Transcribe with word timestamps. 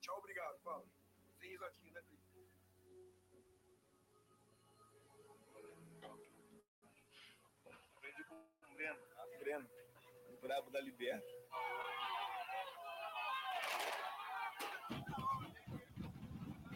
Tchau, 0.00 0.18
obrigado. 0.18 0.58
Fala. 0.62 0.84
Sem 1.38 1.50
risadinha, 1.50 1.92
né, 1.92 2.02
Felipe? 2.02 2.22
Aprendi 7.96 8.24
Breno. 8.74 8.98
Ah, 9.16 9.26
Breno. 9.38 9.68
O 10.28 10.40
brabo 10.40 10.70
da 10.70 10.80
Liberta. 10.80 11.26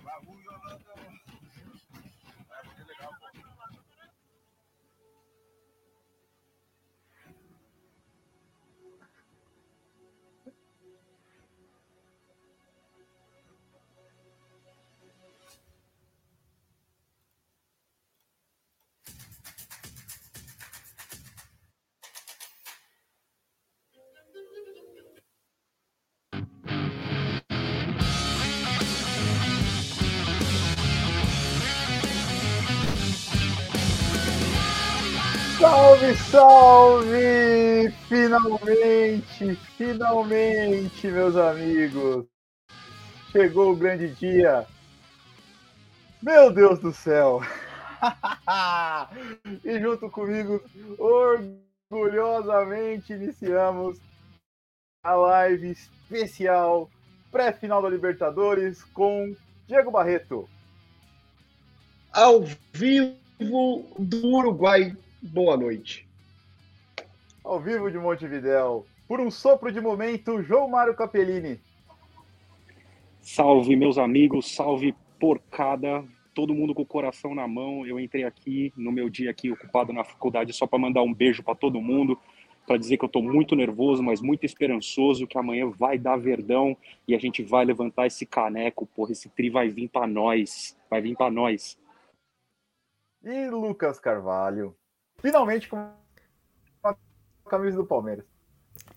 Bagulho, 0.02 0.42
Yolanda. 0.42 0.95
Salve, 35.96 36.14
salve! 36.30 37.90
Finalmente, 38.06 39.54
finalmente, 39.78 41.06
meus 41.06 41.34
amigos! 41.36 42.26
Chegou 43.32 43.72
o 43.72 43.76
grande 43.76 44.10
dia! 44.10 44.66
Meu 46.22 46.52
Deus 46.52 46.78
do 46.80 46.92
céu! 46.92 47.40
e 49.64 49.80
junto 49.80 50.10
comigo, 50.10 50.62
orgulhosamente, 51.90 53.14
iniciamos 53.14 53.98
a 55.02 55.14
live 55.14 55.70
especial 55.70 56.90
pré-final 57.32 57.80
da 57.80 57.88
Libertadores 57.88 58.84
com 58.84 59.34
Diego 59.66 59.90
Barreto. 59.90 60.46
Ao 62.12 62.44
vivo 62.74 63.16
do 63.98 64.26
Uruguai 64.26 64.94
boa 65.26 65.56
noite. 65.56 66.06
Ao 67.44 67.60
vivo 67.60 67.90
de 67.90 67.98
Montevidéu, 67.98 68.86
por 69.06 69.20
um 69.20 69.30
sopro 69.30 69.70
de 69.70 69.80
momento, 69.80 70.42
João 70.42 70.68
Mário 70.68 70.94
Capellini. 70.94 71.60
Salve, 73.20 73.76
meus 73.76 73.98
amigos, 73.98 74.54
salve 74.54 74.94
porcada, 75.18 76.04
todo 76.34 76.54
mundo 76.54 76.74
com 76.74 76.82
o 76.82 76.86
coração 76.86 77.34
na 77.34 77.46
mão. 77.46 77.86
Eu 77.86 77.98
entrei 77.98 78.24
aqui 78.24 78.72
no 78.76 78.92
meu 78.92 79.08
dia 79.08 79.30
aqui 79.30 79.50
ocupado 79.50 79.92
na 79.92 80.04
faculdade 80.04 80.52
só 80.52 80.66
para 80.66 80.78
mandar 80.78 81.02
um 81.02 81.12
beijo 81.12 81.42
para 81.42 81.54
todo 81.54 81.80
mundo, 81.80 82.18
para 82.66 82.76
dizer 82.76 82.96
que 82.96 83.04
eu 83.04 83.08
estou 83.08 83.22
muito 83.22 83.56
nervoso, 83.56 84.02
mas 84.02 84.20
muito 84.20 84.44
esperançoso 84.44 85.26
que 85.26 85.38
amanhã 85.38 85.68
vai 85.68 85.98
dar 85.98 86.16
verdão 86.16 86.76
e 87.06 87.14
a 87.14 87.18
gente 87.18 87.42
vai 87.42 87.64
levantar 87.64 88.06
esse 88.06 88.24
caneco, 88.26 88.86
porra, 88.86 89.12
esse 89.12 89.28
tri 89.28 89.50
vai 89.50 89.68
vir 89.68 89.88
para 89.88 90.06
nós, 90.06 90.76
vai 90.88 91.00
vir 91.00 91.16
para 91.16 91.30
nós. 91.30 91.78
E 93.22 93.50
Lucas 93.50 93.98
Carvalho, 93.98 94.76
finalmente 95.18 95.68
com 95.68 95.76
a 96.82 96.96
camisa 97.48 97.76
do 97.76 97.86
Palmeiras. 97.86 98.24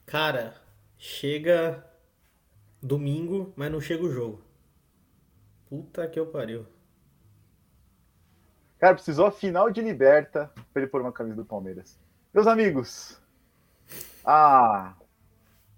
Cara, 0.05 0.55
chega 0.97 1.85
domingo, 2.81 3.53
mas 3.55 3.71
não 3.71 3.79
chega 3.79 4.03
o 4.03 4.11
jogo. 4.11 4.43
Puta 5.69 6.07
que 6.07 6.19
eu 6.19 6.27
pariu. 6.27 6.65
Cara, 8.79 8.95
precisou 8.95 9.25
a 9.25 9.31
final 9.31 9.69
de 9.69 9.81
liberta 9.81 10.51
para 10.71 10.81
ele 10.81 10.89
pôr 10.89 11.01
uma 11.01 11.11
camisa 11.11 11.35
do 11.35 11.45
Palmeiras. 11.45 11.99
Meus 12.33 12.47
amigos, 12.47 13.21
há, 14.23 14.95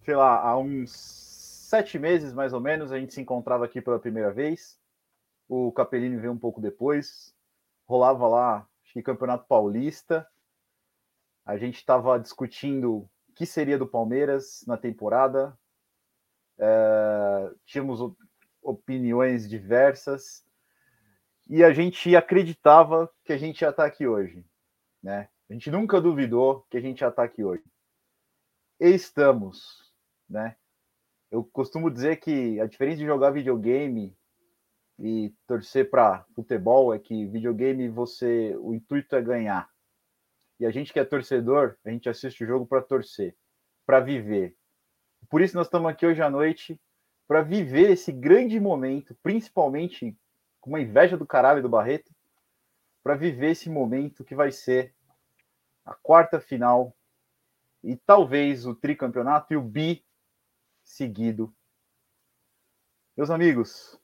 sei 0.03 0.16
lá, 0.16 0.40
há 0.40 0.58
uns 0.58 0.91
sete 0.91 1.97
meses 1.97 2.34
mais 2.34 2.53
ou 2.53 2.59
menos, 2.59 2.91
a 2.91 3.00
gente 3.00 3.13
se 3.13 3.22
encontrava 3.22 3.66
aqui 3.66 3.81
pela 3.81 4.00
primeira 4.00 4.31
vez. 4.31 4.79
O 5.47 5.72
Capellini 5.72 6.18
veio 6.18 6.31
um 6.31 6.38
pouco 6.38 6.62
depois. 6.62 7.35
Rolava 7.88 8.28
lá, 8.28 8.68
que 8.91 9.02
Campeonato 9.02 9.46
Paulista. 9.47 10.28
A 11.46 11.57
gente 11.57 11.78
estava 11.78 12.19
discutindo 12.19 12.97
o 12.97 13.09
que 13.35 13.46
seria 13.46 13.78
do 13.78 13.88
Palmeiras 13.88 14.63
na 14.68 14.78
temporada. 14.78 15.57
É, 16.59 17.52
tínhamos 17.66 18.00
opiniões 18.62 19.50
diversas 19.50 20.46
e 21.50 21.63
a 21.63 21.74
gente 21.74 22.16
acreditava 22.16 23.12
que 23.25 23.34
a 23.34 23.38
gente 23.38 23.62
ia 23.62 23.69
estar 23.69 23.85
aqui 23.85 24.07
hoje, 24.07 24.46
né? 25.02 25.28
A 25.50 25.53
gente 25.53 25.69
nunca 25.72 26.00
duvidou 26.00 26.66
que 26.69 26.78
a 26.78 26.81
gente 26.81 27.02
ia 27.02 27.09
estar 27.09 27.23
aqui 27.23 27.44
hoje. 27.44 27.63
E 28.79 28.88
estamos, 28.90 29.91
né? 30.29 30.56
Eu 31.29 31.44
costumo 31.44 31.90
dizer 31.90 32.18
que 32.18 32.59
a 32.59 32.68
diferença 32.68 33.00
de 33.00 33.06
jogar 33.06 33.31
videogame 33.31 34.16
e 35.01 35.34
torcer 35.47 35.89
para 35.89 36.23
futebol 36.35 36.94
é 36.94 37.00
que 37.00 37.25
videogame 37.25 37.89
você 37.89 38.56
o 38.59 38.73
intuito 38.73 39.16
é 39.16 39.22
ganhar. 39.22 39.67
E 40.59 40.66
a 40.66 40.69
gente 40.69 40.94
que 40.94 41.00
é 41.00 41.03
torcedor, 41.03 41.75
a 41.84 41.89
gente 41.89 42.07
assiste 42.07 42.44
o 42.44 42.47
jogo 42.47 42.67
para 42.67 42.84
torcer, 42.84 43.35
para 43.84 44.00
viver. 44.00 44.56
Por 45.28 45.41
isso 45.41 45.56
nós 45.56 45.66
estamos 45.66 45.90
aqui 45.90 46.06
hoje 46.06 46.22
à 46.22 46.29
noite 46.29 46.79
para 47.28 47.41
viver 47.41 47.90
esse 47.90 48.11
grande 48.11 48.59
momento, 48.59 49.16
principalmente 49.23 50.16
com 50.59 50.69
uma 50.69 50.81
inveja 50.81 51.17
do 51.17 51.25
caralho 51.25 51.63
do 51.63 51.69
Barreto, 51.69 52.13
para 53.03 53.16
viver 53.16 53.51
esse 53.51 53.69
momento 53.69 54.23
que 54.23 54.35
vai 54.35 54.51
ser 54.51 54.94
a 55.84 55.95
quarta 55.95 56.40
final 56.40 56.95
e 57.84 57.95
talvez 57.95 58.67
o 58.67 58.75
tricampeonato 58.75 59.53
e 59.53 59.57
o 59.57 59.61
bi 59.61 60.06
seguido. 60.84 61.51
Meus 63.17 63.31
amigos, 63.31 64.00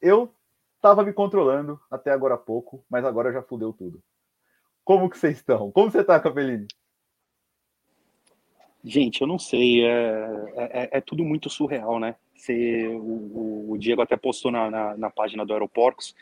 eu 0.00 0.32
estava 0.76 1.02
me 1.02 1.12
controlando 1.12 1.80
até 1.90 2.10
agora 2.10 2.34
há 2.34 2.38
pouco, 2.38 2.84
mas 2.88 3.04
agora 3.04 3.32
já 3.32 3.42
fudeu 3.42 3.72
tudo. 3.72 4.02
Como 4.84 5.10
que 5.10 5.18
vocês 5.18 5.36
estão? 5.38 5.70
Como 5.72 5.90
você 5.90 6.00
está, 6.00 6.20
Capelini? 6.20 6.68
Gente, 8.84 9.20
eu 9.20 9.26
não 9.26 9.36
sei, 9.36 9.84
é, 9.84 10.28
é, 10.56 10.98
é 10.98 11.00
tudo 11.00 11.24
muito 11.24 11.50
surreal, 11.50 11.98
né? 11.98 12.14
Você, 12.36 12.86
o, 12.86 13.72
o, 13.72 13.78
Diego 13.78 14.00
até 14.00 14.16
postou 14.16 14.52
na, 14.52 14.70
na, 14.70 14.96
na, 14.96 15.10
página 15.10 15.44
do 15.44 15.52
Aeroportos, 15.52 16.14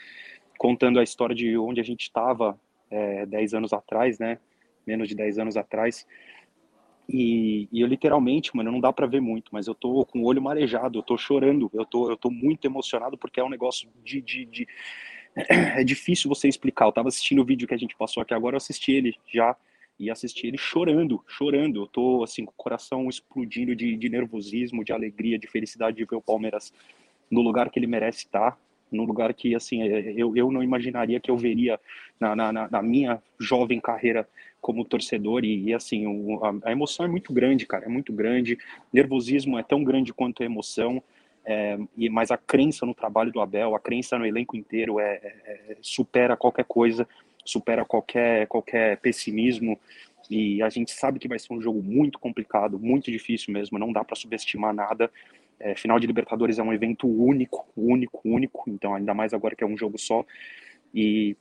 contando 0.57 0.99
a 0.99 1.03
história 1.03 1.35
de 1.35 1.59
onde 1.59 1.81
a 1.81 1.85
gente 1.85 2.05
estava 2.05 2.59
é, 2.91 3.27
10 3.27 3.53
anos 3.53 3.73
atrás, 3.75 4.19
né? 4.19 4.39
Menos 4.87 5.09
de 5.09 5.15
10 5.15 5.41
anos 5.41 5.57
atrás. 5.59 6.07
E, 7.09 7.69
e 7.71 7.81
eu 7.81 7.87
literalmente, 7.87 8.57
mano, 8.57 8.73
não 8.73 8.81
dá 8.81 8.93
para 8.93 9.07
ver 9.07 9.21
muito, 9.21 9.51
mas 9.53 9.67
eu 9.67 9.75
tô 9.75 10.07
com 10.07 10.21
o 10.21 10.25
olho 10.25 10.41
marejado, 10.41 10.99
eu 10.99 11.03
tô 11.03 11.19
chorando, 11.19 11.71
eu 11.75 11.85
tô, 11.85 12.11
eu 12.11 12.17
tô 12.17 12.31
muito 12.31 12.65
emocionado 12.65 13.19
porque 13.19 13.41
é 13.41 13.45
um 13.45 13.51
negócio 13.51 13.89
de, 14.03 14.21
de, 14.21 14.45
de... 14.47 14.69
É 15.77 15.83
difícil 15.83 16.29
você 16.29 16.49
explicar. 16.49 16.87
Eu 16.87 16.93
tava 16.93 17.09
assistindo 17.09 17.43
o 17.43 17.45
vídeo 17.45 17.67
que 17.67 17.75
a 17.75 17.79
gente 17.79 17.97
passou 17.97 18.23
aqui 18.23 18.33
agora, 18.33 18.55
eu 18.55 18.59
assisti 18.59 18.93
ele 18.93 19.15
já 19.33 19.57
e 19.99 20.11
assisti 20.11 20.47
ele 20.47 20.57
chorando, 20.57 21.23
chorando. 21.27 21.83
Eu 21.83 21.87
tô 21.87 22.23
assim 22.23 22.45
com 22.45 22.53
o 22.53 22.57
coração 22.57 23.09
explodindo 23.09 23.75
de, 23.75 23.97
de 23.97 24.09
nervosismo, 24.09 24.85
de 24.85 24.93
alegria, 24.93 25.39
de 25.39 25.47
felicidade 25.49 25.97
de 25.97 26.05
ver 26.05 26.17
o 26.17 26.23
Palmeiras 26.23 26.73
no 27.31 27.43
lugar 27.43 27.71
que 27.71 27.79
ele 27.79 27.87
merece 27.87 28.19
estar, 28.19 28.59
num 28.91 29.05
lugar 29.05 29.33
que 29.35 29.55
assim 29.55 29.83
é, 29.83 30.15
eu, 30.17 30.37
eu 30.37 30.51
não 30.51 30.63
imaginaria 30.63 31.21
que 31.21 31.31
eu 31.31 31.37
veria 31.37 31.81
na, 32.19 32.35
na, 32.37 32.53
na 32.53 32.83
minha 32.83 33.23
jovem 33.39 33.81
carreira 33.81 34.29
como 34.65 34.83
torcedor 34.83 35.45
e, 35.45 35.65
e 35.65 35.75
assim 35.75 36.07
o, 36.07 36.43
a, 36.43 36.69
a, 36.71 36.73
emoção 36.73 37.05
é 37.05 37.09
muito 37.09 37.35
grande, 37.35 37.67
cara, 37.67 37.85
é 37.85 37.89
muito 37.89 38.15
grande. 38.15 38.57
Nervosismo 38.91 39.59
é 39.59 39.63
tão 39.63 39.85
grande 39.85 40.15
quanto 40.15 40.43
a 40.43 40.47
emoção. 40.47 41.03
É, 41.45 41.79
e 41.95 42.09
mas 42.09 42.31
a 42.31 42.39
crença 42.39 42.87
no 42.87 42.95
trabalho 42.95 43.31
do 43.31 43.43
Abel, 43.43 43.75
a 43.75 43.81
crença 43.81 44.19
no 44.19 44.25
elenco 44.25 44.57
inteiro 44.57 44.99
é, 44.99 45.21
é, 45.23 45.61
é 45.69 45.77
supera 45.83 46.35
qualquer 46.35 46.65
coisa 46.65 47.07
supera 47.45 47.85
qualquer, 47.85 48.47
qualquer 48.47 48.97
pessimismo. 48.99 49.79
E 50.31 50.63
a 50.63 50.71
gente 50.71 50.91
sabe 50.93 51.19
que 51.19 51.29
vai 51.29 51.39
ser 51.39 51.53
um 51.53 51.61
jogo 51.61 51.83
muito 51.83 52.19
complicado, 52.19 52.79
muito 52.79 53.11
difícil 53.11 53.53
mesmo, 53.53 53.79
não 53.79 53.93
dá 53.93 54.03
para 54.03 54.17
subestimar 54.17 54.73
nada. 54.73 55.11
É, 55.61 55.75
final 55.75 56.01
de 56.01 56.07
Libertadores 56.07 56.59
é 56.59 56.63
um 56.63 56.73
evento 56.73 57.07
único, 57.07 57.69
único, 57.77 58.21
único, 58.25 58.65
então 58.69 58.95
ainda 58.95 59.13
mais 59.13 59.35
agora 59.35 59.55
que 59.55 59.63
é 59.63 59.67
um 59.67 59.77
jogo 59.77 59.99
só. 59.99 60.25
E 60.95 61.37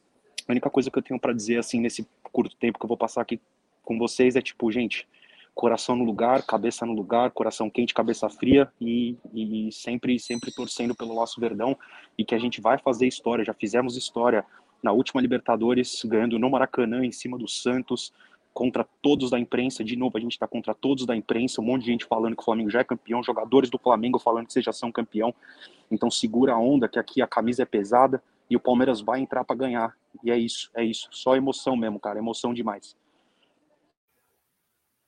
a 0.47 0.51
única 0.51 0.69
coisa 0.69 0.89
que 0.89 0.97
eu 0.97 1.03
tenho 1.03 1.19
para 1.19 1.33
dizer 1.33 1.57
assim 1.57 1.79
nesse 1.79 2.07
curto 2.31 2.55
tempo 2.55 2.79
que 2.79 2.85
eu 2.85 2.87
vou 2.87 2.97
passar 2.97 3.21
aqui 3.21 3.39
com 3.83 3.97
vocês 3.97 4.35
é 4.35 4.41
tipo, 4.41 4.71
gente, 4.71 5.07
coração 5.53 5.95
no 5.95 6.03
lugar, 6.03 6.43
cabeça 6.43 6.85
no 6.85 6.93
lugar, 6.93 7.31
coração 7.31 7.69
quente, 7.69 7.93
cabeça 7.93 8.29
fria 8.29 8.71
e, 8.79 9.17
e 9.33 9.71
sempre, 9.71 10.19
sempre 10.19 10.51
torcendo 10.51 10.95
pelo 10.95 11.13
nosso 11.13 11.39
Verdão 11.39 11.77
e 12.17 12.25
que 12.25 12.33
a 12.33 12.39
gente 12.39 12.59
vai 12.59 12.77
fazer 12.77 13.07
história. 13.07 13.45
Já 13.45 13.53
fizemos 13.53 13.95
história 13.95 14.45
na 14.81 14.91
última 14.91 15.21
Libertadores, 15.21 16.01
ganhando 16.05 16.39
no 16.39 16.49
Maracanã, 16.49 17.05
em 17.05 17.11
cima 17.11 17.37
do 17.37 17.47
Santos, 17.47 18.11
contra 18.53 18.85
todos 19.01 19.31
da 19.31 19.39
imprensa, 19.39 19.83
de 19.83 19.95
novo, 19.95 20.15
a 20.17 20.21
gente 20.21 20.33
está 20.33 20.47
contra 20.47 20.75
todos 20.75 21.05
da 21.05 21.15
imprensa, 21.15 21.59
um 21.59 21.65
monte 21.65 21.85
de 21.85 21.91
gente 21.91 22.05
falando 22.05 22.35
que 22.35 22.41
o 22.41 22.45
Flamengo 22.45 22.69
já 22.69 22.81
é 22.81 22.83
campeão, 22.83 23.23
jogadores 23.23 23.69
do 23.69 23.79
Flamengo 23.79 24.19
falando 24.19 24.45
que 24.45 24.53
vocês 24.53 24.63
já 24.63 24.71
são 24.71 24.91
campeão. 24.91 25.33
Então 25.89 26.11
segura 26.11 26.53
a 26.53 26.59
onda, 26.59 26.87
que 26.87 26.99
aqui 26.99 27.21
a 27.21 27.27
camisa 27.27 27.63
é 27.63 27.65
pesada 27.65 28.21
e 28.49 28.55
o 28.55 28.59
Palmeiras 28.59 29.01
vai 29.01 29.19
entrar 29.19 29.43
para 29.43 29.55
ganhar. 29.55 29.95
E 30.23 30.31
é 30.31 30.37
isso, 30.37 30.69
é 30.75 30.83
isso. 30.83 31.07
Só 31.11 31.35
emoção 31.35 31.75
mesmo, 31.75 31.99
cara, 31.99 32.19
emoção 32.19 32.53
demais. 32.53 32.95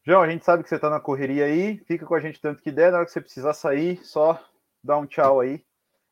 João, 0.03 0.21
a 0.21 0.29
gente 0.29 0.45
sabe 0.45 0.63
que 0.63 0.69
você 0.69 0.77
tá 0.77 0.89
na 0.89 0.99
correria 0.99 1.45
aí, 1.45 1.77
fica 1.87 2.05
com 2.05 2.13
a 2.13 2.19
gente 2.19 2.39
tanto 2.39 2.61
que 2.61 2.71
der, 2.71 2.91
na 2.91 2.97
hora 2.97 3.05
que 3.05 3.11
você 3.11 3.21
precisar 3.21 3.53
sair, 3.53 3.97
só 4.05 4.39
dá 4.83 4.97
um 4.97 5.07
tchau 5.07 5.39
aí. 5.39 5.63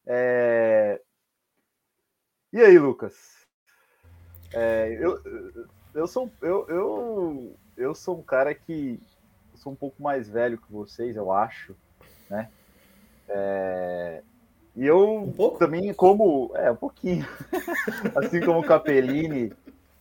É... 0.05 0.99
E 2.51 2.59
aí, 2.59 2.77
Lucas? 2.77 3.45
É, 4.51 4.97
eu, 4.99 5.19
eu, 5.93 6.07
sou, 6.07 6.31
eu, 6.41 6.67
eu, 6.67 7.59
eu 7.75 7.95
sou 7.95 8.19
um 8.19 8.23
cara 8.23 8.53
que 8.53 8.99
sou 9.55 9.73
um 9.73 9.75
pouco 9.75 10.01
mais 10.01 10.29
velho 10.29 10.59
que 10.59 10.71
vocês, 10.71 11.15
eu 11.15 11.31
acho, 11.31 11.75
né? 12.29 12.51
É, 13.27 14.23
e 14.75 14.85
eu 14.85 15.33
Um 15.37 15.57
também, 15.57 15.93
como. 15.93 16.51
É, 16.55 16.71
um 16.71 16.75
pouquinho. 16.75 17.27
assim 18.15 18.39
como 18.39 18.59
o 18.59 18.63
Capellini, 18.63 19.51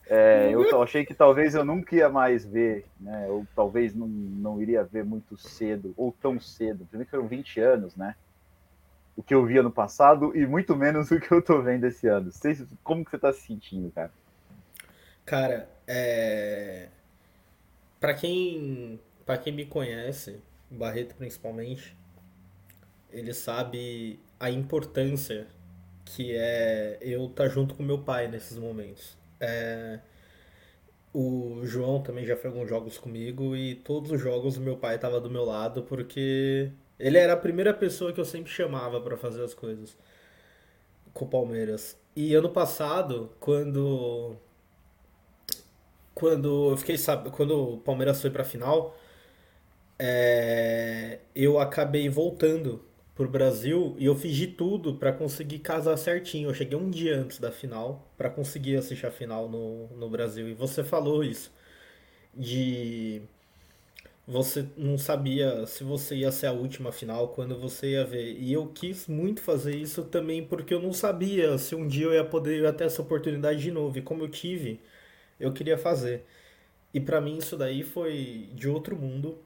é, 0.07 0.51
eu 0.53 0.83
achei 0.83 1.05
que 1.07 1.15
talvez 1.15 1.55
eu 1.55 1.65
nunca 1.65 1.95
ia 1.95 2.09
mais 2.09 2.45
ver, 2.45 2.87
né? 3.01 3.27
Ou 3.29 3.47
talvez 3.55 3.95
não, 3.95 4.07
não 4.07 4.61
iria 4.61 4.83
ver 4.83 5.05
muito 5.05 5.37
cedo, 5.37 5.95
ou 5.97 6.13
tão 6.13 6.41
cedo. 6.41 6.87
Primeiro 6.87 7.09
que 7.09 7.17
eram 7.17 7.27
20 7.27 7.61
anos, 7.61 7.97
né? 7.97 8.15
O 9.17 9.23
que 9.23 9.35
eu 9.35 9.45
via 9.45 9.63
no 9.63 9.71
passado 9.71 10.37
e 10.37 10.47
muito 10.47 10.75
menos 10.75 11.11
o 11.11 11.21
que 11.21 11.33
eu 11.33 11.43
tô 11.43 11.61
vendo 11.61 11.85
esse 11.85 12.07
ano. 12.07 12.31
Como 12.83 13.05
que 13.05 13.11
você 13.11 13.19
tá 13.19 13.33
se 13.33 13.43
sentindo, 13.43 13.91
cara? 13.91 14.11
Cara, 15.25 15.69
é... 15.87 16.89
Pra 18.01 18.15
quem, 18.15 18.99
pra 19.25 19.39
quem 19.39 19.53
me 19.53 19.65
conhece, 19.65 20.41
Barreto 20.71 21.15
principalmente, 21.15 21.97
ele 23.11 23.33
sabe 23.33 24.19
a 24.43 24.51
importância 24.51 25.47
que 26.05 26.35
é 26.37 26.99
eu 27.03 27.27
estar 27.27 27.49
junto 27.49 27.75
com 27.77 27.83
meu 27.85 27.99
pai 28.01 28.29
nesses 28.29 28.59
momentos. 28.59 29.17
É, 29.41 30.01
O 31.15 31.61
João 31.65 32.03
também 32.03 32.25
já 32.25 32.37
foi 32.37 32.49
alguns 32.51 32.69
jogos 32.69 32.97
comigo 32.99 33.55
e 33.57 33.75
todos 33.77 34.11
os 34.11 34.21
jogos 34.21 34.57
meu 34.59 34.77
pai 34.79 34.95
estava 34.97 35.21
do 35.21 35.31
meu 35.31 35.45
lado 35.45 35.83
porque 35.83 36.71
ele 36.99 37.19
era 37.19 37.35
a 37.35 37.37
primeira 37.37 37.75
pessoa 37.75 38.13
que 38.13 38.21
eu 38.21 38.25
sempre 38.25 38.51
chamava 38.51 39.01
para 39.01 39.17
fazer 39.17 39.43
as 39.45 39.53
coisas 39.55 39.97
com 41.13 41.25
o 41.25 41.29
Palmeiras. 41.29 41.97
E 42.17 42.35
ano 42.35 42.51
passado, 42.51 43.31
quando 43.41 44.37
quando 46.15 46.71
eu 46.73 46.77
fiquei 46.77 46.97
sab... 46.99 47.31
quando 47.31 47.75
o 47.75 47.79
Palmeiras 47.79 48.21
foi 48.21 48.31
pra 48.31 48.45
final, 48.45 48.97
é, 49.99 51.21
eu 51.35 51.59
acabei 51.59 52.09
voltando 52.09 52.85
pro 53.15 53.29
Brasil 53.29 53.95
e 53.99 54.07
eu 54.07 54.15
de 54.15 54.47
tudo 54.47 54.95
pra 54.95 55.13
conseguir 55.13 55.59
casar 55.61 55.97
certinho. 55.97 56.51
Eu 56.51 56.55
cheguei 56.55 56.77
um 56.79 56.91
dia 56.91 57.19
antes 57.19 57.39
da 57.39 57.53
final 57.53 58.11
pra 58.17 58.31
conseguir 58.31 58.77
assistir 58.77 59.07
a 59.07 59.11
final 59.11 59.49
no, 59.49 59.89
no 59.89 60.09
Brasil. 60.09 60.49
E 60.49 60.55
você 60.55 60.83
falou 60.85 61.23
isso 61.25 61.53
de 62.35 63.23
você 64.27 64.67
não 64.77 64.97
sabia 64.97 65.67
se 65.67 65.83
você 65.85 66.17
ia 66.17 66.31
ser 66.33 66.47
a 66.47 66.53
última 66.53 66.93
final 66.93 67.29
quando 67.29 67.59
você 67.59 67.93
ia 67.93 68.05
ver. 68.05 68.37
E 68.39 68.53
eu 68.53 68.67
quis 68.69 69.07
muito 69.09 69.43
fazer 69.43 69.75
isso 69.77 70.05
também 70.05 70.45
porque 70.45 70.73
eu 70.73 70.81
não 70.81 70.93
sabia 70.93 71.59
se 71.59 71.75
um 71.75 71.87
dia 71.87 72.07
eu 72.07 72.13
ia 72.15 72.25
poder 72.25 72.73
ter 72.75 72.85
essa 72.85 73.03
oportunidade 73.03 73.61
de 73.61 73.71
novo. 73.71 73.99
E 73.99 74.03
como 74.03 74.23
eu 74.25 74.29
tive, 74.29 74.81
eu 75.41 75.53
queria 75.53 75.77
fazer. 75.79 76.25
E 76.95 77.01
pra 77.01 77.21
mim 77.21 77.39
isso 77.39 77.57
daí 77.57 77.83
foi 77.83 78.49
de 78.55 78.69
outro 78.69 78.97
mundo. 78.97 79.39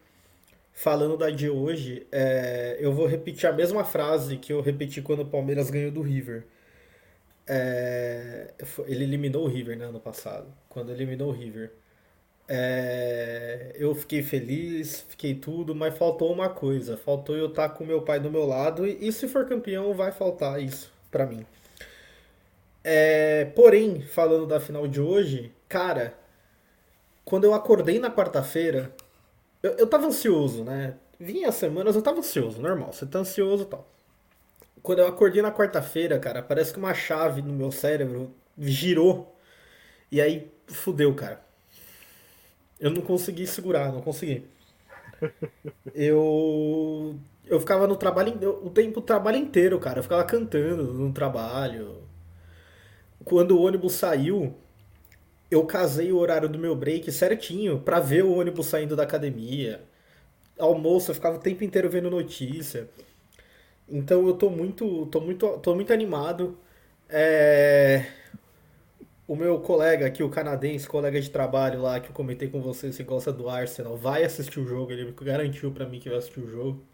Falando 0.78 1.16
da 1.16 1.30
de 1.30 1.48
hoje, 1.48 2.06
é, 2.12 2.76
eu 2.78 2.92
vou 2.92 3.06
repetir 3.06 3.48
a 3.48 3.52
mesma 3.52 3.82
frase 3.82 4.36
que 4.36 4.52
eu 4.52 4.60
repeti 4.60 5.00
quando 5.00 5.20
o 5.20 5.26
Palmeiras 5.26 5.70
ganhou 5.70 5.90
do 5.90 6.02
River. 6.02 6.44
É, 7.46 8.52
ele 8.86 9.04
eliminou 9.04 9.44
o 9.44 9.48
River, 9.48 9.78
né, 9.78 9.86
ano 9.86 9.98
passado. 9.98 10.52
Quando 10.68 10.92
eliminou 10.92 11.30
o 11.30 11.32
River. 11.32 11.72
É, 12.46 13.72
eu 13.74 13.94
fiquei 13.94 14.22
feliz, 14.22 15.00
fiquei 15.08 15.34
tudo, 15.34 15.74
mas 15.74 15.96
faltou 15.96 16.30
uma 16.30 16.50
coisa. 16.50 16.94
Faltou 16.98 17.34
eu 17.34 17.46
estar 17.46 17.70
com 17.70 17.82
meu 17.86 18.02
pai 18.02 18.20
do 18.20 18.30
meu 18.30 18.44
lado. 18.44 18.86
E, 18.86 19.08
e 19.08 19.10
se 19.10 19.26
for 19.28 19.46
campeão, 19.46 19.94
vai 19.94 20.12
faltar 20.12 20.60
isso 20.62 20.92
pra 21.10 21.24
mim. 21.24 21.46
É, 22.84 23.46
porém, 23.46 24.02
falando 24.02 24.46
da 24.46 24.60
final 24.60 24.86
de 24.86 25.00
hoje, 25.00 25.50
cara, 25.70 26.12
quando 27.24 27.44
eu 27.44 27.54
acordei 27.54 27.98
na 27.98 28.10
quarta-feira, 28.10 28.92
eu, 29.66 29.72
eu 29.78 29.86
tava 29.86 30.06
ansioso, 30.06 30.64
né? 30.64 30.96
Vinha 31.18 31.48
as 31.48 31.54
semanas, 31.56 31.96
eu 31.96 32.02
tava 32.02 32.18
ansioso, 32.18 32.60
normal. 32.60 32.92
Você 32.92 33.06
tá 33.06 33.20
ansioso 33.20 33.64
e 33.64 33.66
tal. 33.66 33.88
Quando 34.82 35.00
eu 35.00 35.06
acordei 35.08 35.42
na 35.42 35.52
quarta-feira, 35.52 36.18
cara, 36.18 36.42
parece 36.42 36.72
que 36.72 36.78
uma 36.78 36.94
chave 36.94 37.42
no 37.42 37.52
meu 37.52 37.72
cérebro 37.72 38.32
girou. 38.58 39.36
E 40.12 40.20
aí, 40.20 40.50
fudeu, 40.68 41.14
cara. 41.14 41.40
Eu 42.78 42.90
não 42.90 43.00
consegui 43.02 43.46
segurar, 43.46 43.92
não 43.92 44.02
consegui. 44.02 44.44
Eu 45.94 47.18
eu 47.46 47.60
ficava 47.60 47.86
no 47.86 47.96
trabalho 47.96 48.34
o 48.64 48.70
tempo 48.70 49.00
o 49.00 49.02
trabalho 49.02 49.36
inteiro, 49.38 49.78
cara. 49.78 50.00
Eu 50.00 50.02
ficava 50.02 50.24
cantando 50.24 50.92
no 50.92 51.12
trabalho. 51.12 52.02
Quando 53.24 53.52
o 53.52 53.62
ônibus 53.62 53.94
saiu, 53.94 54.54
eu 55.50 55.64
casei 55.66 56.12
o 56.12 56.18
horário 56.18 56.48
do 56.48 56.58
meu 56.58 56.74
break 56.76 57.10
certinho 57.12 57.80
pra 57.80 58.00
ver 58.00 58.24
o 58.24 58.32
ônibus 58.36 58.66
saindo 58.66 58.96
da 58.96 59.04
academia. 59.04 59.82
Almoço, 60.58 61.10
eu 61.12 61.16
ficava 61.16 61.36
o 61.38 61.40
tempo 61.40 61.64
inteiro 61.64 61.90
vendo 61.90 62.10
notícia. 62.10 62.88
Então 63.88 64.26
eu 64.26 64.34
tô 64.34 64.50
muito, 64.50 65.06
tô 65.06 65.20
muito, 65.20 65.58
tô 65.58 65.74
muito 65.74 65.92
animado. 65.92 66.58
É, 67.08 68.06
O 69.28 69.34
meu 69.36 69.60
colega 69.60 70.06
aqui, 70.06 70.22
o 70.22 70.28
canadense, 70.30 70.88
colega 70.88 71.20
de 71.20 71.30
trabalho 71.30 71.80
lá 71.82 72.00
que 72.00 72.08
eu 72.08 72.12
comentei 72.12 72.48
com 72.48 72.60
vocês 72.60 72.96
que 72.96 73.02
gosta 73.04 73.32
do 73.32 73.48
Arsenal, 73.48 73.96
vai 73.96 74.24
assistir 74.24 74.58
o 74.60 74.66
jogo. 74.66 74.92
Ele 74.92 75.12
garantiu 75.20 75.70
pra 75.72 75.86
mim 75.86 75.98
que 76.00 76.08
vai 76.08 76.18
assistir 76.18 76.40
o 76.40 76.48
jogo. 76.50 76.84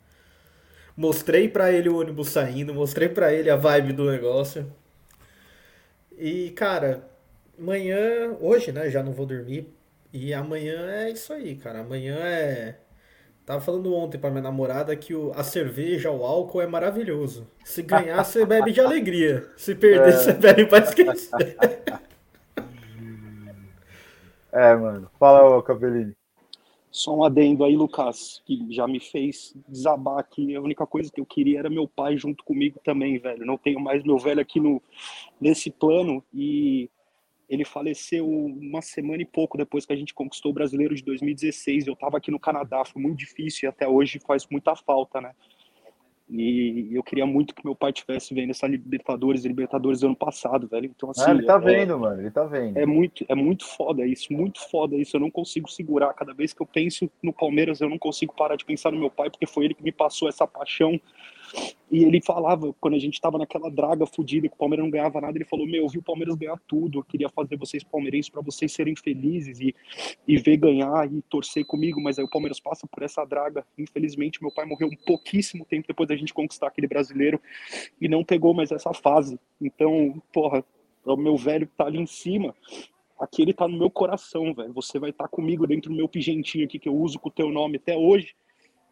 Mostrei 0.96 1.48
pra 1.48 1.70
ele 1.72 1.88
o 1.88 1.98
ônibus 1.98 2.28
saindo, 2.30 2.74
mostrei 2.74 3.08
pra 3.08 3.32
ele 3.32 3.50
a 3.50 3.56
vibe 3.56 3.92
do 3.92 4.10
negócio. 4.10 4.66
E, 6.16 6.50
cara, 6.50 7.08
amanhã, 7.58 8.36
hoje, 8.40 8.72
né, 8.72 8.90
já 8.90 9.02
não 9.02 9.12
vou 9.12 9.26
dormir. 9.26 9.68
E 10.12 10.34
amanhã 10.34 10.90
é 10.90 11.10
isso 11.10 11.32
aí, 11.32 11.56
cara. 11.56 11.80
Amanhã 11.80 12.16
é. 12.18 12.78
Tava 13.46 13.60
falando 13.60 13.94
ontem 13.94 14.18
pra 14.18 14.30
minha 14.30 14.42
namorada 14.42 14.94
que 14.94 15.14
o, 15.14 15.32
a 15.34 15.42
cerveja, 15.42 16.10
o 16.10 16.24
álcool 16.24 16.60
é 16.60 16.66
maravilhoso. 16.66 17.48
Se 17.64 17.82
ganhar, 17.82 18.22
você 18.22 18.44
bebe 18.46 18.72
de 18.72 18.80
alegria. 18.80 19.48
Se 19.56 19.74
perder, 19.74 20.12
você 20.12 20.32
bebe 20.32 20.66
pra 20.66 20.78
esquecer. 20.78 21.56
É, 24.54 24.76
mano. 24.76 25.10
Fala, 25.18 25.56
ô 25.56 25.62
Capellini. 25.62 26.14
Só 26.90 27.16
um 27.16 27.24
adendo 27.24 27.64
aí, 27.64 27.74
Lucas, 27.74 28.42
que 28.44 28.66
já 28.70 28.86
me 28.86 29.00
fez 29.00 29.56
desabar 29.66 30.18
aqui. 30.18 30.54
A 30.54 30.60
única 30.60 30.86
coisa 30.86 31.10
que 31.10 31.22
eu 31.22 31.24
queria 31.24 31.60
era 31.60 31.70
meu 31.70 31.88
pai 31.88 32.18
junto 32.18 32.44
comigo 32.44 32.78
também, 32.84 33.18
velho. 33.18 33.46
Não 33.46 33.56
tenho 33.56 33.80
mais 33.80 34.04
meu 34.04 34.18
velho 34.18 34.42
aqui 34.42 34.60
no, 34.60 34.80
nesse 35.40 35.70
plano 35.70 36.22
e 36.34 36.90
ele 37.52 37.66
faleceu 37.66 38.26
uma 38.26 38.80
semana 38.80 39.20
e 39.20 39.26
pouco 39.26 39.58
depois 39.58 39.84
que 39.84 39.92
a 39.92 39.96
gente 39.96 40.14
conquistou 40.14 40.50
o 40.50 40.54
Brasileiro 40.54 40.94
de 40.94 41.02
2016. 41.04 41.86
Eu 41.86 41.94
tava 41.94 42.16
aqui 42.16 42.30
no 42.30 42.40
Canadá, 42.40 42.82
foi 42.82 43.02
muito 43.02 43.18
difícil 43.18 43.66
e 43.66 43.68
até 43.68 43.86
hoje 43.86 44.18
faz 44.26 44.46
muita 44.50 44.74
falta, 44.74 45.20
né? 45.20 45.32
E 46.30 46.88
eu 46.92 47.02
queria 47.02 47.26
muito 47.26 47.54
que 47.54 47.62
meu 47.62 47.74
pai 47.74 47.92
tivesse 47.92 48.32
vendo 48.32 48.50
essa 48.52 48.66
Libertadores, 48.66 49.44
Libertadores 49.44 50.00
do 50.00 50.06
ano 50.06 50.16
passado, 50.16 50.66
velho. 50.66 50.86
Então, 50.86 51.10
assim, 51.10 51.24
Ah, 51.26 51.30
ele 51.32 51.42
tá 51.42 51.56
é- 51.56 51.58
vendo, 51.58 51.98
mano. 51.98 52.22
Ele 52.22 52.30
tá 52.30 52.44
vendo. 52.44 52.78
é 52.78 52.86
muito, 52.86 53.22
é 53.28 53.34
muito 53.34 53.66
foda 53.66 54.06
isso, 54.06 54.32
muito 54.32 54.58
foda 54.70 54.96
isso. 54.96 55.14
Eu 55.14 55.20
não 55.20 55.30
consigo 55.30 55.70
segurar. 55.70 56.14
Cada 56.14 56.32
vez 56.32 56.54
que 56.54 56.62
eu 56.62 56.66
penso 56.66 57.10
no 57.22 57.34
Palmeiras, 57.34 57.82
eu 57.82 57.88
não 57.90 57.98
consigo 57.98 58.34
parar 58.34 58.56
de 58.56 58.64
pensar 58.64 58.90
no 58.92 58.98
meu 58.98 59.10
pai, 59.10 59.28
porque 59.28 59.44
foi 59.44 59.66
ele 59.66 59.74
que 59.74 59.82
me 59.82 59.92
passou 59.92 60.26
essa 60.26 60.46
paixão. 60.46 60.98
E 61.90 62.04
ele 62.04 62.22
falava, 62.22 62.72
quando 62.80 62.94
a 62.94 62.98
gente 62.98 63.20
tava 63.20 63.36
naquela 63.36 63.70
draga 63.70 64.06
fodida, 64.06 64.48
que 64.48 64.54
o 64.54 64.58
Palmeiras 64.58 64.84
não 64.84 64.90
ganhava 64.90 65.20
nada, 65.20 65.36
ele 65.36 65.44
falou: 65.44 65.66
Meu, 65.66 65.82
eu 65.82 65.88
vi 65.88 65.98
o 65.98 66.02
Palmeiras 66.02 66.34
ganhar 66.34 66.58
tudo. 66.66 67.00
Eu 67.00 67.04
queria 67.04 67.28
fazer 67.28 67.56
vocês 67.56 67.84
palmeirenses 67.84 68.30
para 68.30 68.40
vocês 68.40 68.72
serem 68.72 68.96
felizes 68.96 69.60
e, 69.60 69.74
e 70.26 70.38
ver 70.38 70.56
ganhar 70.56 71.12
e 71.12 71.20
torcer 71.22 71.66
comigo. 71.66 72.00
Mas 72.00 72.18
aí 72.18 72.24
o 72.24 72.30
Palmeiras 72.30 72.58
passa 72.58 72.86
por 72.86 73.02
essa 73.02 73.24
draga. 73.24 73.64
Infelizmente, 73.76 74.40
meu 74.40 74.50
pai 74.50 74.64
morreu 74.64 74.88
um 74.88 74.96
pouquíssimo 75.04 75.66
tempo 75.66 75.86
depois 75.86 76.08
da 76.08 76.16
gente 76.16 76.32
conquistar 76.32 76.68
aquele 76.68 76.86
brasileiro 76.86 77.38
e 78.00 78.08
não 78.08 78.24
pegou 78.24 78.54
mais 78.54 78.72
essa 78.72 78.94
fase. 78.94 79.38
Então, 79.60 80.22
porra, 80.32 80.64
o 81.04 81.16
meu 81.16 81.36
velho 81.36 81.68
tá 81.76 81.84
ali 81.84 81.98
em 81.98 82.06
cima 82.06 82.54
aqui 83.20 83.40
ele 83.40 83.54
tá 83.54 83.68
no 83.68 83.78
meu 83.78 83.88
coração, 83.88 84.52
velho. 84.52 84.72
Você 84.72 84.98
vai 84.98 85.10
estar 85.10 85.28
comigo 85.28 85.64
dentro 85.64 85.90
do 85.90 85.96
meu 85.96 86.08
pigentinho 86.08 86.64
aqui 86.64 86.76
que 86.76 86.88
eu 86.88 86.96
uso 86.96 87.20
com 87.20 87.28
o 87.28 87.32
teu 87.32 87.50
nome 87.50 87.76
até 87.76 87.96
hoje 87.96 88.34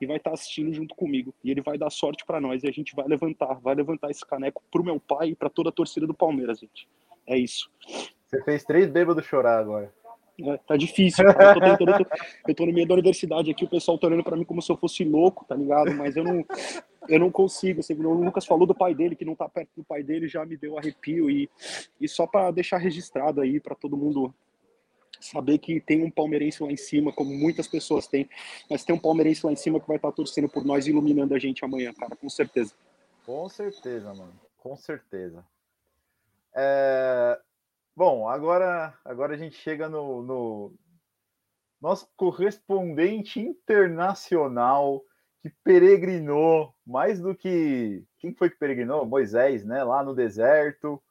e 0.00 0.06
vai 0.06 0.16
estar 0.16 0.32
assistindo 0.32 0.72
junto 0.72 0.94
comigo. 0.94 1.34
E 1.44 1.50
ele 1.50 1.60
vai 1.60 1.76
dar 1.76 1.90
sorte 1.90 2.24
pra 2.24 2.40
nós 2.40 2.62
e 2.62 2.68
a 2.68 2.72
gente 2.72 2.94
vai 2.94 3.06
levantar, 3.06 3.54
vai 3.60 3.74
levantar 3.74 4.10
esse 4.10 4.24
caneco 4.24 4.62
pro 4.70 4.84
meu 4.84 4.98
pai 4.98 5.30
e 5.30 5.34
pra 5.34 5.50
toda 5.50 5.68
a 5.68 5.72
torcida 5.72 6.06
do 6.06 6.14
Palmeiras, 6.14 6.60
gente. 6.60 6.88
É 7.26 7.36
isso. 7.36 7.70
Você 8.26 8.42
fez 8.42 8.64
três 8.64 8.88
bêbados 8.88 9.24
chorar 9.26 9.58
agora. 9.58 9.92
É, 10.42 10.56
tá 10.58 10.76
difícil, 10.76 11.24
cara. 11.26 11.50
Eu 11.50 11.54
tô, 11.54 11.60
tentando, 11.60 11.90
eu, 11.90 12.04
tô, 12.04 12.16
eu 12.48 12.54
tô 12.54 12.66
no 12.66 12.72
meio 12.72 12.86
da 12.86 12.94
universidade 12.94 13.50
aqui, 13.50 13.64
o 13.64 13.68
pessoal 13.68 13.98
tá 13.98 14.06
olhando 14.06 14.24
pra 14.24 14.36
mim 14.36 14.44
como 14.44 14.62
se 14.62 14.72
eu 14.72 14.76
fosse 14.76 15.04
louco, 15.04 15.44
tá 15.44 15.54
ligado? 15.54 15.94
Mas 15.94 16.16
eu 16.16 16.24
não, 16.24 16.44
eu 17.08 17.18
não 17.18 17.30
consigo. 17.30 17.80
Assim, 17.80 17.94
o 17.94 18.14
Lucas 18.14 18.46
falou 18.46 18.66
do 18.66 18.74
pai 18.74 18.94
dele, 18.94 19.16
que 19.16 19.24
não 19.24 19.34
tá 19.34 19.48
perto 19.48 19.70
do 19.76 19.84
pai 19.84 20.02
dele, 20.02 20.28
já 20.28 20.44
me 20.46 20.56
deu 20.56 20.78
arrepio. 20.78 21.30
E, 21.30 21.48
e 22.00 22.08
só 22.08 22.26
para 22.26 22.50
deixar 22.50 22.78
registrado 22.78 23.40
aí, 23.40 23.60
para 23.60 23.74
todo 23.74 23.96
mundo 23.96 24.34
saber 25.20 25.58
que 25.58 25.80
tem 25.80 26.02
um 26.02 26.10
palmeirense 26.10 26.62
lá 26.62 26.70
em 26.70 26.76
cima, 26.76 27.12
como 27.12 27.30
muitas 27.32 27.68
pessoas 27.68 28.06
têm, 28.06 28.28
mas 28.68 28.84
tem 28.84 28.94
um 28.94 28.98
palmeirense 28.98 29.44
lá 29.44 29.52
em 29.52 29.56
cima 29.56 29.80
que 29.80 29.86
vai 29.86 29.96
estar 29.96 30.12
torcendo 30.12 30.48
por 30.48 30.64
nós, 30.64 30.86
iluminando 30.86 31.34
a 31.34 31.38
gente 31.38 31.64
amanhã, 31.64 31.92
cara, 31.92 32.16
com 32.16 32.28
certeza. 32.28 32.74
Com 33.24 33.48
certeza, 33.48 34.12
mano. 34.14 34.32
Com 34.58 34.76
certeza. 34.76 35.44
É... 36.54 37.40
Bom, 37.96 38.28
agora, 38.28 38.94
agora 39.04 39.34
a 39.34 39.36
gente 39.36 39.56
chega 39.56 39.88
no, 39.88 40.22
no 40.22 40.74
nosso 41.80 42.08
correspondente 42.16 43.40
internacional 43.40 45.02
que 45.42 45.50
peregrinou 45.64 46.74
mais 46.86 47.20
do 47.20 47.34
que. 47.34 48.04
Quem 48.18 48.34
foi 48.34 48.50
que 48.50 48.58
peregrinou? 48.58 49.06
Moisés, 49.06 49.64
né? 49.64 49.82
Lá 49.82 50.02
no 50.02 50.14
deserto. 50.14 51.02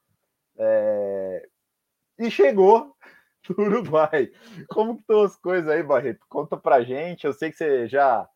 É... 0.57 1.47
E 2.19 2.29
chegou 2.29 2.95
no 3.57 3.63
Uruguai. 3.63 4.31
Como 4.69 4.95
que 4.95 5.01
estão 5.01 5.23
as 5.23 5.35
coisas 5.35 5.69
aí, 5.69 5.83
Barreto? 5.83 6.25
Conta 6.27 6.57
pra 6.57 6.83
gente. 6.83 7.25
Eu 7.25 7.33
sei 7.33 7.51
que 7.51 7.57
você 7.57 7.87
já, 7.87 8.27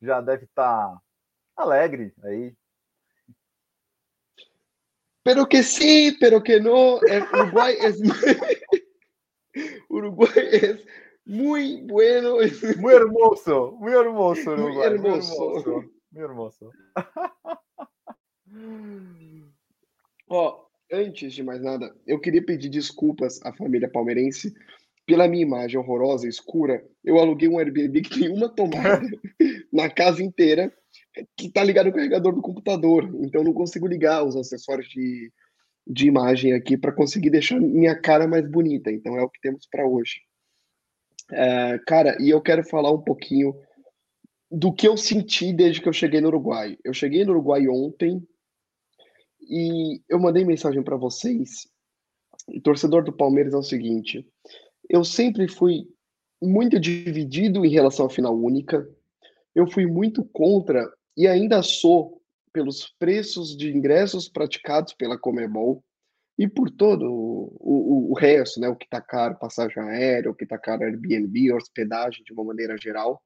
já 0.00 0.20
deve 0.20 0.44
estar 0.44 0.88
tá 0.88 1.02
alegre 1.56 2.14
aí 2.24 2.54
Pero 5.22 5.46
que 5.46 5.62
sí, 5.62 6.16
pero 6.18 6.42
que 6.42 6.58
no. 6.58 6.98
Uruguay 7.34 7.76
es 7.80 8.00
Uruguay 9.90 10.48
es 10.52 10.86
muy 11.26 11.82
bueno. 11.82 12.36
Muy 12.78 12.94
hermoso, 12.94 13.72
muy 13.78 13.92
hermoso. 13.92 14.52
Uruguay, 14.52 14.98
muy 14.98 15.10
hermoso. 15.10 15.84
Muy 16.10 16.22
hermoso. 16.24 16.70
Ó, 20.28 20.69
antes 20.92 21.32
de 21.32 21.42
mais 21.42 21.62
nada, 21.62 21.94
eu 22.06 22.20
queria 22.20 22.44
pedir 22.44 22.68
desculpas 22.68 23.40
à 23.42 23.52
família 23.52 23.88
palmeirense 23.88 24.54
pela 25.06 25.28
minha 25.28 25.42
imagem 25.42 25.78
horrorosa, 25.78 26.28
escura. 26.28 26.84
Eu 27.04 27.18
aluguei 27.18 27.48
um 27.48 27.58
Airbnb 27.58 28.00
que 28.02 28.20
tem 28.20 28.28
uma 28.28 28.48
tomada 28.48 29.06
na 29.72 29.88
casa 29.88 30.22
inteira 30.22 30.72
que 31.36 31.46
está 31.46 31.64
ligado 31.64 31.86
no 31.86 31.92
carregador 31.92 32.34
do 32.34 32.42
computador. 32.42 33.10
Então 33.20 33.42
não 33.42 33.52
consigo 33.52 33.86
ligar 33.86 34.24
os 34.24 34.36
acessórios 34.36 34.88
de, 34.88 35.32
de 35.86 36.06
imagem 36.06 36.52
aqui 36.52 36.76
para 36.76 36.92
conseguir 36.92 37.30
deixar 37.30 37.60
minha 37.60 37.94
cara 37.94 38.28
mais 38.28 38.48
bonita. 38.48 38.90
Então 38.90 39.16
é 39.16 39.22
o 39.22 39.28
que 39.28 39.40
temos 39.40 39.66
para 39.70 39.86
hoje. 39.86 40.20
É, 41.32 41.78
cara, 41.86 42.16
e 42.20 42.30
eu 42.30 42.40
quero 42.40 42.64
falar 42.64 42.92
um 42.92 43.02
pouquinho 43.02 43.54
do 44.50 44.72
que 44.72 44.86
eu 44.86 44.96
senti 44.96 45.52
desde 45.52 45.80
que 45.80 45.88
eu 45.88 45.92
cheguei 45.92 46.20
no 46.20 46.28
Uruguai. 46.28 46.76
Eu 46.84 46.92
cheguei 46.92 47.24
no 47.24 47.32
Uruguai 47.32 47.68
ontem 47.68 48.20
e 49.42 50.00
eu 50.08 50.18
mandei 50.18 50.44
mensagem 50.44 50.82
para 50.82 50.96
vocês. 50.96 51.68
O 52.48 52.60
torcedor 52.60 53.04
do 53.04 53.12
Palmeiras 53.12 53.54
é 53.54 53.56
o 53.56 53.62
seguinte: 53.62 54.26
eu 54.88 55.04
sempre 55.04 55.48
fui 55.48 55.86
muito 56.42 56.80
dividido 56.80 57.64
em 57.64 57.70
relação 57.70 58.06
à 58.06 58.10
final 58.10 58.36
única. 58.36 58.88
Eu 59.54 59.70
fui 59.70 59.86
muito 59.86 60.24
contra 60.24 60.90
e 61.16 61.26
ainda 61.26 61.62
sou 61.62 62.22
pelos 62.52 62.88
preços 62.98 63.56
de 63.56 63.70
ingressos 63.70 64.28
praticados 64.28 64.92
pela 64.94 65.18
Comebol 65.18 65.84
e 66.38 66.48
por 66.48 66.70
todo 66.70 67.04
o, 67.04 67.56
o, 67.60 68.10
o 68.10 68.14
resto, 68.14 68.58
né, 68.58 68.68
o 68.68 68.74
que 68.74 68.86
está 68.86 69.00
caro, 69.00 69.38
passagem 69.38 69.82
aérea, 69.82 70.30
o 70.30 70.34
que 70.34 70.44
está 70.44 70.58
caro, 70.58 70.84
Airbnb, 70.84 71.52
hospedagem 71.52 72.24
de 72.24 72.32
uma 72.32 72.42
maneira 72.42 72.76
geral. 72.78 73.22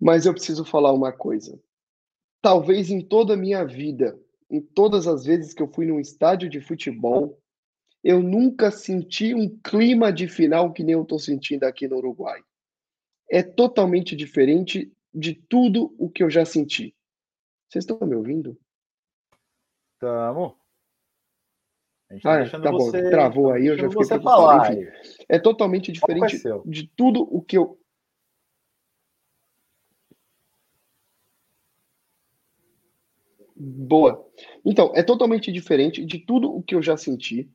Mas 0.00 0.24
eu 0.24 0.32
preciso 0.32 0.64
falar 0.64 0.92
uma 0.92 1.12
coisa. 1.12 1.60
Talvez 2.40 2.90
em 2.90 3.00
toda 3.00 3.34
a 3.34 3.36
minha 3.36 3.64
vida, 3.64 4.18
em 4.50 4.60
todas 4.60 5.06
as 5.06 5.24
vezes 5.24 5.52
que 5.52 5.62
eu 5.62 5.68
fui 5.68 5.86
num 5.86 6.00
estádio 6.00 6.48
de 6.48 6.60
futebol, 6.60 7.38
eu 8.02 8.22
nunca 8.22 8.70
senti 8.70 9.34
um 9.34 9.58
clima 9.58 10.12
de 10.12 10.28
final 10.28 10.72
que 10.72 10.82
nem 10.82 10.94
eu 10.94 11.02
estou 11.02 11.18
sentindo 11.18 11.64
aqui 11.64 11.86
no 11.86 11.96
Uruguai. 11.96 12.42
É 13.30 13.42
totalmente 13.42 14.16
diferente 14.16 14.92
de 15.12 15.34
tudo 15.34 15.94
o 15.98 16.08
que 16.08 16.22
eu 16.22 16.30
já 16.30 16.44
senti. 16.44 16.94
Vocês 17.68 17.84
estão 17.84 18.06
me 18.06 18.14
ouvindo? 18.14 18.58
Tamo. 19.98 20.56
Tá 22.22 22.42
ah, 22.42 22.48
tá 22.48 22.58
bom. 22.70 22.78
Você, 22.78 23.10
Travou 23.10 23.52
aí, 23.52 23.66
eu 23.66 23.76
já 23.76 23.90
fiquei 23.90 24.04
você 24.06 24.18
falar. 24.20 24.72
Enfim, 24.72 24.86
é 25.28 25.38
totalmente 25.38 25.92
diferente 25.92 26.40
de 26.64 26.86
tudo 26.96 27.22
o 27.22 27.42
que 27.42 27.58
eu. 27.58 27.77
Boa. 33.60 34.24
Então, 34.64 34.92
é 34.94 35.02
totalmente 35.02 35.50
diferente 35.50 36.04
de 36.04 36.20
tudo 36.20 36.48
o 36.48 36.62
que 36.62 36.76
eu 36.76 36.82
já 36.82 36.96
senti. 36.96 37.50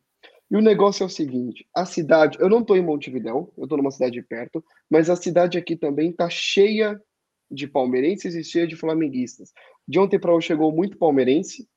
E 0.51 0.57
o 0.57 0.62
negócio 0.62 1.03
é 1.03 1.05
o 1.05 1.10
seguinte: 1.10 1.65
a 1.74 1.86
cidade, 1.86 2.38
eu 2.41 2.50
não 2.50 2.60
estou 2.60 2.75
em 2.75 2.81
Montevidéu, 2.81 3.53
eu 3.57 3.63
estou 3.63 3.77
numa 3.77 3.89
cidade 3.89 4.22
perto, 4.22 4.62
mas 4.89 5.10
a 5.10 5.15
cidade 5.15 5.57
aqui 5.57 5.77
também 5.77 6.10
está 6.10 6.29
cheia 6.29 7.01
de 7.50 7.67
palmeirenses 7.67 8.36
e 8.36 8.43
cheia 8.43 8.67
de 8.67 8.75
flamenguistas. 8.75 9.53
De 9.88 9.98
ontem 9.98 10.19
para 10.19 10.33
hoje 10.33 10.48
chegou 10.48 10.74
muito 10.74 10.98
palmeirense. 10.98 11.69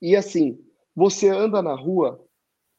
E 0.00 0.14
assim, 0.14 0.56
você 0.94 1.28
anda 1.28 1.60
na 1.60 1.74
rua, 1.74 2.24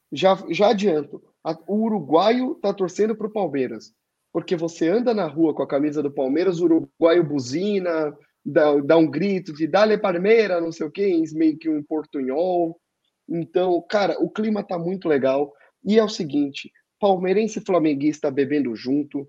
já, 0.10 0.42
já 0.50 0.70
adianto, 0.70 1.22
a, 1.44 1.58
o 1.68 1.84
uruguaio 1.84 2.56
tá 2.56 2.74
torcendo 2.74 3.16
pro 3.16 3.32
Palmeiras. 3.32 3.94
Porque 4.32 4.56
você 4.56 4.88
anda 4.88 5.14
na 5.14 5.28
rua 5.28 5.54
com 5.54 5.64
a 5.64 5.68
camisa 5.68 6.02
do 6.02 6.12
Palmeiras, 6.12 6.60
o 6.60 6.66
uruguaio 6.66 7.24
buzina, 7.24 8.18
dá, 8.46 8.76
dá 8.78 8.98
um 8.98 9.10
grito 9.10 9.54
de 9.54 9.68
Dale 9.68 9.98
Palmeira, 9.98 10.60
não 10.60 10.72
sei 10.72 10.86
o 10.86 10.92
quê, 10.92 11.22
meio 11.34 11.58
que 11.58 11.70
um 11.70 11.84
portunhol. 11.84 12.80
Então, 13.28 13.82
cara, 13.90 14.18
o 14.20 14.30
clima 14.30 14.64
tá 14.64 14.78
muito 14.78 15.08
legal. 15.08 15.54
E 15.84 15.98
é 15.98 16.04
o 16.04 16.10
seguinte, 16.10 16.72
palmeirense 17.00 17.60
e 17.60 17.66
flamenguista 17.66 18.32
bebendo 18.32 18.76
junto, 18.76 19.28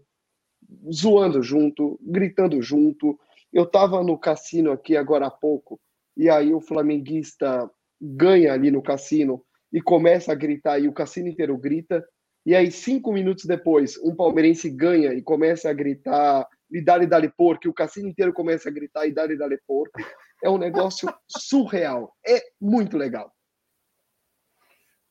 zoando 0.93 1.43
junto, 1.43 1.99
gritando 2.03 2.61
junto. 2.63 3.19
Eu 3.53 3.67
tava 3.67 4.03
no 4.03 4.19
cassino 4.19 4.73
aqui 4.73 4.97
agora 4.97 5.27
há 5.27 5.31
pouco, 5.31 5.81
e 6.17 6.29
aí 6.29 6.53
o 6.53 6.61
flamenguista 6.61 7.71
ganha 8.01 8.53
ali 8.53 8.71
no 8.71 8.83
cassino 8.83 9.45
e 9.73 9.81
começa 9.81 10.33
a 10.33 10.35
gritar, 10.35 10.79
e 10.79 10.89
o 10.89 10.93
cassino 10.93 11.29
inteiro 11.29 11.57
grita. 11.57 12.05
E 12.47 12.55
aí, 12.55 12.71
cinco 12.71 13.13
minutos 13.13 13.47
depois, 13.47 13.97
um 14.05 14.15
palmeirense 14.15 14.69
ganha 14.69 15.15
e 15.15 15.23
começa 15.23 15.71
a 15.71 15.73
gritar 15.73 16.47
e 16.75 16.83
dale, 16.83 17.07
dale 17.07 17.31
porco, 17.31 17.69
o 17.69 17.73
cassino 17.73 18.09
inteiro 18.09 18.33
começa 18.33 18.69
a 18.69 18.73
gritar 18.73 19.07
e 19.07 19.15
dale, 19.15 19.37
dale 19.37 19.57
porco. 19.65 20.01
É 20.43 20.51
um 20.51 20.59
negócio 20.59 21.09
surreal. 21.31 22.13
É 22.27 22.43
muito 22.61 22.99
legal. 22.99 23.33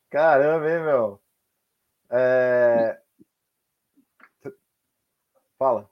Caramba, 0.10 0.70
hein, 0.70 0.84
meu? 0.84 1.24
É... 2.12 3.02
Fala. 5.58 5.90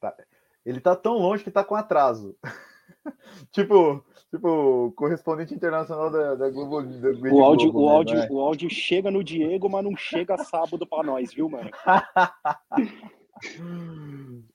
Tá. 0.00 0.16
Ele 0.64 0.80
tá 0.80 0.96
tão 0.96 1.18
longe 1.18 1.44
que 1.44 1.50
tá 1.50 1.62
com 1.62 1.74
atraso. 1.74 2.38
tipo, 3.50 4.04
tipo, 4.30 4.92
correspondente 4.96 5.54
internacional 5.54 6.10
da, 6.10 6.34
da 6.34 6.50
Globo. 6.50 6.82
Da 6.82 7.10
o, 7.32 7.42
áudio, 7.42 7.72
Globo, 7.72 7.86
o, 7.86 7.88
áudio, 7.88 8.16
né? 8.16 8.28
o 8.30 8.40
áudio 8.40 8.70
chega 8.70 9.10
no 9.10 9.24
Diego, 9.24 9.68
mas 9.68 9.84
não 9.84 9.96
chega 9.96 10.36
sábado 10.38 10.86
para 10.86 11.02
nós, 11.02 11.32
viu, 11.32 11.48
mano? 11.48 11.70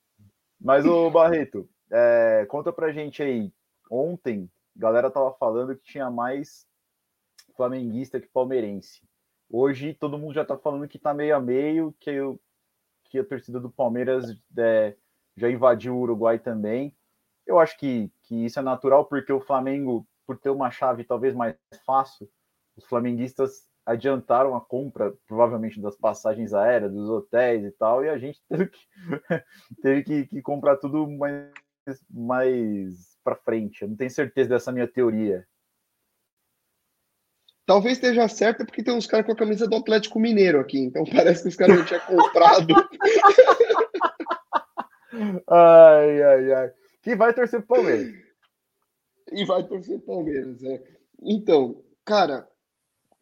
mas, 0.59 0.85
o 0.85 1.09
Barreto, 1.09 1.67
é, 1.91 2.45
conta 2.49 2.71
pra 2.71 2.91
gente 2.91 3.21
aí. 3.21 3.51
Ontem, 3.89 4.49
a 4.75 4.79
galera 4.79 5.11
tava 5.11 5.31
falando 5.33 5.75
que 5.75 5.83
tinha 5.83 6.09
mais 6.09 6.67
flamenguista 7.55 8.19
que 8.19 8.27
palmeirense. 8.27 9.01
Hoje, 9.49 9.93
todo 9.93 10.17
mundo 10.17 10.33
já 10.33 10.43
tá 10.43 10.57
falando 10.57 10.87
que 10.87 10.99
tá 10.99 11.13
meio 11.13 11.35
a 11.35 11.39
meio, 11.39 11.95
que, 11.99 12.09
eu, 12.09 12.39
que 13.05 13.19
a 13.19 13.23
torcida 13.23 13.59
do 13.59 13.69
Palmeiras 13.69 14.25
é, 14.57 14.95
já 15.37 15.49
invadiu 15.49 15.95
o 15.95 16.01
Uruguai 16.01 16.39
também. 16.39 16.95
Eu 17.45 17.59
acho 17.59 17.77
que, 17.77 18.11
que 18.23 18.45
isso 18.45 18.59
é 18.59 18.61
natural, 18.61 19.05
porque 19.05 19.31
o 19.31 19.39
Flamengo, 19.39 20.05
por 20.25 20.37
ter 20.37 20.49
uma 20.49 20.71
chave 20.71 21.03
talvez 21.03 21.35
mais 21.35 21.55
fácil, 21.85 22.27
os 22.75 22.85
flamenguistas 22.85 23.67
adiantaram 23.85 24.55
a 24.55 24.61
compra, 24.61 25.13
provavelmente, 25.27 25.79
das 25.79 25.95
passagens 25.95 26.53
aéreas, 26.53 26.91
dos 26.91 27.07
hotéis 27.07 27.63
e 27.63 27.71
tal, 27.71 28.03
e 28.03 28.09
a 28.09 28.17
gente 28.17 28.41
teve 28.49 28.67
que, 28.67 28.79
teve 29.81 30.03
que, 30.03 30.25
que 30.25 30.41
comprar 30.41 30.77
tudo 30.77 31.07
mais, 31.07 31.51
mais 32.09 33.15
para 33.23 33.35
frente. 33.35 33.83
Eu 33.83 33.89
não 33.89 33.95
tenho 33.95 34.09
certeza 34.09 34.49
dessa 34.49 34.71
minha 34.71 34.87
teoria. 34.87 35.47
Talvez 37.67 37.97
esteja 37.97 38.27
certo 38.27 38.65
porque 38.65 38.83
tem 38.83 38.93
uns 38.93 39.07
caras 39.07 39.25
com 39.25 39.31
a 39.31 39.35
camisa 39.35 39.67
do 39.67 39.75
Atlético 39.75 40.19
Mineiro 40.19 40.59
aqui, 40.59 40.79
então 40.79 41.03
parece 41.13 41.43
que 41.43 41.49
os 41.49 41.55
caras 41.55 41.77
não 41.77 41.85
tinham 41.85 42.01
comprado. 42.01 42.73
ai, 45.47 46.23
ai, 46.23 46.53
ai 46.53 46.73
que 47.05 47.15
vai 47.15 47.33
torcer 47.33 47.61
pro 47.61 47.77
Palmeiras. 47.77 48.13
E 49.31 49.43
vai 49.43 49.67
torcer 49.67 49.97
pro 50.01 50.15
Palmeiras, 50.17 50.63
é. 50.63 50.83
Então, 51.21 51.81
cara, 52.03 52.47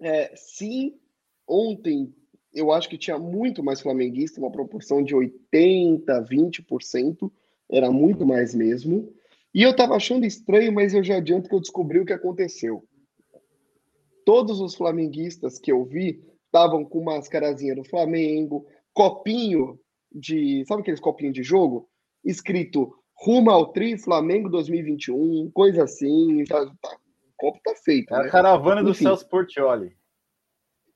É, 0.02 0.36
sim, 0.36 1.00
ontem 1.48 2.14
eu 2.54 2.74
acho 2.74 2.90
que 2.90 2.98
tinha 2.98 3.18
muito 3.18 3.64
mais 3.64 3.80
flamenguista, 3.80 4.40
uma 4.40 4.52
proporção 4.52 5.02
de 5.02 5.16
80, 5.16 6.26
20%, 6.26 7.32
era 7.72 7.90
muito 7.90 8.26
mais 8.26 8.54
mesmo. 8.54 9.14
E 9.54 9.64
eu 9.64 9.74
tava 9.74 9.96
achando 9.96 10.26
estranho, 10.26 10.74
mas 10.74 10.94
eu 10.94 11.04
já 11.04 11.18
adianto 11.18 11.48
que 11.48 11.56
eu 11.56 11.62
descobri 11.62 12.00
o 12.00 12.06
que 12.06 12.12
aconteceu. 12.12 12.86
Todos 14.26 14.60
os 14.60 14.76
flamenguistas 14.76 15.58
que 15.58 15.72
eu 15.72 15.86
vi 15.86 16.22
estavam 16.48 16.84
com 16.84 17.02
mascarazinha 17.02 17.76
do 17.76 17.84
Flamengo, 17.86 18.68
copinho 18.94 19.80
de, 20.14 20.66
sabe 20.68 20.82
aqueles 20.82 21.00
copinhos 21.00 21.34
de 21.34 21.44
jogo? 21.44 21.90
Escrito 22.26 22.94
rumo 23.24 23.50
ao 23.50 23.72
Tri 23.72 23.98
Flamengo 23.98 24.50
2021, 24.50 25.50
coisa 25.52 25.86
assim, 25.86 26.44
tá, 26.44 26.66
tá, 26.66 26.90
o 26.90 27.34
copo 27.38 27.60
tá 27.64 27.74
feito. 27.76 28.14
É 28.14 28.18
a 28.18 28.24
né? 28.24 28.30
caravana 28.30 28.84
do 28.84 28.90
Enfim. 28.90 29.06
Celso 29.06 29.28
Portioli. 29.30 29.96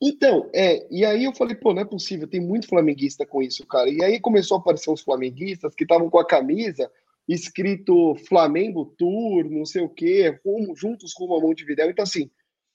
Então, 0.01 0.49
é, 0.53 0.85
e 0.91 1.05
aí 1.05 1.23
eu 1.23 1.33
falei, 1.33 1.55
pô, 1.55 1.73
não 1.73 1.81
é 1.81 1.85
possível, 1.85 2.27
tem 2.27 2.41
muito 2.41 2.67
flamenguista 2.67 3.25
com 3.25 3.41
isso, 3.41 3.65
cara. 3.65 3.89
E 3.89 4.03
aí 4.03 4.19
começou 4.19 4.57
a 4.57 4.59
aparecer 4.59 4.91
uns 4.91 5.01
flamenguistas 5.01 5.73
que 5.73 5.85
estavam 5.85 6.09
com 6.09 6.19
a 6.19 6.27
camisa 6.27 6.91
escrito 7.27 8.15
Flamengo 8.27 8.93
Tour, 8.97 9.49
não 9.49 9.65
sei 9.65 9.81
o 9.81 9.89
quê, 9.89 10.39
rumo, 10.45 10.75
juntos 10.75 11.13
rumo 11.17 11.35
a 11.35 11.41
Montevidéu. 11.41 11.89
Então, 11.89 12.03
assim, 12.03 12.29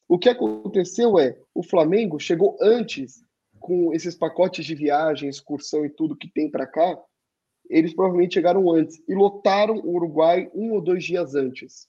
o 0.09 0.19
que 0.19 0.31
aconteceu 0.31 1.19
é, 1.19 1.39
o 1.55 1.63
Flamengo 1.63 2.19
chegou 2.19 2.57
antes 2.61 3.23
com 3.61 3.93
esses 3.93 4.15
pacotes 4.15 4.65
de 4.65 4.75
viagem, 4.75 5.29
excursão 5.29 5.85
e 5.85 5.91
tudo 5.91 6.17
que 6.17 6.29
tem 6.29 6.51
para 6.51 6.67
cá, 6.67 6.99
eles 7.73 7.95
provavelmente 7.95 8.35
chegaram 8.35 8.71
antes 8.71 9.03
e 9.09 9.15
lotaram 9.15 9.77
o 9.79 9.95
Uruguai 9.97 10.51
um 10.55 10.73
ou 10.73 10.81
dois 10.81 11.03
dias 11.05 11.35
antes. 11.35 11.89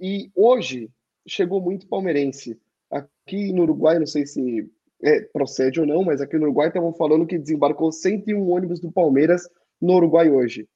E 0.00 0.30
hoje 0.34 0.90
chegou 1.26 1.60
muito 1.60 1.86
palmeirense. 1.86 2.58
Aqui 2.90 3.52
no 3.52 3.62
Uruguai, 3.62 3.98
não 3.98 4.06
sei 4.06 4.26
se 4.26 4.68
é, 5.02 5.20
procede 5.22 5.80
ou 5.80 5.86
não, 5.86 6.02
mas 6.04 6.20
aqui 6.20 6.36
no 6.36 6.44
Uruguai 6.44 6.68
estavam 6.68 6.92
falando 6.92 7.26
que 7.26 7.38
desembarcou 7.38 7.90
101 7.92 8.50
ônibus 8.50 8.80
do 8.80 8.90
Palmeiras 8.90 9.48
no 9.80 9.94
Uruguai 9.94 10.28
hoje. 10.30 10.68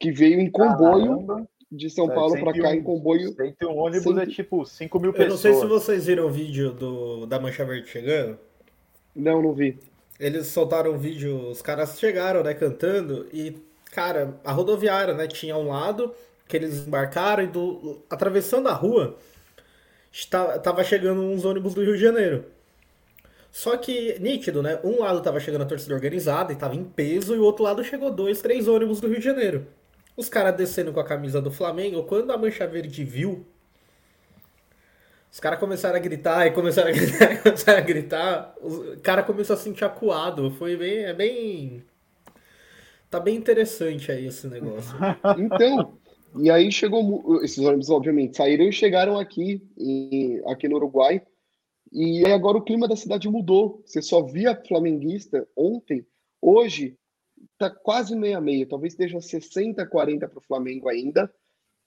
Que 0.00 0.10
veio 0.10 0.40
em 0.40 0.50
comboio 0.50 1.26
Caramba, 1.26 1.48
de 1.70 1.90
São 1.90 2.10
É, 2.10 2.14
Paulo 2.14 2.32
para 2.34 2.52
cá 2.52 2.70
101. 2.70 2.74
em 2.74 2.82
comboio. 2.82 3.32
101 3.34 3.76
ônibus 3.76 4.16
é 4.16 4.20
Cento- 4.20 4.30
tipo 4.34 4.64
5 4.64 4.98
mil 5.00 5.10
Eu 5.10 5.14
pessoas. 5.14 5.30
não 5.30 5.38
sei 5.38 5.54
se 5.54 5.66
vocês 5.66 6.06
viram 6.06 6.26
o 6.26 6.30
vídeo 6.30 6.72
do, 6.72 7.26
da 7.26 7.38
Mancha 7.38 7.64
Verde 7.64 7.88
chegando. 7.88 8.38
Não, 9.14 9.42
não 9.42 9.52
vi. 9.52 9.78
Eles 10.18 10.48
soltaram 10.48 10.92
um 10.92 10.98
vídeo, 10.98 11.48
os 11.48 11.62
caras 11.62 11.98
chegaram, 11.98 12.42
né, 12.42 12.52
cantando, 12.54 13.26
e, 13.32 13.56
cara, 13.92 14.34
a 14.44 14.50
rodoviária, 14.50 15.14
né, 15.14 15.26
tinha 15.26 15.56
um 15.56 15.68
lado 15.68 16.12
que 16.46 16.56
eles 16.56 16.86
embarcaram 16.86 17.44
e 17.44 17.46
do, 17.46 18.02
atravessando 18.10 18.68
a 18.68 18.72
rua, 18.72 19.16
está, 20.10 20.58
tava 20.58 20.82
chegando 20.82 21.20
uns 21.20 21.44
ônibus 21.44 21.74
do 21.74 21.82
Rio 21.82 21.94
de 21.94 22.02
Janeiro. 22.02 22.46
Só 23.52 23.76
que, 23.76 24.18
nítido, 24.18 24.62
né, 24.62 24.80
um 24.82 25.00
lado 25.00 25.20
tava 25.20 25.40
chegando 25.40 25.62
a 25.62 25.66
torcida 25.66 25.94
organizada 25.94 26.52
e 26.52 26.56
tava 26.56 26.74
em 26.74 26.84
peso, 26.84 27.34
e 27.34 27.38
o 27.38 27.44
outro 27.44 27.64
lado 27.64 27.84
chegou 27.84 28.10
dois, 28.10 28.40
três 28.40 28.66
ônibus 28.66 29.00
do 29.00 29.08
Rio 29.08 29.18
de 29.18 29.24
Janeiro. 29.24 29.66
Os 30.16 30.28
caras 30.28 30.56
descendo 30.56 30.92
com 30.92 31.00
a 31.00 31.04
camisa 31.04 31.40
do 31.40 31.50
Flamengo, 31.50 32.02
quando 32.02 32.32
a 32.32 32.36
Mancha 32.36 32.66
Verde 32.66 33.04
viu, 33.04 33.46
os 35.30 35.40
caras 35.40 35.58
começaram 35.58 35.96
a 35.96 36.00
gritar 36.00 36.46
e 36.46 36.50
começaram 36.52 36.88
a 36.88 36.92
gritar, 36.92 37.32
e 37.32 37.38
começaram 37.38 37.78
a 37.78 37.82
gritar. 37.82 38.54
O 38.60 39.00
cara 39.00 39.22
começou 39.22 39.54
a 39.54 39.56
se 39.56 39.64
sentir 39.64 39.84
acuado. 39.84 40.50
Foi 40.52 40.76
bem. 40.76 40.98
É 41.04 41.12
bem. 41.12 41.84
Tá 43.10 43.18
bem 43.18 43.36
interessante 43.36 44.10
aí 44.12 44.26
esse 44.26 44.46
negócio. 44.48 44.94
Então, 45.38 45.98
e 46.36 46.50
aí 46.50 46.70
chegou 46.70 47.42
esses 47.42 47.58
ônibus, 47.58 47.88
obviamente, 47.90 48.36
saíram 48.36 48.64
e 48.66 48.72
chegaram 48.72 49.18
aqui, 49.18 49.62
em- 49.78 50.42
aqui 50.46 50.68
no 50.68 50.76
Uruguai. 50.76 51.22
E 51.90 52.24
aí 52.26 52.32
agora 52.32 52.58
o 52.58 52.62
clima 52.64 52.86
da 52.86 52.96
cidade 52.96 53.28
mudou. 53.28 53.82
Você 53.86 54.02
só 54.02 54.22
via 54.22 54.54
flamenguista 54.68 55.46
ontem. 55.56 56.06
Hoje 56.40 56.96
tá 57.56 57.70
quase 57.70 58.14
meia 58.14 58.40
meia, 58.40 58.66
talvez 58.68 58.92
esteja 58.92 59.20
60 59.20 59.86
40 59.86 60.28
para 60.28 60.38
o 60.38 60.42
Flamengo 60.42 60.88
ainda. 60.88 61.32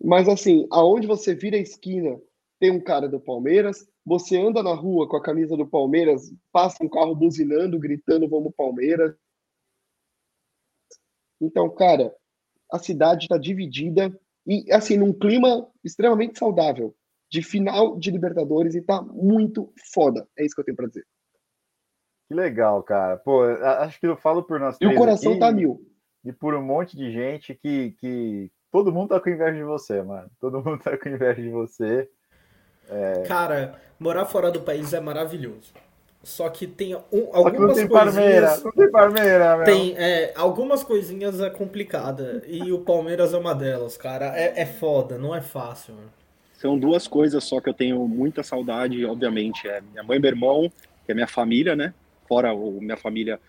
Mas 0.04 0.28
assim, 0.28 0.68
aonde 0.72 1.06
você 1.06 1.36
vira 1.36 1.56
a 1.58 1.62
esquina, 1.62 2.20
tem 2.62 2.70
um 2.70 2.80
cara 2.80 3.10
do 3.10 3.20
Palmeiras. 3.20 3.90
Você 4.06 4.40
anda 4.40 4.62
na 4.62 4.74
rua 4.76 5.10
com 5.10 5.18
a 5.18 5.22
camisa 5.22 5.58
do 5.58 5.68
Palmeiras, 5.68 6.32
passa 6.52 6.84
um 6.84 6.88
carro 6.88 7.16
buzinando, 7.16 7.80
gritando 7.80 8.30
vamos 8.30 8.54
Palmeiras. 8.56 9.16
Então, 11.42 11.68
cara, 11.74 12.16
a 12.72 12.78
cidade 12.78 13.24
está 13.24 13.38
dividida 13.40 14.16
e 14.46 14.72
assim 14.72 14.96
num 14.96 15.12
clima 15.12 15.68
extremamente 15.84 16.38
saudável 16.38 16.96
de 17.32 17.42
final 17.42 17.98
de 17.98 18.12
Libertadores 18.12 18.76
e 18.76 18.82
tá 18.82 19.02
muito 19.02 19.74
foda. 19.92 20.28
É 20.38 20.46
isso 20.46 20.54
que 20.54 20.62
eu 20.62 20.66
tenho 20.66 20.78
para 20.78 20.88
dizer. 20.88 21.06
Que 22.28 22.36
legal, 22.36 22.84
cara. 22.84 23.18
Pô, 23.18 23.44
acho 23.44 24.00
que 24.00 24.06
eu 24.06 24.16
falo 24.16 24.44
por 24.44 24.60
nós 24.60 24.78
E 24.80 24.86
o 24.86 24.96
coração 24.96 25.32
aqui 25.32 25.40
tá 25.40 25.52
mil. 25.52 25.82
e 26.24 26.32
por 26.32 26.54
um 26.54 26.62
monte 26.62 26.96
de 26.96 27.12
gente 27.12 27.56
que, 27.56 27.92
que 27.94 28.52
todo 28.72 28.92
mundo 28.92 29.10
tá 29.10 29.20
com 29.20 29.32
inveja 29.32 29.58
de 29.58 29.64
você, 29.64 30.04
mano. 30.04 30.30
Todo 30.40 30.64
mundo 30.64 30.80
tá 30.84 30.96
com 30.96 31.10
inveja 31.10 31.42
de 31.42 31.50
você. 31.50 32.08
Cara, 33.28 33.76
morar 34.00 34.26
fora 34.26 34.52
do 34.52 34.62
país 34.62 34.94
é 34.94 35.00
maravilhoso. 35.00 35.74
Só 36.24 36.50
que 36.50 36.68
tem 36.68 36.96
um, 37.12 37.32
Só 37.42 37.52
que 37.52 37.60
não 37.60 37.72
algumas 37.72 37.74
tem 37.74 37.88
Parmeira, 37.90 38.48
coisinhas. 38.48 38.64
não 38.64 38.72
tem 38.72 38.92
Parmeira, 38.92 39.58
meu. 39.58 39.66
Tem, 39.66 39.96
é, 39.98 40.34
algumas 40.36 40.84
coisinhas 40.84 41.40
é 41.42 41.50
complicada. 41.50 42.44
E 42.46 42.72
o 42.72 42.80
Palmeiras 42.80 43.34
é 43.34 43.38
uma 43.38 43.56
delas, 43.56 43.98
cara. 43.98 44.38
É, 44.38 44.62
é 44.62 44.66
foda, 44.66 45.18
não 45.18 45.34
é 45.36 45.42
fácil. 45.42 45.96
mano. 45.96 46.14
São 46.54 46.78
duas 46.78 47.08
coisas 47.08 47.44
só 47.44 47.60
que 47.60 47.70
eu 47.70 47.74
tenho 47.74 48.08
muita 48.08 48.44
saudade, 48.44 49.04
obviamente. 49.06 49.68
É 49.68 49.82
minha 49.82 50.04
mãe 50.04 50.18
e 50.18 50.22
meu 50.22 50.30
irmão, 50.30 50.72
que 51.06 51.12
é 51.12 51.16
minha 51.16 51.28
família, 51.28 51.76
né? 51.76 51.94
Fora 52.28 52.54
o, 52.54 52.80
minha 52.80 52.98
família 52.98 53.40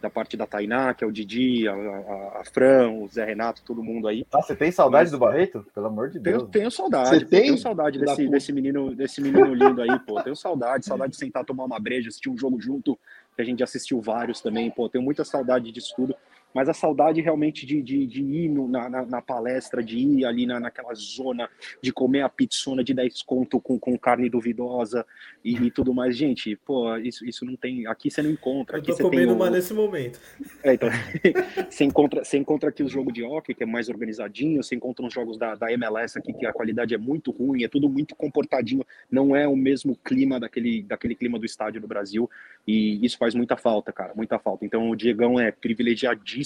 da 0.00 0.10
parte 0.10 0.36
da 0.36 0.46
Tainá, 0.46 0.92
que 0.94 1.02
é 1.02 1.06
o 1.06 1.12
Didi, 1.12 1.66
a, 1.66 1.72
a, 1.72 2.40
a 2.40 2.42
Fran, 2.52 2.90
o 2.90 3.08
Zé 3.08 3.24
Renato, 3.24 3.62
todo 3.64 3.82
mundo 3.82 4.06
aí. 4.06 4.26
Ah, 4.32 4.42
você 4.42 4.54
tem 4.54 4.70
saudade 4.70 5.10
do 5.10 5.18
Barreto? 5.18 5.66
Pelo 5.74 5.86
amor 5.86 6.10
de 6.10 6.20
Tenho, 6.20 6.38
Deus. 6.38 6.50
tenho 6.50 6.70
saudade, 6.70 7.08
Você 7.08 7.20
pô, 7.20 7.30
tem? 7.30 7.42
tenho 7.42 7.58
saudade 7.58 7.98
Da 7.98 8.04
desse, 8.06 8.22
puta. 8.24 8.30
desse 8.36 8.52
menino, 8.52 8.94
desse 8.94 9.20
menino 9.20 9.54
lindo 9.54 9.80
aí, 9.82 9.98
pô. 10.00 10.22
Tenho 10.22 10.36
saudade, 10.36 10.84
saudade 10.84 11.12
de 11.12 11.16
sentar 11.18 11.44
tomar 11.44 11.64
uma 11.64 11.80
breja, 11.80 12.08
assistir 12.08 12.28
um 12.28 12.36
jogo 12.36 12.60
junto, 12.60 12.98
que 13.34 13.42
a 13.42 13.44
gente 13.44 13.62
assistiu 13.62 14.00
vários 14.00 14.40
também, 14.40 14.70
pô. 14.70 14.88
Tenho 14.88 15.02
muita 15.02 15.24
saudade 15.24 15.72
disso 15.72 15.94
tudo. 15.96 16.14
Mas 16.56 16.70
a 16.70 16.72
saudade 16.72 17.20
realmente 17.20 17.66
de, 17.66 17.82
de, 17.82 18.06
de 18.06 18.22
ir 18.22 18.48
no- 18.48 18.66
na, 18.66 18.88
na, 18.88 19.04
na 19.04 19.20
palestra, 19.20 19.82
de 19.82 19.98
ir 19.98 20.24
ali 20.24 20.46
na, 20.46 20.58
naquela 20.58 20.94
zona, 20.94 21.50
de 21.82 21.92
comer 21.92 22.22
a 22.22 22.30
pizzona 22.30 22.82
de 22.82 22.94
10 22.94 23.20
conto 23.22 23.60
com, 23.60 23.78
com 23.78 23.98
carne 23.98 24.30
duvidosa 24.30 25.04
e, 25.44 25.54
e 25.54 25.70
tudo 25.70 25.92
mais. 25.92 26.16
Gente, 26.16 26.56
pô, 26.64 26.96
isso, 26.96 27.26
isso 27.26 27.44
não 27.44 27.56
tem. 27.56 27.86
Aqui 27.86 28.10
você 28.10 28.22
não 28.22 28.30
encontra. 28.30 28.76
Eu 28.76 28.80
Aqui 28.80 28.86
tô 28.90 28.96
você 28.96 29.02
tem 29.02 29.10
comendo 29.10 29.32
o- 29.34 29.36
uma 29.36 29.50
nesse 29.50 29.74
momento. 29.74 30.18
é, 30.64 30.72
então, 30.72 30.88
você, 31.68 31.84
encontra, 31.84 32.24
você 32.24 32.38
encontra 32.38 32.70
aqui 32.70 32.82
os 32.82 32.90
jogos 32.90 33.12
de 33.12 33.22
hockey, 33.22 33.52
que 33.54 33.62
é 33.62 33.66
mais 33.66 33.90
organizadinho, 33.90 34.62
você 34.62 34.74
encontra 34.74 35.04
uns 35.04 35.12
jogos 35.12 35.36
da, 35.36 35.54
da 35.56 35.70
MLS 35.72 36.18
aqui, 36.18 36.32
que 36.32 36.46
a 36.46 36.54
qualidade 36.54 36.94
é 36.94 36.98
muito 36.98 37.30
ruim, 37.32 37.64
é 37.64 37.68
tudo 37.68 37.86
muito 37.86 38.16
comportadinho, 38.16 38.82
não 39.10 39.36
é 39.36 39.46
o 39.46 39.54
mesmo 39.54 39.94
clima 39.94 40.40
daquele, 40.40 40.82
daquele 40.84 41.14
clima 41.14 41.38
do 41.38 41.44
estádio 41.44 41.82
do 41.82 41.86
Brasil, 41.86 42.30
e 42.66 43.04
isso 43.04 43.18
faz 43.18 43.34
muita 43.34 43.58
falta, 43.58 43.92
cara, 43.92 44.14
muita 44.16 44.38
falta. 44.38 44.64
Então 44.64 44.88
o 44.88 44.96
Diegão 44.96 45.38
é 45.38 45.52
privilegiadíssimo, 45.52 46.45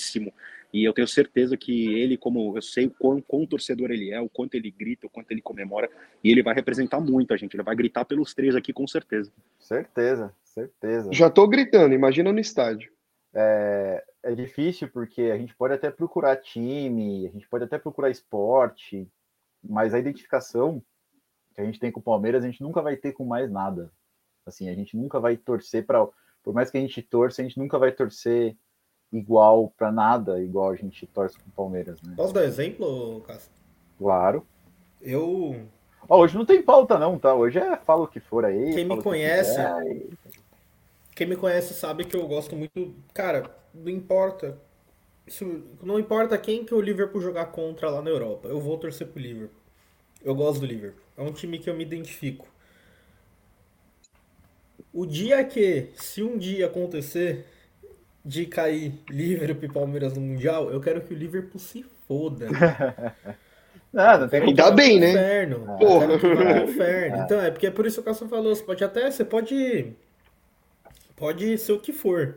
e 0.73 0.85
eu 0.85 0.93
tenho 0.93 1.09
certeza 1.09 1.57
que 1.57 1.93
ele, 1.95 2.17
como 2.17 2.57
eu 2.57 2.63
sei 2.63 2.87
o 2.87 2.91
quão, 2.91 3.21
quão 3.21 3.47
torcedor 3.47 3.91
ele 3.91 4.11
é, 4.11 4.21
o 4.21 4.29
quanto 4.29 4.55
ele 4.55 4.71
grita, 4.71 5.07
o 5.07 5.11
quanto 5.11 5.31
ele 5.33 5.43
comemora, 5.43 5.91
e 6.23 6.31
ele 6.31 6.43
vai 6.43 6.55
representar 6.55 7.01
muito 7.01 7.35
a 7.35 7.37
gente, 7.37 7.55
ele 7.55 7.63
vai 7.63 7.75
gritar 7.75 8.05
pelos 8.05 8.35
três 8.35 8.55
aqui 8.55 8.73
com 8.73 8.87
certeza. 8.87 9.33
Certeza, 9.59 10.33
certeza. 10.45 11.13
Já 11.13 11.29
tô 11.29 11.49
gritando, 11.49 11.95
imagina 11.95 12.33
no 12.33 12.39
estádio. 12.39 12.93
É, 13.35 14.05
é 14.23 14.35
difícil 14.35 14.89
porque 14.89 15.23
a 15.23 15.39
gente 15.39 15.55
pode 15.55 15.75
até 15.75 15.91
procurar 15.91 16.37
time, 16.37 17.27
a 17.27 17.31
gente 17.31 17.49
pode 17.49 17.65
até 17.65 17.79
procurar 17.79 18.11
esporte, 18.11 19.09
mas 19.63 19.93
a 19.93 19.99
identificação 19.99 20.83
que 21.55 21.61
a 21.61 21.65
gente 21.65 21.81
tem 21.81 21.91
com 21.91 22.01
o 22.01 22.03
Palmeiras, 22.03 22.45
a 22.45 22.47
gente 22.47 22.63
nunca 22.63 22.81
vai 22.81 22.97
ter 22.97 23.13
com 23.13 23.25
mais 23.25 23.51
nada. 23.51 23.93
Assim, 24.47 24.69
a 24.69 24.75
gente 24.75 24.97
nunca 24.97 25.19
vai 25.19 25.37
torcer 25.37 25.85
para, 25.85 26.07
por 26.43 26.55
mais 26.55 26.71
que 26.71 26.79
a 26.79 26.81
gente 26.81 27.03
torça, 27.03 27.43
a 27.43 27.45
gente 27.45 27.59
nunca 27.59 27.79
vai 27.79 27.93
torcer 27.93 28.57
igual 29.13 29.73
para 29.77 29.91
nada, 29.91 30.41
igual 30.41 30.71
a 30.71 30.77
gente 30.77 31.07
torce 31.07 31.37
com 31.39 31.49
o 31.49 31.53
Palmeiras, 31.53 32.01
né? 32.03 32.15
Posso 32.17 32.33
dar 32.33 32.45
exemplo, 32.45 33.21
Cássio? 33.27 33.51
Claro. 33.99 34.47
Eu. 35.01 35.67
Ó, 36.09 36.21
hoje 36.21 36.37
não 36.37 36.45
tem 36.45 36.63
pauta 36.63 36.99
não, 36.99 37.19
tá? 37.19 37.35
Hoje 37.35 37.59
é 37.59 37.77
fala 37.77 38.03
o 38.03 38.09
que 38.09 38.21
for 38.21 38.45
aí. 38.45 38.75
Quem 38.75 38.85
me 38.85 38.97
que 38.97 39.03
conhece, 39.03 39.51
quiser, 39.51 39.87
e- 39.87 40.11
Quem 41.15 41.27
me 41.27 41.37
conhece 41.37 41.75
sabe 41.75 42.05
que 42.05 42.17
eu 42.17 42.27
gosto 42.27 42.57
muito. 42.57 42.95
Cara, 43.13 43.55
não 43.75 43.91
importa. 43.91 44.59
Isso, 45.27 45.45
não 45.83 45.99
importa 45.99 46.37
quem 46.39 46.65
que 46.65 46.75
o 46.75 46.81
Liverpool 46.81 47.21
jogar 47.21 47.47
contra 47.47 47.91
lá 47.91 48.03
na 48.03 48.11
Europa. 48.11 48.49
Eu 48.49 48.61
vou 48.61 48.77
torcer 48.79 49.07
pro 49.07 49.21
Liverpool. 49.21 49.61
Eu 50.23 50.35
gosto 50.35 50.61
do 50.61 50.67
Liverpool. 50.67 51.03
É 51.17 51.23
um 51.23 51.33
time 51.33 51.59
que 51.59 51.69
eu 51.71 51.75
me 51.75 51.85
identifico. 51.85 52.49
O 54.93 55.07
dia 55.07 55.45
que, 55.45 55.91
se 55.95 56.23
um 56.23 56.37
dia 56.37 56.67
acontecer 56.67 57.47
de 58.25 58.47
cair 58.47 58.93
Liverpool 59.09 59.65
e 59.65 59.73
Palmeiras 59.73 60.15
no 60.15 60.21
Mundial, 60.21 60.71
eu 60.71 60.81
quero 60.81 61.01
que 61.01 61.15
o 61.15 61.17
Liverpool 61.17 61.61
se 61.61 61.85
foda. 62.07 62.49
Não, 63.93 64.21
não 64.21 64.29
tem 64.29 64.41
Ainda 64.43 64.71
Vai 64.71 64.75
bem, 64.75 64.99
pro 64.99 65.01
né? 65.01 65.11
Inferno. 65.11 65.67
É. 65.75 65.79
Que 65.79 66.19
pro 66.19 66.43
É. 66.43 66.63
inferno. 66.63 67.17
Então, 67.25 67.41
é 67.41 67.51
porque 67.51 67.67
é 67.67 67.71
por 67.73 67.87
isso 67.87 67.97
que 67.97 68.03
o 68.03 68.05
Cássio 68.05 68.29
falou. 68.29 68.55
Você 68.55 68.63
pode 68.63 68.85
até. 68.85 69.11
Você 69.11 69.25
pode. 69.25 69.97
Pode 71.17 71.59
ser 71.59 71.73
o 71.73 71.81
que 71.81 71.93
for. 71.93 72.37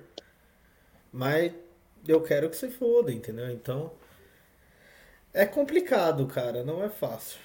Mas 1.11 1.51
eu 2.07 2.21
quero 2.21 2.49
que 2.49 2.55
você 2.57 2.69
foda, 2.69 3.11
entendeu? 3.11 3.51
Então. 3.51 3.91
É 5.33 5.45
complicado, 5.45 6.25
cara. 6.27 6.63
Não 6.63 6.83
é 6.83 6.89
fácil. 6.89 7.39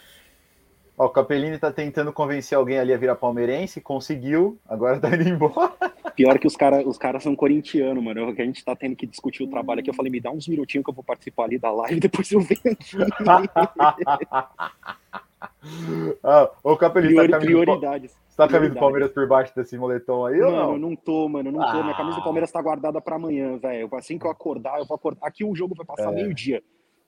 Ó, 0.96 1.06
o 1.06 1.10
Capellini 1.10 1.58
tá 1.58 1.70
tentando 1.70 2.12
convencer 2.12 2.56
alguém 2.58 2.78
ali 2.78 2.92
a 2.92 2.96
virar 2.98 3.14
palmeirense, 3.14 3.80
conseguiu, 3.80 4.58
agora 4.66 4.98
tá 4.98 5.14
indo 5.14 5.28
embora. 5.28 5.72
Pior 6.18 6.36
que 6.36 6.48
os 6.48 6.56
caras 6.56 6.84
os 6.84 6.98
cara 6.98 7.20
são 7.20 7.36
corintianos, 7.36 8.02
mano. 8.02 8.34
Que 8.34 8.42
a 8.42 8.44
gente 8.44 8.64
tá 8.64 8.74
tendo 8.74 8.96
que 8.96 9.06
discutir 9.06 9.44
o 9.44 9.46
trabalho 9.46 9.78
aqui. 9.78 9.88
Eu 9.88 9.94
falei, 9.94 10.10
me 10.10 10.18
dá 10.20 10.32
uns 10.32 10.48
minutinhos 10.48 10.82
que 10.84 10.90
eu 10.90 10.94
vou 10.94 11.04
participar 11.04 11.44
ali 11.44 11.58
da 11.58 11.70
live, 11.70 12.00
depois 12.10 12.28
eu 12.32 12.40
venho 12.40 12.60
aqui. 12.64 12.96
ah, 16.24 16.50
ô 16.64 16.76
Capellini, 16.76 17.14
tá 17.14 17.22
Priori- 17.38 17.66
Pa- 17.66 17.78
prioridades. 17.78 18.10
você 18.28 18.36
tá 18.36 18.48
com 18.48 18.52
a 18.54 18.58
camisa 18.58 18.74
do. 18.74 18.80
Palmeiras 18.80 19.12
por 19.12 19.28
baixo 19.28 19.54
desse 19.54 19.78
moletom 19.78 20.26
aí 20.26 20.40
ou 20.42 20.50
Mano, 20.50 20.72
não? 20.72 20.78
não 20.90 20.96
tô, 20.96 21.28
mano, 21.28 21.52
não 21.52 21.60
tô. 21.60 21.82
Minha 21.84 21.96
camisa 21.96 22.16
Ah. 22.16 22.20
do 22.20 22.24
Palmeiras 22.24 22.50
tá 22.50 22.60
guardada 22.60 23.00
pra 23.00 23.14
amanhã, 23.16 23.56
velho. 23.56 23.88
Assim 23.94 24.18
que 24.18 24.26
eu 24.26 24.30
acordar, 24.30 24.78
eu 24.80 24.86
vou 24.86 24.96
acordar. 24.96 25.24
Aqui 25.26 25.44
o 25.44 25.54
jogo 25.54 25.74
vai 25.76 25.86
passar 25.86 26.10
É. 26.12 26.14
meio-dia. 26.14 26.62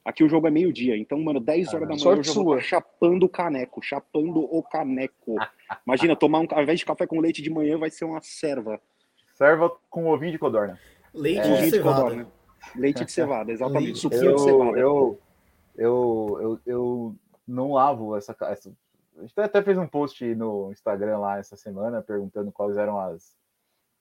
Aqui 0.05 0.25
o 0.25 0.29
jogo 0.29 0.47
é 0.47 0.51
meio-dia. 0.51 0.97
Então, 0.97 1.21
mano, 1.21 1.41
10 1.41 1.75
horas 1.75 1.87
da 1.89 1.95
manhã 1.95 2.17
eu 2.17 2.23
já 2.23 2.33
vou 2.33 2.55
tá 2.57 2.63
chapando 2.63 3.25
o 3.25 3.29
caneco, 3.29 3.83
chapando 3.83 4.39
o 4.41 4.63
caneco. 4.63 5.37
Imagina, 5.87 6.17
tomar 6.17 6.41
um, 6.41 6.47
ao 6.53 6.63
invés 6.63 6.79
de 6.79 6.87
café 6.87 7.07
com 7.07 7.21
leite 7.21 7.43
de 7.43 7.51
manhã, 7.51 7.77
vai 7.77 7.91
ser 7.91 8.05
uma 8.07 8.21
serva. 8.23 8.81
Serva 9.41 9.75
com 9.89 10.07
ovinho 10.07 10.33
de 10.33 10.39
codorna. 10.39 10.79
Leite 11.15 11.41
Com 11.41 11.47
de 11.47 11.51
leite 11.53 11.65
de 11.65 11.71
cevada. 11.71 12.03
codorna. 12.03 12.27
Leite 12.77 13.05
de 13.07 13.11
cevada, 13.13 13.51
exatamente. 13.53 13.85
Leite. 13.85 13.99
Suquinho 13.99 14.25
Eu, 14.25 14.35
de 14.37 14.43
cevada. 14.43 14.79
eu, 14.79 15.21
eu, 15.77 16.39
eu, 16.43 16.61
eu 16.67 17.17
não 17.49 17.73
lavo 17.73 18.15
essa, 18.15 18.37
essa. 18.43 18.71
A 19.17 19.23
gente 19.23 19.41
até 19.41 19.63
fez 19.63 19.79
um 19.79 19.87
post 19.87 20.23
no 20.35 20.71
Instagram 20.71 21.17
lá 21.17 21.39
essa 21.39 21.57
semana 21.57 22.03
perguntando 22.03 22.53
quais 22.53 22.77
eram 22.77 23.01
as, 23.01 23.35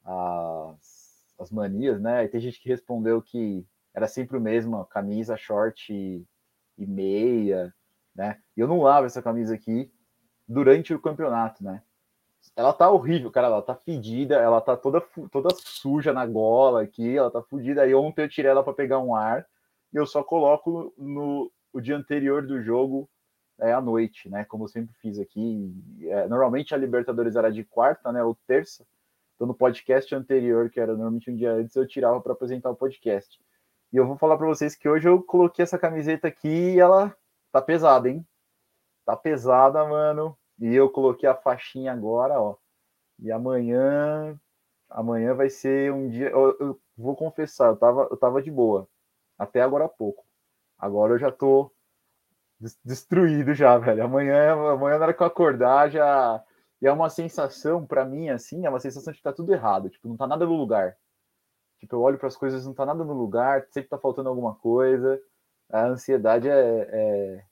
as, 0.03 1.23
as 1.39 1.51
manias, 1.51 2.01
né? 2.01 2.25
E 2.25 2.27
tem 2.27 2.41
gente 2.41 2.59
que 2.59 2.67
respondeu 2.67 3.21
que 3.21 3.65
era 3.93 4.09
sempre 4.09 4.35
o 4.35 4.41
mesmo, 4.41 4.83
camisa, 4.87 5.37
short 5.37 5.93
e, 5.93 6.27
e 6.77 6.85
meia, 6.85 7.73
né? 8.13 8.41
E 8.57 8.59
eu 8.59 8.67
não 8.67 8.81
lavo 8.81 9.05
essa 9.07 9.21
camisa 9.21 9.55
aqui 9.55 9.89
durante 10.45 10.93
o 10.93 10.99
campeonato, 10.99 11.63
né? 11.63 11.81
Ela 12.55 12.73
tá 12.73 12.89
horrível, 12.89 13.31
cara. 13.31 13.47
Ela 13.47 13.61
tá 13.61 13.75
fedida, 13.75 14.35
ela 14.35 14.59
tá 14.61 14.75
toda, 14.75 15.01
toda 15.31 15.49
suja 15.55 16.13
na 16.13 16.25
gola 16.25 16.83
aqui, 16.83 17.17
ela 17.17 17.31
tá 17.31 17.41
fudida. 17.41 17.83
Aí 17.83 17.93
ontem 17.95 18.23
eu 18.23 18.29
tirei 18.29 18.51
ela 18.51 18.63
para 18.63 18.73
pegar 18.73 18.99
um 18.99 19.15
ar 19.15 19.45
e 19.93 19.97
eu 19.97 20.05
só 20.05 20.23
coloco 20.23 20.93
no 20.97 21.51
o 21.71 21.79
dia 21.79 21.95
anterior 21.95 22.45
do 22.45 22.61
jogo 22.61 23.07
é, 23.59 23.71
à 23.71 23.81
noite, 23.81 24.29
né? 24.29 24.43
Como 24.45 24.63
eu 24.63 24.67
sempre 24.67 24.93
fiz 25.01 25.19
aqui. 25.19 25.73
É, 26.01 26.27
normalmente 26.27 26.73
a 26.73 26.77
Libertadores 26.77 27.35
era 27.35 27.51
de 27.51 27.63
quarta, 27.63 28.11
né? 28.11 28.23
Ou 28.23 28.35
terça. 28.47 28.85
Então 29.35 29.47
no 29.47 29.53
podcast 29.53 30.13
anterior, 30.15 30.69
que 30.69 30.79
era 30.79 30.93
normalmente 30.93 31.31
um 31.31 31.35
dia 31.35 31.53
antes, 31.53 31.75
eu 31.75 31.87
tirava 31.87 32.19
para 32.21 32.33
apresentar 32.33 32.69
o 32.69 32.75
podcast. 32.75 33.39
E 33.91 33.97
eu 33.97 34.05
vou 34.05 34.17
falar 34.17 34.37
para 34.37 34.47
vocês 34.47 34.75
que 34.75 34.87
hoje 34.87 35.07
eu 35.07 35.21
coloquei 35.23 35.63
essa 35.63 35.77
camiseta 35.77 36.27
aqui 36.27 36.47
e 36.47 36.79
ela 36.79 37.15
tá 37.51 37.61
pesada, 37.61 38.09
hein? 38.09 38.25
Tá 39.05 39.15
pesada, 39.15 39.83
mano. 39.85 40.37
E 40.61 40.75
eu 40.75 40.89
coloquei 40.89 41.27
a 41.29 41.35
faixinha 41.35 41.91
agora, 41.93 42.39
ó. 42.41 42.55
E 43.19 43.31
amanhã, 43.31 44.39
amanhã 44.89 45.35
vai 45.35 45.49
ser 45.49 45.93
um 45.93 46.09
dia. 46.09 46.29
Eu, 46.31 46.57
eu 46.59 46.81
vou 46.97 47.15
confessar, 47.15 47.69
eu 47.69 47.77
tava, 47.77 48.07
eu 48.11 48.17
tava 48.17 48.41
de 48.41 48.51
boa 48.51 48.87
até 49.39 49.61
agora 49.61 49.85
há 49.85 49.89
pouco. 49.89 50.25
Agora 50.79 51.13
eu 51.15 51.19
já 51.19 51.31
tô 51.31 51.71
des- 52.59 52.79
destruído 52.83 53.53
já, 53.53 53.77
velho. 53.77 54.03
Amanhã, 54.03 54.53
amanhã 54.53 54.97
na 54.99 55.05
hora 55.05 55.13
que 55.13 55.21
eu 55.23 55.27
acordar 55.27 55.89
já 55.91 56.43
e 56.81 56.87
é 56.87 56.91
uma 56.91 57.09
sensação 57.09 57.85
para 57.85 58.05
mim 58.05 58.29
assim, 58.29 58.65
é 58.65 58.69
uma 58.69 58.79
sensação 58.79 59.11
de 59.13 59.17
que 59.19 59.23
tá 59.23 59.33
tudo 59.33 59.53
errado, 59.53 59.89
tipo, 59.89 60.07
não 60.07 60.17
tá 60.17 60.27
nada 60.27 60.45
no 60.45 60.55
lugar. 60.55 60.97
Tipo, 61.79 61.95
eu 61.97 62.01
olho 62.01 62.17
para 62.19 62.27
as 62.27 62.37
coisas, 62.37 62.65
não 62.65 62.73
tá 62.73 62.85
nada 62.85 63.03
no 63.03 63.13
lugar, 63.13 63.65
sempre 63.71 63.89
tá 63.89 63.97
faltando 63.99 64.29
alguma 64.29 64.55
coisa. 64.55 65.21
A 65.71 65.85
ansiedade 65.87 66.49
é, 66.49 66.53
é, 66.91 67.45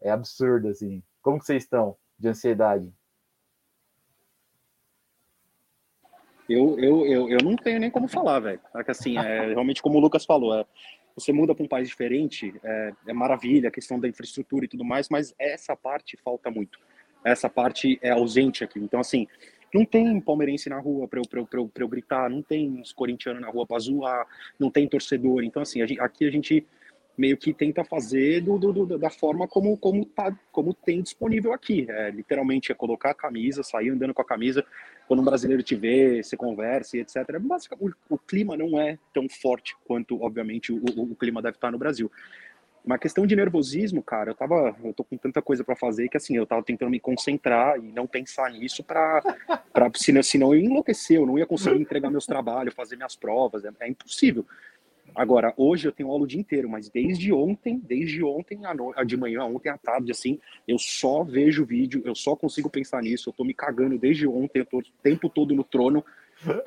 é 0.00 0.10
absurda, 0.10 0.70
assim. 0.70 1.02
Como 1.24 1.38
que 1.38 1.46
vocês 1.46 1.62
estão 1.62 1.96
de 2.18 2.28
ansiedade? 2.28 2.92
Eu, 6.46 6.78
eu, 6.78 7.06
eu, 7.06 7.28
eu 7.30 7.38
não 7.42 7.56
tenho 7.56 7.80
nem 7.80 7.90
como 7.90 8.06
falar, 8.06 8.38
velho. 8.40 8.60
É 8.74 8.90
assim, 8.90 9.16
é, 9.16 9.46
realmente 9.56 9.80
como 9.80 9.96
o 9.96 10.00
Lucas 10.02 10.26
falou, 10.26 10.54
é, 10.54 10.66
você 11.16 11.32
muda 11.32 11.54
para 11.54 11.64
um 11.64 11.68
país 11.68 11.88
diferente, 11.88 12.54
é, 12.62 12.92
é 13.08 13.12
maravilha, 13.14 13.70
a 13.70 13.72
questão 13.72 13.98
da 13.98 14.06
infraestrutura 14.06 14.66
e 14.66 14.68
tudo 14.68 14.84
mais, 14.84 15.08
mas 15.08 15.34
essa 15.38 15.74
parte 15.74 16.18
falta 16.22 16.50
muito. 16.50 16.78
Essa 17.24 17.48
parte 17.48 17.98
é 18.02 18.10
ausente 18.10 18.62
aqui. 18.62 18.78
Então, 18.78 19.00
assim, 19.00 19.26
não 19.72 19.86
tem 19.86 20.20
palmeirense 20.20 20.68
na 20.68 20.78
rua 20.78 21.08
para 21.08 21.20
eu, 21.20 21.22
pra 21.26 21.40
eu, 21.40 21.46
pra 21.46 21.58
eu, 21.58 21.68
pra 21.68 21.82
eu 21.84 21.88
gritar, 21.88 22.28
não 22.28 22.42
tem 22.42 22.68
uns 22.68 22.92
corintianos 22.92 23.40
na 23.40 23.48
rua 23.48 23.66
para 23.66 23.78
zoar, 23.78 24.26
não 24.60 24.70
tem 24.70 24.86
torcedor. 24.86 25.42
Então, 25.42 25.62
assim, 25.62 25.80
a 25.80 25.86
gente- 25.86 26.00
aqui 26.02 26.26
a 26.26 26.30
gente 26.30 26.66
meio 27.16 27.36
que 27.36 27.52
tenta 27.54 27.84
fazer 27.84 28.40
do, 28.40 28.58
do- 28.58 28.98
da 28.98 29.08
forma 29.10 29.46
como, 29.46 29.76
como, 29.76 30.04
tá, 30.04 30.36
como 30.50 30.74
tem 30.74 31.00
disponível 31.02 31.52
aqui. 31.52 31.86
É, 31.88 32.10
literalmente 32.10 32.72
é 32.72 32.74
colocar 32.74 33.10
a 33.10 33.14
camisa, 33.14 33.62
sair 33.62 33.90
andando 33.90 34.12
com 34.12 34.22
a 34.22 34.24
camisa, 34.24 34.64
quando 35.06 35.20
um 35.20 35.24
brasileiro 35.24 35.62
te 35.62 35.74
vê, 35.76 36.22
você 36.22 36.36
conversa 36.36 36.96
e 36.96 37.00
etc. 37.00 37.16
O, 37.78 37.90
o 38.14 38.18
clima 38.18 38.56
não 38.56 38.80
é 38.80 38.98
tão 39.12 39.28
forte 39.28 39.76
quanto, 39.84 40.20
obviamente, 40.22 40.72
o, 40.72 40.76
o- 40.96 41.12
o 41.12 41.16
clima 41.16 41.40
deve 41.40 41.56
estar 41.56 41.70
no 41.70 41.78
Brasil. 41.78 42.10
Uma 42.84 42.98
questão 42.98 43.26
de 43.26 43.34
nervosismo, 43.34 44.02
cara, 44.02 44.32
eu 44.32 44.34
tava, 44.34 44.76
eu 44.84 44.92
tô 44.92 45.02
com 45.04 45.16
tanta 45.16 45.40
coisa 45.40 45.64
para 45.64 45.74
fazer 45.74 46.06
que 46.08 46.18
assim, 46.18 46.36
eu 46.36 46.44
tava 46.44 46.62
tentando 46.62 46.90
me 46.90 47.00
concentrar 47.00 47.78
e 47.78 47.90
não 47.92 48.06
pensar 48.06 48.50
nisso 48.50 48.84
para 48.84 49.22
para 49.72 49.90
senão, 49.96 50.22
senão 50.22 50.54
eu 50.54 50.60
ia 50.60 50.66
enlouquecer, 50.66 51.16
eu 51.16 51.24
não 51.26 51.38
ia 51.38 51.46
conseguir 51.46 51.80
entregar 51.80 52.10
meus 52.10 52.26
trabalhos, 52.26 52.74
fazer 52.74 52.94
minhas 52.96 53.16
provas, 53.16 53.64
é, 53.64 53.70
é 53.80 53.88
impossível. 53.88 54.46
Agora, 55.14 55.54
hoje 55.56 55.86
eu 55.88 55.92
tenho 55.92 56.10
aula 56.10 56.24
o 56.24 56.26
dia 56.26 56.40
inteiro, 56.40 56.68
mas 56.68 56.88
desde 56.88 57.32
ontem, 57.32 57.80
desde 57.82 58.22
ontem 58.22 58.58
no... 58.76 58.92
de 59.04 59.16
manhã, 59.16 59.44
ontem 59.44 59.68
à 59.68 59.78
tarde, 59.78 60.10
assim, 60.10 60.38
eu 60.66 60.78
só 60.78 61.22
vejo 61.22 61.64
vídeo, 61.64 62.02
eu 62.04 62.14
só 62.14 62.34
consigo 62.34 62.68
pensar 62.68 63.02
nisso, 63.02 63.28
eu 63.28 63.32
tô 63.32 63.44
me 63.44 63.54
cagando 63.54 63.98
desde 63.98 64.26
ontem, 64.26 64.60
eu 64.60 64.66
tô 64.66 64.78
o 64.78 64.82
tempo 65.02 65.28
todo 65.28 65.54
no 65.54 65.62
trono, 65.64 66.04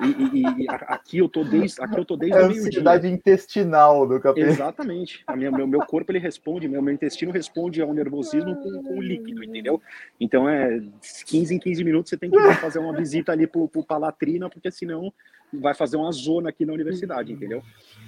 e, 0.00 0.06
e- 0.38 0.64
e 0.64 0.66
aqui 0.68 1.18
eu 1.18 1.28
tô 1.28 1.44
desde, 1.44 1.80
aqui 1.80 1.98
eu 2.00 2.04
tô 2.04 2.16
desde 2.16 2.36
É 2.36 2.40
a 2.40 2.46
o 2.46 2.50
ansiedade 2.50 3.06
intestinal 3.06 4.06
do 4.08 4.18
capeta. 4.20 4.48
Exatamente. 4.48 5.22
A 5.26 5.36
minha, 5.36 5.50
meu, 5.52 5.66
meu 5.66 5.80
corpo 5.80 6.10
ele 6.10 6.18
responde, 6.18 6.66
meu, 6.66 6.82
meu 6.82 6.92
intestino 6.92 7.30
responde 7.30 7.80
ao 7.80 7.92
nervosismo 7.94 8.56
com, 8.56 8.82
com 8.82 9.00
líquido, 9.02 9.44
entendeu? 9.44 9.80
Então 10.18 10.48
é 10.48 10.80
15 11.26 11.54
em 11.54 11.58
15 11.58 11.84
minutos 11.84 12.10
você 12.10 12.16
tem 12.16 12.30
que 12.30 12.36
fazer 12.60 12.78
uma 12.78 12.92
visita 12.96 13.30
ali 13.32 13.46
pro, 13.46 13.68
pro 13.68 13.84
Palatrina, 13.84 14.48
porque 14.50 14.70
senão 14.70 15.12
vai 15.52 15.74
fazer 15.74 15.96
uma 15.96 16.10
zona 16.12 16.50
aqui 16.50 16.64
na 16.66 16.72
universidade, 16.72 17.32
entendeu? 17.32 17.62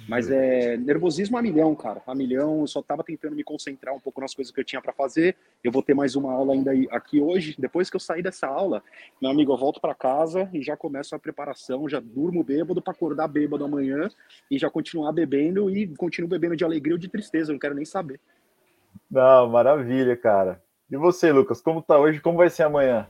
Mas 0.07 0.29
é 0.29 0.77
nervosismo 0.77 1.37
a 1.37 1.41
milhão, 1.41 1.75
cara. 1.75 2.01
A 2.05 2.13
milhão, 2.15 2.61
eu 2.61 2.67
só 2.67 2.81
tava 2.81 3.03
tentando 3.03 3.35
me 3.35 3.43
concentrar 3.43 3.93
um 3.93 3.99
pouco 3.99 4.19
nas 4.19 4.33
coisas 4.33 4.53
que 4.53 4.59
eu 4.59 4.63
tinha 4.63 4.81
para 4.81 4.91
fazer. 4.93 5.35
Eu 5.63 5.71
vou 5.71 5.81
ter 5.83 5.93
mais 5.93 6.15
uma 6.15 6.31
aula 6.31 6.53
ainda 6.53 6.71
aí- 6.71 6.87
aqui 6.91 7.19
hoje. 7.19 7.55
Depois 7.57 7.89
que 7.89 7.95
eu 7.95 7.99
sair 7.99 8.21
dessa 8.21 8.47
aula, 8.47 8.83
meu 9.21 9.31
amigo, 9.31 9.53
eu 9.53 9.57
volto 9.57 9.79
para 9.79 9.93
casa 9.95 10.49
e 10.53 10.61
já 10.61 10.75
começo 10.75 11.15
a 11.15 11.19
preparação, 11.19 11.87
já 11.87 11.99
durmo 11.99 12.43
bêbado 12.43 12.81
para 12.81 12.93
acordar 12.93 13.27
bêbado 13.27 13.63
amanhã 13.63 14.09
e 14.49 14.57
já 14.57 14.69
continuar 14.69 15.11
bebendo 15.11 15.69
e 15.69 15.87
continuo 15.95 16.29
bebendo 16.29 16.55
de 16.55 16.63
alegria 16.63 16.95
ou 16.95 16.99
de 16.99 17.07
tristeza, 17.07 17.51
eu 17.51 17.53
não 17.53 17.59
quero 17.59 17.75
nem 17.75 17.85
saber. 17.85 18.19
Não, 19.09 19.49
maravilha, 19.49 20.15
cara. 20.17 20.61
E 20.89 20.97
você, 20.97 21.31
Lucas, 21.31 21.61
como 21.61 21.81
tá 21.81 21.97
hoje? 21.97 22.19
Como 22.19 22.37
vai 22.37 22.49
ser 22.49 22.63
amanhã? 22.63 23.07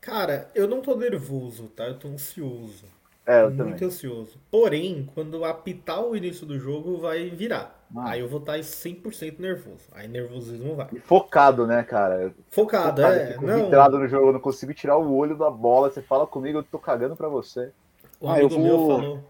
Cara, 0.00 0.50
eu 0.54 0.66
não 0.66 0.80
tô 0.80 0.96
nervoso, 0.96 1.68
tá? 1.68 1.84
Eu 1.86 1.96
tô 1.98 2.08
ansioso. 2.08 2.86
É, 3.24 3.42
eu 3.42 3.50
muito 3.50 3.58
também. 3.58 3.84
ansioso. 3.84 4.38
Porém, 4.50 5.08
quando 5.14 5.44
apitar 5.44 6.04
o 6.04 6.16
início 6.16 6.44
do 6.44 6.58
jogo, 6.58 6.98
vai 6.98 7.30
virar. 7.30 7.80
Ah. 7.94 8.10
Aí 8.10 8.20
eu 8.20 8.28
vou 8.28 8.40
estar 8.40 8.58
100% 8.58 9.38
nervoso. 9.38 9.88
Aí 9.92 10.08
nervosismo 10.08 10.74
vai. 10.74 10.88
E 10.92 10.98
Focado, 10.98 11.66
né, 11.66 11.82
cara? 11.84 12.34
Focado, 12.50 13.00
Focado, 13.00 13.14
é. 13.14 13.32
fico 13.32 13.46
Não, 13.46 13.64
vidrado 13.64 13.98
no 13.98 14.08
jogo, 14.08 14.28
eu 14.28 14.32
não 14.32 14.40
consigo 14.40 14.74
tirar 14.74 14.96
o 14.96 15.14
olho 15.14 15.36
da 15.36 15.50
bola. 15.50 15.90
Você 15.90 16.02
fala 16.02 16.26
comigo, 16.26 16.58
eu 16.58 16.62
tô 16.64 16.78
cagando 16.78 17.14
pra 17.14 17.28
você. 17.28 17.70
o 18.20 18.28
Ah, 18.28 18.40
eu 18.40 18.48
vou-. 18.48 19.22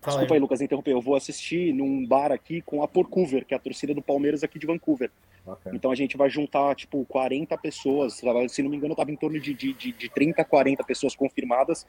Fala 0.00 0.16
Desculpa 0.16 0.34
aí, 0.34 0.40
Lucas, 0.40 0.60
interromper. 0.60 0.92
Eu 0.92 1.00
vou 1.00 1.14
assistir 1.14 1.72
num 1.72 2.04
bar 2.04 2.32
aqui 2.32 2.60
com 2.60 2.82
a 2.82 2.88
Porcover, 2.88 3.44
que 3.44 3.54
é 3.54 3.56
a 3.56 3.60
torcida 3.60 3.94
do 3.94 4.02
Palmeiras 4.02 4.42
aqui 4.42 4.58
de 4.58 4.66
Vancouver. 4.66 5.10
Bacana. 5.46 5.76
Então 5.76 5.92
a 5.92 5.94
gente 5.94 6.16
vai 6.16 6.28
juntar, 6.28 6.74
tipo, 6.74 7.04
40 7.04 7.56
pessoas. 7.58 8.20
Se 8.48 8.62
não 8.62 8.70
me 8.70 8.76
engano, 8.76 8.96
tava 8.96 9.12
em 9.12 9.16
torno 9.16 9.38
de, 9.38 9.54
de, 9.54 9.72
de, 9.72 9.92
de 9.92 10.08
30, 10.08 10.44
40 10.44 10.82
pessoas 10.82 11.14
confirmadas 11.14 11.86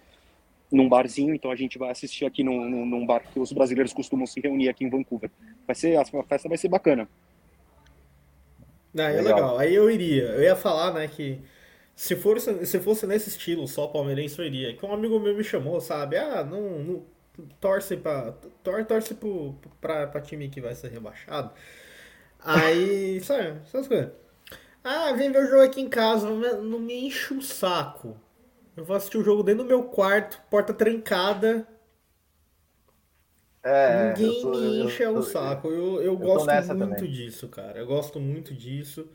num 0.73 0.89
barzinho. 0.89 1.33
Então 1.33 1.51
a 1.51 1.55
gente 1.55 1.77
vai 1.77 1.91
assistir 1.91 2.25
aqui 2.25 2.43
num, 2.43 2.69
num, 2.69 2.85
num 2.85 3.05
bar 3.05 3.23
que 3.31 3.39
os 3.39 3.53
brasileiros 3.53 3.93
costumam 3.93 4.25
se 4.25 4.39
reunir 4.41 4.69
aqui 4.69 4.83
em 4.83 4.89
Vancouver. 4.89 5.31
Vai 5.65 5.75
ser, 5.75 5.97
a 5.97 6.05
festa 6.23 6.49
vai 6.49 6.57
ser 6.57 6.67
bacana. 6.67 7.07
Não, 8.93 9.03
é 9.05 9.21
Legal. 9.21 9.23
legal. 9.23 9.57
Aí 9.59 9.73
eu 9.73 9.89
iria. 9.89 10.23
Eu 10.23 10.43
ia 10.43 10.55
falar, 10.55 10.93
né, 10.93 11.07
que 11.07 11.41
se 11.95 12.15
fosse, 12.15 12.65
se 12.65 12.79
fosse 12.79 13.07
nesse 13.07 13.29
estilo 13.29 13.67
só 13.67 13.87
palmeirense, 13.87 14.37
eu 14.39 14.45
iria. 14.45 14.75
Que 14.75 14.85
um 14.85 14.93
amigo 14.93 15.19
meu 15.19 15.35
me 15.35 15.43
chamou, 15.43 15.79
sabe? 15.81 16.17
Ah, 16.17 16.43
não, 16.43 16.79
não 16.79 17.05
torce 17.59 17.97
pra. 17.97 18.33
Tor, 18.63 18.85
torce 18.85 19.15
pro, 19.15 19.55
pra, 19.81 20.07
pra 20.07 20.21
time 20.21 20.49
que 20.49 20.61
vai 20.61 20.75
ser 20.75 20.91
rebaixado. 20.91 21.51
Aí, 22.39 23.19
sabe, 23.21 23.59
essas 23.65 23.87
coisas. 23.87 24.11
Ah, 24.83 25.13
vem 25.13 25.31
ver 25.31 25.43
o 25.45 25.47
jogo 25.47 25.63
aqui 25.63 25.81
em 25.81 25.89
casa, 25.89 26.29
não 26.29 26.37
me, 26.37 26.51
não 26.69 26.79
me 26.79 27.07
enche 27.07 27.33
o 27.33 27.41
saco. 27.41 28.17
Eu 28.75 28.83
vou 28.83 28.95
assistir 28.95 29.17
o 29.17 29.23
jogo 29.23 29.43
dentro 29.43 29.63
do 29.63 29.67
meu 29.67 29.83
quarto, 29.83 30.41
porta 30.49 30.73
trancada, 30.73 31.67
É, 33.61 34.09
ninguém 34.09 34.35
eu 34.35 34.41
tô- 34.41 34.51
me 34.59 34.79
eu- 34.79 34.85
enche 34.85 35.03
eu- 35.03 35.15
o 35.17 35.23
saco. 35.23 35.67
Eu, 35.69 36.01
eu, 36.01 36.17
tô 36.17 36.23
gosto 36.25 36.51
muito 36.51 36.67
também. 36.97 37.11
disso, 37.11 37.47
cara. 37.47 37.79
Eu 37.79 37.85
gosto 37.85 38.19
muito 38.19 38.53
disso. 38.53 39.07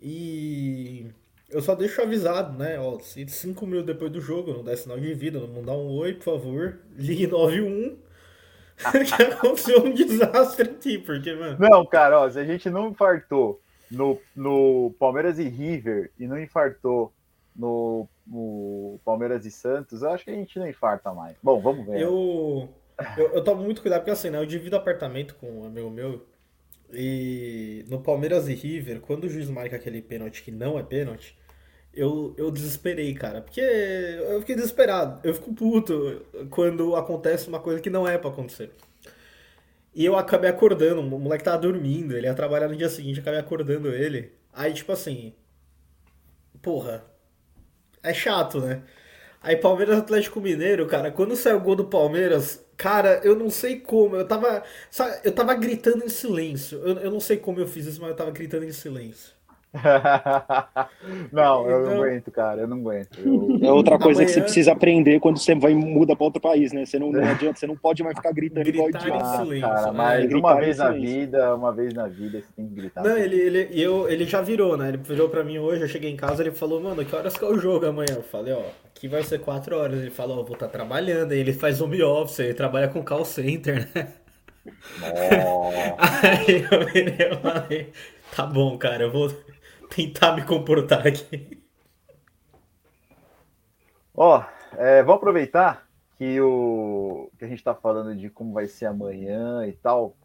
E 0.00 1.06
eu 1.50 1.60
só 1.60 1.74
deixo 1.74 2.00
avisado, 2.00 2.56
né? 2.58 2.78
Ó, 2.80 2.98
se 3.00 3.26
cinco 3.28 3.66
minutos 3.66 3.86
depois 3.86 4.10
do 4.10 4.20
jogo 4.20 4.52
não 4.54 4.64
der 4.64 4.76
sinal 4.76 4.98
de 4.98 5.12
vida, 5.12 5.38
não 5.38 5.48
mandar 5.48 5.72
um 5.72 5.90
oi, 5.90 6.14
por 6.14 6.24
favor, 6.24 6.78
ligue 6.96 7.26
91. 7.26 7.98
que 8.78 9.22
aconteceu 9.22 9.84
um 9.84 9.92
desastre 9.92 10.70
aqui, 10.70 10.96
porque, 10.96 11.34
mano. 11.34 11.58
Não, 11.60 11.84
cara, 11.84 12.18
ó, 12.20 12.30
se 12.30 12.38
a 12.38 12.44
gente 12.44 12.70
não 12.70 12.88
infartou 12.88 13.60
no, 13.90 14.18
no 14.34 14.94
Palmeiras 14.98 15.38
e 15.38 15.46
River 15.46 16.10
e 16.18 16.26
não 16.26 16.40
infartou 16.40 17.12
no, 17.54 18.08
no 18.26 18.98
Palmeiras 19.04 19.44
e 19.44 19.50
Santos, 19.50 20.02
eu 20.02 20.10
acho 20.10 20.24
que 20.24 20.30
a 20.30 20.34
gente 20.34 20.58
não 20.58 20.68
infarta 20.68 21.12
mais. 21.12 21.36
Bom, 21.42 21.60
vamos 21.60 21.86
ver. 21.86 22.00
Eu, 22.00 22.68
eu, 23.16 23.28
eu 23.34 23.44
tomo 23.44 23.62
muito 23.62 23.82
cuidado, 23.82 24.00
porque 24.00 24.10
assim, 24.10 24.30
né? 24.30 24.38
Eu 24.38 24.46
divido 24.46 24.76
apartamento 24.76 25.34
com 25.36 25.62
um 25.62 25.64
amigo 25.64 25.90
meu. 25.90 26.26
E 26.92 27.84
no 27.88 28.00
Palmeiras 28.00 28.48
e 28.48 28.54
River, 28.54 29.00
quando 29.00 29.24
o 29.24 29.28
juiz 29.28 29.48
marca 29.48 29.76
aquele 29.76 30.02
pênalti 30.02 30.42
que 30.42 30.50
não 30.50 30.78
é 30.78 30.82
pênalti, 30.82 31.38
eu, 31.92 32.34
eu 32.36 32.50
desesperei, 32.50 33.14
cara. 33.14 33.40
Porque 33.40 33.60
eu 33.60 34.40
fiquei 34.40 34.54
desesperado. 34.54 35.20
Eu 35.26 35.34
fico 35.34 35.52
puto 35.52 36.24
quando 36.50 36.96
acontece 36.96 37.48
uma 37.48 37.60
coisa 37.60 37.80
que 37.80 37.90
não 37.90 38.06
é 38.06 38.18
pra 38.18 38.30
acontecer. 38.30 38.72
E 39.94 40.04
eu 40.04 40.16
acabei 40.16 40.48
acordando, 40.48 41.00
o 41.00 41.18
moleque 41.18 41.44
tava 41.44 41.58
dormindo, 41.58 42.16
ele 42.16 42.26
ia 42.26 42.34
trabalhar 42.34 42.68
no 42.68 42.76
dia 42.76 42.88
seguinte, 42.88 43.20
acabei 43.20 43.40
acordando 43.40 43.92
ele. 43.92 44.32
Aí, 44.52 44.72
tipo 44.72 44.92
assim. 44.92 45.32
Porra. 46.62 47.04
É 48.02 48.14
chato, 48.14 48.60
né? 48.60 48.82
Aí 49.42 49.56
Palmeiras 49.56 49.98
Atlético 49.98 50.40
Mineiro, 50.40 50.86
cara, 50.88 51.10
quando 51.12 51.36
saiu 51.36 51.58
o 51.58 51.60
gol 51.60 51.76
do 51.76 51.86
Palmeiras, 51.86 52.64
cara, 52.76 53.20
eu 53.24 53.36
não 53.36 53.50
sei 53.50 53.80
como, 53.80 54.16
eu 54.16 54.26
tava, 54.28 54.62
sabe, 54.90 55.20
eu 55.24 55.32
tava 55.34 55.54
gritando 55.54 56.04
em 56.04 56.08
silêncio. 56.10 56.78
Eu, 56.80 56.98
eu 57.00 57.10
não 57.10 57.20
sei 57.20 57.38
como 57.38 57.60
eu 57.60 57.68
fiz 57.68 57.86
isso, 57.86 58.00
mas 58.00 58.10
eu 58.10 58.16
tava 58.16 58.30
gritando 58.32 58.64
em 58.66 58.72
silêncio. 58.72 59.34
não, 61.32 61.68
eu 61.68 61.80
não 61.80 61.86
Então- 61.92 62.02
aguento, 62.02 62.30
cara, 62.30 62.60
eu 62.62 62.68
não 62.68 62.78
aguento. 62.78 63.18
Eu- 63.20 63.58
É 63.62 63.72
outra 63.72 63.98
coisa 63.98 64.24
que 64.24 64.28
você 64.30 64.34
Amanhã- 64.40 64.44
precisa 64.44 64.72
aprender 64.72 65.20
quando 65.20 65.38
você 65.38 65.54
vai 65.54 65.74
muda 65.74 66.16
para 66.16 66.24
outro 66.24 66.40
país, 66.40 66.72
né? 66.72 66.84
Você 66.84 66.98
não, 66.98 67.12
não 67.12 67.20
adianta, 67.24 67.58
você 67.58 67.66
não 67.66 67.76
pode 67.76 68.02
mais 68.02 68.16
ficar 68.16 68.32
gritando 68.32 68.68
igual 68.68 68.88
Gritar 68.88 69.06
idiota. 69.06 69.24
em 69.24 69.28
Ah, 69.28 69.36
silêncio, 69.44 69.68
cara, 69.68 69.86
né? 69.86 69.92
mas 69.96 70.20
Gritar 70.26 70.38
uma 70.38 70.54
vez 70.60 70.78
na 70.78 70.90
vida, 70.90 71.54
uma 71.54 71.72
vez 71.72 71.94
na 71.94 72.06
vida, 72.08 72.40
você 72.40 72.52
tem 72.56 72.68
que 72.68 72.74
gritar. 72.74 73.02
Não, 73.04 73.16
ele, 73.16 73.36
ele, 73.36 73.68
eu, 73.80 74.08
ele 74.08 74.24
já 74.24 74.40
virou, 74.40 74.76
né? 74.76 74.88
Ele 74.88 74.98
virou 74.98 75.28
pra 75.28 75.44
mim 75.44 75.58
hoje, 75.58 75.82
eu 75.82 75.88
cheguei 75.88 76.10
em 76.10 76.16
casa, 76.16 76.42
ele 76.42 76.50
falou, 76.50 76.80
mano, 76.80 77.04
que 77.04 77.14
horas 77.14 77.36
que 77.36 77.44
é 77.44 77.48
o 77.48 77.58
jogo 77.58 77.86
amanhã? 77.86 78.14
Eu 78.16 78.22
falei, 78.22 78.52
ó, 78.52 78.62
aqui 78.94 79.06
vai 79.08 79.22
ser 79.22 79.38
4 79.40 79.76
horas. 79.78 80.00
Ele 80.00 80.10
falou, 80.10 80.40
ó, 80.40 80.42
vou 80.42 80.54
estar 80.54 80.68
trabalhando. 80.68 81.32
Aí 81.32 81.38
ele 81.38 81.52
faz 81.52 81.80
home 81.80 82.02
office, 82.02 82.40
ele 82.40 82.54
trabalha 82.54 82.88
com 82.88 83.02
call 83.04 83.24
center, 83.24 83.88
né? 83.94 84.08
Ó, 85.46 85.70
Aí 85.98 86.66
eu, 86.70 86.86
virei 86.86 87.14
e 87.30 87.36
falei, 87.36 87.92
tá 88.34 88.44
bom, 88.46 88.76
cara, 88.76 89.04
eu 89.04 89.10
vou 89.12 89.30
tentar 89.90 90.34
me 90.34 90.44
comportar 90.44 91.06
aqui. 91.06 91.62
Ó, 94.14 94.42
é, 94.76 95.02
vamos 95.02 95.16
aproveitar 95.16 95.88
que, 96.16 96.40
o, 96.40 97.30
que 97.38 97.44
a 97.44 97.48
gente 97.48 97.64
tá 97.64 97.74
falando 97.74 98.14
de 98.14 98.30
como 98.30 98.52
vai 98.52 98.66
ser 98.66 98.86
amanhã 98.86 99.66
e 99.66 99.72
tal. 99.72 100.16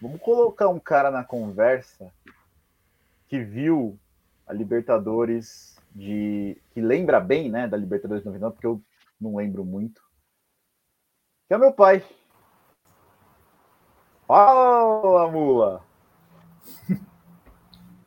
Vamos 0.00 0.20
colocar 0.20 0.68
um 0.68 0.78
cara 0.78 1.10
na 1.10 1.24
conversa 1.24 2.12
que 3.28 3.40
viu 3.40 3.98
a 4.46 4.52
Libertadores 4.52 5.76
de. 5.94 6.60
que 6.72 6.80
lembra 6.80 7.18
bem, 7.18 7.50
né, 7.50 7.66
da 7.66 7.76
Libertadores 7.76 8.22
de 8.22 8.26
99, 8.26 8.54
porque 8.54 8.66
eu 8.66 8.82
não 9.20 9.36
lembro 9.36 9.64
muito. 9.64 10.00
Que 11.48 11.54
é 11.54 11.58
meu 11.58 11.72
pai. 11.72 12.04
Fala, 14.26 15.30
mula! 15.30 15.84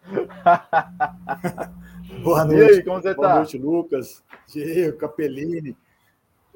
Boa 2.23 2.43
E 2.43 2.47
noite. 2.47 2.71
aí, 2.71 2.83
como 2.83 3.01
você 3.01 3.13
Boa 3.13 3.27
tá? 3.27 3.35
noite, 3.35 3.57
Lucas, 3.57 4.23
Diego, 4.47 4.97
Capellini. 4.97 5.77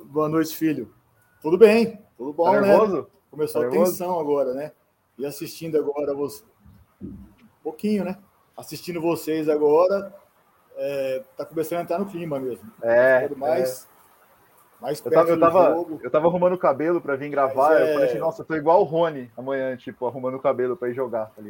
Boa 0.06 0.28
noite, 0.30 0.56
filho. 0.56 0.94
Tudo 1.42 1.58
bem? 1.58 2.00
Tudo 2.18 2.34
bom, 2.34 2.46
Tá 2.46 2.62
né? 2.62 2.68
nervoso? 2.68 3.08
Começou 3.30 3.62
Tá 3.62 3.68
a 3.68 3.72
nervoso? 3.72 3.92
tensão 3.92 4.20
agora, 4.20 4.54
né? 4.54 4.72
E 5.18 5.26
assistindo 5.26 5.78
agora 5.78 6.14
você. 6.14 6.44
Um 7.02 7.16
pouquinho, 7.64 8.04
né? 8.04 8.18
Assistindo 8.58 9.02
vocês 9.02 9.48
agora, 9.50 10.14
é, 10.76 11.24
tá 11.38 11.46
começando 11.46 11.80
a 11.80 11.84
entrar 11.84 12.00
no 12.00 12.06
clima 12.08 12.40
mesmo. 12.40 12.70
É, 12.82 13.28
mais, 13.36 13.88
mais 14.82 15.00
Eu 15.00 15.04
perto 15.12 15.16
tava, 15.16 15.30
eu, 15.30 15.36
do 15.36 15.40
tava, 15.42 15.76
jogo. 15.76 16.00
eu 16.04 16.12
tava 16.12 16.28
arrumando 16.28 16.54
o 16.54 16.58
cabelo 16.58 17.02
pra 17.02 17.16
vir 17.16 17.30
gravar. 17.30 17.70
Mas 17.72 17.82
Eu 17.82 17.88
é- 17.88 17.94
falei 17.94 18.10
assim, 18.10 18.20
nossa, 18.20 18.42
eu 18.42 18.46
tô 18.46 18.56
igual 18.56 18.82
o 18.82 18.86
Rony 18.86 19.32
amanhã, 19.38 19.76
tipo, 19.78 20.06
arrumando 20.08 20.36
o 20.36 20.40
cabelo 20.42 20.76
pra 20.78 20.90
ir 20.90 20.94
jogar. 20.94 21.32
Tá 21.36 21.42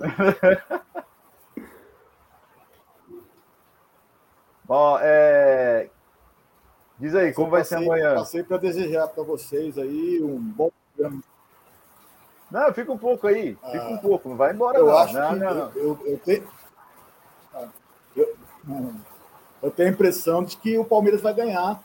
Ó, 4.72 5.00
é... 5.02 5.90
Diz 6.96 7.12
aí, 7.16 7.32
como 7.32 7.50
vai 7.50 7.64
ser 7.64 7.76
amanhã? 7.76 8.14
Passei 8.14 8.44
para 8.44 8.56
desejar 8.56 9.08
para 9.08 9.24
vocês 9.24 9.76
aí 9.76 10.22
um 10.22 10.38
bom 10.38 10.70
programa. 10.94 11.20
Não, 12.48 12.72
fica 12.72 12.92
um 12.92 12.98
pouco 12.98 13.26
aí, 13.26 13.56
fica 13.56 13.88
um 13.88 13.96
Ah, 13.96 13.98
pouco, 13.98 14.28
não 14.28 14.36
vai 14.36 14.52
embora 14.52 14.78
Eu 14.78 14.86
não. 14.86 14.96
acho 14.96 15.14
não, 15.14 15.28
que 15.30 15.36
não, 15.36 15.70
eu, 15.74 16.00
eu 16.04 16.18
tenho. 16.18 16.48
Ah, 17.52 17.66
Eu, 18.14 18.36
hum, 18.68 18.94
eu 19.60 19.70
tenho 19.72 19.88
a 19.88 19.92
impressão 19.92 20.44
de 20.44 20.56
que 20.56 20.78
o 20.78 20.84
Palmeiras 20.84 21.20
vai 21.20 21.34
ganhar. 21.34 21.82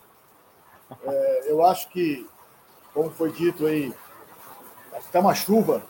É, 1.03 1.43
eu 1.47 1.65
acho 1.65 1.89
que, 1.89 2.29
como 2.93 3.09
foi 3.09 3.31
dito 3.31 3.65
aí, 3.65 3.91
está 4.99 5.19
uma 5.21 5.33
chuva 5.33 5.81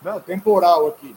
não, 0.00 0.18
temporal 0.18 0.86
aqui. 0.86 1.14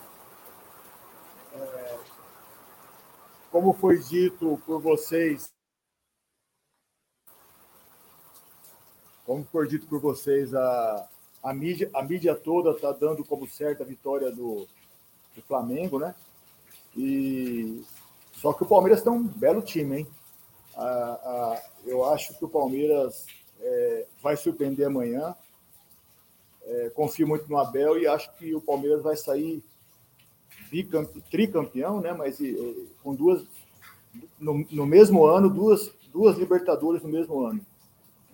Como 3.58 3.74
foi 3.74 3.98
dito 3.98 4.62
por 4.67 4.80
vocês, 4.80 5.52
como 9.26 9.43
foi 9.46 9.67
dito 9.67 9.88
por 9.88 10.00
vocês, 10.00 10.54
a, 10.54 11.10
a, 11.41 11.56
mídia, 11.56 11.89
a 11.96 12.04
mídia 12.04 12.36
toda 12.36 12.70
está 12.70 12.91
dando 12.91 13.26
como 13.26 13.48
certa 13.48 13.84
a 13.84 13.88
vitória 13.88 14.32
do, 14.32 14.67
do 15.36 15.41
Flamengo, 15.41 15.98
né? 15.98 16.13
E 16.96 17.84
só 18.34 18.54
que 18.54 18.62
o 18.62 18.67
Palmeiras 18.67 19.02
tem 19.02 19.12
um 19.12 19.24
belo 19.24 19.63
time, 19.63 20.02
hein? 20.02 20.08
Ah, 20.76 21.20
ah, 21.24 21.63
eu 21.84 22.06
acho 22.06 22.38
que 22.38 22.46
o 22.46 22.50
Palmeiras 22.50 23.26
é, 23.60 24.06
vai 24.22 24.38
surpreender 24.38 24.86
amanhã. 24.86 25.36
É, 26.62 26.91
confio 26.91 27.28
muito 27.28 27.50
no 27.50 27.58
Abel 27.58 27.98
e 27.98 28.06
acho 28.06 28.32
que 28.38 28.54
o 28.54 28.62
Palmeiras 28.62 29.02
vai 29.02 29.17
sair 29.17 29.63
bicampe, 30.70 31.22
tricampeão, 31.30 32.02
né? 32.02 32.14
Mas 32.14 32.40
com 33.04 33.16
duas 33.16 33.46
no, 34.40 34.66
no 34.72 34.86
mesmo 34.86 35.26
ano, 35.26 35.50
duas, 35.50 35.92
duas 36.12 36.38
Libertadores 36.38 37.02
no 37.04 37.10
mesmo 37.10 37.46
ano. 37.46 37.62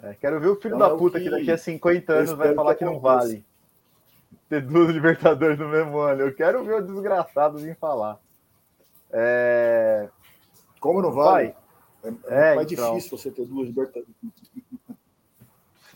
É, 0.01 0.13
quero 0.15 0.39
ver 0.39 0.47
o 0.47 0.55
filho 0.55 0.75
Então, 0.75 0.87
da 0.87 0.93
é 0.93 0.95
o 0.95 0.97
puta 0.97 1.17
que 1.17 1.25
que 1.25 1.31
daqui 1.31 1.51
a 1.51 1.57
50 1.57 2.11
eu 2.11 2.17
anos 2.19 2.31
vai 2.31 2.53
falar 2.53 2.73
que 2.73 2.79
que 2.79 2.85
não 2.85 2.99
vale. 2.99 3.43
Ter 4.49 4.61
duas 4.61 4.89
Libertadores 4.89 5.57
no 5.57 5.69
mesmo 5.69 5.97
ano. 5.99 6.21
Eu 6.21 6.35
quero 6.35 6.63
ver 6.63 6.75
o 6.75 6.81
desgraçado 6.81 7.57
vir 7.57 7.75
falar. 7.77 8.19
É... 9.11 10.09
Como 10.79 11.01
não 11.01 11.11
vale? 11.11 11.55
É, 12.03 12.09
é 12.27 12.51
É, 12.51 12.55
mais 12.55 12.71
então. 12.71 12.95
difícil 12.95 13.17
você 13.17 13.31
ter 13.31 13.45
duas 13.45 13.67
Libertadores. 13.67 14.13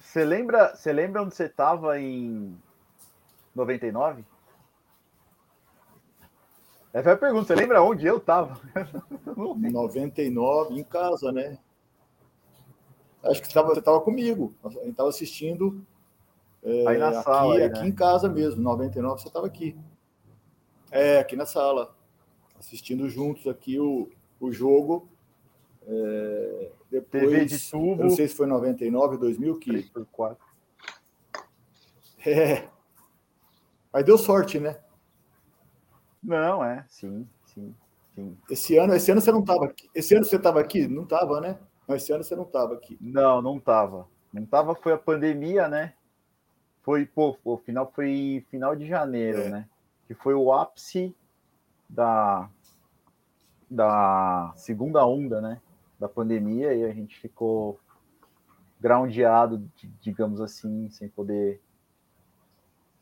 Você 0.02 0.24
lembra, 0.24 0.76
você 0.76 0.94
lembra 0.94 1.22
onde 1.22 1.36
você 1.36 1.46
estava 1.46 2.00
em 2.00 2.58
99? 3.54 4.24
Essa 6.98 7.12
é 7.12 7.14
a 7.14 7.18
pergunta. 7.18 7.46
Você 7.46 7.54
lembra 7.54 7.84
onde 7.84 8.08
eu 8.08 8.18
estava? 8.18 8.60
Em 9.64 9.72
99, 9.72 10.80
em 10.80 10.84
casa, 10.84 11.32
né? 11.32 11.60
Acho 13.24 13.40
que 13.40 13.46
você 13.46 13.52
estava 13.52 13.68
você 13.68 13.82
tava 13.84 14.02
comigo. 14.02 14.56
A 14.64 14.70
gente 14.70 14.90
estava 14.90 15.10
assistindo 15.10 15.86
é, 16.64 16.88
Aí 16.88 16.98
na 16.98 17.10
aqui, 17.10 17.24
sala, 17.24 17.54
aí, 17.54 17.64
aqui 17.66 17.82
né? 17.82 17.88
em 17.88 17.92
casa 17.92 18.28
mesmo. 18.28 18.64
99 18.64 19.22
você 19.22 19.28
estava 19.28 19.46
aqui. 19.46 19.78
É, 20.90 21.20
aqui 21.20 21.36
na 21.36 21.46
sala. 21.46 21.96
Assistindo 22.58 23.08
juntos 23.08 23.46
aqui 23.46 23.80
o, 23.80 24.10
o 24.40 24.52
jogo. 24.52 25.08
É, 25.86 26.72
depois, 26.90 27.24
TV 27.30 27.46
de 27.46 27.70
tubo. 27.70 28.04
Não 28.06 28.10
sei 28.10 28.28
se 28.28 28.34
foi 28.34 28.48
99, 28.48 29.18
2000 29.18 29.60
que 29.60 29.70
3 29.70 29.90
por 29.90 30.06
4. 30.08 30.44
É. 32.26 32.68
Mas 33.94 34.04
deu 34.04 34.18
sorte, 34.18 34.60
né? 34.60 34.80
Não, 36.24 36.64
é. 36.64 36.84
Sim, 36.88 37.28
sim, 37.46 37.74
sim. 38.16 38.38
Esse 38.50 38.78
ano, 38.78 38.94
esse 38.96 39.12
ano 39.12 39.22
você 39.22 39.32
não 39.32 39.42
estava 39.42 39.66
aqui. 39.66 39.90
Esse 39.94 40.16
ano 40.16 40.26
você 40.26 40.36
estava 40.36 40.60
aqui? 40.60 40.88
Não 40.88 41.04
estava, 41.04 41.40
né? 41.42 41.58
Não, 41.88 41.96
esse 41.96 42.12
ano 42.12 42.24
você 42.24 42.36
não 42.36 42.44
estava 42.44 42.74
aqui. 42.74 42.98
Não, 43.00 43.42
não 43.42 43.60
tava. 43.60 44.08
Não 44.34 44.46
tava, 44.46 44.76
foi 44.76 44.94
a 44.94 44.98
pandemia, 44.98 45.68
né? 45.68 45.94
Foi, 46.82 47.06
pô, 47.06 47.38
o 47.44 47.58
final 47.58 47.92
foi 47.94 48.46
final 48.50 48.76
de 48.76 48.86
janeiro, 48.86 49.40
É. 49.40 49.50
né? 49.50 49.70
que 50.08 50.14
foi 50.14 50.34
o 50.34 50.54
ápice 50.54 51.14
da, 51.90 52.50
da 53.70 54.54
segunda 54.56 55.06
onda, 55.06 55.42
né? 55.42 55.62
Da 56.00 56.08
pandemia, 56.08 56.74
e 56.74 56.86
a 56.86 56.94
gente 56.94 57.20
ficou 57.20 57.78
groundeado, 58.80 59.58
di- 59.76 59.92
digamos 60.00 60.40
assim, 60.40 60.90
sem 60.90 61.10
poder 61.10 61.60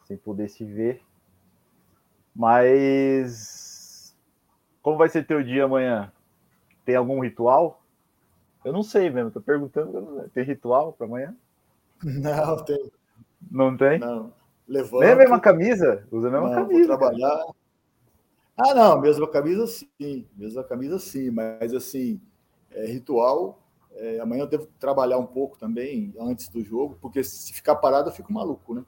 sem 0.06 0.18
poder 0.18 0.50
se 0.50 0.64
ver. 0.66 1.02
Mas 2.36 4.16
como 4.82 4.98
vai 4.98 5.10
ser 5.10 5.26
teu 5.26 5.42
dia 5.42 5.66
amanhã? 5.66 6.12
Tem 6.84 6.96
algum 6.96 7.20
ritual? 7.22 7.82
Eu 8.64 8.74
não 8.74 8.84
sei 8.84 9.10
mesmo, 9.10 9.32
tô 9.32 9.42
perguntando. 9.42 10.30
Tem 10.34 10.44
ritual 10.44 10.94
para 10.94 11.08
amanhã? 11.08 11.36
Não, 12.04 12.64
tem. 12.64 12.92
Não 13.50 13.78
tem? 13.78 14.00
Não. 14.00 14.34
Levanto. 14.68 15.02
Nem 15.02 15.12
a 15.12 15.16
mesma 15.16 15.40
camisa? 15.40 16.06
Usa 16.12 16.28
a 16.28 16.32
mesma 16.32 16.50
não, 16.50 16.56
camisa. 16.56 16.88
Vou 16.88 16.98
cara. 16.98 17.16
trabalhar. 17.16 17.46
Ah, 18.58 18.74
não, 18.74 19.02
mesma 19.02 19.28
camisa 19.28 19.68
sim. 19.68 20.28
Mesma 20.36 20.64
camisa 20.64 21.00
sim, 21.00 21.30
mas 21.30 21.74
assim, 21.74 22.20
é, 22.72 22.86
ritual. 22.86 23.60
é, 23.96 24.20
amanhã 24.20 24.44
eu 24.44 24.48
devo 24.48 24.68
trabalhar 24.80 25.18
um 25.18 25.26
pouco 25.26 25.58
também 25.58 26.14
antes 26.20 26.50
do 26.50 26.64
jogo, 26.64 26.98
porque 27.02 27.24
se 27.24 27.54
ficar 27.54 27.76
parado 27.76 28.10
eu 28.10 28.14
fico 28.14 28.34
maluco, 28.34 28.74
né? 28.76 28.86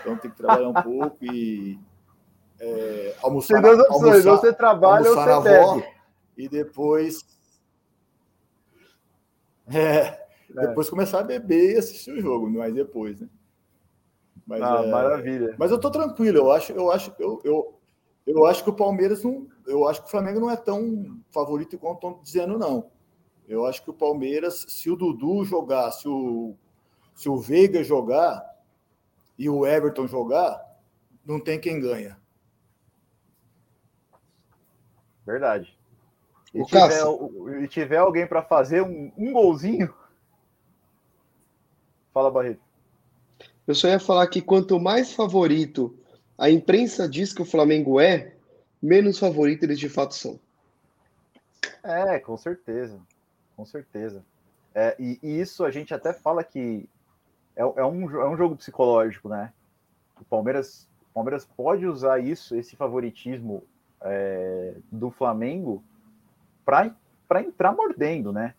Então 0.00 0.16
tem 0.16 0.30
que 0.30 0.36
trabalhar 0.36 0.68
um 0.68 0.74
pouco 0.74 1.24
e 1.24 1.78
é, 2.60 3.16
almoçar. 3.22 3.54
Tem 3.54 3.62
duas 3.62 3.80
opções, 3.88 4.26
almoçar- 4.26 4.36
você 4.50 4.52
trabalha 4.52 5.08
ou 5.08 5.14
você 5.16 5.30
avó 5.30 5.74
bebe. 5.74 5.88
e 6.36 6.48
depois. 6.48 7.24
É, 9.72 10.26
depois 10.48 10.90
começar 10.90 11.20
a 11.20 11.24
beber 11.24 11.74
e 11.74 11.78
assistir 11.78 12.12
o 12.12 12.20
jogo, 12.20 12.50
mas 12.50 12.74
depois, 12.74 13.20
né? 13.20 13.28
Mas, 14.46 14.62
Ah, 14.62 14.82
é, 14.84 14.90
maravilha. 14.90 15.54
mas 15.58 15.70
eu 15.70 15.78
tô 15.78 15.90
tranquilo, 15.90 16.38
eu 16.38 16.50
acho, 16.50 16.72
eu 16.72 16.90
acho, 16.90 17.14
eu, 17.20 17.40
eu, 17.44 17.74
eu 18.26 18.46
acho 18.46 18.64
que 18.64 18.70
o 18.70 18.74
Palmeiras 18.74 19.22
não. 19.22 19.46
Eu 19.66 19.86
acho 19.88 20.00
que 20.02 20.08
o 20.08 20.10
Flamengo 20.10 20.40
não 20.40 20.50
é 20.50 20.56
tão 20.56 21.20
favorito 21.30 21.78
quanto 21.78 21.96
estão 21.96 22.20
dizendo, 22.22 22.58
não. 22.58 22.90
Eu 23.46 23.64
acho 23.66 23.82
que 23.82 23.90
o 23.90 23.94
Palmeiras, 23.94 24.66
se 24.68 24.90
o 24.90 24.96
Dudu 24.96 25.44
jogar, 25.44 25.90
se 25.92 26.08
o, 26.08 26.54
se 27.14 27.28
o 27.28 27.36
Veiga 27.36 27.82
jogar 27.84 28.44
e 29.38 29.48
o 29.48 29.64
Everton 29.66 30.06
jogar, 30.08 30.60
não 31.24 31.38
tem 31.38 31.60
quem 31.60 31.78
ganha. 31.80 32.18
Verdade. 35.30 35.78
E 36.52 36.60
O 36.60 36.66
tiver, 36.66 36.80
Cássio. 36.80 37.62
e 37.62 37.68
tiver 37.68 37.98
alguém 37.98 38.26
para 38.26 38.42
fazer 38.42 38.82
um, 38.82 39.12
um 39.16 39.32
golzinho. 39.32 39.94
Fala, 42.12 42.30
Barreto. 42.30 42.60
Eu 43.66 43.74
só 43.74 43.86
ia 43.86 44.00
falar 44.00 44.26
que 44.26 44.42
quanto 44.42 44.80
mais 44.80 45.12
favorito 45.12 45.96
a 46.36 46.50
imprensa 46.50 47.08
diz 47.08 47.32
que 47.32 47.42
o 47.42 47.44
Flamengo 47.44 48.00
é, 48.00 48.34
menos 48.82 49.18
favorito 49.18 49.62
eles 49.62 49.78
de 49.78 49.88
fato 49.88 50.14
são. 50.14 50.40
É, 51.84 52.18
com 52.18 52.36
certeza. 52.36 53.00
Com 53.56 53.64
certeza. 53.64 54.24
É, 54.74 54.96
e, 54.98 55.18
e 55.22 55.40
isso 55.40 55.64
a 55.64 55.70
gente 55.70 55.94
até 55.94 56.12
fala 56.12 56.42
que 56.42 56.88
é, 57.54 57.62
é 57.62 57.84
um, 57.84 58.10
é 58.20 58.28
um 58.28 58.36
jogo 58.36 58.56
psicológico, 58.56 59.28
né? 59.28 59.52
O 60.20 60.24
Palmeiras, 60.24 60.88
o 61.10 61.14
Palmeiras 61.14 61.44
pode 61.44 61.86
usar 61.86 62.18
isso, 62.18 62.56
esse 62.56 62.74
favoritismo 62.74 63.62
é, 64.02 64.76
do 64.90 65.10
Flamengo, 65.10 65.82
para 66.64 66.94
entrar 67.40 67.72
mordendo, 67.72 68.32
né? 68.32 68.54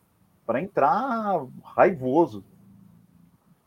Para 0.46 0.62
entrar 0.62 1.46
raivoso 1.64 2.44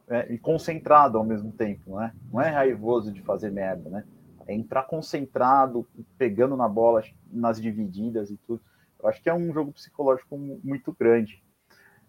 né? 0.08 0.26
e 0.30 0.38
concentrado 0.38 1.18
ao 1.18 1.24
mesmo 1.24 1.52
tempo, 1.52 1.90
não 1.90 2.02
é? 2.02 2.12
Não 2.32 2.40
é 2.40 2.50
raivoso 2.50 3.12
de 3.12 3.22
fazer 3.22 3.50
merda, 3.50 3.88
né? 3.88 4.04
É 4.46 4.54
entrar 4.54 4.82
concentrado, 4.84 5.86
pegando 6.18 6.56
na 6.56 6.68
bola, 6.68 7.02
nas 7.32 7.60
divididas 7.60 8.30
e 8.30 8.36
tudo. 8.46 8.60
Eu 9.02 9.08
acho 9.08 9.22
que 9.22 9.28
é 9.30 9.34
um 9.34 9.52
jogo 9.52 9.72
psicológico 9.72 10.36
mu- 10.36 10.60
muito 10.62 10.94
grande. 10.98 11.42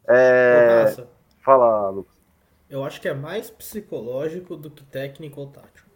É, 0.07 0.97
Fala, 1.43 1.89
Lucas. 1.89 2.15
eu 2.69 2.83
acho 2.83 2.99
que 3.01 3.07
é 3.07 3.13
mais 3.13 3.49
psicológico 3.49 4.55
do 4.57 4.69
que 4.69 4.83
técnico 4.83 5.39
ou 5.41 5.47
tático. 5.47 5.89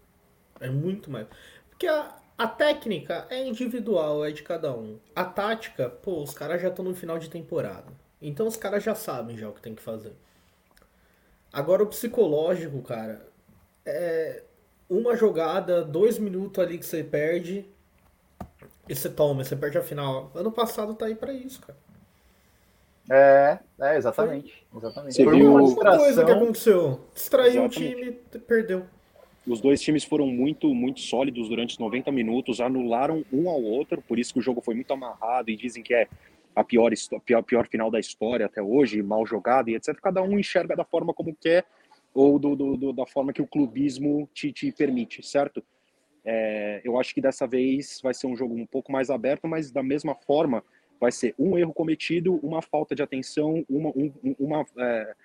É 0.62 0.70
muito 0.70 1.12
mais. 1.12 1.28
Porque 1.70 1.88
a, 1.88 2.19
a 2.40 2.48
técnica 2.48 3.28
é 3.30 3.46
individual, 3.46 4.26
é 4.26 4.32
de 4.32 4.42
cada 4.42 4.74
um. 4.74 4.98
A 5.16 5.24
tática, 5.26 5.90
pô, 5.90 6.24
os 6.24 6.34
caras 6.34 6.62
já 6.62 6.70
estão 6.70 6.84
no 6.86 6.96
final 6.96 7.20
de 7.20 7.30
temporada. 7.30 7.92
Então 8.22 8.48
os 8.48 8.56
caras 8.58 8.84
já 8.84 8.96
sabem 8.96 9.38
já 9.38 9.48
o 9.48 9.54
que 9.54 9.62
tem 9.62 9.76
que 9.76 9.82
fazer. 9.82 10.14
Agora 11.54 11.84
o 11.84 11.88
psicológico, 11.88 12.82
cara, 12.82 13.28
é 13.86 14.44
uma 14.90 15.16
jogada, 15.16 15.84
dois 15.84 16.18
minutos 16.18 16.64
ali 16.64 16.78
que 16.78 16.86
você 16.86 17.04
perde 17.04 17.66
e 18.88 18.96
você 18.96 19.10
toma, 19.10 19.44
você 19.44 19.56
perde 19.56 19.78
a 19.78 19.84
final. 19.84 20.32
Ano 20.34 20.52
passado 20.52 20.94
tá 20.96 21.06
aí 21.06 21.16
pra 21.16 21.34
isso, 21.34 21.62
cara. 21.62 21.78
É, 23.12 23.58
é 23.82 23.98
exatamente. 23.98 24.66
exatamente. 24.76 25.16
Você 25.16 25.24
Foi 25.24 25.36
viu- 25.36 25.50
uma 25.52 25.62
Uma 25.62 25.76
coisa 25.76 25.98
que 25.98 26.06
distração. 26.08 26.36
aconteceu. 26.44 27.02
Distraiu 27.14 27.64
o 27.64 27.66
Exatamente. 27.66 27.96
time, 27.96 28.12
perdeu. 28.42 28.86
Os 29.48 29.62
dois 29.62 29.82
times 29.82 30.04
foram 30.04 30.28
muito, 30.28 30.74
muito 30.74 31.00
sólidos 31.00 31.50
durante 31.50 31.72
os 31.72 31.78
90 31.80 32.12
minutos, 32.12 32.62
anularam 32.62 33.26
um 33.32 33.50
ao 33.50 33.62
outro, 33.62 34.02
por 34.02 34.20
isso 34.20 34.34
que 34.34 34.40
o 34.40 34.44
jogo 34.44 34.62
foi 34.62 34.76
muito 34.76 34.92
amarrado 34.94 35.50
e 35.50 35.56
dizem 35.56 35.82
que 35.82 35.94
é 35.94 36.08
a 36.56 36.64
pior, 36.64 36.92
histó- 36.94 37.20
pior, 37.20 37.68
final 37.68 37.90
da 37.90 38.00
história 38.00 38.46
até 38.46 38.62
hoje, 38.62 39.02
mal 39.02 39.26
jogado 39.26 39.70
e 39.70 39.76
etc. 39.76 39.96
Cada 40.02 40.22
um 40.22 40.38
enxerga 40.38 40.76
da 40.76 40.84
forma 40.84 41.14
como 41.14 41.34
quer 41.36 41.66
ou 42.14 42.38
do, 42.38 42.56
do- 42.56 42.78
do- 42.78 42.94
da 42.94 43.06
forma 43.06 43.32
que 43.32 43.42
o 43.42 43.48
clubismo 43.48 44.28
te, 44.34 44.52
te 44.52 44.72
permite, 44.72 45.24
certo? 45.26 45.64
É, 46.26 46.82
eu 46.84 47.00
acho 47.00 47.14
que 47.14 47.22
dessa 47.22 47.48
vez 47.48 48.00
vai 48.04 48.14
ser 48.14 48.28
um 48.28 48.36
jogo 48.36 48.54
um 48.54 48.66
pouco 48.66 48.92
mais 48.92 49.10
aberto, 49.10 49.48
mas 49.48 49.72
da 49.72 49.82
mesma 49.82 50.14
forma 50.14 50.64
vai 51.00 51.12
ser 51.12 51.34
um 51.40 51.58
erro 51.58 51.74
cometido, 51.74 52.36
uma 52.44 52.62
falta 52.62 52.94
de 52.94 53.02
atenção, 53.02 53.64
uma, 53.70 53.90
um- 53.92 54.12
um- 54.24 54.36
uma, 54.38 54.66
é, 54.78 55.16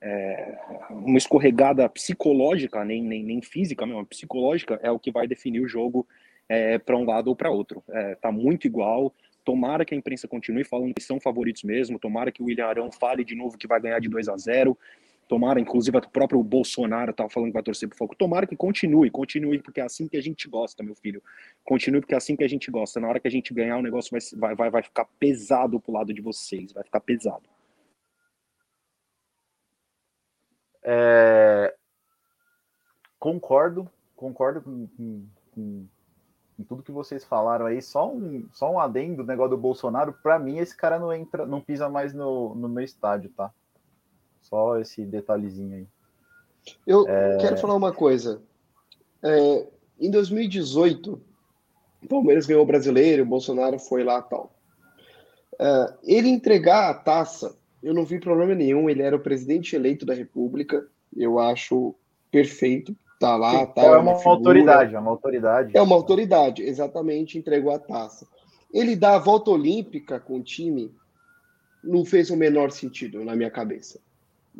é, 0.00 0.58
uma 0.90 1.18
escorregada 1.18 1.88
psicológica, 1.88 2.84
nem, 2.84 3.02
nem, 3.02 3.22
nem 3.22 3.42
física, 3.42 3.84
mesmo, 3.86 4.06
psicológica, 4.06 4.78
é 4.82 4.90
o 4.90 4.98
que 4.98 5.10
vai 5.10 5.26
definir 5.26 5.60
o 5.60 5.68
jogo 5.68 6.06
é, 6.48 6.78
para 6.78 6.96
um 6.96 7.04
lado 7.04 7.28
ou 7.28 7.36
para 7.36 7.50
outro. 7.50 7.82
É, 7.88 8.14
tá 8.14 8.30
muito 8.30 8.66
igual. 8.66 9.12
Tomara 9.44 9.84
que 9.84 9.94
a 9.94 9.98
imprensa 9.98 10.28
continue 10.28 10.64
falando 10.64 10.94
que 10.94 11.02
são 11.02 11.18
favoritos 11.18 11.62
mesmo. 11.62 11.98
Tomara 11.98 12.30
que 12.30 12.42
o 12.42 12.46
William 12.46 12.66
Arão 12.66 12.92
fale 12.92 13.24
de 13.24 13.34
novo 13.34 13.58
que 13.58 13.66
vai 13.66 13.80
ganhar 13.80 14.00
de 14.00 14.08
2 14.08 14.28
a 14.28 14.36
0 14.36 14.76
Tomara, 15.28 15.60
inclusive, 15.60 15.94
o 15.98 16.08
próprio 16.08 16.42
Bolsonaro 16.42 17.10
estava 17.10 17.28
falando 17.28 17.50
que 17.50 17.54
vai 17.54 17.62
torcer 17.62 17.86
pro 17.86 17.98
Foco. 17.98 18.16
Tomara 18.16 18.46
que 18.46 18.56
continue, 18.56 19.10
continue, 19.10 19.58
porque 19.58 19.78
é 19.78 19.84
assim 19.84 20.08
que 20.08 20.16
a 20.16 20.22
gente 20.22 20.48
gosta, 20.48 20.82
meu 20.82 20.94
filho. 20.94 21.22
Continue, 21.62 22.00
porque 22.00 22.14
é 22.14 22.16
assim 22.16 22.34
que 22.34 22.42
a 22.42 22.48
gente 22.48 22.70
gosta. 22.70 22.98
Na 22.98 23.08
hora 23.08 23.20
que 23.20 23.28
a 23.28 23.30
gente 23.30 23.52
ganhar, 23.52 23.76
o 23.76 23.82
negócio 23.82 24.10
vai, 24.10 24.20
vai, 24.38 24.54
vai, 24.54 24.70
vai 24.70 24.82
ficar 24.82 25.04
pesado 25.18 25.78
pro 25.78 25.92
lado 25.92 26.14
de 26.14 26.22
vocês. 26.22 26.72
Vai 26.72 26.82
ficar 26.82 27.00
pesado. 27.00 27.42
É, 30.90 31.74
concordo, 33.18 33.90
concordo 34.16 34.62
com, 34.62 34.86
com- 34.96 35.26
com- 35.54 35.86
com 36.56 36.62
tudo 36.64 36.82
que 36.82 36.90
vocês 36.90 37.24
falaram 37.24 37.66
aí. 37.66 37.82
Só 37.82 38.10
um, 38.10 38.48
só 38.52 38.72
um 38.72 38.80
adendo 38.80 39.22
do 39.22 39.26
negócio 39.28 39.50
do 39.50 39.58
Bolsonaro. 39.58 40.14
Para 40.22 40.38
mim, 40.38 40.56
esse 40.58 40.74
cara 40.74 40.98
não 40.98 41.12
entra, 41.12 41.44
não 41.44 41.60
pisa 41.60 41.90
mais 41.90 42.14
no, 42.14 42.54
no 42.54 42.68
meu 42.70 42.82
estádio, 42.82 43.30
tá? 43.36 43.52
Só 44.40 44.78
esse 44.78 45.04
detalhezinho 45.04 45.76
aí. 45.76 45.86
Eu 46.86 47.04
quero 47.38 47.58
falar 47.58 47.74
uma 47.74 47.92
coisa. 47.92 48.40
É, 49.22 49.66
em 50.00 50.10
2018, 50.10 51.20
o 52.02 52.08
Palmeiras 52.08 52.46
ganhou 52.46 52.62
o 52.62 52.66
brasileiro, 52.66 53.24
o 53.24 53.26
Bolsonaro 53.26 53.78
foi 53.78 54.02
lá 54.02 54.22
tal. 54.22 54.52
É, 55.58 55.94
ele 56.04 56.28
entregar 56.28 56.88
a 56.88 56.94
taça, 56.94 57.57
eu 57.82 57.94
não 57.94 58.04
vi 58.04 58.18
problema 58.18 58.54
nenhum. 58.54 58.88
Ele 58.88 59.02
era 59.02 59.16
o 59.16 59.20
presidente 59.20 59.74
eleito 59.76 60.04
da 60.04 60.14
República. 60.14 60.86
Eu 61.16 61.38
acho 61.38 61.94
perfeito. 62.30 62.96
Tá 63.18 63.36
lá, 63.36 63.66
tá. 63.66 63.82
é 63.82 63.96
uma 63.96 64.16
figura. 64.16 64.36
autoridade, 64.36 64.94
é 64.94 64.98
uma 64.98 65.10
autoridade. 65.10 65.76
É 65.76 65.82
uma 65.82 65.96
autoridade, 65.96 66.62
exatamente, 66.62 67.36
entregou 67.36 67.72
a 67.72 67.78
taça. 67.78 68.28
Ele 68.72 68.94
dá 68.94 69.16
a 69.16 69.18
volta 69.18 69.50
olímpica 69.50 70.20
com 70.20 70.36
o 70.36 70.42
time, 70.42 70.94
não 71.82 72.04
fez 72.04 72.30
o 72.30 72.36
menor 72.36 72.70
sentido 72.70 73.24
na 73.24 73.34
minha 73.34 73.50
cabeça. 73.50 73.98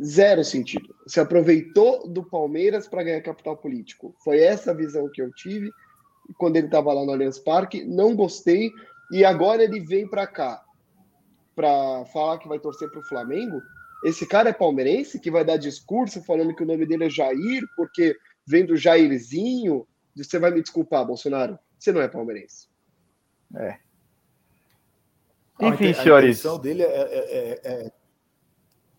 Zero 0.02 0.44
sentido. 0.44 0.92
Se 1.06 1.20
aproveitou 1.20 2.08
do 2.08 2.24
Palmeiras 2.24 2.88
para 2.88 3.04
ganhar 3.04 3.20
capital 3.20 3.56
político. 3.56 4.12
Foi 4.24 4.40
essa 4.40 4.72
a 4.72 4.74
visão 4.74 5.08
que 5.08 5.22
eu 5.22 5.30
tive 5.32 5.70
quando 6.36 6.56
ele 6.56 6.66
estava 6.66 6.92
lá 6.92 7.04
no 7.04 7.12
Allianz 7.12 7.38
Parque. 7.38 7.84
Não 7.84 8.16
gostei. 8.16 8.72
E 9.12 9.24
agora 9.24 9.62
ele 9.62 9.78
vem 9.80 10.06
para 10.08 10.26
cá 10.26 10.62
para 11.58 12.04
falar 12.12 12.38
que 12.38 12.46
vai 12.46 12.60
torcer 12.60 12.88
para 12.88 13.00
o 13.00 13.04
Flamengo. 13.08 13.60
Esse 14.04 14.24
cara 14.24 14.50
é 14.50 14.52
palmeirense 14.52 15.18
que 15.18 15.28
vai 15.28 15.44
dar 15.44 15.56
discurso 15.56 16.22
falando 16.22 16.54
que 16.54 16.62
o 16.62 16.66
nome 16.66 16.86
dele 16.86 17.06
é 17.06 17.10
Jair, 17.10 17.64
porque 17.76 18.16
vem 18.46 18.64
do 18.64 18.76
Jairzinho. 18.76 19.84
Você 20.16 20.38
vai 20.38 20.52
me 20.52 20.62
desculpar, 20.62 21.04
Bolsonaro. 21.04 21.58
Você 21.76 21.90
não 21.90 22.00
é 22.00 22.06
palmeirense. 22.06 22.68
A 25.58 25.66
Enfim, 25.66 25.88
inte- 25.88 25.98
a 25.98 26.02
senhores. 26.04 26.38
intenção 26.38 26.58
dele 26.60 26.82
é, 26.84 26.86
é- 26.86 27.38
é- 27.38 27.60
é- 27.86 27.92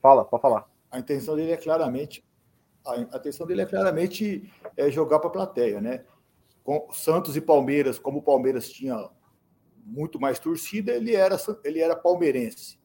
Fala, 0.01 0.25
pode 0.25 0.41
falar. 0.41 0.69
a 0.91 0.99
intenção 0.99 1.35
dele 1.37 1.51
é 1.51 1.57
claramente 1.57 2.23
a 2.85 2.93
a 2.93 2.99
intenção 3.17 3.45
dele 3.45 3.61
é 3.61 3.65
claramente 3.65 4.51
é 4.75 4.89
jogar 4.89 5.19
para 5.19 5.29
a 5.29 5.33
plateia, 5.33 5.79
né? 5.79 6.03
com 6.63 6.87
Santos 6.91 7.35
e 7.37 7.41
Palmeiras, 7.41 7.97
como 7.97 8.19
o 8.19 8.21
Palmeiras 8.21 8.69
tinha 8.69 9.09
muito 9.89 10.19
mais 10.19 10.39
torcida, 10.39 10.93
ele 10.93 11.15
era, 11.15 11.37
ele 11.63 11.79
era 11.79 11.95
palmeirense. 11.95 12.79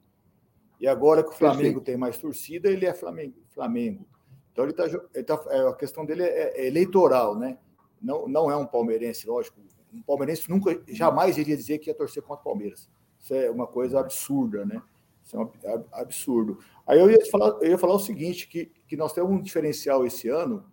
E 0.80 0.86
agora 0.86 1.22
que 1.22 1.30
o 1.30 1.32
Flamengo 1.32 1.80
tem 1.80 1.96
mais 1.96 2.16
torcida, 2.16 2.68
ele 2.68 2.86
é 2.86 2.92
Flamengo. 2.92 3.36
Flamengo. 3.50 4.06
Então 4.52 4.64
ele 4.64 4.72
tá, 4.72 4.84
ele 4.86 5.24
tá, 5.24 5.44
é, 5.48 5.68
a 5.68 5.74
questão 5.74 6.04
dele 6.04 6.22
é, 6.22 6.60
é, 6.60 6.66
eleitoral, 6.66 7.36
né? 7.36 7.58
Não, 8.00 8.28
não 8.28 8.50
é 8.50 8.56
um 8.56 8.66
palmeirense, 8.66 9.26
lógico. 9.26 9.60
Um 9.92 10.02
palmeirense 10.02 10.48
nunca, 10.50 10.82
jamais 10.88 11.38
iria 11.38 11.56
dizer 11.56 11.78
que 11.78 11.90
ia 11.90 11.94
torcer 11.94 12.22
contra 12.22 12.40
o 12.40 12.44
Palmeiras. 12.44 12.90
Isso 13.18 13.34
é 13.34 13.50
uma 13.50 13.66
coisa 13.66 14.00
absurda, 14.00 14.64
né? 14.64 14.82
Isso 15.22 15.36
é 15.36 15.40
um 15.40 15.50
absurdo. 15.92 16.58
Aí 16.86 17.00
eu 17.00 17.10
ia 17.10 17.24
falar, 17.30 17.56
eu 17.62 17.70
ia 17.70 17.78
falar 17.78 17.94
o 17.94 17.98
seguinte, 17.98 18.46
que, 18.46 18.70
que 18.86 18.96
nós 18.96 19.12
temos 19.12 19.30
um 19.30 19.40
diferencial 19.40 20.04
esse 20.04 20.28
ano, 20.28 20.64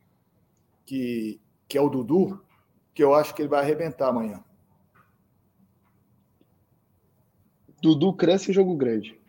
que, 0.86 1.40
que 1.68 1.78
é 1.78 1.82
o 1.82 1.90
Dudu, 1.90 2.44
que 2.94 3.04
eu 3.04 3.16
acho 3.16 3.34
que 3.34 3.42
ele 3.42 3.50
vai 3.50 3.62
arrebentar 3.62 4.10
amanhã. 4.10 4.44
Dudu 7.82 8.14
cresce 8.14 8.52
em 8.52 8.54
jogo 8.54 8.76
grande. 8.76 9.20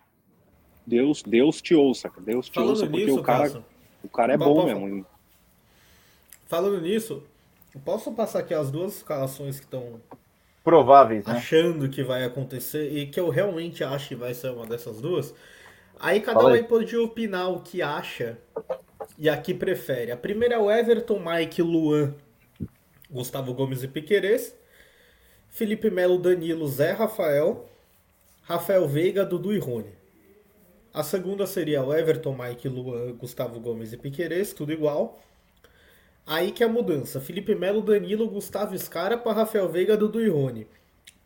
Deus, 0.86 1.22
Deus 1.22 1.62
te 1.62 1.74
ouça, 1.74 2.11
Deus 2.20 2.48
te 2.48 2.55
Falando 2.55 2.70
ouça, 2.70 2.86
porque 2.86 3.05
nisso, 3.05 3.18
o 3.18 3.22
cara, 3.22 3.64
o 4.03 4.09
cara 4.09 4.32
é 4.34 4.36
bom 4.36 4.64
mesmo. 4.64 5.07
Falando 6.46 6.80
nisso, 6.80 7.22
posso 7.84 8.12
passar 8.12 8.40
aqui 8.40 8.53
as 8.53 8.70
duas 8.70 8.96
escalações 8.96 9.59
que 9.59 9.64
estão 9.64 10.00
prováveis, 10.62 11.24
né? 11.24 11.34
achando 11.34 11.88
que 11.88 12.03
vai 12.03 12.24
acontecer 12.24 12.92
e 12.92 13.07
que 13.07 13.18
eu 13.18 13.28
realmente 13.28 13.82
acho 13.82 14.09
que 14.09 14.14
vai 14.14 14.34
ser 14.34 14.50
uma 14.50 14.66
dessas 14.66 15.00
duas. 15.00 15.34
Aí 15.98 16.20
cada 16.20 16.40
Fala 16.40 16.53
um 16.53 16.55
aí 16.55 16.64
pode 16.64 16.96
opinar 16.96 17.50
o 17.50 17.61
que 17.61 17.80
acha 17.80 18.36
e 19.16 19.28
a 19.28 19.36
que 19.36 19.55
prefere. 19.55 20.11
A 20.11 20.16
primeira 20.16 20.57
é 20.57 20.59
o 20.59 20.70
Everton, 20.70 21.20
Mike, 21.20 21.62
Luan, 21.62 22.14
Gustavo 23.11 23.55
Gomes 23.55 23.82
e 23.82 23.88
Piquerez. 23.88 24.55
Felipe 25.48 25.90
Melo, 25.90 26.18
Danilo, 26.18 26.66
Zé 26.66 26.92
Rafael, 26.92 27.68
Rafael 28.53 28.86
Veiga, 28.86 29.24
Dudu 29.24 29.55
e 29.55 29.59
Rony. 29.59 29.90
A 30.92 31.03
segunda 31.03 31.46
seria 31.46 31.82
o 31.82 31.94
Everton, 31.94 32.36
Mike, 32.36 32.68
Luan, 32.68 33.12
Gustavo 33.12 33.59
Gomes 33.59 33.94
e 33.94 33.96
Piquerez, 33.96 34.53
tudo 34.53 34.70
igual. 34.70 35.18
Aí 36.26 36.53
que 36.53 36.62
é 36.62 36.66
a 36.66 36.68
mudança. 36.68 37.18
Felipe 37.18 37.55
Melo, 37.55 37.80
Danilo, 37.80 38.28
Gustavo 38.28 38.76
Scarpa, 38.78 39.32
Rafael 39.32 39.70
Veiga, 39.70 39.96
Dudu 39.96 40.20
e 40.20 40.28
Rony. 40.28 40.66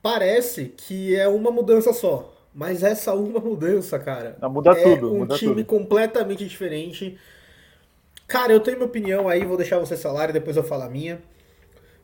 Parece 0.01 0.67
que 0.67 1.17
é 1.17 1.27
uma 1.27 1.51
mudança 1.51 1.93
só. 1.93 2.33
Mas 2.55 2.85
essa 2.85 3.13
uma 3.13 3.41
mudança, 3.41 3.99
cara. 3.99 4.39
Não, 4.41 4.49
muda 4.49 4.71
é 4.71 4.83
tudo. 4.83 5.13
um 5.13 5.19
muda 5.19 5.35
time 5.35 5.65
tudo. 5.65 5.67
completamente 5.67 6.47
diferente. 6.47 7.19
Cara, 8.29 8.53
eu 8.53 8.61
tenho 8.61 8.77
minha 8.77 8.89
opinião 8.89 9.29
aí, 9.29 9.45
vou 9.45 9.57
deixar 9.57 9.81
você 9.81 9.97
falar 9.97 10.31
e 10.31 10.33
depois 10.33 10.57
eu 10.57 10.63
falo 10.63 10.85
a 10.85 10.89
minha. 10.89 11.21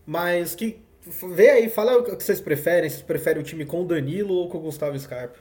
Mas 0.04 0.56
que. 0.56 0.82
Vê 1.04 1.50
aí, 1.50 1.68
fala 1.68 1.98
o 1.98 2.04
que 2.04 2.22
vocês 2.22 2.40
preferem. 2.40 2.88
Vocês 2.88 3.02
preferem 3.02 3.42
o 3.42 3.44
time 3.44 3.64
com 3.64 3.82
o 3.82 3.84
Danilo 3.84 4.34
ou 4.34 4.48
com 4.48 4.58
o 4.58 4.62
Gustavo 4.62 4.98
Scarpa? 4.98 5.38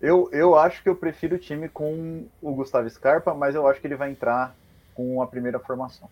Eu, 0.00 0.28
eu 0.32 0.54
acho 0.54 0.82
que 0.82 0.88
eu 0.88 0.94
prefiro 0.94 1.36
o 1.36 1.38
time 1.38 1.68
com 1.68 2.26
o 2.40 2.54
Gustavo 2.54 2.88
Scarpa, 2.88 3.34
mas 3.34 3.54
eu 3.54 3.66
acho 3.66 3.80
que 3.80 3.86
ele 3.86 3.96
vai 3.96 4.10
entrar 4.10 4.54
com 4.94 5.20
a 5.20 5.26
primeira 5.26 5.58
formação. 5.58 6.08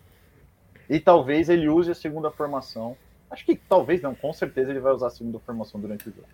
E 0.89 0.99
talvez 0.99 1.47
ele 1.47 1.69
use 1.69 1.91
a 1.91 1.95
segunda 1.95 2.29
formação. 2.29 2.97
Acho 3.31 3.45
que 3.45 3.55
talvez 3.55 4.01
não, 4.01 4.13
com 4.13 4.33
certeza 4.33 4.71
ele 4.71 4.79
vai 4.79 4.91
usar 4.91 5.07
a 5.07 5.11
segunda 5.11 5.39
formação 5.39 5.79
durante 5.79 6.09
o 6.09 6.11
jogo. 6.11 6.27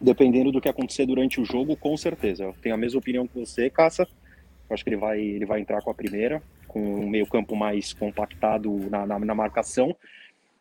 Dependendo 0.00 0.52
do 0.52 0.60
que 0.60 0.68
acontecer 0.68 1.06
durante 1.06 1.40
o 1.40 1.44
jogo, 1.44 1.76
com 1.76 1.96
certeza. 1.96 2.44
Eu 2.44 2.54
tenho 2.62 2.74
a 2.74 2.78
mesma 2.78 2.98
opinião 2.98 3.26
que 3.26 3.38
você, 3.38 3.68
Caça. 3.68 4.06
Eu 4.68 4.74
acho 4.74 4.84
que 4.84 4.90
ele 4.90 4.96
vai, 4.96 5.18
ele 5.18 5.46
vai 5.46 5.60
entrar 5.60 5.82
com 5.82 5.90
a 5.90 5.94
primeira, 5.94 6.42
com 6.68 6.80
um 6.80 7.08
meio-campo 7.08 7.56
mais 7.56 7.92
compactado 7.92 8.70
na, 8.90 9.06
na, 9.06 9.18
na 9.18 9.34
marcação. 9.34 9.96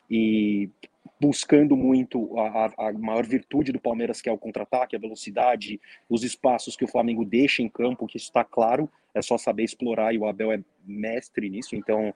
E 0.10 0.70
buscando 1.20 1.76
muito 1.76 2.38
a, 2.38 2.88
a, 2.88 2.94
maior 2.94 3.26
virtude 3.26 3.72
do 3.72 3.80
Palmeiras, 3.80 4.22
que 4.22 4.30
é 4.30 4.32
o 4.32 4.38
contra-ataque, 4.38 4.96
a 4.96 5.00
velocidade, 5.00 5.80
os 6.10 6.24
espaços 6.24 6.76
que 6.76 6.84
o 6.84 6.88
Flamengo 6.88 7.24
deixa 7.24 7.62
em 7.62 7.70
campo, 7.70 8.08
que 8.08 8.18
está 8.18 8.44
claro, 8.44 8.90
é 9.14 9.22
só 9.22 9.38
saber 9.38 9.64
explorar 9.64 10.14
e 10.14 10.18
o 10.18 10.26
Abel 10.26 10.52
é 10.52 10.60
mestre 10.86 11.50
nisso. 11.50 11.76
Então, 11.76 12.14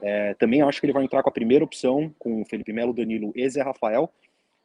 é, 0.00 0.34
também 0.34 0.60
acho 0.62 0.80
que 0.80 0.86
ele 0.86 0.92
vai 0.92 1.04
entrar 1.04 1.22
com 1.22 1.28
a 1.28 1.32
primeira 1.32 1.64
opção, 1.64 2.12
com 2.18 2.42
o 2.42 2.44
Felipe 2.44 2.72
Melo, 2.72 2.92
Danilo 2.92 3.32
e 3.36 3.48
Zé 3.48 3.62
Rafael. 3.62 4.12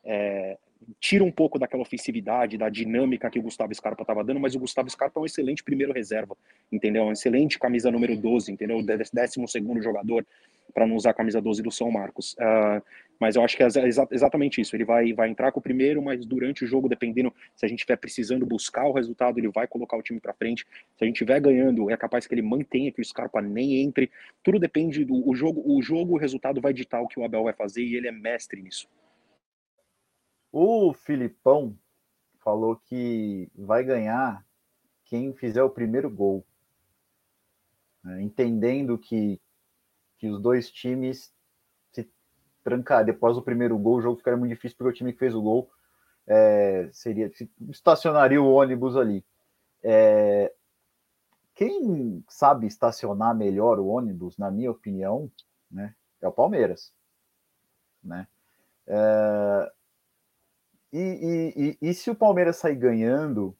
É, 0.03 0.57
tira 0.99 1.23
um 1.23 1.31
pouco 1.31 1.59
daquela 1.59 1.81
ofensividade, 1.81 2.57
da 2.57 2.69
dinâmica 2.69 3.29
que 3.29 3.39
o 3.39 3.41
Gustavo 3.41 3.73
Scarpa 3.73 4.03
estava 4.03 4.23
dando, 4.23 4.39
mas 4.39 4.55
o 4.55 4.59
Gustavo 4.59 4.89
Scarpa 4.89 5.19
é 5.19 5.23
um 5.23 5.25
excelente 5.25 5.63
primeiro 5.63 5.93
reserva, 5.93 6.35
entendeu? 6.71 7.03
Um 7.03 7.11
excelente 7.11 7.59
camisa 7.59 7.91
número 7.91 8.15
12, 8.15 8.51
entendeu? 8.51 8.81
Décimo 9.13 9.47
segundo 9.47 9.81
jogador, 9.81 10.25
para 10.73 10.85
não 10.85 10.95
usar 10.95 11.11
a 11.11 11.13
camisa 11.13 11.41
12 11.41 11.61
do 11.61 11.71
São 11.71 11.91
Marcos. 11.91 12.33
Uh, 12.33 12.81
mas 13.19 13.35
eu 13.35 13.43
acho 13.43 13.57
que 13.57 13.63
é 13.63 13.65
exa 13.65 14.07
exatamente 14.11 14.61
isso. 14.61 14.75
Ele 14.75 14.85
vai, 14.85 15.13
vai 15.13 15.29
entrar 15.29 15.51
com 15.51 15.59
o 15.59 15.63
primeiro, 15.63 16.01
mas 16.01 16.25
durante 16.25 16.63
o 16.63 16.67
jogo, 16.67 16.87
dependendo 16.87 17.33
se 17.55 17.65
a 17.65 17.69
gente 17.69 17.79
estiver 17.79 17.97
precisando 17.97 18.45
buscar 18.45 18.85
o 18.85 18.91
resultado, 18.91 19.39
ele 19.39 19.49
vai 19.49 19.67
colocar 19.67 19.97
o 19.97 20.01
time 20.01 20.19
para 20.19 20.33
frente. 20.33 20.65
Se 20.95 21.03
a 21.03 21.05
gente 21.05 21.15
estiver 21.15 21.39
ganhando, 21.39 21.89
é 21.89 21.97
capaz 21.97 22.27
que 22.27 22.33
ele 22.33 22.41
mantenha 22.41 22.91
que 22.91 23.01
o 23.01 23.05
Scarpa 23.05 23.41
nem 23.41 23.81
entre. 23.81 24.11
Tudo 24.43 24.59
depende 24.59 25.03
do 25.03 25.27
o 25.27 25.35
jogo. 25.35 25.63
O 25.65 25.81
jogo, 25.81 26.13
o 26.13 26.17
resultado 26.17 26.61
vai 26.61 26.73
ditar 26.73 27.01
o 27.01 27.07
que 27.07 27.19
o 27.19 27.23
Abel 27.23 27.43
vai 27.43 27.53
fazer 27.53 27.83
e 27.83 27.95
ele 27.95 28.07
é 28.07 28.11
mestre 28.11 28.61
nisso. 28.61 28.87
O 30.51 30.93
Filipão 30.93 31.77
falou 32.39 32.75
que 32.75 33.51
vai 33.55 33.83
ganhar 33.83 34.45
quem 35.05 35.33
fizer 35.33 35.63
o 35.63 35.69
primeiro 35.69 36.09
gol. 36.09 36.45
Né? 38.03 38.21
Entendendo 38.21 38.97
que, 38.97 39.39
que 40.17 40.29
os 40.29 40.41
dois 40.41 40.71
times 40.71 41.33
trancar 42.67 43.05
depois 43.05 43.37
do 43.37 43.41
primeiro 43.41 43.77
gol, 43.77 43.95
o 43.95 44.01
jogo 44.01 44.17
ficaria 44.17 44.37
muito 44.37 44.49
difícil 44.49 44.77
porque 44.77 44.89
o 44.89 44.93
time 44.93 45.13
que 45.13 45.19
fez 45.19 45.33
o 45.33 45.41
gol 45.41 45.71
é, 46.27 46.89
seria 46.91 47.31
estacionaria 47.69 48.41
o 48.41 48.51
ônibus 48.51 48.97
ali. 48.97 49.23
É, 49.81 50.53
quem 51.55 52.21
sabe 52.27 52.67
estacionar 52.67 53.33
melhor 53.33 53.79
o 53.79 53.87
ônibus, 53.87 54.37
na 54.37 54.51
minha 54.51 54.69
opinião, 54.69 55.31
né, 55.71 55.95
é 56.21 56.27
o 56.27 56.31
Palmeiras, 56.31 56.93
né? 58.03 58.27
É, 58.85 59.71
e, 60.91 60.99
e, 60.99 61.77
e, 61.81 61.89
e, 61.89 61.93
se 61.93 62.09
o 62.09 62.15
Palmeiras 62.15 62.57
sair 62.57 62.75
ganhando, 62.75 63.55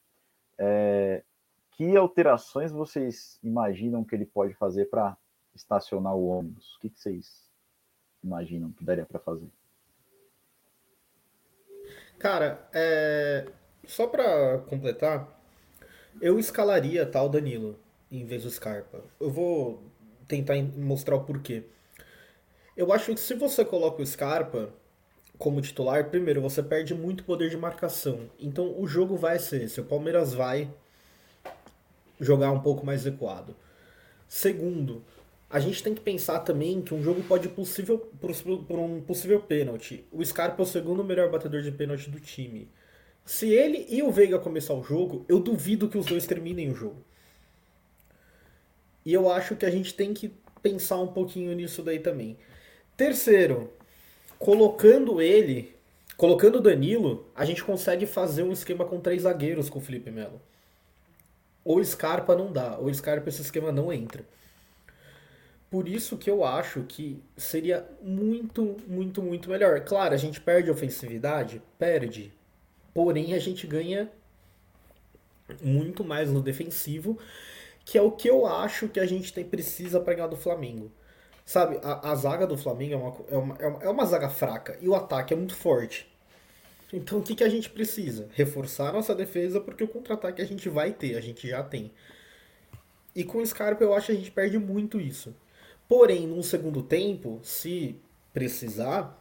é, 0.58 1.24
que 1.72 1.96
alterações 1.96 2.72
vocês 2.72 3.40
imaginam 3.44 4.04
que 4.04 4.16
ele 4.16 4.26
pode 4.26 4.54
fazer 4.54 4.86
para 4.86 5.16
estacionar 5.54 6.16
o 6.16 6.28
ônibus? 6.28 6.76
O 6.76 6.80
que, 6.80 6.90
que 6.90 7.00
vocês 7.00 7.48
imaginam 8.24 8.72
que 8.72 8.84
daria 8.84 9.06
para 9.06 9.20
fazer? 9.20 9.48
Cara, 12.18 12.68
é... 12.74 13.48
só 13.86 14.08
para 14.08 14.60
completar, 14.70 15.40
eu 16.20 16.40
escalaria 16.40 17.06
tal 17.06 17.30
Danilo 17.30 17.80
em 18.10 18.26
vez 18.26 18.44
do 18.44 18.50
Scarpa. 18.50 19.04
Eu 19.20 19.30
vou 19.30 19.84
tentar 20.28 20.56
mostrar 20.76 21.16
o 21.16 21.24
porquê. 21.24 21.64
Eu 22.76 22.92
acho 22.92 23.14
que 23.14 23.20
se 23.20 23.36
você 23.36 23.64
coloca 23.64 24.02
o 24.02 24.06
Scarpa 24.06 24.74
como 25.38 25.62
titular, 25.62 26.10
primeiro, 26.10 26.42
você 26.42 26.64
perde 26.64 26.94
muito 26.94 27.24
poder 27.24 27.50
de 27.50 27.58
marcação. 27.58 28.30
Então 28.40 28.80
o 28.80 28.88
jogo 28.88 29.16
vai 29.16 29.38
ser 29.40 29.64
esse. 29.64 29.80
O 29.80 29.86
Palmeiras 29.86 30.34
vai 30.34 30.70
jogar 32.20 32.52
um 32.52 32.60
pouco 32.60 32.86
mais 32.86 33.06
recuado. 33.06 33.56
Segundo, 34.28 35.04
a 35.50 35.60
gente 35.60 35.82
tem 35.82 35.94
que 35.94 36.02
pensar 36.02 36.40
também 36.40 36.82
que 36.82 36.94
um 36.94 37.02
jogo 37.02 37.24
pode 37.24 37.48
possível, 37.50 38.00
por, 38.20 38.36
por 38.64 38.80
um 38.80 39.00
possível 39.02 39.40
pênalti. 39.40 40.06
O 40.12 40.26
Scarpa 40.26 40.62
é 40.62 40.66
o 40.66 40.68
segundo 40.68 41.04
melhor 41.04 41.30
batedor 41.30 41.62
de 41.62 41.72
pênalti 41.72 42.10
do 42.10 42.20
time. 42.20 42.70
Se 43.24 43.50
ele 43.50 43.86
e 43.90 44.02
o 44.02 44.12
Veiga 44.12 44.40
começar 44.40 44.74
o 44.74 44.84
jogo, 44.84 45.26
eu 45.30 45.40
duvido 45.40 45.88
que 45.88 45.98
os 45.98 46.06
dois 46.06 46.26
terminem 46.26 46.72
o 46.72 46.76
jogo. 46.76 47.04
E 49.06 49.14
eu 49.14 49.32
acho 49.32 49.56
que 49.56 49.66
a 49.66 49.72
gente 49.72 49.94
tem 49.94 50.14
que 50.14 50.34
pensar 50.62 50.98
um 51.00 51.08
pouquinho 51.08 51.54
nisso 51.54 51.82
daí 51.82 52.00
também. 52.00 52.38
Terceiro, 52.98 53.72
colocando 54.40 55.22
ele, 55.22 55.76
colocando 56.16 56.58
o 56.58 56.62
Danilo, 56.62 57.30
a 57.36 57.46
gente 57.46 57.64
consegue 57.64 58.06
fazer 58.06 58.44
um 58.44 58.52
esquema 58.52 58.86
com 58.86 59.00
três 59.00 59.24
zagueiros 59.24 59.70
com 59.70 59.80
o 59.80 59.82
Felipe 59.82 60.12
Melo. 60.12 60.42
Ou 61.64 61.84
Scarpa 61.84 62.36
não 62.36 62.52
dá, 62.52 62.78
ou 62.78 62.94
Scarpa 62.94 63.30
esse 63.30 63.42
esquema 63.42 63.72
não 63.72 63.92
entra. 63.92 64.24
Por 65.70 65.88
isso 65.88 66.18
que 66.18 66.30
eu 66.30 66.46
acho 66.46 66.84
que 66.84 67.22
seria 67.36 67.86
muito, 68.02 68.78
muito, 68.88 69.22
muito 69.22 69.50
melhor. 69.50 69.82
Claro, 69.82 70.14
a 70.14 70.18
gente 70.18 70.40
perde 70.40 70.72
ofensividade? 70.72 71.62
Perde. 71.78 72.34
Porém, 72.94 73.34
a 73.34 73.40
gente 73.40 73.68
ganha 73.68 74.10
muito 75.62 76.06
mais 76.06 76.32
no 76.32 76.42
defensivo, 76.42 77.20
que 77.84 77.98
é 77.98 78.02
o 78.02 78.12
que 78.12 78.30
eu 78.30 78.46
acho 78.46 78.88
que 78.88 79.00
a 79.00 79.06
gente 79.06 79.34
tem, 79.34 79.44
precisa 79.44 80.00
para 80.00 80.14
ganhar 80.14 80.28
do 80.28 80.38
Flamengo. 80.38 80.92
Sabe, 81.48 81.80
a, 81.82 82.12
a 82.12 82.16
zaga 82.16 82.46
do 82.46 82.58
Flamengo 82.58 82.94
é 82.94 82.98
uma, 82.98 83.16
é, 83.30 83.38
uma, 83.38 83.56
é, 83.58 83.68
uma, 83.68 83.84
é 83.84 83.90
uma 83.90 84.06
zaga 84.06 84.28
fraca 84.28 84.78
e 84.82 84.90
o 84.90 84.94
ataque 84.94 85.34
é 85.34 85.38
muito 85.38 85.56
forte. 85.56 86.06
Então 86.92 87.20
o 87.20 87.24
que, 87.24 87.36
que 87.36 87.44
a 87.44 87.48
gente 87.48 87.70
precisa? 87.70 88.28
Reforçar 88.34 88.92
nossa 88.92 89.16
defesa, 89.16 89.62
porque 89.62 89.82
o 89.82 89.88
contra-ataque 89.88 90.42
a 90.42 90.46
gente 90.46 90.68
vai 90.68 90.92
ter, 90.92 91.16
a 91.16 91.22
gente 91.22 91.48
já 91.48 91.64
tem. 91.64 91.90
E 93.16 93.24
com 93.24 93.38
o 93.38 93.48
Scarpa 93.48 93.82
eu 93.82 93.94
acho 93.94 94.08
que 94.08 94.12
a 94.12 94.16
gente 94.16 94.30
perde 94.30 94.60
muito 94.60 95.00
isso. 95.00 95.34
Porém, 95.88 96.28
num 96.28 96.44
segundo 96.44 96.84
tempo, 96.84 97.40
se 97.42 97.96
precisar, 98.34 99.18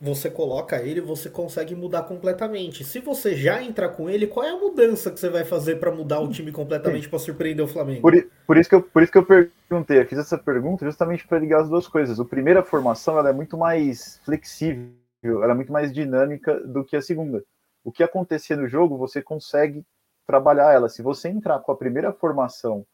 você 0.00 0.30
coloca 0.30 0.80
ele, 0.80 1.00
você 1.00 1.28
consegue 1.28 1.74
mudar 1.74 2.04
completamente. 2.04 2.82
Se 2.84 3.00
você 3.00 3.36
já 3.36 3.62
entrar 3.62 3.90
com 3.90 4.08
ele, 4.08 4.26
qual 4.26 4.46
é 4.46 4.50
a 4.50 4.56
mudança 4.56 5.10
que 5.10 5.20
você 5.20 5.28
vai 5.28 5.44
fazer 5.44 5.76
para 5.76 5.92
mudar 5.92 6.20
o 6.20 6.30
time 6.30 6.50
completamente 6.50 7.08
para 7.08 7.18
surpreender 7.18 7.62
o 7.62 7.68
Flamengo? 7.68 8.00
Por, 8.00 8.30
por, 8.46 8.56
isso 8.56 8.68
que 8.68 8.74
eu, 8.74 8.82
por 8.82 9.02
isso 9.02 9.12
que 9.12 9.18
eu 9.18 9.26
perguntei, 9.26 10.00
eu 10.00 10.06
fiz 10.06 10.18
essa 10.18 10.38
pergunta 10.38 10.86
justamente 10.86 11.26
para 11.28 11.38
ligar 11.38 11.60
as 11.60 11.68
duas 11.68 11.86
coisas. 11.86 12.18
A 12.18 12.24
primeira 12.24 12.62
formação 12.62 13.18
ela 13.18 13.28
é 13.28 13.32
muito 13.32 13.58
mais 13.58 14.18
flexível, 14.24 14.90
ela 15.22 15.52
é 15.52 15.54
muito 15.54 15.72
mais 15.72 15.92
dinâmica 15.92 16.58
do 16.60 16.82
que 16.82 16.96
a 16.96 17.02
segunda. 17.02 17.44
O 17.84 17.92
que 17.92 18.02
acontecer 18.02 18.56
no 18.56 18.66
jogo, 18.66 18.96
você 18.96 19.20
consegue 19.20 19.84
trabalhar 20.26 20.72
ela. 20.72 20.88
Se 20.88 21.02
você 21.02 21.28
entrar 21.28 21.58
com 21.58 21.72
a 21.72 21.76
primeira 21.76 22.10
formação 22.10 22.86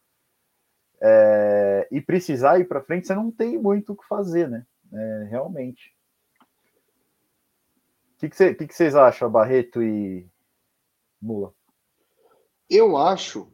é, 1.00 1.86
e 1.92 2.00
precisar 2.00 2.58
ir 2.58 2.64
para 2.64 2.82
frente, 2.82 3.06
você 3.06 3.14
não 3.14 3.30
tem 3.30 3.56
muito 3.58 3.92
o 3.92 3.96
que 3.96 4.06
fazer, 4.08 4.48
né? 4.48 4.64
É, 4.92 5.26
realmente. 5.30 5.95
O 8.16 8.20
que, 8.20 8.30
que, 8.30 8.54
que, 8.54 8.66
que 8.66 8.74
vocês 8.74 8.94
acham, 8.94 9.30
Barreto 9.30 9.82
e 9.82 10.26
Mula? 11.20 11.52
Eu 12.68 12.96
acho 12.96 13.46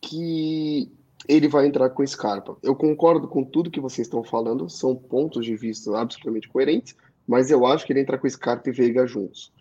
que 0.00 0.92
ele 1.26 1.48
vai 1.48 1.66
entrar 1.66 1.90
com 1.90 2.06
Scarpa. 2.06 2.56
Eu 2.62 2.76
concordo 2.76 3.26
com 3.26 3.42
tudo 3.42 3.70
que 3.70 3.80
vocês 3.80 4.06
estão 4.06 4.22
falando, 4.22 4.68
são 4.68 4.94
pontos 4.94 5.44
de 5.44 5.56
vista 5.56 5.98
absolutamente 5.98 6.48
coerentes, 6.48 6.94
mas 7.26 7.50
eu 7.50 7.66
acho 7.66 7.86
que 7.86 7.92
ele 7.92 8.00
entra 8.00 8.18
com 8.18 8.28
Scarpa 8.28 8.68
e 8.68 8.72
Veiga 8.72 9.06
juntos. 9.06 9.52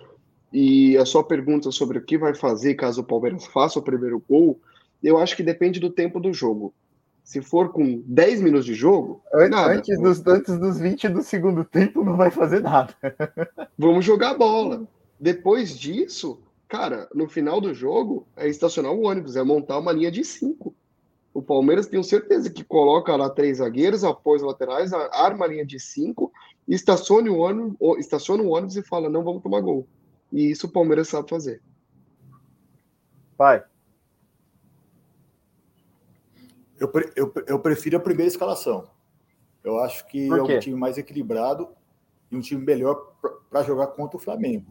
E 0.51 0.97
a 0.97 1.05
sua 1.05 1.23
pergunta 1.23 1.71
sobre 1.71 1.97
o 1.97 2.03
que 2.03 2.17
vai 2.17 2.35
fazer 2.35 2.75
caso 2.75 3.01
o 3.01 3.05
Palmeiras 3.05 3.45
faça 3.45 3.79
o 3.79 3.83
primeiro 3.83 4.23
gol, 4.29 4.59
eu 5.01 5.17
acho 5.17 5.35
que 5.35 5.43
depende 5.43 5.79
do 5.79 5.89
tempo 5.89 6.19
do 6.19 6.33
jogo. 6.33 6.73
Se 7.27 7.41
for 7.41 7.73
com 7.73 8.01
10 8.05 8.41
minutos 8.41 8.65
de 8.65 8.73
jogo, 8.73 9.21
antes, 9.33 9.49
nada. 9.49 9.73
Antes, 9.73 9.99
dos, 9.99 10.25
antes 10.25 10.57
dos 10.57 10.79
20 10.79 11.09
do 11.09 11.21
segundo 11.21 11.65
tempo, 11.65 12.01
não 12.01 12.15
vai 12.15 12.31
fazer 12.31 12.61
nada. 12.61 12.95
Vamos 13.77 14.05
jogar 14.05 14.35
bola. 14.35 14.87
Depois 15.19 15.77
disso, 15.77 16.41
cara, 16.69 17.05
no 17.13 17.27
final 17.27 17.59
do 17.59 17.73
jogo, 17.73 18.25
é 18.37 18.47
estacionar 18.47 18.93
o 18.93 19.05
ônibus, 19.05 19.35
é 19.35 19.43
montar 19.43 19.77
uma 19.77 19.91
linha 19.91 20.09
de 20.09 20.23
5. 20.23 20.73
O 21.33 21.41
Palmeiras 21.41 21.87
tenho 21.87 22.01
certeza 22.01 22.49
que 22.49 22.63
coloca 22.63 23.13
lá 23.17 23.29
três 23.29 23.57
zagueiros, 23.57 24.05
apoia 24.05 24.37
os 24.37 24.43
laterais, 24.43 24.93
arma 24.93 25.43
a 25.43 25.49
linha 25.49 25.65
de 25.65 25.81
5, 25.81 26.31
estaciona 26.65 27.29
o 27.29 27.39
ônibus, 27.39 27.99
estaciona 27.99 28.41
o 28.41 28.51
ônibus 28.51 28.77
e 28.77 28.83
fala: 28.83 29.09
não 29.09 29.25
vamos 29.25 29.43
tomar 29.43 29.59
gol. 29.59 29.85
E 30.31 30.49
isso 30.49 30.67
o 30.67 30.71
Palmeiras 30.71 31.09
sabe 31.09 31.29
fazer. 31.29 31.61
Vai. 33.37 33.65
Eu, 36.79 36.91
eu, 37.15 37.33
eu 37.47 37.59
prefiro 37.59 37.97
a 37.97 37.99
primeira 37.99 38.27
escalação. 38.27 38.89
Eu 39.63 39.79
acho 39.79 40.07
que 40.07 40.27
é 40.27 40.41
um 40.41 40.59
time 40.59 40.75
mais 40.75 40.97
equilibrado 40.97 41.67
e 42.31 42.35
um 42.35 42.41
time 42.41 42.63
melhor 42.63 43.13
para 43.49 43.63
jogar 43.63 43.87
contra 43.87 44.17
o 44.17 44.19
Flamengo. 44.19 44.65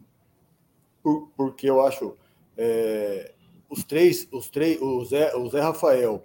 Por, 1.02 1.30
porque 1.36 1.68
eu 1.68 1.84
acho 1.84 2.16
é, 2.56 3.34
os 3.68 3.84
três, 3.84 4.28
os 4.32 4.48
três, 4.48 4.80
o 4.80 5.04
Zé, 5.04 5.34
o 5.36 5.48
Zé 5.48 5.60
Rafael, 5.60 6.24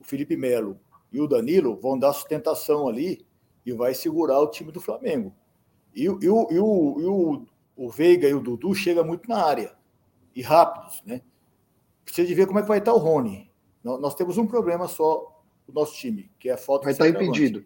o 0.00 0.04
Felipe 0.04 0.36
Melo 0.36 0.78
e 1.12 1.20
o 1.20 1.26
Danilo 1.26 1.76
vão 1.76 1.98
dar 1.98 2.12
sustentação 2.12 2.88
ali 2.88 3.24
e 3.64 3.72
vai 3.72 3.94
segurar 3.94 4.40
o 4.40 4.50
time 4.50 4.72
do 4.72 4.80
Flamengo. 4.80 5.34
E, 5.94 6.04
e, 6.04 6.08
o, 6.08 6.18
e, 6.20 6.28
o, 6.28 6.50
e 7.00 7.04
o, 7.06 7.46
o 7.76 7.90
Veiga 7.90 8.28
e 8.28 8.34
o 8.34 8.40
Dudu 8.40 8.74
chegam 8.74 9.04
muito 9.04 9.28
na 9.28 9.42
área 9.44 9.74
e 10.34 10.42
rápidos, 10.42 11.02
né? 11.04 11.22
Precisa 12.04 12.26
de 12.26 12.34
ver 12.34 12.46
como 12.46 12.58
é 12.58 12.62
que 12.62 12.68
vai 12.68 12.78
estar 12.78 12.92
o 12.92 12.98
Rony. 12.98 13.47
Nós 13.82 14.14
temos 14.14 14.36
um 14.38 14.46
problema 14.46 14.88
só 14.88 15.42
no 15.66 15.74
nosso 15.74 15.94
time, 15.94 16.30
que 16.38 16.48
é 16.48 16.52
a 16.52 16.58
falta 16.58 16.84
vai 16.84 16.92
de 16.92 17.02
estar 17.02 17.08
impedido. 17.08 17.64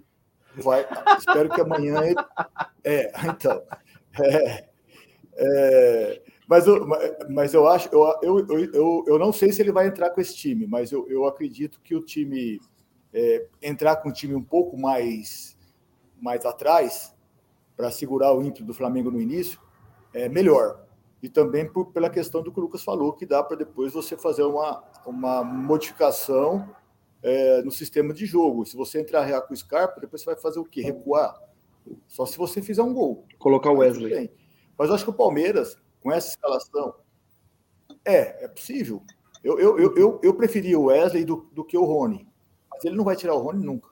Vai, 0.56 0.86
espero 1.18 1.48
que 1.48 1.60
amanhã 1.60 2.02
ele... 2.04 2.16
É, 2.84 3.10
então. 3.26 3.62
É, 4.20 4.68
é, 5.34 6.22
mas, 6.46 6.66
eu, 6.66 6.86
mas 7.30 7.54
eu 7.54 7.66
acho, 7.66 7.88
eu, 7.90 8.18
eu, 8.22 8.46
eu, 8.74 9.04
eu 9.06 9.18
não 9.18 9.32
sei 9.32 9.52
se 9.52 9.62
ele 9.62 9.72
vai 9.72 9.86
entrar 9.86 10.10
com 10.10 10.20
esse 10.20 10.36
time, 10.36 10.66
mas 10.66 10.92
eu, 10.92 11.08
eu 11.08 11.24
acredito 11.24 11.80
que 11.80 11.94
o 11.94 12.04
time 12.04 12.60
é, 13.12 13.46
entrar 13.62 13.96
com 13.96 14.10
um 14.10 14.12
time 14.12 14.34
um 14.34 14.42
pouco 14.42 14.76
mais, 14.76 15.56
mais 16.20 16.44
atrás 16.44 17.14
para 17.76 17.90
segurar 17.90 18.34
o 18.34 18.42
ímpeto 18.42 18.64
do 18.64 18.74
Flamengo 18.74 19.10
no 19.10 19.20
início 19.20 19.58
é 20.12 20.28
melhor 20.28 20.84
e 21.22 21.28
também 21.28 21.70
por, 21.70 21.92
pela 21.92 22.10
questão 22.10 22.42
do 22.42 22.50
que 22.50 22.58
o 22.58 22.62
Lucas 22.62 22.82
falou, 22.82 23.12
que 23.12 23.24
dá 23.24 23.42
para 23.42 23.56
depois 23.56 23.92
você 23.92 24.16
fazer 24.16 24.42
uma, 24.42 24.82
uma 25.06 25.44
modificação 25.44 26.68
é, 27.22 27.62
no 27.62 27.70
sistema 27.70 28.12
de 28.12 28.26
jogo. 28.26 28.66
Se 28.66 28.76
você 28.76 29.00
entrar 29.00 29.22
rear 29.24 29.46
com 29.46 29.54
o 29.54 29.56
Scarpa, 29.56 30.00
depois 30.00 30.22
você 30.22 30.26
vai 30.26 30.36
fazer 30.36 30.58
o 30.58 30.64
quê? 30.64 30.82
Recuar. 30.82 31.40
Só 32.08 32.26
se 32.26 32.36
você 32.36 32.60
fizer 32.60 32.82
um 32.82 32.92
gol. 32.92 33.24
Colocar 33.38 33.70
o 33.70 33.78
Wesley. 33.78 34.32
Mas 34.76 34.88
eu 34.88 34.96
acho 34.96 35.04
que 35.04 35.10
o 35.10 35.14
Palmeiras, 35.14 35.78
com 36.00 36.10
essa 36.10 36.30
escalação, 36.30 36.96
é, 38.04 38.44
é 38.44 38.48
possível. 38.48 39.00
Eu, 39.44 39.60
eu, 39.60 39.78
eu, 39.78 39.96
eu, 39.96 40.20
eu 40.24 40.34
preferia 40.34 40.78
o 40.78 40.86
Wesley 40.86 41.24
do, 41.24 41.48
do 41.52 41.64
que 41.64 41.78
o 41.78 41.84
Rony. 41.84 42.28
Mas 42.68 42.84
ele 42.84 42.96
não 42.96 43.04
vai 43.04 43.14
tirar 43.14 43.34
o 43.34 43.40
Rony 43.40 43.64
nunca. 43.64 43.90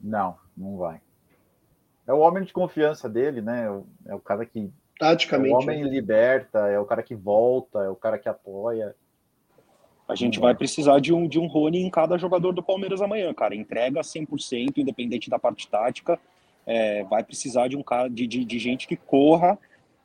Não, 0.00 0.38
não 0.56 0.78
vai. 0.78 1.02
É 2.06 2.12
o 2.14 2.20
homem 2.20 2.44
de 2.44 2.52
confiança 2.54 3.06
dele, 3.06 3.42
né? 3.42 3.66
É 4.06 4.14
o 4.14 4.20
cara 4.20 4.46
que 4.46 4.72
Taticamente. 4.98 5.52
É 5.52 5.54
o 5.54 5.58
homem 5.60 5.82
liberta, 5.82 6.58
é 6.68 6.78
o 6.78 6.84
cara 6.84 7.02
que 7.02 7.14
volta, 7.14 7.80
é 7.80 7.88
o 7.88 7.96
cara 7.96 8.18
que 8.18 8.28
apoia. 8.28 8.94
A 10.08 10.14
gente 10.14 10.38
vai 10.38 10.54
precisar 10.54 11.00
de 11.00 11.12
um, 11.12 11.26
de 11.26 11.38
um 11.38 11.46
Rony 11.46 11.82
em 11.82 11.90
cada 11.90 12.16
jogador 12.16 12.52
do 12.52 12.62
Palmeiras 12.62 13.02
amanhã, 13.02 13.34
cara. 13.34 13.56
Entrega 13.56 14.00
100%, 14.00 14.78
independente 14.78 15.28
da 15.28 15.38
parte 15.38 15.68
tática. 15.68 16.18
É, 16.64 17.02
vai 17.04 17.24
precisar 17.24 17.68
de 17.68 17.76
um 17.76 17.82
cara 17.82 18.08
de, 18.08 18.26
de, 18.26 18.44
de, 18.44 18.58
gente 18.58 18.88
que 18.88 18.96
corra 18.96 19.56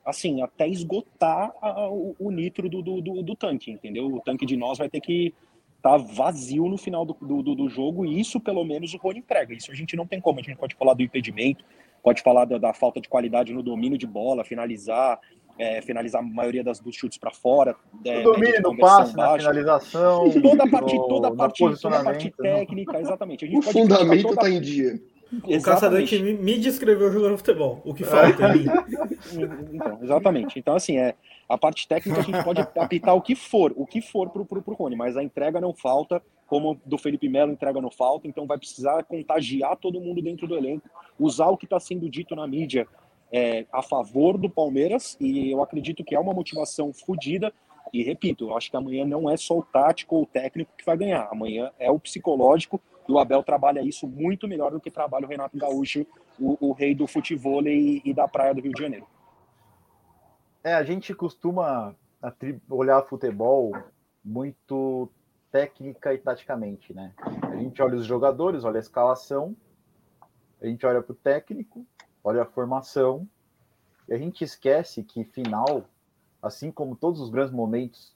assim 0.05 0.43
até 0.43 0.67
esgotar 0.67 1.51
a, 1.59 1.89
o, 1.89 2.15
o, 2.19 2.31
nitro 2.31 2.69
do, 2.69 2.83
do, 2.83 3.01
do, 3.01 3.23
do, 3.23 3.35
tanque, 3.35 3.71
entendeu? 3.71 4.07
O 4.07 4.19
tanque 4.19 4.45
de 4.45 4.55
nós 4.55 4.77
vai 4.77 4.87
ter 4.87 5.01
que 5.01 5.33
estar 5.77 5.97
tá 5.97 5.97
vazio 5.97 6.67
no 6.67 6.77
final 6.77 7.03
do, 7.03 7.13
do, 7.19 7.55
do, 7.55 7.69
jogo 7.69 8.05
e 8.05 8.19
isso 8.19 8.39
pelo 8.39 8.63
menos 8.63 8.93
o 8.93 8.97
Rony 8.97 9.19
entrega. 9.19 9.53
Isso 9.53 9.71
a 9.71 9.75
gente 9.75 9.95
não 9.95 10.05
tem 10.05 10.21
como. 10.21 10.39
A 10.39 10.43
gente 10.43 10.57
pode 10.57 10.75
falar 10.75 10.93
do 10.93 11.01
impedimento, 11.01 11.65
pode 12.03 12.21
falar 12.21 12.45
da, 12.45 12.57
da 12.57 12.73
falta 12.73 12.99
de 12.99 13.07
qualidade 13.07 13.53
no 13.53 13.63
domínio 13.63 13.97
de 13.97 14.07
bola, 14.07 14.43
finalizar, 14.43 15.19
é, 15.57 15.81
finalizar 15.81 16.21
a 16.21 16.25
maioria 16.25 16.63
das, 16.63 16.79
dos 16.79 16.95
chutes 16.95 17.17
para 17.17 17.31
fora. 17.31 17.75
É, 18.05 18.19
o 18.19 18.33
domínio, 18.33 18.61
no 18.61 18.77
passe, 18.77 19.15
baixa. 19.15 19.47
na 19.47 19.53
finalização. 19.53 20.29
Toda 20.41 20.63
a 20.63 20.69
parte, 20.69 20.97
toda 20.97 21.27
a 21.27 21.35
parte, 21.35 21.81
toda 21.81 21.99
a 21.99 22.03
parte 22.03 22.31
técnica, 22.31 22.99
exatamente. 22.99 23.57
o 23.57 23.61
fundamento 23.61 24.33
está 24.33 24.49
em 24.49 24.61
dia. 24.61 24.99
O 25.43 25.61
Caçadante 25.61 26.19
me, 26.19 26.33
me 26.33 26.59
descreveu 26.59 27.11
jogando 27.11 27.37
futebol. 27.37 27.81
O 27.85 27.93
que 27.93 28.03
falta 28.03 28.47
é. 28.51 28.55
então, 29.71 29.99
exatamente. 30.01 30.59
Então, 30.59 30.75
assim, 30.75 30.97
é, 30.97 31.15
a 31.53 31.57
parte 31.57 31.87
técnica 31.87 32.19
a 32.19 32.23
gente 32.23 32.43
pode 32.43 32.61
apitar 32.77 33.15
o 33.15 33.21
que 33.21 33.35
for, 33.35 33.73
o 33.75 33.85
que 33.85 34.01
for 34.01 34.29
pro, 34.29 34.45
pro, 34.45 34.61
pro 34.61 34.75
Rony, 34.75 34.95
mas 34.95 35.17
a 35.17 35.23
entrega 35.23 35.59
não 35.59 35.73
falta 35.73 36.21
como 36.51 36.77
do 36.85 36.97
Felipe 36.97 37.29
Melo 37.29 37.53
entrega 37.53 37.79
no 37.79 37.89
falta, 37.89 38.27
então 38.27 38.45
vai 38.45 38.57
precisar 38.57 39.05
contagiar 39.05 39.77
todo 39.77 40.01
mundo 40.01 40.21
dentro 40.21 40.45
do 40.45 40.57
elenco, 40.57 40.89
usar 41.17 41.47
o 41.47 41.55
que 41.55 41.65
está 41.65 41.79
sendo 41.79 42.09
dito 42.09 42.35
na 42.35 42.45
mídia 42.45 42.85
é, 43.31 43.65
a 43.71 43.81
favor 43.81 44.37
do 44.37 44.49
Palmeiras, 44.49 45.15
e 45.17 45.49
eu 45.49 45.63
acredito 45.63 46.03
que 46.03 46.13
é 46.13 46.19
uma 46.19 46.33
motivação 46.33 46.91
fodida. 46.91 47.53
E 47.93 48.03
repito, 48.03 48.49
eu 48.49 48.57
acho 48.57 48.69
que 48.69 48.75
amanhã 48.75 49.05
não 49.05 49.29
é 49.29 49.37
só 49.37 49.59
o 49.59 49.63
tático 49.63 50.17
ou 50.17 50.23
o 50.23 50.25
técnico 50.25 50.73
que 50.77 50.85
vai 50.85 50.97
ganhar, 50.97 51.29
amanhã 51.31 51.71
é 51.79 51.89
o 51.89 51.97
psicológico, 51.97 52.81
e 53.07 53.11
o 53.13 53.17
Abel 53.17 53.43
trabalha 53.43 53.79
isso 53.79 54.05
muito 54.05 54.45
melhor 54.45 54.71
do 54.71 54.81
que 54.81 54.91
trabalha 54.91 55.25
o 55.25 55.29
Renato 55.29 55.57
Gaúcho, 55.57 56.05
o, 56.37 56.57
o 56.59 56.73
rei 56.73 56.93
do 56.93 57.07
futebol 57.07 57.65
e, 57.65 58.01
e 58.03 58.13
da 58.13 58.27
praia 58.27 58.53
do 58.53 58.59
Rio 58.59 58.73
de 58.73 58.81
Janeiro. 58.81 59.07
É, 60.63 60.75
a 60.75 60.83
gente 60.83 61.13
costuma 61.15 61.95
olhar 62.69 63.01
futebol 63.03 63.75
muito 64.23 65.09
técnica 65.51 66.13
e 66.13 66.19
taticamente, 66.19 66.93
né? 66.93 67.13
A 67.51 67.55
gente 67.55 67.81
olha 67.81 67.97
os 67.97 68.05
jogadores, 68.05 68.63
olha 68.63 68.77
a 68.77 68.79
escalação, 68.79 69.55
a 70.61 70.67
gente 70.67 70.85
olha 70.85 71.01
para 71.01 71.13
o 71.13 71.15
técnico, 71.15 71.85
olha 72.23 72.43
a 72.43 72.45
formação, 72.45 73.27
e 74.07 74.13
a 74.13 74.17
gente 74.17 74.43
esquece 74.43 75.03
que 75.03 75.23
final, 75.23 75.85
assim 76.41 76.71
como 76.71 76.95
todos 76.95 77.19
os 77.19 77.31
grandes 77.31 77.53
momentos 77.53 78.15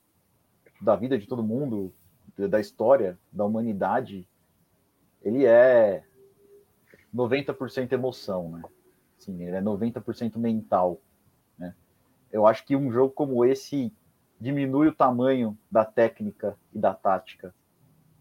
da 0.80 0.96
vida 0.96 1.18
de 1.18 1.28
todo 1.28 1.42
mundo, 1.42 1.92
da 2.38 2.60
história, 2.60 3.18
da 3.32 3.44
humanidade, 3.44 4.28
ele 5.22 5.46
é 5.46 6.04
90% 7.14 7.92
emoção, 7.92 8.50
né? 8.50 8.62
Sim, 9.18 9.42
ele 9.42 9.56
é 9.56 9.62
90% 9.62 10.38
mental? 10.38 11.02
Eu 12.36 12.46
acho 12.46 12.66
que 12.66 12.76
um 12.76 12.92
jogo 12.92 13.14
como 13.14 13.46
esse 13.46 13.94
diminui 14.38 14.90
o 14.90 14.94
tamanho 14.94 15.58
da 15.72 15.86
técnica 15.86 16.58
e 16.74 16.78
da 16.78 16.94
tática 16.94 17.56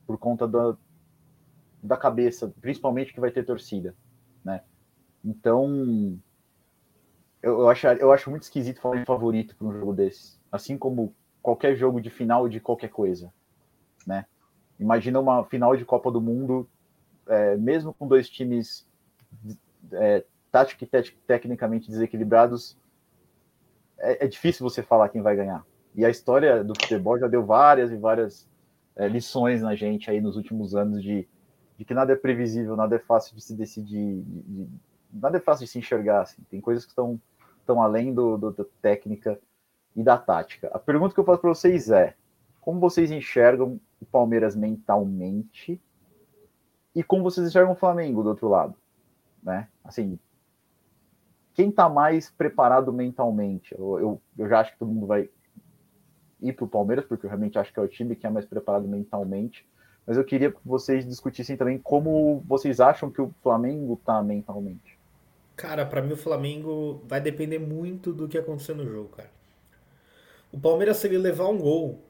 por 0.06 0.16
conta 0.18 0.46
da, 0.46 0.76
da 1.82 1.96
cabeça, 1.96 2.54
principalmente 2.60 3.12
que 3.12 3.18
vai 3.18 3.32
ter 3.32 3.44
torcida, 3.44 3.92
né? 4.44 4.62
Então, 5.24 6.16
eu, 7.42 7.62
eu, 7.62 7.68
acho, 7.68 7.88
eu 7.88 8.12
acho 8.12 8.30
muito 8.30 8.44
esquisito 8.44 8.80
falar 8.80 8.98
em 8.98 9.04
favorito 9.04 9.56
para 9.56 9.66
um 9.66 9.72
jogo 9.72 9.92
desse, 9.92 10.38
assim 10.52 10.78
como 10.78 11.12
qualquer 11.42 11.74
jogo 11.74 12.00
de 12.00 12.08
final 12.08 12.48
de 12.48 12.60
qualquer 12.60 12.90
coisa, 12.90 13.34
né? 14.06 14.26
Imagina 14.78 15.18
uma 15.18 15.44
final 15.44 15.76
de 15.76 15.84
Copa 15.84 16.08
do 16.08 16.20
Mundo, 16.20 16.68
é, 17.26 17.56
mesmo 17.56 17.92
com 17.92 18.06
dois 18.06 18.30
times 18.30 18.86
é, 19.90 20.24
tática 20.52 20.84
e 20.84 21.02
te 21.02 21.16
tecnicamente 21.26 21.90
desequilibrados, 21.90 22.78
é, 23.98 24.24
é, 24.24 24.28
difícil 24.28 24.68
você 24.68 24.82
falar 24.82 25.08
quem 25.08 25.22
vai 25.22 25.36
ganhar. 25.36 25.64
E 25.94 26.04
a 26.04 26.10
história 26.10 26.64
do 26.64 26.74
futebol 26.74 27.18
já 27.18 27.28
deu 27.28 27.44
várias 27.44 27.90
e 27.90 27.96
várias 27.96 28.48
é, 28.96 29.06
lições 29.08 29.62
na 29.62 29.74
gente 29.74 30.10
aí 30.10 30.20
nos 30.20 30.36
últimos 30.36 30.74
anos 30.74 31.02
de, 31.02 31.28
de, 31.76 31.84
que 31.84 31.94
nada 31.94 32.12
é 32.12 32.16
previsível, 32.16 32.76
nada 32.76 32.96
é 32.96 32.98
fácil 32.98 33.34
de 33.36 33.42
se 33.42 33.54
decidir, 33.54 34.22
de, 34.22 34.42
de, 34.42 34.68
nada 35.12 35.36
é 35.36 35.40
fácil 35.40 35.64
de 35.64 35.70
se 35.70 35.78
enxergar. 35.78 36.22
Assim. 36.22 36.42
Tem 36.50 36.60
coisas 36.60 36.84
que 36.84 36.90
estão, 36.90 37.20
além 37.80 38.12
do, 38.12 38.36
do, 38.36 38.50
da 38.50 38.64
técnica 38.82 39.38
e 39.94 40.02
da 40.02 40.18
tática. 40.18 40.68
A 40.72 40.78
pergunta 40.78 41.14
que 41.14 41.20
eu 41.20 41.24
faço 41.24 41.40
para 41.40 41.50
vocês 41.50 41.90
é: 41.90 42.14
como 42.60 42.80
vocês 42.80 43.10
enxergam 43.10 43.80
o 44.00 44.04
Palmeiras 44.04 44.56
mentalmente 44.56 45.80
e 46.94 47.02
como 47.02 47.22
vocês 47.22 47.46
enxergam 47.46 47.72
o 47.72 47.76
Flamengo 47.76 48.22
do 48.22 48.30
outro 48.30 48.48
lado? 48.48 48.74
Né? 49.42 49.68
Assim, 49.84 50.18
quem 51.54 51.70
está 51.70 51.88
mais 51.88 52.30
preparado 52.30 52.92
mentalmente? 52.92 53.74
Eu, 53.78 53.98
eu, 53.98 54.22
eu, 54.36 54.48
já 54.48 54.60
acho 54.60 54.72
que 54.72 54.78
todo 54.78 54.90
mundo 54.90 55.06
vai 55.06 55.30
ir 56.42 56.52
para 56.52 56.64
o 56.64 56.68
Palmeiras, 56.68 57.04
porque 57.04 57.24
eu 57.24 57.30
realmente 57.30 57.58
acho 57.58 57.72
que 57.72 57.78
é 57.78 57.82
o 57.82 57.88
time 57.88 58.16
que 58.16 58.26
é 58.26 58.30
mais 58.30 58.44
preparado 58.44 58.86
mentalmente. 58.86 59.66
Mas 60.06 60.18
eu 60.18 60.24
queria 60.24 60.50
que 60.50 60.58
vocês 60.64 61.06
discutissem 61.06 61.56
também 61.56 61.78
como 61.78 62.42
vocês 62.46 62.80
acham 62.80 63.10
que 63.10 63.22
o 63.22 63.32
Flamengo 63.42 63.94
está 63.94 64.22
mentalmente. 64.22 64.98
Cara, 65.56 65.86
para 65.86 66.02
mim 66.02 66.12
o 66.12 66.16
Flamengo 66.16 67.00
vai 67.06 67.20
depender 67.20 67.60
muito 67.60 68.12
do 68.12 68.28
que 68.28 68.36
acontecer 68.36 68.74
no 68.74 68.84
jogo, 68.84 69.10
cara. 69.10 69.30
O 70.52 70.58
Palmeiras, 70.58 70.98
se 70.98 71.06
ele 71.06 71.18
levar 71.18 71.48
um 71.48 71.58
gol, 71.58 72.00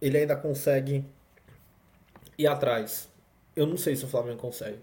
ele 0.00 0.18
ainda 0.18 0.36
consegue 0.36 1.04
ir 2.38 2.46
atrás. 2.46 3.08
Eu 3.54 3.66
não 3.66 3.76
sei 3.76 3.96
se 3.96 4.04
o 4.04 4.08
Flamengo 4.08 4.38
consegue. 4.38 4.78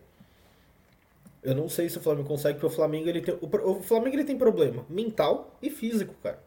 Eu 1.43 1.53
não 1.53 1.67
sei 1.67 1.89
se 1.89 1.97
o 1.97 2.01
Flamengo 2.01 2.27
consegue, 2.27 2.55
porque 2.55 2.73
o 2.73 2.75
Flamengo 2.75 3.09
ele 3.09 3.21
tem. 3.21 3.37
O, 3.41 3.81
Flamengo 3.81 4.15
ele 4.15 4.23
tem 4.23 4.37
problema 4.37 4.85
mental 4.89 5.57
e 5.61 5.69
físico, 5.69 6.15
cara. 6.23 6.41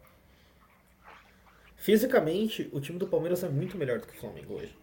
Fisicamente, 1.77 2.69
o 2.73 2.81
time 2.81 2.99
do 2.99 3.07
Palmeiras 3.07 3.45
é 3.45 3.49
muito 3.49 3.77
melhor 3.77 4.01
do 4.01 4.07
que 4.07 4.17
o 4.17 4.21
Flamengo 4.21 4.55
hoje. 4.55 4.77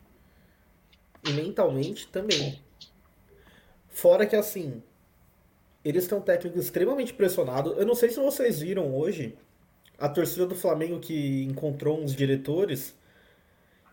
E 1.27 1.31
mentalmente 1.31 2.07
também. 2.07 2.61
Fora 3.89 4.25
que 4.25 4.35
assim, 4.35 4.81
eles 5.83 6.07
têm 6.07 6.17
um 6.17 6.21
técnico 6.21 6.59
extremamente 6.59 7.13
pressionado. 7.13 7.73
Eu 7.73 7.85
não 7.85 7.95
sei 7.95 8.09
se 8.09 8.19
vocês 8.19 8.59
viram 8.59 8.95
hoje 8.95 9.35
a 9.97 10.07
torcida 10.07 10.45
do 10.45 10.55
Flamengo 10.55 10.99
que 10.99 11.43
encontrou 11.43 11.99
uns 11.99 12.15
diretores 12.15 12.95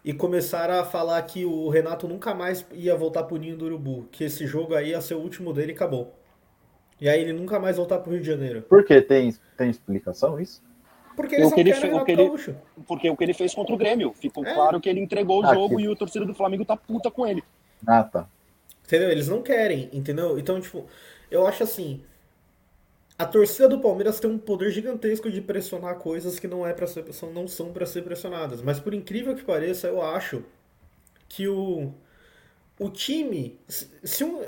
e 0.05 0.13
começaram 0.13 0.75
a 0.81 0.85
falar 0.85 1.21
que 1.23 1.45
o 1.45 1.69
Renato 1.69 2.09
nunca 2.09 2.35
mais 2.35 2.67
ia 2.73 2.97
voltar 2.97 3.25
pro 3.25 3.37
Ninho 3.37 3.57
do 3.57 3.67
Urubu, 3.67 4.09
que 4.11 4.25
esse 4.25 4.47
jogo 4.47 4.75
aí 4.75 4.91
ia 4.91 5.01
ser 5.01 5.15
o 5.15 5.21
último 5.21 5.53
dele 5.53 5.73
e 5.73 5.75
acabou. 5.75 6.15
E 7.01 7.09
aí 7.09 7.21
ele 7.21 7.33
nunca 7.33 7.59
mais 7.59 7.77
voltar 7.77 7.99
pro 7.99 8.13
Rio 8.13 8.21
de 8.21 8.27
Janeiro. 8.27 8.63
Por 8.63 8.85
que? 8.85 9.01
Tem, 9.01 9.35
tem 9.57 9.71
explicação 9.71 10.41
isso? 10.41 10.63
Porque 11.17 11.35
eles 11.35 11.49
o 11.49 11.55
que 11.55 11.61
ele, 11.61 11.75
fe... 11.75 11.91
o 11.91 12.05
que 12.05 12.13
ele... 12.13 12.31
Porque 12.87 13.11
o 13.11 13.17
que 13.17 13.25
ele 13.25 13.35
fez 13.35 13.55
contra 13.55 13.75
o 13.75 13.79
Grêmio. 13.79 14.13
Ficou 14.15 14.45
é. 14.45 14.55
claro 14.55 14.81
que 14.81 14.89
ele 14.89 15.01
entregou 15.01 15.43
o 15.43 15.47
ah, 15.47 15.55
jogo 15.55 15.77
que... 15.77 15.83
e 15.83 15.89
o 15.89 15.97
torcedor 15.97 16.27
do 16.27 16.35
Flamengo 16.35 16.65
tá 16.65 16.77
puta 16.77 17.11
com 17.11 17.27
ele. 17.27 17.43
Ah, 17.87 18.03
tá. 18.03 18.27
Entendeu? 18.87 19.11
Eles 19.11 19.29
não 19.29 19.43
querem, 19.43 19.89
entendeu? 19.93 20.39
Então, 20.39 20.61
tipo, 20.61 20.87
eu 21.31 21.47
acho 21.47 21.63
assim, 21.63 22.03
a 23.21 23.27
torcida 23.27 23.69
do 23.69 23.79
Palmeiras 23.79 24.19
tem 24.19 24.31
um 24.31 24.39
poder 24.39 24.71
gigantesco 24.71 25.31
de 25.31 25.43
pressionar 25.43 25.97
coisas 25.97 26.39
que 26.39 26.49
não 26.49 26.67
é 26.67 26.73
para 26.73 26.87
ser 26.87 27.05
não 27.35 27.47
são 27.47 27.71
para 27.71 27.85
ser 27.85 28.03
pressionadas. 28.03 28.63
Mas 28.63 28.81
por 28.81 28.95
incrível 28.95 29.35
que 29.35 29.45
pareça, 29.45 29.89
eu 29.89 30.01
acho 30.01 30.43
que 31.29 31.47
o 31.47 31.93
o 32.79 32.89
time, 32.89 33.61
se 33.69 34.25
um, 34.25 34.41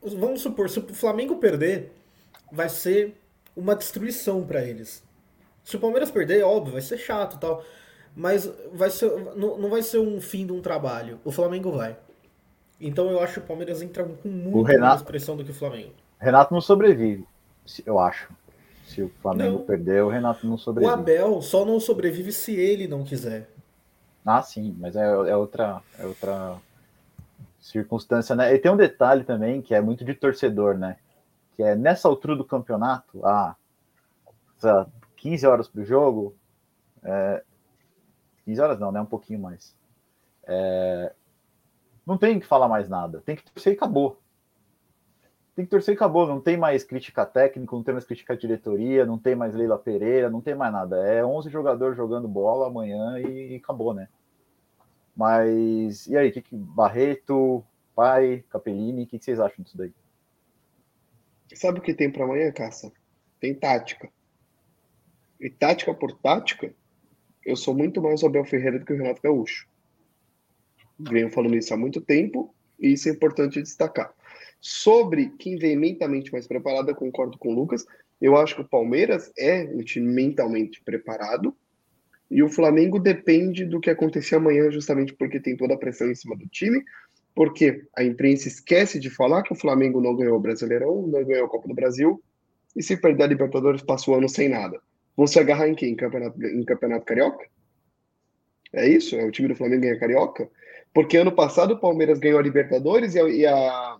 vamos 0.00 0.42
supor, 0.42 0.70
se 0.70 0.78
o 0.78 0.94
Flamengo 0.94 1.38
perder, 1.38 1.90
vai 2.52 2.68
ser 2.68 3.20
uma 3.56 3.74
destruição 3.74 4.46
para 4.46 4.62
eles. 4.62 5.02
Se 5.64 5.74
o 5.74 5.80
Palmeiras 5.80 6.08
perder, 6.08 6.44
óbvio, 6.44 6.74
vai 6.74 6.82
ser 6.82 6.98
chato, 6.98 7.36
tal, 7.40 7.64
mas 8.14 8.48
vai 8.72 8.90
ser 8.90 9.10
não, 9.34 9.58
não 9.58 9.68
vai 9.68 9.82
ser 9.82 9.98
um 9.98 10.20
fim 10.20 10.46
de 10.46 10.52
um 10.52 10.60
trabalho. 10.60 11.18
O 11.24 11.32
Flamengo 11.32 11.72
vai. 11.72 11.96
Então 12.80 13.10
eu 13.10 13.18
acho 13.20 13.34
que 13.34 13.40
o 13.40 13.48
Palmeiras 13.48 13.82
entra 13.82 14.04
com 14.04 14.28
muito 14.28 14.62
Renato, 14.62 14.94
mais 14.94 15.02
pressão 15.02 15.36
do 15.36 15.44
que 15.44 15.50
o 15.50 15.54
Flamengo. 15.54 15.94
Renato 16.20 16.54
não 16.54 16.60
sobrevive 16.60 17.26
eu 17.86 17.98
acho. 17.98 18.32
Se 18.86 19.02
o 19.02 19.08
Flamengo 19.22 19.58
não. 19.58 19.64
perder, 19.64 20.02
o 20.02 20.08
Renato 20.08 20.46
não 20.46 20.58
sobrevive. 20.58 20.94
O 20.94 20.98
Abel 20.98 21.40
só 21.40 21.64
não 21.64 21.80
sobrevive 21.80 22.32
se 22.32 22.54
ele 22.54 22.86
não 22.86 23.04
quiser. 23.04 23.48
Ah, 24.24 24.42
sim, 24.42 24.76
mas 24.78 24.94
é, 24.94 25.04
é 25.04 25.36
outra, 25.36 25.82
é 25.98 26.06
outra 26.06 26.56
circunstância, 27.60 28.36
né? 28.36 28.54
E 28.54 28.58
tem 28.58 28.70
um 28.70 28.76
detalhe 28.76 29.24
também 29.24 29.62
que 29.62 29.74
é 29.74 29.80
muito 29.80 30.04
de 30.04 30.14
torcedor, 30.14 30.76
né? 30.76 30.96
Que 31.56 31.62
é 31.62 31.74
nessa 31.74 32.06
altura 32.06 32.36
do 32.36 32.44
campeonato, 32.44 33.24
ah, 33.24 33.56
15 35.16 35.46
horas 35.46 35.68
para 35.68 35.80
o 35.80 35.84
jogo, 35.84 36.36
é, 37.02 37.42
15 38.44 38.60
horas 38.60 38.78
não, 38.78 38.92
né? 38.92 39.00
Um 39.00 39.06
pouquinho 39.06 39.40
mais. 39.40 39.74
É, 40.44 41.12
não 42.06 42.18
tem 42.18 42.38
que 42.38 42.46
falar 42.46 42.68
mais 42.68 42.88
nada, 42.88 43.22
tem 43.24 43.36
que 43.36 43.44
torcer 43.50 43.72
e 43.72 43.76
acabou 43.76 44.21
tem 45.54 45.64
que 45.64 45.70
torcer 45.70 45.94
e 45.94 45.96
acabou. 45.96 46.26
Não 46.26 46.40
tem 46.40 46.56
mais 46.56 46.84
crítica 46.84 47.26
técnica, 47.26 47.74
não 47.74 47.82
tem 47.82 47.94
mais 47.94 48.04
crítica 48.04 48.36
diretoria, 48.36 49.04
não 49.04 49.18
tem 49.18 49.34
mais 49.34 49.54
Leila 49.54 49.78
Pereira, 49.78 50.30
não 50.30 50.40
tem 50.40 50.54
mais 50.54 50.72
nada. 50.72 50.96
É 51.06 51.24
11 51.24 51.50
jogadores 51.50 51.96
jogando 51.96 52.26
bola 52.26 52.66
amanhã 52.66 53.18
e, 53.20 53.56
acabou, 53.56 53.92
né? 53.92 54.08
Mas 55.14 56.06
e 56.06 56.16
aí, 56.16 56.32
que, 56.32 56.40
que 56.40 56.56
Barreto, 56.56 57.62
Pai, 57.94 58.44
Capellini, 58.48 59.04
o 59.04 59.06
que, 59.06 59.18
que 59.18 59.24
vocês 59.24 59.38
acham 59.38 59.62
disso 59.62 59.76
daí? 59.76 59.92
Sabe 61.54 61.80
o 61.80 61.82
que 61.82 61.92
tem 61.92 62.10
para 62.10 62.24
amanhã, 62.24 62.50
Caça? 62.50 62.90
Tem 63.38 63.54
tática. 63.54 64.08
E 65.38 65.50
tática 65.50 65.92
por 65.92 66.12
tática, 66.12 66.72
eu 67.44 67.56
sou 67.56 67.74
muito 67.74 68.00
mais 68.00 68.22
o 68.22 68.26
Abel 68.26 68.44
Ferreira 68.44 68.78
do 68.78 68.86
que 68.86 68.92
o 68.92 68.96
Renato 68.96 69.20
Gaúcho. 69.20 69.68
Venho 70.98 71.30
falando 71.30 71.56
isso 71.56 71.74
há 71.74 71.76
muito 71.76 72.00
tempo 72.00 72.54
e 72.78 72.92
isso 72.92 73.08
é 73.08 73.12
importante 73.12 73.60
destacar. 73.60 74.14
Sobre 74.62 75.32
quem 75.40 75.56
vem 75.56 75.76
mentalmente 75.76 76.30
mais 76.30 76.46
preparado, 76.46 76.88
eu 76.88 76.94
concordo 76.94 77.36
com 77.36 77.48
o 77.48 77.54
Lucas. 77.54 77.84
Eu 78.20 78.36
acho 78.36 78.54
que 78.54 78.60
o 78.60 78.68
Palmeiras 78.68 79.32
é 79.36 79.64
um 79.64 79.82
time 79.82 80.06
mentalmente 80.06 80.80
preparado. 80.84 81.52
E 82.30 82.44
o 82.44 82.48
Flamengo 82.48 83.00
depende 83.00 83.64
do 83.64 83.80
que 83.80 83.90
acontecer 83.90 84.36
amanhã, 84.36 84.70
justamente 84.70 85.14
porque 85.14 85.40
tem 85.40 85.56
toda 85.56 85.74
a 85.74 85.76
pressão 85.76 86.08
em 86.08 86.14
cima 86.14 86.36
do 86.36 86.46
time. 86.46 86.80
Porque 87.34 87.84
a 87.96 88.04
imprensa 88.04 88.46
esquece 88.46 89.00
de 89.00 89.10
falar 89.10 89.42
que 89.42 89.52
o 89.52 89.56
Flamengo 89.56 90.00
não 90.00 90.14
ganhou 90.14 90.36
o 90.36 90.40
Brasileirão, 90.40 91.08
não 91.08 91.24
ganhou 91.24 91.46
a 91.46 91.50
Copa 91.50 91.66
do 91.66 91.74
Brasil. 91.74 92.22
E 92.76 92.84
se 92.84 92.96
perder 92.96 93.24
a 93.24 93.26
Libertadores, 93.26 93.82
passa 93.82 94.12
o 94.12 94.14
ano 94.14 94.28
sem 94.28 94.48
nada. 94.48 94.80
Vão 95.16 95.26
se 95.26 95.40
agarrar 95.40 95.68
em 95.68 95.74
quem? 95.74 95.90
Em 95.90 95.96
campeonato, 95.96 96.40
em 96.40 96.64
campeonato 96.64 97.04
Carioca? 97.04 97.44
É 98.72 98.88
isso? 98.88 99.16
É 99.16 99.24
o 99.24 99.32
time 99.32 99.48
do 99.48 99.56
Flamengo 99.56 99.82
ganha 99.82 99.98
Carioca? 99.98 100.48
Porque 100.94 101.16
ano 101.16 101.32
passado 101.32 101.74
o 101.74 101.80
Palmeiras 101.80 102.20
ganhou 102.20 102.38
a 102.38 102.42
Libertadores 102.42 103.16
e 103.16 103.20
a, 103.20 103.28
e 103.28 103.44
a 103.44 103.96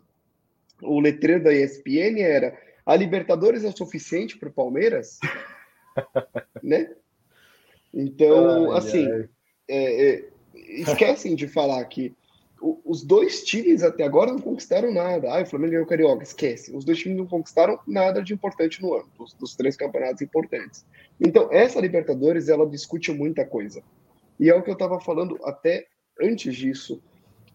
o 0.83 1.01
letreiro 1.01 1.43
da 1.43 1.53
ESPN 1.53 2.21
era 2.21 2.59
a 2.85 2.97
Libertadores 2.97 3.65
é 3.65 3.69
o 3.69 3.77
suficiente 3.77 4.37
para 4.37 4.49
o 4.49 4.53
Palmeiras? 4.53 5.19
né? 6.63 6.91
Então, 7.95 8.73
ai, 8.73 8.79
assim, 8.79 9.11
ai. 9.11 9.29
É, 9.69 10.11
é, 10.11 10.29
esquecem 10.55 11.35
de 11.35 11.47
falar 11.47 11.85
que 11.85 12.15
os 12.85 13.03
dois 13.03 13.43
times 13.43 13.83
até 13.83 14.05
agora 14.05 14.31
não 14.31 14.39
conquistaram 14.39 14.93
nada. 14.93 15.33
Ah, 15.33 15.43
o 15.43 15.47
Flamengo 15.47 15.73
ganhou 15.73 15.85
o 15.85 15.89
Carioca, 15.89 16.23
esquece. 16.23 16.75
Os 16.75 16.85
dois 16.85 16.99
times 16.99 17.19
não 17.19 17.27
conquistaram 17.27 17.79
nada 17.87 18.23
de 18.23 18.33
importante 18.33 18.81
no 18.81 18.95
ano, 18.95 19.09
dos, 19.19 19.35
dos 19.35 19.57
três 19.57 19.77
campeonatos 19.77 20.23
importantes. 20.23 20.85
Então, 21.21 21.49
essa 21.53 21.81
Libertadores, 21.81 22.49
ela 22.49 22.69
discute 22.69 23.13
muita 23.13 23.45
coisa. 23.45 23.83
E 24.39 24.49
é 24.49 24.55
o 24.55 24.63
que 24.63 24.71
eu 24.71 24.75
estava 24.75 25.01
falando 25.01 25.39
até 25.45 25.87
antes 26.21 26.55
disso 26.55 27.03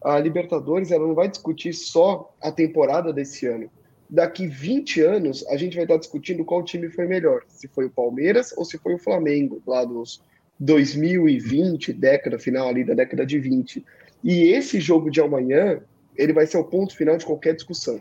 a 0.02 0.20
Libertadores 0.20 0.92
ela 0.92 1.08
não 1.08 1.16
vai 1.16 1.28
discutir 1.28 1.74
só 1.74 2.34
a 2.42 2.52
temporada 2.52 3.12
desse 3.12 3.46
ano. 3.48 3.70
Daqui 4.10 4.48
20 4.48 5.02
anos, 5.02 5.46
a 5.48 5.58
gente 5.58 5.76
vai 5.76 5.84
estar 5.84 5.98
discutindo 5.98 6.46
qual 6.46 6.64
time 6.64 6.90
foi 6.90 7.06
melhor, 7.06 7.42
se 7.48 7.68
foi 7.68 7.86
o 7.86 7.90
Palmeiras 7.90 8.54
ou 8.56 8.64
se 8.64 8.78
foi 8.78 8.94
o 8.94 9.00
Flamengo, 9.00 9.62
lá 9.68 9.84
dos 9.84 10.22
2020, 10.60 11.92
década 11.94 12.40
final 12.40 12.70
ali 12.70 12.84
da 12.84 12.94
década 12.94 13.26
de 13.26 13.38
20. 13.38 13.86
E 14.24 14.44
esse 14.44 14.80
jogo 14.80 15.12
de 15.12 15.20
amanhã, 15.20 15.82
ele 16.16 16.32
vai 16.32 16.48
ser 16.48 16.58
o 16.58 16.64
ponto 16.64 16.96
final 16.96 17.18
de 17.18 17.26
qualquer 17.26 17.54
discussão. 17.54 18.00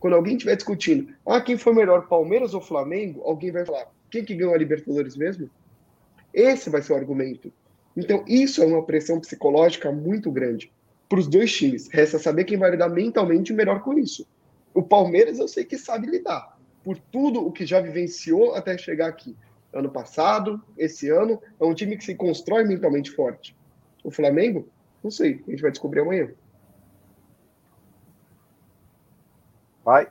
Quando 0.00 0.14
alguém 0.14 0.34
estiver 0.34 0.56
discutindo, 0.56 1.14
ah, 1.24 1.40
quem 1.40 1.56
foi 1.56 1.72
melhor, 1.72 2.08
Palmeiras 2.08 2.52
ou 2.52 2.60
Flamengo, 2.60 3.22
alguém 3.24 3.52
vai 3.52 3.64
falar, 3.64 3.90
quem 4.10 4.24
que 4.24 4.34
ganhou 4.34 4.54
a 4.54 4.58
Libertadores 4.58 5.16
mesmo? 5.16 5.48
Esse 6.32 6.68
vai 6.68 6.82
ser 6.82 6.94
o 6.94 6.96
argumento. 6.96 7.52
Então, 7.96 8.24
isso 8.26 8.60
é 8.60 8.66
uma 8.66 8.84
pressão 8.84 9.20
psicológica 9.20 9.92
muito 9.92 10.32
grande 10.32 10.70
para 11.08 11.18
os 11.18 11.26
dois 11.26 11.52
times. 11.52 11.88
Resta 11.88 12.18
saber 12.18 12.44
quem 12.44 12.58
vai 12.58 12.70
lidar 12.70 12.88
mentalmente 12.88 13.52
melhor 13.52 13.82
com 13.82 13.98
isso. 13.98 14.26
O 14.72 14.82
Palmeiras 14.82 15.38
eu 15.38 15.46
sei 15.46 15.64
que 15.64 15.78
sabe 15.78 16.06
lidar, 16.06 16.58
por 16.82 16.98
tudo 16.98 17.46
o 17.46 17.52
que 17.52 17.64
já 17.64 17.80
vivenciou 17.80 18.54
até 18.54 18.76
chegar 18.76 19.08
aqui. 19.08 19.36
Ano 19.72 19.90
passado, 19.90 20.62
esse 20.76 21.08
ano, 21.08 21.40
é 21.60 21.64
um 21.64 21.74
time 21.74 21.96
que 21.96 22.04
se 22.04 22.14
constrói 22.14 22.64
mentalmente 22.64 23.10
forte. 23.10 23.56
O 24.02 24.10
Flamengo, 24.10 24.68
não 25.02 25.10
sei, 25.10 25.42
a 25.46 25.50
gente 25.50 25.62
vai 25.62 25.70
descobrir 25.70 26.00
amanhã. 26.00 26.32
Vai. 29.84 30.08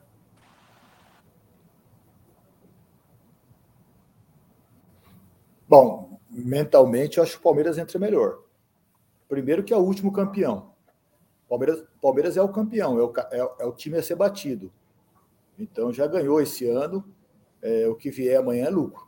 Bom, 5.68 6.20
mentalmente 6.30 7.18
eu 7.18 7.24
acho 7.24 7.34
que 7.34 7.40
o 7.40 7.44
Palmeiras 7.44 7.78
entra 7.78 7.98
melhor. 7.98 8.40
Primeiro 9.28 9.64
que 9.64 9.74
é 9.74 9.78
o 9.78 9.82
último 9.82 10.12
campeão. 10.12 10.73
Palmeiras, 11.54 11.84
Palmeiras 12.02 12.38
é 12.38 12.42
o 12.42 12.50
campeão, 12.50 12.98
é 12.98 13.04
o, 13.04 13.14
é, 13.32 13.64
é 13.64 13.66
o 13.66 13.74
time 13.74 13.98
a 13.98 14.02
ser 14.02 14.16
batido. 14.16 14.74
Então 15.58 15.94
já 15.94 16.08
ganhou 16.08 16.42
esse 16.42 16.68
ano, 16.68 17.06
é, 17.62 17.88
o 17.88 17.96
que 17.96 18.10
vier 18.10 18.40
amanhã 18.40 18.66
é 18.66 18.70
lucro. 18.72 19.08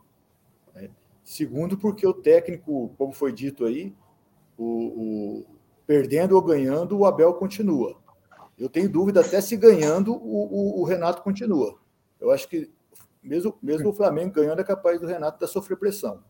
Né? 0.76 0.91
Segundo, 1.24 1.76
porque 1.76 2.06
o 2.06 2.14
técnico, 2.14 2.93
como 3.00 3.14
foi 3.14 3.32
dito 3.32 3.66
aí, 3.66 3.96
o, 4.56 4.66
o, 4.66 5.46
perdendo 5.88 6.36
ou 6.36 6.41
ganhando, 6.41 7.00
o 7.00 7.06
Abel 7.06 7.34
continua. 7.34 7.98
Eu 8.60 8.70
tenho 8.70 8.88
dúvida 8.88 9.22
até 9.22 9.41
se 9.41 9.58
ganhando, 9.58 10.14
o, 10.14 10.78
o, 10.78 10.82
o 10.82 10.84
Renato 10.84 11.24
continua. 11.24 11.80
Eu 12.20 12.30
acho 12.30 12.48
que 12.48 12.72
mesmo, 13.24 13.58
mesmo 13.60 13.89
o 13.89 13.93
Flamengo 13.93 14.36
ganhando, 14.36 14.62
é 14.62 14.64
capaz 14.64 15.02
do 15.02 15.08
Renato 15.08 15.39
da 15.39 15.48
sofrer 15.48 15.78
pressão. 15.78 16.24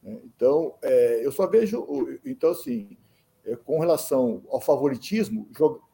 Né? 0.00 0.20
Então, 0.24 0.76
é, 0.80 1.26
eu 1.26 1.32
só 1.32 1.44
vejo. 1.48 1.84
Então, 2.24 2.52
assim, 2.52 2.96
com 3.64 3.78
relação 3.80 4.42
ao 4.48 4.60
favoritismo, 4.60 5.48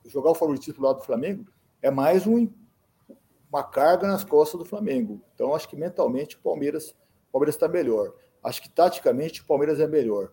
jogar 0.06 0.30
o 0.30 0.34
favoritismo 0.34 0.80
do 0.80 0.86
lado 0.86 0.98
do 0.98 1.04
Flamengo 1.04 1.46
é 1.80 1.90
mais 1.90 2.26
um, 2.26 2.48
uma 3.50 3.62
carga 3.62 4.06
nas 4.06 4.24
costas 4.24 4.58
do 4.58 4.66
Flamengo. 4.66 5.20
Então, 5.34 5.54
acho 5.54 5.68
que 5.68 5.76
mentalmente 5.76 6.36
o 6.36 6.40
Palmeiras 6.40 6.94
Palmeiras 7.32 7.54
está 7.54 7.68
melhor. 7.68 8.12
Acho 8.42 8.62
que 8.62 8.68
taticamente 8.68 9.42
o 9.42 9.46
Palmeiras 9.46 9.80
é 9.80 9.86
melhor. 9.86 10.32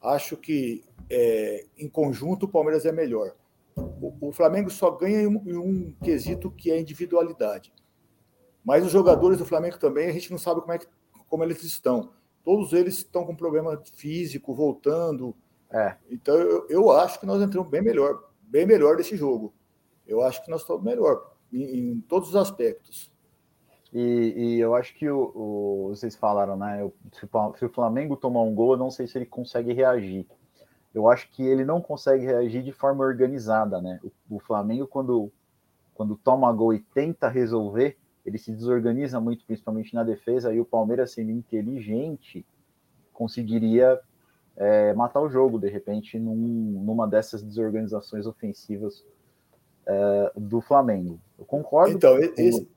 Acho 0.00 0.36
que 0.36 0.84
é, 1.10 1.66
em 1.76 1.88
conjunto 1.88 2.46
o 2.46 2.48
Palmeiras 2.48 2.84
é 2.84 2.92
melhor. 2.92 3.34
O, 3.76 4.28
o 4.28 4.32
Flamengo 4.32 4.70
só 4.70 4.90
ganha 4.90 5.22
em 5.22 5.26
um, 5.26 5.42
em 5.46 5.56
um, 5.56 5.92
quesito 6.02 6.50
que 6.50 6.70
é 6.70 6.80
individualidade. 6.80 7.72
Mas 8.64 8.84
os 8.84 8.92
jogadores 8.92 9.38
do 9.38 9.46
Flamengo 9.46 9.78
também, 9.78 10.08
a 10.08 10.12
gente 10.12 10.30
não 10.30 10.38
sabe 10.38 10.60
como, 10.60 10.72
é 10.72 10.78
que, 10.78 10.86
como 11.28 11.42
eles 11.42 11.62
estão. 11.62 12.10
Todos 12.44 12.72
eles 12.72 12.98
estão 12.98 13.24
com 13.24 13.34
problema 13.34 13.80
físico, 13.94 14.54
voltando. 14.54 15.34
É. 15.70 15.96
Então 16.10 16.34
eu, 16.34 16.66
eu 16.68 16.90
acho 16.90 17.20
que 17.20 17.26
nós 17.26 17.42
entramos 17.42 17.70
bem 17.70 17.82
melhor, 17.82 18.24
bem 18.42 18.66
melhor 18.66 18.96
desse 18.96 19.16
jogo. 19.16 19.52
Eu 20.06 20.22
acho 20.22 20.42
que 20.42 20.50
nós 20.50 20.62
estamos 20.62 20.82
melhor 20.82 21.32
em, 21.52 21.90
em 21.90 22.00
todos 22.00 22.30
os 22.30 22.36
aspectos. 22.36 23.10
E, 23.92 24.34
e, 24.36 24.60
eu 24.60 24.74
acho 24.74 24.94
que 24.94 25.08
o, 25.08 25.32
o, 25.34 25.88
vocês 25.88 26.14
falaram, 26.14 26.56
né? 26.56 26.90
Se 27.58 27.64
o 27.64 27.68
Flamengo 27.70 28.16
tomar 28.16 28.42
um 28.42 28.54
gol, 28.54 28.72
eu 28.72 28.78
não 28.78 28.90
sei 28.90 29.06
se 29.06 29.16
ele 29.16 29.26
consegue 29.26 29.72
reagir. 29.72 30.26
Eu 30.94 31.08
acho 31.08 31.30
que 31.30 31.42
ele 31.42 31.64
não 31.64 31.80
consegue 31.80 32.24
reagir 32.24 32.62
de 32.62 32.72
forma 32.72 33.04
organizada, 33.04 33.80
né? 33.80 33.98
O, 34.02 34.36
o 34.36 34.38
Flamengo, 34.40 34.86
quando, 34.86 35.32
quando 35.94 36.16
toma 36.16 36.52
gol 36.52 36.74
e 36.74 36.80
tenta 36.80 37.28
resolver, 37.28 37.96
ele 38.26 38.36
se 38.36 38.52
desorganiza 38.52 39.20
muito, 39.20 39.44
principalmente 39.46 39.94
na 39.94 40.04
defesa, 40.04 40.52
e 40.52 40.60
o 40.60 40.64
Palmeiras, 40.64 41.12
sendo 41.12 41.30
inteligente, 41.30 42.44
conseguiria 43.12 43.98
é, 44.58 44.92
matar 44.92 45.20
o 45.20 45.30
jogo, 45.30 45.56
de 45.58 45.68
repente, 45.68 46.18
num, 46.18 46.34
numa 46.34 47.06
dessas 47.06 47.42
desorganizações 47.42 48.26
ofensivas 48.26 49.04
é, 49.86 50.32
do 50.36 50.60
Flamengo. 50.60 51.20
Eu 51.38 51.44
concordo. 51.44 51.94
Então, 51.94 52.16
com... 52.16 52.24
esse, 52.36 52.68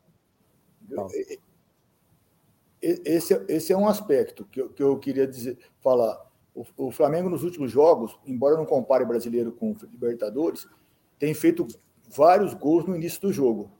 esse, 2.81 3.45
esse 3.47 3.73
é 3.73 3.77
um 3.77 3.87
aspecto 3.87 4.45
que 4.45 4.61
eu, 4.61 4.69
que 4.69 4.83
eu 4.83 4.97
queria 4.99 5.25
dizer, 5.25 5.57
falar. 5.79 6.29
O, 6.53 6.65
o, 6.77 6.91
Flamengo, 6.91 7.29
nos 7.29 7.43
últimos 7.43 7.71
jogos, 7.71 8.19
embora 8.27 8.57
não 8.57 8.65
compare 8.65 9.05
brasileiro 9.05 9.51
com 9.53 9.73
Libertadores, 9.91 10.67
tem 11.17 11.33
feito 11.33 11.65
vários 12.07 12.53
gols 12.53 12.85
no 12.85 12.95
início 12.95 13.21
do 13.21 13.33
jogo. 13.33 13.71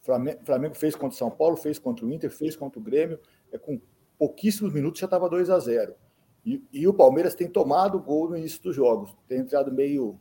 Flamengo, 0.00 0.40
Flamengo 0.44 0.74
fez 0.74 0.94
contra 0.96 1.14
o 1.14 1.18
São 1.18 1.30
Paulo, 1.30 1.56
fez 1.56 1.78
contra 1.78 2.04
o 2.04 2.10
Inter, 2.10 2.30
fez 2.30 2.56
contra 2.56 2.80
o 2.80 2.82
Grêmio. 2.82 3.20
É, 3.52 3.58
com 3.58 3.80
pouquíssimos 4.18 4.72
minutos 4.72 4.98
já 4.98 5.04
estava 5.04 5.28
2 5.28 5.50
a 5.50 5.58
0 5.58 5.94
e, 6.46 6.64
e, 6.72 6.86
o 6.86 6.94
Palmeiras 6.94 7.34
tem 7.34 7.48
tomado 7.48 7.98
gol 7.98 8.30
no 8.30 8.36
início 8.36 8.62
dos 8.62 8.76
jogos, 8.76 9.12
tem 9.26 9.40
entrado 9.40 9.72
meio 9.72 10.18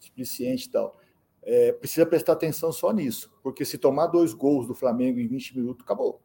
displicente 0.00 0.66
e 0.66 0.70
tal. 0.70 0.98
É, 1.40 1.72
precisa 1.72 2.04
prestar 2.04 2.32
atenção 2.32 2.72
só 2.72 2.92
nisso, 2.92 3.30
porque 3.44 3.64
se 3.64 3.78
tomar 3.78 4.08
dois 4.08 4.34
gols 4.34 4.66
do 4.66 4.74
Flamengo 4.74 5.20
em 5.20 5.28
20 5.28 5.56
minutos, 5.56 5.84
acabou. 5.84 6.20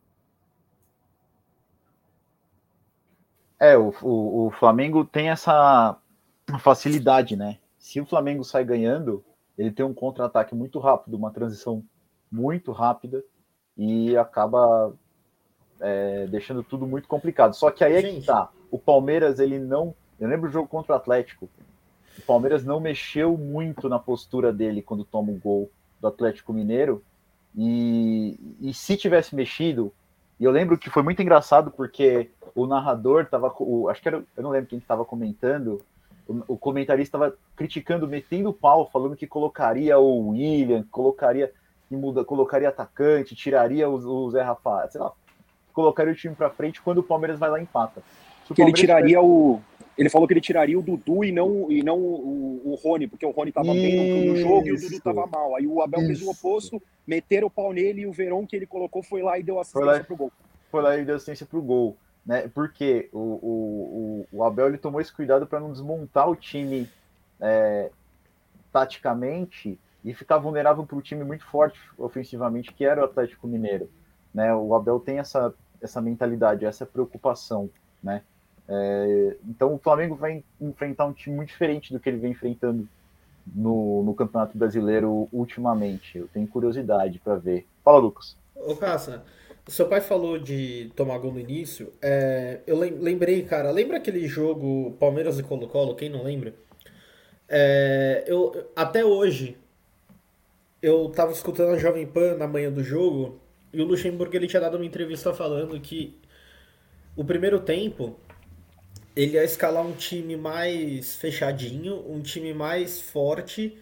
É, 3.60 3.78
o, 3.78 3.94
o, 4.02 4.48
o 4.48 4.52
Flamengo 4.52 5.06
tem 5.06 5.30
essa 5.30 5.98
facilidade, 6.60 7.36
né? 7.36 7.60
Se 7.78 8.02
o 8.02 8.06
Flamengo 8.06 8.44
sai 8.44 8.66
ganhando, 8.66 9.24
ele 9.56 9.72
tem 9.72 9.86
um 9.86 9.94
contra-ataque 9.94 10.56
muito 10.56 10.80
rápido, 10.80 11.16
uma 11.16 11.32
transição 11.32 11.86
muito 12.32 12.72
rápida 12.72 13.24
e 13.78 14.18
acaba 14.18 14.94
é, 15.80 16.28
deixando 16.28 16.64
tudo 16.64 16.86
muito 16.86 17.08
complicado. 17.08 17.54
Só 17.54 17.72
que 17.72 17.84
aí 17.84 17.94
é 17.96 18.02
que 18.02 18.26
tá. 18.26 18.50
O 18.72 18.78
Palmeiras, 18.80 19.40
ele 19.40 19.60
não. 19.60 19.94
Eu 20.20 20.28
lembro 20.28 20.50
o 20.50 20.52
jogo 20.52 20.68
contra 20.68 20.94
o 20.94 20.96
Atlético. 20.96 21.50
O 22.18 22.22
Palmeiras 22.22 22.64
não 22.64 22.80
mexeu 22.80 23.38
muito 23.38 23.90
na 23.90 24.00
postura 24.00 24.54
dele 24.54 24.82
quando 24.82 25.04
toma 25.04 25.32
o 25.32 25.36
gol 25.38 25.70
do 26.00 26.08
Atlético 26.08 26.54
Mineiro. 26.54 27.04
E, 27.56 28.40
e 28.62 28.74
se 28.74 28.98
tivesse 28.98 29.36
mexido, 29.36 29.94
e 30.40 30.44
eu 30.44 30.52
lembro 30.52 30.78
que 30.78 30.90
foi 30.90 31.04
muito 31.04 31.22
engraçado 31.22 31.72
porque 31.72 32.30
o 32.56 32.66
narrador 32.66 33.26
tava. 33.26 33.54
O, 33.60 33.90
acho 33.90 34.02
que 34.02 34.08
era. 34.08 34.24
Eu 34.36 34.44
não 34.44 34.50
lembro 34.50 34.70
quem 34.70 34.80
estava 34.80 35.06
comentando. 35.06 35.82
O, 36.28 36.54
o 36.54 36.58
comentarista 36.58 37.18
estava 37.18 37.38
criticando, 37.56 38.08
metendo 38.08 38.50
o 38.50 38.54
pau, 38.54 38.90
falando 38.92 39.16
que 39.16 39.28
colocaria 39.28 39.98
o 40.00 40.30
William, 40.30 40.84
colocaria 40.90 41.52
que 41.90 41.96
muda, 41.96 42.24
colocaria 42.24 42.70
atacante, 42.70 43.36
tiraria 43.36 43.90
o, 43.90 43.96
o 43.96 44.32
Zé 44.32 44.42
Rafael, 44.42 44.90
sei 44.90 45.02
lá, 45.02 45.12
colocaria 45.74 46.14
o 46.14 46.16
time 46.16 46.36
para 46.36 46.50
frente 46.50 46.82
quando 46.82 47.00
o 47.00 47.04
Palmeiras 47.04 47.40
vai 47.40 47.50
lá 47.50 47.60
e 47.60 47.64
empata. 47.64 48.02
Que 48.54 48.62
ele 48.62 48.74
tiraria 48.74 49.22
o. 49.22 49.62
Ele 49.98 50.10
falou 50.10 50.28
que 50.28 50.34
ele 50.34 50.42
tiraria 50.42 50.78
o 50.78 50.82
Dudu 50.82 51.24
e 51.24 51.32
não, 51.32 51.72
e 51.72 51.84
não 51.84 52.00
o, 52.00 52.62
o 52.66 52.76
Rony, 52.76 53.08
porque 53.08 53.26
o 53.26 53.32
Rony 53.32 53.50
estava 53.50 53.74
bem 53.74 54.26
no, 54.26 54.34
no, 54.34 54.36
jogo 54.36 54.68
e 54.68 54.72
o 54.72 54.76
Dudu 54.76 54.96
estava 54.96 55.28
mal. 55.28 55.56
Aí 55.56 55.68
o 55.68 55.82
Abel 55.82 56.00
Isso. 56.02 56.08
fez 56.08 56.22
o 56.24 56.32
oposto, 56.32 56.82
meteram 57.06 57.48
o 57.48 57.52
pau 57.52 57.72
nele 57.72 58.02
e 58.02 58.08
o 58.08 58.12
Verão 58.12 58.46
que 58.46 58.56
ele 58.56 58.66
colocou 58.66 59.04
foi 59.04 59.22
lá 59.22 59.38
e 59.38 59.44
deu 59.44 59.60
assistência 59.60 60.04
pro 60.04 60.16
gol. 60.16 60.32
Foi 60.72 60.82
lá 60.82 60.98
e 60.98 61.06
deu 61.06 61.16
assistência 61.16 61.46
pro 61.46 61.62
gol. 61.62 61.96
Né? 62.26 62.50
Porque 62.54 63.10
o, 63.12 63.20
o, 63.20 64.28
o, 64.32 64.44
Abel 64.44 64.68
ele 64.68 64.78
tomou 64.78 65.00
esse 65.00 65.14
cuidado 65.14 65.46
para 65.46 65.60
não 65.60 65.72
desmontar 65.72 66.28
o 66.30 66.36
time 66.36 66.90
é, 67.40 67.92
taticamente 68.72 69.78
e 70.04 70.14
ficar 70.14 70.38
vulnerável 70.38 70.86
para 70.86 70.98
um 70.98 71.02
time 71.02 71.24
muito 71.24 71.46
forte 71.46 71.80
ofensivamente, 71.98 72.74
que 72.74 72.86
era 72.86 73.02
o 73.02 73.06
Atlético 73.06 73.48
Mineiro. 73.48 73.90
Né? 74.34 74.54
O 74.56 74.74
Abel 74.74 75.00
tem 75.00 75.20
essa, 75.20 75.54
essa 75.84 76.02
mentalidade, 76.02 76.66
essa 76.66 76.86
preocupação. 76.86 77.70
Né? 78.02 78.22
É, 78.68 79.36
então 79.48 79.76
o 79.76 79.78
Flamengo 79.78 80.16
vai 80.16 80.44
enfrentar 80.60 81.06
um 81.06 81.14
time 81.14 81.36
muito 81.36 81.50
diferente 81.50 81.92
do 81.92 82.00
que 82.00 82.10
ele 82.10 82.18
vem 82.18 82.32
enfrentando 82.32 82.88
no, 83.46 84.04
no 84.04 84.14
Campeonato 84.14 84.58
Brasileiro 84.58 85.28
ultimamente. 85.32 86.18
Eu 86.18 86.28
tenho 86.28 86.48
curiosidade 86.48 87.20
para 87.20 87.36
ver. 87.36 87.68
Fala, 87.84 87.98
Lucas. 87.98 88.38
Ô, 88.56 88.76
Caça, 88.76 89.24
seu 89.68 89.88
pai 89.88 90.02
falou 90.02 90.40
de 90.40 90.92
tomar 90.96 91.18
gol 91.18 91.34
no 91.34 91.40
início. 91.40 91.92
É, 92.02 92.62
eu 92.66 92.78
lembrei, 92.78 93.44
cara, 93.44 93.72
lembra 93.72 93.98
aquele 93.98 94.28
jogo 94.28 94.96
Palmeiras 95.00 95.38
e 95.38 95.44
Colo-Colo? 95.44 95.96
Quem 95.96 96.10
não 96.10 96.24
lembra? 96.24 96.54
É, 97.50 98.24
eu, 98.26 98.70
até 98.76 99.04
hoje, 99.04 99.58
eu 100.82 101.10
tava 101.10 101.32
escutando 101.32 101.74
a 101.74 101.78
Jovem 101.78 102.08
Pan 102.08 102.36
na 102.36 102.48
manhã 102.48 102.72
do 102.72 102.84
jogo 102.84 103.43
e 103.74 103.82
o 103.82 103.86
Luxemburgo 103.86 104.36
ele 104.36 104.48
tinha 104.48 104.62
dado 104.62 104.78
uma 104.78 104.86
entrevista 104.86 105.34
falando 105.34 105.80
que 105.82 106.20
o 107.16 107.26
primeiro 107.26 107.60
tempo 107.60 108.16
ele 109.16 109.34
ia 109.34 109.44
escalar 109.44 109.86
um 109.86 109.94
time 109.94 110.38
mais 110.38 111.16
fechadinho, 111.16 112.04
um 112.08 112.22
time 112.22 112.54
mais 112.54 113.02
forte 113.02 113.78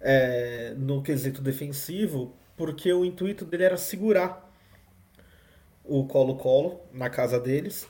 é, 0.00 0.74
no 0.76 1.02
quesito 1.02 1.40
defensivo, 1.40 2.34
porque 2.56 2.92
o 2.92 3.04
intuito 3.04 3.44
dele 3.44 3.64
era 3.64 3.76
segurar 3.76 4.52
o 5.84 6.04
Colo-Colo 6.06 6.80
na 6.92 7.08
casa 7.08 7.38
deles. 7.38 7.88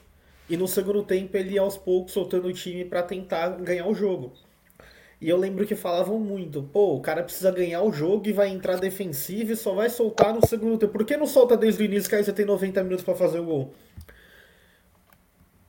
E 0.49 0.57
no 0.57 0.69
segundo 0.69 1.03
tempo 1.03 1.37
ele 1.37 1.55
ia 1.55 1.61
aos 1.61 1.77
poucos 1.77 2.13
soltando 2.13 2.49
o 2.49 2.53
time 2.53 2.85
para 2.85 3.03
tentar 3.03 3.49
ganhar 3.61 3.87
o 3.87 3.95
jogo. 3.95 4.33
E 5.21 5.29
eu 5.31 5.37
lembro 5.37 5.67
que 5.67 5.75
falavam 5.75 6.19
muito, 6.19 6.63
pô, 6.63 6.95
o 6.95 7.01
cara 7.01 7.23
precisa 7.23 7.51
ganhar 7.51 7.83
o 7.83 7.91
jogo 7.91 8.29
e 8.29 8.33
vai 8.33 8.49
entrar 8.49 8.77
defensivo 8.77 9.53
e 9.53 9.57
só 9.57 9.75
vai 9.75 9.89
soltar 9.89 10.35
no 10.35 10.47
segundo 10.47 10.77
tempo. 10.77 10.93
Por 10.93 11.07
que 11.07 11.17
não 11.17 11.27
solta 11.27 11.57
desde 11.57 11.83
o 11.83 11.87
início 11.87 12.09
que 12.09 12.17
aí 12.17 12.23
você 12.23 12.33
tem 12.33 12.45
90 12.45 12.83
minutos 12.83 13.05
para 13.05 13.15
fazer 13.15 13.39
o 13.39 13.45
gol? 13.45 13.75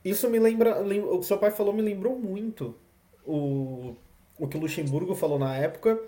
Isso 0.04 0.28
me 0.28 0.38
lembra, 0.38 0.80
o 0.80 1.18
que 1.18 1.26
seu 1.26 1.38
pai 1.38 1.50
falou 1.50 1.72
me 1.72 1.80
lembrou 1.80 2.18
muito 2.18 2.74
o, 3.24 3.96
o 4.38 4.46
que 4.46 4.56
o 4.56 4.60
Luxemburgo 4.60 5.14
falou 5.14 5.38
na 5.38 5.56
época. 5.56 5.98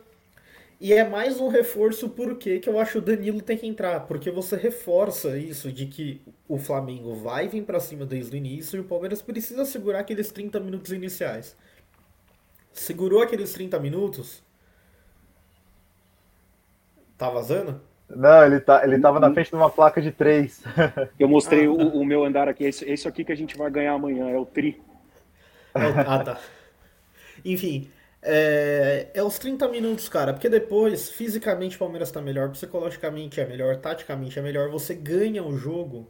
E 0.79 0.93
é 0.93 1.07
mais 1.07 1.41
um 1.41 1.49
reforço 1.49 2.11
por 2.11 2.37
que 2.37 2.61
eu 2.67 2.79
acho 2.79 2.99
o 2.99 3.03
Danilo 3.03 3.43
tem 3.43 3.57
que 3.57 3.67
entrar, 3.67 4.01
porque 4.07 4.31
você 4.31 4.57
reforça 4.57 5.37
isso 5.37 5.71
de 5.71 5.87
que 5.87 6.23
o 6.49 6.57
Flamengo 6.59 7.15
vai 7.15 7.49
vir 7.49 7.65
para 7.65 7.81
cima 7.81 8.07
desde 8.07 8.35
o 8.35 8.39
início 8.39 8.77
e 8.77 8.81
o 8.81 8.85
Palmeiras 8.85 9.21
precisa 9.21 9.65
segurar 9.67 10.01
aqueles 10.01 10.31
30 10.31 10.59
minutos 10.61 10.93
iniciais 10.93 11.55
segurou 12.73 13.23
aqueles 13.23 13.53
30 13.53 13.79
minutos. 13.79 14.43
Tá 17.17 17.29
vazando? 17.29 17.81
Não, 18.09 18.45
ele, 18.45 18.61
tá, 18.61 18.83
ele 18.85 18.99
tava 18.99 19.21
na 19.21 19.33
frente 19.33 19.51
de 19.51 19.57
uma 19.57 19.71
placa 19.71 20.01
de 20.03 20.11
três. 20.11 20.63
Eu 21.19 21.29
mostrei 21.29 21.69
o, 21.69 21.77
o 21.77 22.05
meu 22.05 22.25
andar 22.25 22.49
aqui, 22.49 22.65
esse, 22.65 22.85
esse 22.85 23.07
aqui 23.07 23.25
que 23.25 23.33
a 23.33 23.37
gente 23.37 23.57
vai 23.57 23.71
ganhar 23.71 23.93
amanhã, 23.93 24.29
é 24.31 24.39
o 24.39 24.45
Tri. 24.45 24.81
Ah, 25.73 26.25
tá. 26.25 26.41
Enfim, 27.45 27.89
é, 28.23 29.09
é 29.15 29.23
os 29.23 29.39
30 29.39 29.69
minutos, 29.69 30.09
cara, 30.09 30.33
porque 30.33 30.49
depois, 30.49 31.11
fisicamente, 31.11 31.77
o 31.77 31.79
Palmeiras 31.79 32.11
tá 32.11 32.21
melhor, 32.21 32.51
psicologicamente 32.51 33.41
é 33.41 33.47
melhor, 33.47 33.77
taticamente 33.77 34.39
é 34.39 34.43
melhor, 34.43 34.69
você 34.69 34.95
ganha 34.95 35.43
o 35.43 35.57
jogo 35.57 36.09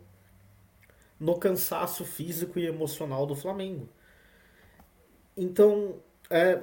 no 1.18 1.38
cansaço 1.38 2.04
físico 2.04 2.58
e 2.58 2.66
emocional 2.66 3.26
do 3.26 3.36
Flamengo. 3.36 3.88
Então, 5.36 5.96
é, 6.30 6.60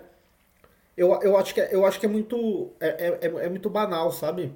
eu, 0.96 1.14
eu, 1.22 1.38
acho 1.38 1.54
que, 1.54 1.62
é- 1.62 1.74
eu 1.74 1.86
acho 1.86 2.00
que 2.00 2.06
é 2.06 2.10
muito, 2.10 2.72
é, 2.80 2.88
é, 3.08 3.28
é- 3.28 3.46
é 3.46 3.50
muito 3.50 3.70
banal, 3.70 4.12
sabe? 4.12 4.54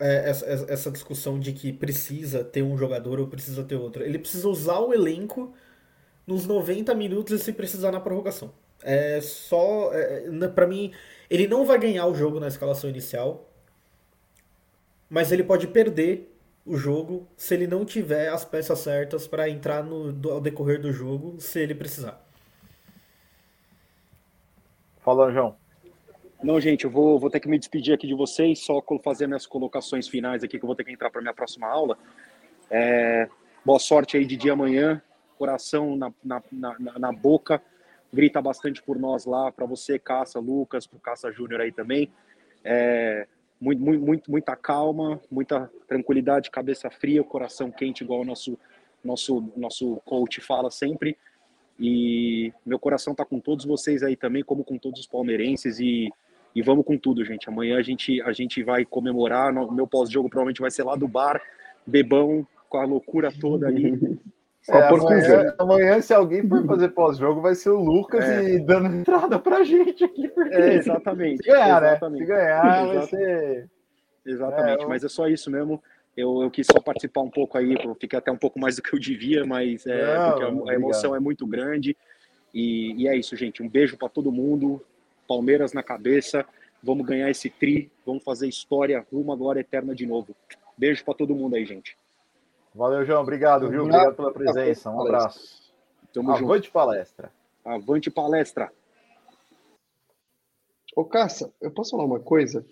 É, 0.00 0.30
essa, 0.30 0.46
essa- 0.46 0.90
discussão 0.92 1.40
de 1.40 1.52
que 1.52 1.72
precisa 1.72 2.44
ter 2.44 2.62
um 2.62 2.76
jogador 2.78 3.20
ou 3.20 3.28
precisa 3.28 3.64
ter 3.64 3.76
outro. 3.76 4.02
Ele 4.04 4.18
precisa 4.18 4.48
usar 4.48 4.80
o 4.80 4.94
elenco 4.94 5.54
nos 6.26 6.46
90 6.46 6.94
minutos 6.94 7.40
e 7.40 7.44
se 7.44 7.52
precisar 7.52 7.92
na 7.92 8.00
prorrogação. 8.00 8.52
É 8.82 9.20
só. 9.22 9.92
É, 9.94 10.28
na- 10.30 10.48
pra 10.48 10.66
mim, 10.66 10.92
ele 11.30 11.48
não 11.48 11.66
vai 11.66 11.78
ganhar 11.78 12.06
o 12.06 12.14
jogo 12.14 12.40
na 12.40 12.48
escalação 12.48 12.90
inicial, 12.90 13.48
mas 15.08 15.32
ele 15.32 15.42
pode 15.44 15.66
perder 15.66 16.32
o 16.64 16.76
jogo 16.76 17.26
se 17.36 17.54
ele 17.54 17.66
não 17.66 17.84
tiver 17.84 18.28
as 18.28 18.44
peças 18.44 18.78
certas 18.80 19.26
pra 19.26 19.48
entrar 19.48 19.82
no, 19.82 20.12
do- 20.12 20.30
ao 20.30 20.40
decorrer 20.40 20.80
do 20.80 20.92
jogo, 20.92 21.40
se 21.40 21.58
ele 21.60 21.74
precisar. 21.74 22.24
Fala, 25.10 25.32
João. 25.32 25.56
Não, 26.40 26.60
gente, 26.60 26.84
eu 26.84 26.90
vou, 26.90 27.18
vou 27.18 27.28
ter 27.28 27.40
que 27.40 27.48
me 27.48 27.58
despedir 27.58 27.92
aqui 27.92 28.06
de 28.06 28.14
vocês, 28.14 28.60
só 28.60 28.80
fazer 29.02 29.26
minhas 29.26 29.44
colocações 29.44 30.06
finais 30.06 30.44
aqui, 30.44 30.56
que 30.56 30.64
eu 30.64 30.68
vou 30.68 30.76
ter 30.76 30.84
que 30.84 30.92
entrar 30.92 31.10
para 31.10 31.20
minha 31.20 31.34
próxima 31.34 31.66
aula. 31.66 31.98
É, 32.70 33.28
boa 33.64 33.80
sorte 33.80 34.16
aí 34.16 34.24
de 34.24 34.36
dia 34.36 34.52
amanhã, 34.52 35.02
coração 35.36 35.96
na, 35.96 36.12
na, 36.22 36.40
na, 36.52 36.76
na 36.96 37.12
boca, 37.12 37.60
grita 38.12 38.40
bastante 38.40 38.80
por 38.80 39.00
nós 39.00 39.24
lá, 39.24 39.50
para 39.50 39.66
você, 39.66 39.98
Caça, 39.98 40.38
Lucas, 40.38 40.86
pro 40.86 41.00
Caça 41.00 41.32
Júnior 41.32 41.60
aí 41.60 41.72
também. 41.72 42.08
É, 42.62 43.26
muito, 43.60 43.82
muito, 43.82 44.30
muita 44.30 44.54
calma, 44.54 45.20
muita 45.28 45.68
tranquilidade, 45.88 46.52
cabeça 46.52 46.88
fria, 46.88 47.24
coração 47.24 47.68
quente, 47.72 48.04
igual 48.04 48.20
o 48.20 48.24
nosso, 48.24 48.56
nosso, 49.02 49.52
nosso 49.56 49.96
coach 50.04 50.40
fala 50.40 50.70
sempre. 50.70 51.18
E 51.80 52.52
meu 52.66 52.78
coração 52.78 53.14
tá 53.14 53.24
com 53.24 53.40
todos 53.40 53.64
vocês 53.64 54.02
aí 54.02 54.14
também, 54.14 54.42
como 54.44 54.62
com 54.62 54.76
todos 54.76 55.00
os 55.00 55.06
palmeirenses 55.06 55.80
e, 55.80 56.12
e 56.54 56.60
vamos 56.60 56.84
com 56.84 56.98
tudo, 56.98 57.24
gente. 57.24 57.48
Amanhã 57.48 57.78
a 57.78 57.82
gente 57.82 58.20
a 58.22 58.32
gente 58.32 58.62
vai 58.62 58.84
comemorar, 58.84 59.52
no- 59.52 59.72
meu 59.72 59.86
pós-jogo 59.86 60.28
provavelmente 60.28 60.60
vai 60.60 60.70
ser 60.70 60.82
lá 60.82 60.94
do 60.94 61.08
bar, 61.08 61.40
bebão 61.86 62.46
com 62.68 62.76
a 62.78 62.84
loucura 62.84 63.32
toda 63.40 63.66
ali. 63.66 63.98
Só 64.62 64.74
É, 64.76 64.88
por 64.90 65.00
amanhã, 65.00 65.54
amanhã, 65.58 66.00
se 66.02 66.12
alguém 66.12 66.46
for 66.46 66.66
fazer 66.66 66.90
pós-jogo, 66.90 67.40
vai 67.40 67.54
ser 67.54 67.70
o 67.70 67.80
Lucas 67.80 68.22
É. 68.28 68.42
e 68.56 68.58
dando 68.60 68.94
entrada 68.94 69.38
pra 69.38 69.64
gente 69.64 70.04
aqui. 70.04 70.28
Porque 70.28 70.54
É, 70.54 70.74
exatamente. 70.74 71.42
se 71.42 71.50
ganhar, 71.50 71.80
né? 71.80 71.88
exatamente. 71.92 72.20
Se 72.20 72.26
ganhar, 72.26 72.86
vai 72.86 73.02
ser. 73.06 73.68
Exatamente, 74.26 74.80
É, 74.82 74.84
eu- 74.84 74.88
mas 74.88 75.02
é 75.02 75.08
só 75.08 75.26
isso 75.28 75.50
mesmo. 75.50 75.82
Eu, 76.16 76.42
eu 76.42 76.50
quis 76.50 76.66
só 76.66 76.80
participar 76.80 77.20
um 77.22 77.30
pouco 77.30 77.56
aí, 77.56 77.74
fiquei 78.00 78.18
até 78.18 78.30
um 78.30 78.36
pouco 78.36 78.58
mais 78.58 78.76
do 78.76 78.82
que 78.82 78.92
eu 78.94 78.98
devia, 78.98 79.44
mas 79.46 79.86
é, 79.86 80.16
Não, 80.18 80.30
porque 80.30 80.70
a- 80.70 80.72
a, 80.72 80.74
emoção 80.74 81.14
é 81.14 81.20
muito 81.20 81.46
grande. 81.46 81.96
E, 82.52 82.94
e 83.02 83.08
é 83.08 83.16
isso, 83.16 83.36
gente. 83.36 83.62
Um 83.62 83.68
beijo 83.68 83.96
para 83.96 84.08
todo 84.08 84.32
mundo. 84.32 84.84
Palmeiras 85.28 85.72
na 85.72 85.82
cabeça. 85.82 86.44
Vamos 86.82 87.06
ganhar 87.06 87.30
esse 87.30 87.48
tri. 87.48 87.90
Vamos 88.04 88.24
fazer 88.24 88.48
história 88.48 89.06
rumo 89.12 89.32
à 89.32 89.36
glória 89.36 89.60
eterna 89.60 89.94
de 89.94 90.04
novo. 90.04 90.34
Beijo 90.76 91.04
para 91.04 91.14
todo 91.14 91.34
mundo 91.34 91.54
aí, 91.54 91.64
gente. 91.64 91.96
Valeu, 92.74 93.04
João. 93.04 93.22
Obrigado, 93.22 93.68
viu? 93.68 93.82
Obrigado 93.82 94.14
pela 94.16 94.32
presença. 94.32 94.90
Um 94.90 95.00
abraço. 95.00 95.72
Tamo 96.12 96.32
junto. 96.34 96.44
Avante 96.44 96.70
palestra. 96.70 97.32
Avante 97.64 98.10
palestra. 98.10 98.72
Ô, 100.96 101.04
Caça, 101.04 101.52
eu 101.60 101.70
posso 101.70 101.92
falar 101.92 102.04
uma 102.04 102.18
coisa? 102.20 102.64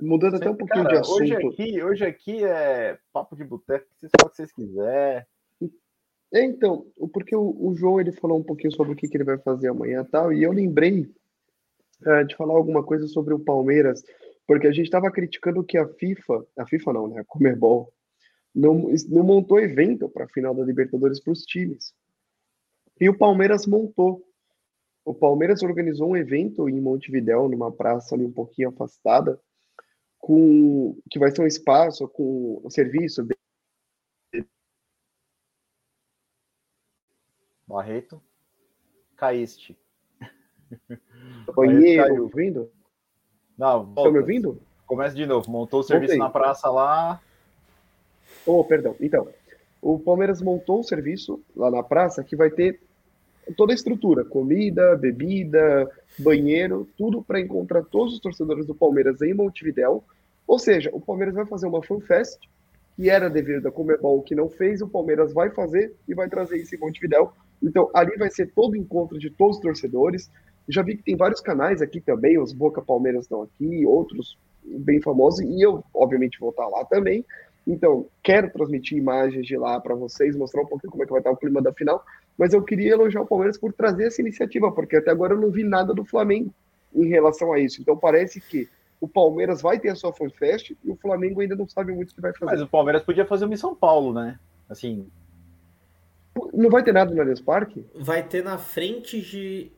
Mudando 0.00 0.36
até 0.36 0.50
um 0.50 0.56
pouquinho 0.56 0.84
Cara, 0.84 1.00
de 1.00 1.08
hoje 1.08 1.34
assunto. 1.34 1.52
aqui, 1.52 1.82
hoje 1.82 2.04
aqui 2.04 2.44
é 2.44 2.98
papo 3.12 3.34
de 3.34 3.44
boteco, 3.44 3.86
vocês 3.96 4.12
falam 4.18 4.28
o 4.28 4.30
que 4.30 4.36
vocês 4.36 4.52
quiserem. 4.52 5.26
É, 6.34 6.44
então, 6.44 6.86
porque 7.12 7.34
o, 7.34 7.56
o 7.58 7.74
João 7.74 8.00
ele 8.00 8.12
falou 8.12 8.38
um 8.38 8.42
pouquinho 8.42 8.72
sobre 8.72 8.92
o 8.92 8.96
que, 8.96 9.08
que 9.08 9.16
ele 9.16 9.24
vai 9.24 9.38
fazer 9.38 9.68
amanhã 9.68 10.02
e 10.02 10.10
tal, 10.10 10.32
e 10.32 10.42
eu 10.42 10.52
lembrei 10.52 11.08
eh, 12.04 12.24
de 12.24 12.36
falar 12.36 12.54
alguma 12.54 12.82
coisa 12.82 13.06
sobre 13.06 13.32
o 13.32 13.38
Palmeiras, 13.38 14.04
porque 14.46 14.66
a 14.66 14.72
gente 14.72 14.84
estava 14.84 15.10
criticando 15.10 15.64
que 15.64 15.78
a 15.78 15.88
FIFA, 15.88 16.46
a 16.58 16.66
FIFA 16.66 16.92
não, 16.92 17.08
né, 17.08 17.20
a 17.20 17.24
Comebol, 17.24 17.90
não, 18.54 18.90
não 19.08 19.22
montou 19.22 19.58
evento 19.58 20.08
para 20.08 20.24
a 20.24 20.28
final 20.28 20.54
da 20.54 20.64
Libertadores 20.64 21.20
para 21.20 21.32
os 21.32 21.42
times. 21.42 21.94
E 23.00 23.08
o 23.08 23.16
Palmeiras 23.16 23.66
montou. 23.66 24.22
O 25.04 25.14
Palmeiras 25.14 25.62
organizou 25.62 26.10
um 26.10 26.16
evento 26.16 26.68
em 26.68 26.80
Montevidéu, 26.80 27.48
numa 27.48 27.70
praça 27.70 28.14
ali 28.14 28.24
um 28.24 28.32
pouquinho 28.32 28.70
afastada, 28.70 29.40
com 30.26 30.98
que 31.08 31.20
vai 31.20 31.30
ser 31.30 31.40
um 31.40 31.46
espaço 31.46 32.08
com 32.08 32.60
um 32.64 32.68
serviço 32.68 33.24
Barreto. 37.64 38.20
Caíste. 39.16 39.78
banheiro, 41.54 42.24
ouvindo? 42.24 42.72
Não, 43.56 43.82
Estão 43.82 43.94
volta. 43.94 44.10
me 44.10 44.18
ouvindo? 44.18 44.60
Começa 44.84 45.14
de 45.14 45.26
novo. 45.26 45.48
Montou 45.48 45.78
o 45.78 45.84
serviço 45.84 46.16
Voltei. 46.16 46.26
na 46.26 46.28
praça 46.28 46.68
lá. 46.70 47.22
Oh, 48.44 48.64
perdão. 48.64 48.96
Então, 49.00 49.28
o 49.80 49.96
Palmeiras 49.96 50.42
montou 50.42 50.80
um 50.80 50.82
serviço 50.82 51.40
lá 51.54 51.70
na 51.70 51.84
praça 51.84 52.24
que 52.24 52.34
vai 52.34 52.50
ter 52.50 52.80
toda 53.56 53.72
a 53.72 53.76
estrutura, 53.76 54.24
comida, 54.24 54.96
bebida, 54.96 55.88
banheiro, 56.18 56.88
tudo 56.96 57.22
para 57.22 57.40
encontrar 57.40 57.84
todos 57.84 58.14
os 58.14 58.20
torcedores 58.20 58.66
do 58.66 58.74
Palmeiras 58.74 59.22
em 59.22 59.32
Montevidéu. 59.32 60.02
Ou 60.46 60.58
seja, 60.58 60.90
o 60.92 61.00
Palmeiras 61.00 61.34
vai 61.34 61.46
fazer 61.46 61.66
uma 61.66 61.82
fanfest, 61.82 62.38
que 62.96 63.10
era 63.10 63.28
dever 63.28 63.60
da 63.60 63.70
Comebol 63.70 64.22
que 64.22 64.34
não 64.34 64.48
fez, 64.48 64.80
o 64.80 64.88
Palmeiras 64.88 65.32
vai 65.32 65.50
fazer 65.50 65.94
e 66.08 66.14
vai 66.14 66.28
trazer 66.28 66.56
isso 66.56 66.74
em 66.74 66.78
Montevidéu. 66.78 67.32
Então, 67.62 67.90
ali 67.92 68.16
vai 68.16 68.30
ser 68.30 68.46
todo 68.54 68.76
encontro 68.76 69.18
de 69.18 69.30
todos 69.30 69.56
os 69.56 69.62
torcedores. 69.62 70.30
Já 70.68 70.82
vi 70.82 70.96
que 70.96 71.02
tem 71.02 71.16
vários 71.16 71.40
canais 71.40 71.82
aqui 71.82 72.00
também, 72.00 72.38
os 72.38 72.52
Boca 72.52 72.80
Palmeiras 72.80 73.24
estão 73.24 73.42
aqui, 73.42 73.84
outros 73.84 74.38
bem 74.64 75.00
famosos, 75.00 75.40
e 75.40 75.60
eu, 75.60 75.84
obviamente, 75.94 76.40
vou 76.40 76.50
estar 76.50 76.66
lá 76.68 76.84
também. 76.84 77.24
Então, 77.66 78.06
quero 78.22 78.50
transmitir 78.50 78.96
imagens 78.96 79.44
de 79.44 79.56
lá 79.56 79.80
para 79.80 79.94
vocês, 79.94 80.36
mostrar 80.36 80.62
um 80.62 80.66
pouquinho 80.66 80.90
como 80.90 81.02
é 81.02 81.06
que 81.06 81.12
vai 81.12 81.20
estar 81.20 81.30
o 81.30 81.36
clima 81.36 81.60
da 81.60 81.72
final, 81.72 82.04
mas 82.38 82.52
eu 82.52 82.62
queria 82.62 82.92
elogiar 82.92 83.22
o 83.22 83.26
Palmeiras 83.26 83.58
por 83.58 83.72
trazer 83.72 84.06
essa 84.06 84.20
iniciativa, 84.20 84.70
porque 84.70 84.96
até 84.96 85.10
agora 85.10 85.34
eu 85.34 85.40
não 85.40 85.50
vi 85.50 85.64
nada 85.64 85.92
do 85.92 86.04
Flamengo 86.04 86.52
em 86.94 87.06
relação 87.08 87.52
a 87.52 87.58
isso. 87.58 87.80
Então, 87.80 87.96
parece 87.96 88.40
que 88.40 88.68
o 89.00 89.08
Palmeiras 89.08 89.62
vai 89.62 89.78
ter 89.78 89.90
a 89.90 89.94
sua 89.96 90.12
fanfest 90.12 90.70
e 90.82 90.90
o 90.90 90.96
Flamengo 90.96 91.40
ainda 91.40 91.56
não 91.56 91.68
sabe 91.68 91.92
muito 91.92 92.10
o 92.10 92.14
que 92.14 92.20
vai 92.20 92.32
fazer. 92.32 92.52
Mas 92.52 92.62
o 92.62 92.68
Palmeiras 92.68 93.02
podia 93.02 93.26
fazer 93.26 93.44
uma 93.44 93.54
em 93.54 93.58
São 93.58 93.74
Paulo, 93.74 94.12
né? 94.12 94.38
Assim, 94.68 95.10
Não 96.52 96.70
vai 96.70 96.82
ter 96.82 96.92
nada 96.92 97.14
no 97.14 97.20
Allianz 97.20 97.40
Parque? 97.40 97.84
Vai 97.94 98.28
ter 98.28 98.44
na 98.44 98.58
frente 98.58 99.20
de. 99.20 99.72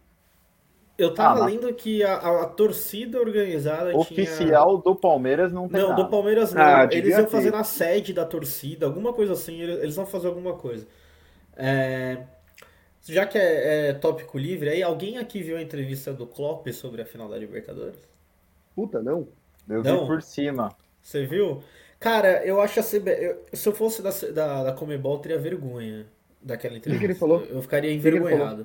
Eu 0.98 1.14
tava 1.14 1.38
Ah, 1.38 1.44
lendo 1.46 1.72
que 1.74 2.02
a, 2.02 2.14
a- 2.16 2.42
a 2.42 2.46
torcida 2.46 3.18
organizada 3.20 3.94
tinha. 3.96 4.68
oficial 4.68 4.78
do 4.78 4.96
Palmeiras 4.96 5.52
não 5.52 5.68
tem 5.68 5.80
Não, 5.80 5.88
nada. 5.88 6.04
do 6.04 6.08
Palmeiras 6.10 6.54
não. 6.54 6.82
Ah, 6.82 6.86
eles 6.90 7.16
iam 7.18 7.26
ter. 7.26 7.30
fazer 7.30 7.50
na 7.50 7.62
sede 7.64 8.12
da 8.14 8.24
torcida, 8.24 8.86
alguma 8.86 9.12
coisa 9.12 9.34
assim. 9.34 9.60
Eles 9.60 9.78
eles 9.82 9.96
vão 9.96 10.06
fazer 10.06 10.28
alguma 10.28 10.56
coisa. 10.56 10.86
É, 11.56 12.26
Já 13.02 13.26
que 13.26 13.38
é, 13.38 13.90
é 13.90 13.94
tópico 13.94 14.38
livre, 14.38 14.70
aí 14.70 14.82
alguém 14.82 15.18
aqui 15.18 15.42
viu 15.42 15.56
a 15.58 15.62
entrevista 15.62 16.12
do 16.14 16.26
Klopp 16.26 16.68
sobre 16.72 17.02
a 17.02 17.06
final 17.06 17.28
da 17.28 17.38
Libertadores? 17.38 18.00
Puta, 18.78 19.02
não. 19.02 19.26
Eu 19.68 19.82
Não. 19.82 20.02
vi 20.02 20.06
por 20.06 20.22
cima. 20.22 20.76
Você 21.02 21.26
viu? 21.26 21.62
Cara, 21.98 22.44
eu 22.46 22.60
acho 22.60 22.78
a 22.78 22.82
CB... 22.82 23.10
eu- 23.10 23.44
se 23.52 23.68
eu 23.68 23.72
fosse 23.74 24.00
da, 24.02 24.10
da, 24.32 24.64
da 24.64 24.72
Comebol, 24.72 25.14
eu 25.16 25.18
teria 25.18 25.38
vergonha 25.38 26.06
daquela 26.40 26.76
entrevista. 26.76 27.04
ele 27.06 27.14
falou? 27.14 27.42
Eu 27.44 27.60
ficaria 27.60 27.90
que 27.90 27.96
envergonhado. 27.96 28.62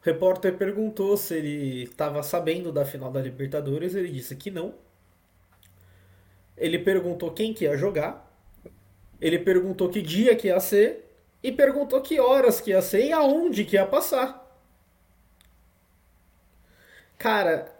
O 0.00 0.04
repórter 0.04 0.56
perguntou 0.56 1.16
se 1.16 1.34
ele 1.34 1.82
estava 1.84 2.22
sabendo 2.22 2.72
da 2.72 2.84
final 2.86 3.10
da 3.10 3.20
Libertadores, 3.20 3.94
ele 3.94 4.08
disse 4.08 4.34
que 4.36 4.50
não. 4.50 4.74
Ele 6.56 6.78
perguntou 6.78 7.32
quem 7.32 7.52
que 7.52 7.64
ia 7.64 7.76
jogar. 7.76 8.32
Ele 9.20 9.38
perguntou 9.38 9.90
que 9.90 10.00
dia 10.00 10.34
que 10.36 10.48
ia 10.48 10.60
ser. 10.60 11.04
E 11.42 11.52
perguntou 11.52 12.00
que 12.00 12.18
horas 12.18 12.60
que 12.62 12.70
ia 12.70 12.80
ser 12.80 13.04
e 13.04 13.12
aonde 13.12 13.64
que 13.66 13.76
ia 13.76 13.84
passar. 13.86 14.42
Cara, 17.18 17.73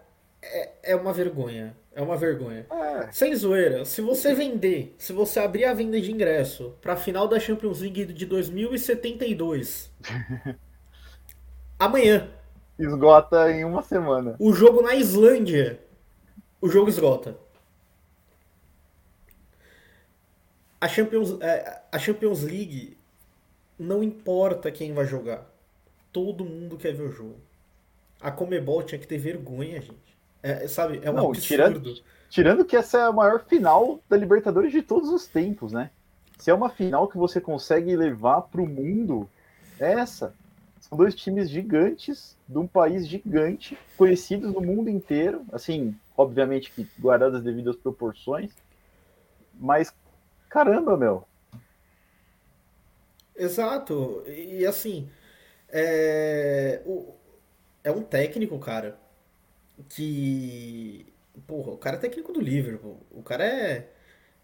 é, 0.45 0.71
é 0.91 0.95
uma 0.95 1.13
vergonha. 1.13 1.75
É 1.93 2.01
uma 2.01 2.17
vergonha. 2.17 2.65
É. 2.69 3.11
Sem 3.11 3.33
zoeira, 3.35 3.85
se 3.85 4.01
você 4.01 4.33
vender, 4.33 4.93
se 4.97 5.13
você 5.13 5.39
abrir 5.39 5.65
a 5.65 5.73
venda 5.73 5.99
de 5.99 6.11
ingresso 6.11 6.75
pra 6.81 6.95
final 6.97 7.27
da 7.27 7.39
Champions 7.39 7.79
League 7.81 8.05
de 8.05 8.25
2072, 8.25 9.89
amanhã, 11.79 12.29
Esgota 12.77 13.49
em 13.51 13.63
uma 13.63 13.81
semana. 13.81 14.35
o 14.39 14.51
jogo 14.53 14.81
na 14.81 14.95
Islândia, 14.95 15.79
o 16.59 16.67
jogo 16.67 16.89
esgota. 16.89 17.37
A 20.79 20.87
Champions, 20.87 21.39
é, 21.41 21.81
a 21.91 21.97
Champions 21.97 22.43
League 22.43 22.97
não 23.79 24.03
importa 24.03 24.71
quem 24.71 24.93
vai 24.93 25.05
jogar. 25.05 25.49
Todo 26.11 26.45
mundo 26.45 26.77
quer 26.77 26.93
ver 26.93 27.03
o 27.03 27.11
jogo. 27.11 27.39
A 28.19 28.31
Comebol 28.31 28.83
tinha 28.83 28.99
que 28.99 29.07
ter 29.07 29.17
vergonha, 29.17 29.81
gente. 29.81 30.14
É, 30.47 30.67
sabe, 30.67 30.99
é 31.03 31.09
um 31.09 31.13
Não, 31.15 31.29
absurdo. 31.29 31.41
tirando- 31.47 32.03
Tirando 32.29 32.65
que 32.65 32.75
essa 32.75 32.99
é 32.99 33.03
a 33.03 33.11
maior 33.11 33.43
final 33.45 33.99
da 34.07 34.15
Libertadores 34.15 34.71
de 34.71 34.83
todos 34.83 35.09
os 35.09 35.25
tempos, 35.25 35.71
né? 35.71 35.89
Se 36.37 36.51
é 36.51 36.53
uma 36.53 36.69
final 36.69 37.07
que 37.07 37.17
você 37.17 37.41
consegue 37.41 37.95
levar 37.95 38.41
para 38.41 38.61
o 38.61 38.67
mundo, 38.67 39.27
é 39.79 39.93
essa. 39.93 40.35
São 40.81 40.95
dois 40.97 41.15
times 41.15 41.49
gigantes, 41.49 42.37
de 42.47 42.57
um 42.59 42.67
país 42.67 43.07
gigante, 43.07 43.75
conhecidos 43.97 44.53
no 44.53 44.61
mundo 44.61 44.87
inteiro. 44.89 45.43
Assim, 45.51 45.95
obviamente 46.15 46.71
que 46.71 46.87
guardadas 46.99 47.37
as 47.39 47.43
devidas 47.43 47.75
proporções. 47.77 48.51
Mas, 49.59 49.91
caramba, 50.47 50.95
meu. 50.95 51.25
Exato. 53.35 54.23
E 54.27 54.65
assim, 54.65 55.09
é, 55.69 56.81
é 57.83 57.91
um 57.91 58.01
técnico, 58.03 58.59
cara, 58.59 58.97
que. 59.89 61.05
Porra, 61.47 61.71
o 61.73 61.77
cara 61.77 61.97
é 61.97 61.99
técnico 61.99 62.31
do 62.31 62.39
Liverpool. 62.39 62.97
O 63.11 63.21
cara 63.21 63.43
é, 63.45 63.89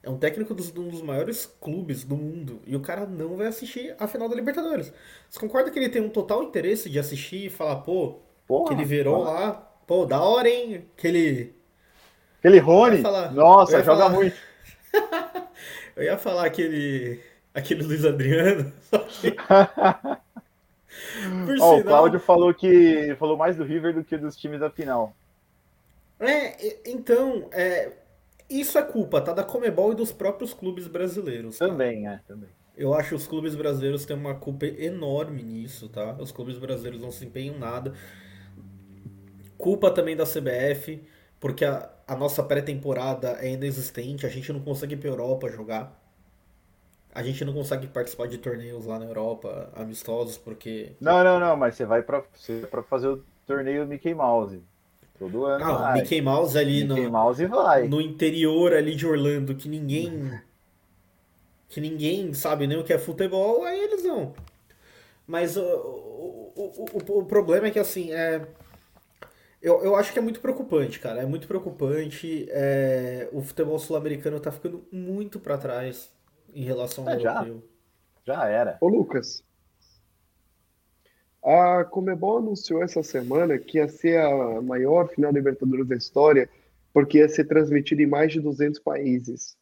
é 0.03 0.09
um 0.09 0.17
técnico 0.17 0.53
dos, 0.53 0.75
um 0.75 0.89
dos 0.89 1.01
maiores 1.01 1.45
clubes 1.59 2.03
do 2.03 2.15
mundo. 2.17 2.61
E 2.65 2.75
o 2.75 2.81
cara 2.81 3.05
não 3.05 3.35
vai 3.37 3.47
assistir 3.47 3.95
a 3.99 4.07
final 4.07 4.27
da 4.27 4.35
Libertadores. 4.35 4.91
Você 5.29 5.39
concorda 5.39 5.71
que 5.71 5.79
ele 5.79 5.89
tem 5.89 6.01
um 6.01 6.09
total 6.09 6.43
interesse 6.43 6.89
de 6.89 6.99
assistir 6.99 7.45
e 7.45 7.49
falar, 7.49 7.77
pô, 7.77 8.19
Porra, 8.47 8.73
aquele 8.73 8.85
verão 8.85 9.21
lá, 9.21 9.53
pô, 9.87 10.05
da 10.05 10.21
hora, 10.21 10.49
hein? 10.49 10.85
Aquele. 10.97 11.55
Aquele 12.39 12.59
Rony, 12.59 13.01
falar- 13.01 13.31
nossa, 13.31 13.83
joga 13.83 14.03
falar- 14.03 14.09
muito. 14.09 14.35
Eu 15.95 16.03
ia 16.03 16.17
falar 16.17 16.45
aquele. 16.45 17.21
Aquele 17.53 17.83
Luiz 17.83 18.03
Adriano. 18.05 18.71
Só 18.89 18.97
que. 18.99 19.31
Por 21.45 21.57
Ó, 21.59 21.75
o 21.75 21.77
sinal- 21.79 21.83
Cláudio 21.83 22.19
falou 22.19 22.53
que 22.53 23.15
falou 23.17 23.37
mais 23.37 23.55
do 23.55 23.63
River 23.63 23.93
do 23.93 24.03
que 24.03 24.17
dos 24.17 24.35
times 24.35 24.59
da 24.59 24.69
final. 24.69 25.15
É, 26.21 26.89
então, 26.89 27.49
é, 27.51 27.91
isso 28.47 28.77
é 28.77 28.83
culpa, 28.83 29.19
tá? 29.21 29.33
Da 29.33 29.43
Comebol 29.43 29.91
e 29.91 29.95
dos 29.95 30.11
próprios 30.11 30.53
clubes 30.53 30.87
brasileiros. 30.87 31.57
tá? 31.57 31.67
Também, 31.67 32.07
é, 32.07 32.19
também. 32.27 32.49
Eu 32.77 32.93
acho 32.93 33.09
que 33.09 33.15
os 33.15 33.27
clubes 33.27 33.55
brasileiros 33.55 34.05
têm 34.05 34.15
uma 34.15 34.35
culpa 34.35 34.65
enorme 34.65 35.43
nisso, 35.43 35.89
tá? 35.89 36.15
Os 36.19 36.31
clubes 36.31 36.57
brasileiros 36.57 37.01
não 37.01 37.11
se 37.11 37.25
empenham 37.25 37.55
em 37.55 37.59
nada. 37.59 37.93
Culpa 39.57 39.91
também 39.91 40.15
da 40.15 40.25
CBF, 40.25 41.03
porque 41.39 41.65
a, 41.65 41.89
a 42.07 42.15
nossa 42.15 42.43
pré-temporada 42.43 43.37
é 43.39 43.51
inexistente, 43.51 44.25
a 44.25 44.29
gente 44.29 44.53
não 44.53 44.59
consegue 44.61 44.93
ir 44.95 44.97
pra 44.97 45.09
Europa 45.09 45.49
jogar. 45.49 45.99
A 47.13 47.21
gente 47.23 47.43
não 47.43 47.53
consegue 47.53 47.87
participar 47.87 48.27
de 48.27 48.37
torneios 48.37 48.85
lá 48.85 48.97
na 48.97 49.05
Europa, 49.05 49.69
amistosos, 49.75 50.37
porque. 50.37 50.93
Não, 50.99 51.23
não, 51.23 51.39
não, 51.39 51.57
mas 51.57 51.75
você 51.75 51.85
vai 51.85 52.01
pra, 52.01 52.23
você 52.33 52.61
vai 52.61 52.69
pra 52.69 52.83
fazer 52.83 53.07
o 53.07 53.23
torneio 53.45 53.85
Mickey 53.85 54.13
Mouse. 54.13 54.61
Todo 55.21 55.45
ano. 55.45 55.63
Ah, 55.63 55.71
o 55.71 55.77
vai. 55.77 56.01
Mickey 56.01 56.19
Mouse 56.19 56.57
ali 56.57 56.83
no, 56.83 56.95
Mickey 56.95 57.11
Mouse 57.11 57.45
vai. 57.45 57.87
no 57.87 58.01
interior 58.01 58.73
ali 58.73 58.95
de 58.95 59.05
Orlando 59.05 59.53
que 59.53 59.69
ninguém 59.69 60.41
que 61.69 61.79
ninguém 61.79 62.33
sabe 62.33 62.65
nem 62.65 62.79
o 62.79 62.83
que 62.83 62.91
é 62.91 62.97
futebol, 62.97 63.63
aí 63.63 63.79
eles 63.81 64.01
vão. 64.01 64.33
Mas 65.27 65.55
o, 65.57 65.61
o, 65.61 66.87
o, 66.91 67.19
o, 67.19 67.25
problema 67.25 67.67
é 67.67 67.71
que 67.71 67.77
assim, 67.77 68.11
é, 68.11 68.47
eu, 69.61 69.83
eu 69.83 69.95
acho 69.95 70.11
que 70.11 70.17
é 70.17 70.21
muito 70.23 70.39
preocupante, 70.39 70.99
cara. 70.99 71.21
É 71.21 71.25
muito 71.25 71.47
preocupante. 71.47 72.47
é, 72.49 73.29
o 73.31 73.43
futebol 73.43 73.77
sul-americano 73.77 74.39
tá 74.39 74.51
ficando 74.51 74.83
muito 74.91 75.39
pra 75.39 75.55
trás 75.55 76.11
em 76.51 76.63
relação 76.63 77.07
ao 77.07 77.13
É, 77.13 77.19
já. 77.19 77.35
europeu. 77.35 77.63
Já 78.25 78.47
era. 78.47 78.77
Ô, 78.81 78.87
Lucas, 78.87 79.43
a 81.43 81.83
Comebol 81.83 82.37
anunciou 82.37 82.83
essa 82.83 83.01
semana 83.01 83.57
que 83.57 83.77
ia 83.77 83.87
ser 83.87 84.19
a 84.19 84.61
maior 84.61 85.07
final 85.09 85.31
da 85.31 85.39
Libertadores 85.39 85.87
da 85.87 85.95
história, 85.95 86.49
porque 86.93 87.17
ia 87.19 87.29
ser 87.29 87.45
transmitida 87.45 88.01
em 88.01 88.07
mais 88.07 88.31
de 88.31 88.39
200 88.39 88.79
países. 88.79 89.55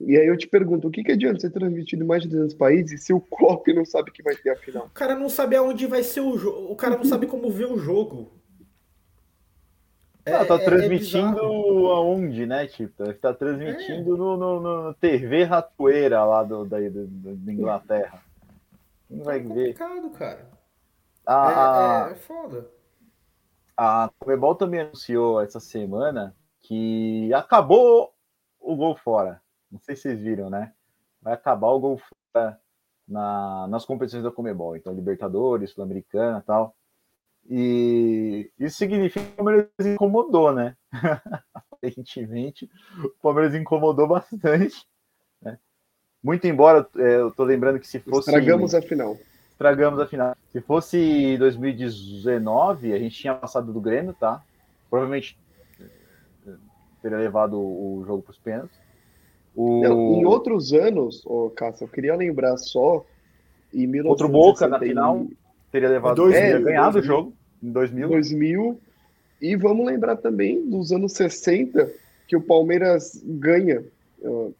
E 0.00 0.16
aí 0.16 0.26
eu 0.28 0.36
te 0.36 0.46
pergunto, 0.46 0.86
o 0.86 0.90
que 0.92 1.02
que 1.02 1.10
adianta 1.12 1.40
ser 1.40 1.50
transmitido 1.50 2.04
em 2.04 2.06
mais 2.06 2.22
de 2.22 2.28
200 2.28 2.54
países 2.54 3.02
se 3.02 3.12
o 3.12 3.20
Klopp 3.20 3.66
não 3.68 3.84
sabe 3.84 4.12
que 4.12 4.22
vai 4.22 4.36
ter 4.36 4.50
a 4.50 4.56
final? 4.56 4.86
O 4.86 4.90
cara 4.90 5.16
não 5.16 5.28
sabe 5.28 5.56
aonde 5.56 5.86
vai 5.86 6.04
ser 6.04 6.20
o 6.20 6.38
jogo. 6.38 6.70
O 6.72 6.76
cara 6.76 6.96
não 6.96 7.04
sabe 7.04 7.26
como 7.26 7.50
ver 7.50 7.66
o 7.66 7.78
jogo. 7.78 8.30
É- 10.24 10.34
Ah, 10.34 10.44
tá 10.44 10.54
é- 10.54 10.58
é 10.58 10.64
transmitindo 10.64 11.34
bizarro. 11.40 11.88
aonde, 11.88 12.46
né? 12.46 12.66
Tipo, 12.68 13.12
tá 13.14 13.34
transmitindo 13.34 14.16
no, 14.16 14.36
no, 14.36 14.60
no 14.60 14.94
TV 14.94 15.42
Ratoeira 15.44 16.22
lá 16.24 16.44
do, 16.44 16.64
da, 16.64 16.78
do- 16.78 17.06
da 17.36 17.52
Inglaterra. 17.52 18.22
Quem 19.08 19.18
vai 19.22 19.38
É 19.38 19.40
ver? 19.40 19.48
complicado, 19.48 20.10
cara. 20.10 20.57
A, 21.28 22.06
É, 22.06 22.08
é, 22.08 22.12
é 22.12 22.14
foda. 22.14 22.70
a, 23.76 24.10
Comebol 24.18 24.54
também 24.54 24.80
anunciou 24.80 25.42
essa 25.42 25.60
semana 25.60 26.34
que 26.60 27.32
acabou 27.34 28.14
o 28.58 28.74
gol 28.74 28.96
fora. 28.96 29.42
Não 29.70 29.78
sei 29.78 29.94
se 29.94 30.02
vocês 30.02 30.20
viram, 30.20 30.48
né? 30.48 30.72
Vai 31.20 31.34
acabar 31.34 31.68
o 31.68 31.80
gol 31.80 32.00
fora 32.32 32.58
na, 33.06 33.68
nas 33.68 33.84
competições 33.84 34.24
da 34.24 34.30
Comebol. 34.30 34.74
Então, 34.74 34.94
Libertadores, 34.94 35.70
Sul-Americana 35.70 36.38
e 36.38 36.46
tal. 36.46 36.74
E 37.50 38.50
isso 38.58 38.78
significa 38.78 39.24
que 39.24 39.32
o 39.32 39.36
Palmeiras 39.36 39.70
incomodou, 39.80 40.52
né? 40.52 40.76
Aparentemente, 41.54 42.70
o 43.04 43.10
Palmeiras 43.22 43.54
incomodou 43.54 44.08
bastante. 44.08 44.86
Né? 45.42 45.58
Muito 46.22 46.46
embora, 46.46 46.88
é, 46.96 47.16
eu 47.16 47.30
tô 47.30 47.44
lembrando 47.44 47.78
que 47.78 47.86
se 47.86 48.00
fosse. 48.00 48.30
Estragamos 48.30 48.74
a 48.74 48.80
final. 48.80 49.16
Estragamos 49.58 49.98
a 49.98 50.06
final. 50.06 50.36
Se 50.52 50.60
fosse 50.60 51.36
2019, 51.36 52.92
a 52.92 52.98
gente 53.00 53.16
tinha 53.16 53.34
passado 53.34 53.72
do 53.72 53.80
Grêmio, 53.80 54.14
tá? 54.14 54.40
Provavelmente 54.88 55.36
eh, 55.80 56.52
teria 57.02 57.18
levado 57.18 57.58
o 57.58 58.04
jogo 58.06 58.22
para 58.22 58.30
os 58.30 58.38
pênaltis. 58.38 58.78
O... 59.56 59.82
Não, 59.82 60.12
em 60.14 60.24
outros 60.24 60.72
anos, 60.72 61.26
ô, 61.26 61.50
Cássio, 61.50 61.86
eu 61.86 61.88
queria 61.88 62.14
lembrar 62.14 62.56
só, 62.56 63.04
em 63.74 63.84
1960 63.84 64.08
Outro 64.08 64.28
Boca 64.28 64.68
na 64.68 64.78
final. 64.78 65.26
Teria 65.72 65.88
levado, 65.88 66.14
Dois 66.14 66.36
teria 66.36 66.54
mil, 66.54 66.64
ganhado 66.64 66.92
dois 66.92 67.04
o 67.04 67.08
jogo 67.08 67.32
em 67.60 67.72
2000. 67.72 68.08
2000. 68.10 68.80
E 69.42 69.56
vamos 69.56 69.84
lembrar 69.84 70.18
também 70.18 70.70
dos 70.70 70.92
anos 70.92 71.14
60, 71.14 71.90
que 72.28 72.36
o 72.36 72.40
Palmeiras 72.40 73.20
ganha, 73.24 73.82
uh, 74.20 74.54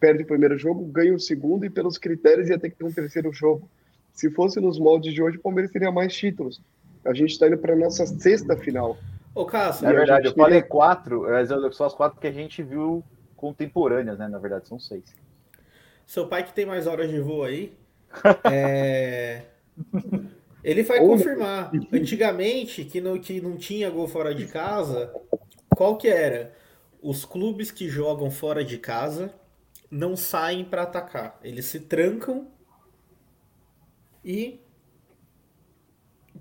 perde 0.00 0.22
o 0.22 0.26
primeiro 0.26 0.56
jogo, 0.56 0.86
ganha 0.86 1.14
o 1.14 1.20
segundo, 1.20 1.66
e 1.66 1.70
pelos 1.70 1.98
critérios 1.98 2.48
ia 2.48 2.58
ter 2.58 2.70
que 2.70 2.76
ter 2.76 2.84
um 2.84 2.92
terceiro 2.92 3.30
jogo. 3.30 3.68
Se 4.12 4.30
fosse 4.30 4.60
nos 4.60 4.78
moldes 4.78 5.12
de 5.14 5.22
hoje, 5.22 5.38
o 5.38 5.40
Palmeiras 5.40 5.70
teria 5.72 5.90
mais 5.90 6.14
títulos. 6.14 6.60
A 7.04 7.12
gente 7.14 7.30
está 7.32 7.46
indo 7.48 7.58
para 7.58 7.72
a 7.72 7.76
nossa 7.76 8.06
sexta 8.06 8.56
final. 8.56 8.96
Ô, 9.34 9.44
Cássio, 9.46 9.88
É 9.88 9.92
verdade, 9.92 10.26
eu 10.28 10.34
falei 10.34 10.60
teria- 10.60 10.68
quatro, 10.68 11.22
mas 11.22 11.48
são 11.76 11.86
as 11.86 11.94
quatro 11.94 12.20
que 12.20 12.26
a 12.26 12.32
gente 12.32 12.62
viu 12.62 13.02
contemporâneas, 13.36 14.18
né? 14.18 14.28
Na 14.28 14.38
verdade, 14.38 14.68
são 14.68 14.78
seis. 14.78 15.02
seu 16.06 16.26
pai 16.28 16.44
que 16.44 16.52
tem 16.52 16.66
mais 16.66 16.86
horas 16.86 17.08
de 17.10 17.18
voo 17.18 17.42
aí, 17.44 17.72
é, 18.44 19.42
ele 20.62 20.82
vai 20.82 21.00
Ou- 21.00 21.08
confirmar. 21.08 21.70
Antigamente, 21.92 22.84
que 22.84 23.00
não, 23.00 23.18
que 23.18 23.40
não 23.40 23.56
tinha 23.56 23.88
gol 23.90 24.06
fora 24.06 24.34
de 24.34 24.46
casa, 24.46 25.12
qual 25.74 25.96
que 25.96 26.08
era? 26.08 26.52
Os 27.00 27.24
clubes 27.24 27.70
que 27.70 27.88
jogam 27.88 28.30
fora 28.30 28.62
de 28.64 28.76
casa 28.78 29.32
não 29.90 30.14
saem 30.16 30.64
pra 30.64 30.82
atacar. 30.82 31.38
Eles 31.42 31.64
se 31.64 31.80
trancam 31.80 32.46
e 34.24 34.60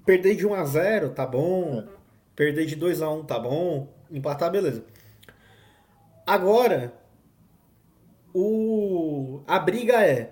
perder 0.05 0.36
de 0.36 0.45
1 0.45 0.53
a 0.53 0.65
0 0.65 1.09
tá 1.11 1.25
bom. 1.25 1.88
Perder 2.36 2.65
de 2.65 2.75
2 2.75 3.01
a 3.01 3.09
1 3.09 3.23
tá 3.25 3.39
bom. 3.39 3.88
Empatar, 4.09 4.51
beleza. 4.51 4.84
Agora, 6.25 6.93
o 8.34 9.41
a 9.47 9.59
briga 9.59 10.05
é 10.05 10.32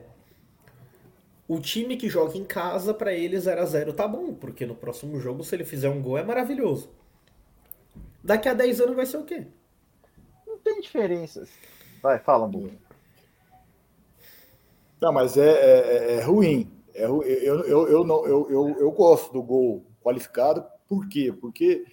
o 1.47 1.59
time 1.59 1.97
que 1.97 2.07
joga 2.09 2.37
em 2.37 2.45
casa 2.45 2.93
pra 2.93 3.11
ele 3.13 3.39
0 3.39 3.61
a 3.61 3.65
0 3.65 3.93
tá 3.93 4.07
bom, 4.07 4.33
porque 4.33 4.65
no 4.65 4.75
próximo 4.75 5.19
jogo 5.19 5.43
se 5.43 5.55
ele 5.55 5.65
fizer 5.65 5.89
um 5.89 6.01
gol 6.01 6.17
é 6.17 6.23
maravilhoso. 6.23 6.89
Daqui 8.23 8.47
a 8.49 8.53
10 8.53 8.81
anos 8.81 8.95
vai 8.95 9.05
ser 9.05 9.17
o 9.17 9.23
quê? 9.23 9.47
Não 10.45 10.57
tem 10.59 10.79
diferenças. 10.81 11.49
Vai, 12.01 12.19
fala, 12.19 12.47
Buga. 12.47 12.71
Não, 15.01 15.13
mas 15.13 15.37
é, 15.37 15.49
é- 15.49 16.13
é- 16.13 16.15
é 16.17 16.21
ruim. 16.21 16.69
É 16.99 17.05
ru- 17.05 17.23
eu, 17.23 17.61
eu, 17.61 17.87
eu, 17.87 18.03
não, 18.03 18.25
eu, 18.25 18.49
eu, 18.49 18.69
eu 18.79 18.91
gosto 18.91 19.31
do 19.31 19.41
gol 19.41 19.85
qualificado. 20.03 20.65
Por 20.87 21.07
quê? 21.07 21.31
Porque, 21.31 21.85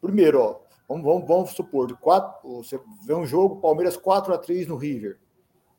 primeiro, 0.00 0.40
ó, 0.40 0.60
vamos, 0.88 1.04
vamos, 1.04 1.28
vamos 1.28 1.50
supor, 1.50 1.94
quatro, 1.98 2.62
você 2.62 2.80
vê 3.06 3.14
um 3.14 3.26
jogo, 3.26 3.60
Palmeiras 3.60 3.96
4 3.96 4.32
a 4.32 4.38
3 4.38 4.66
no 4.66 4.76
River. 4.76 5.18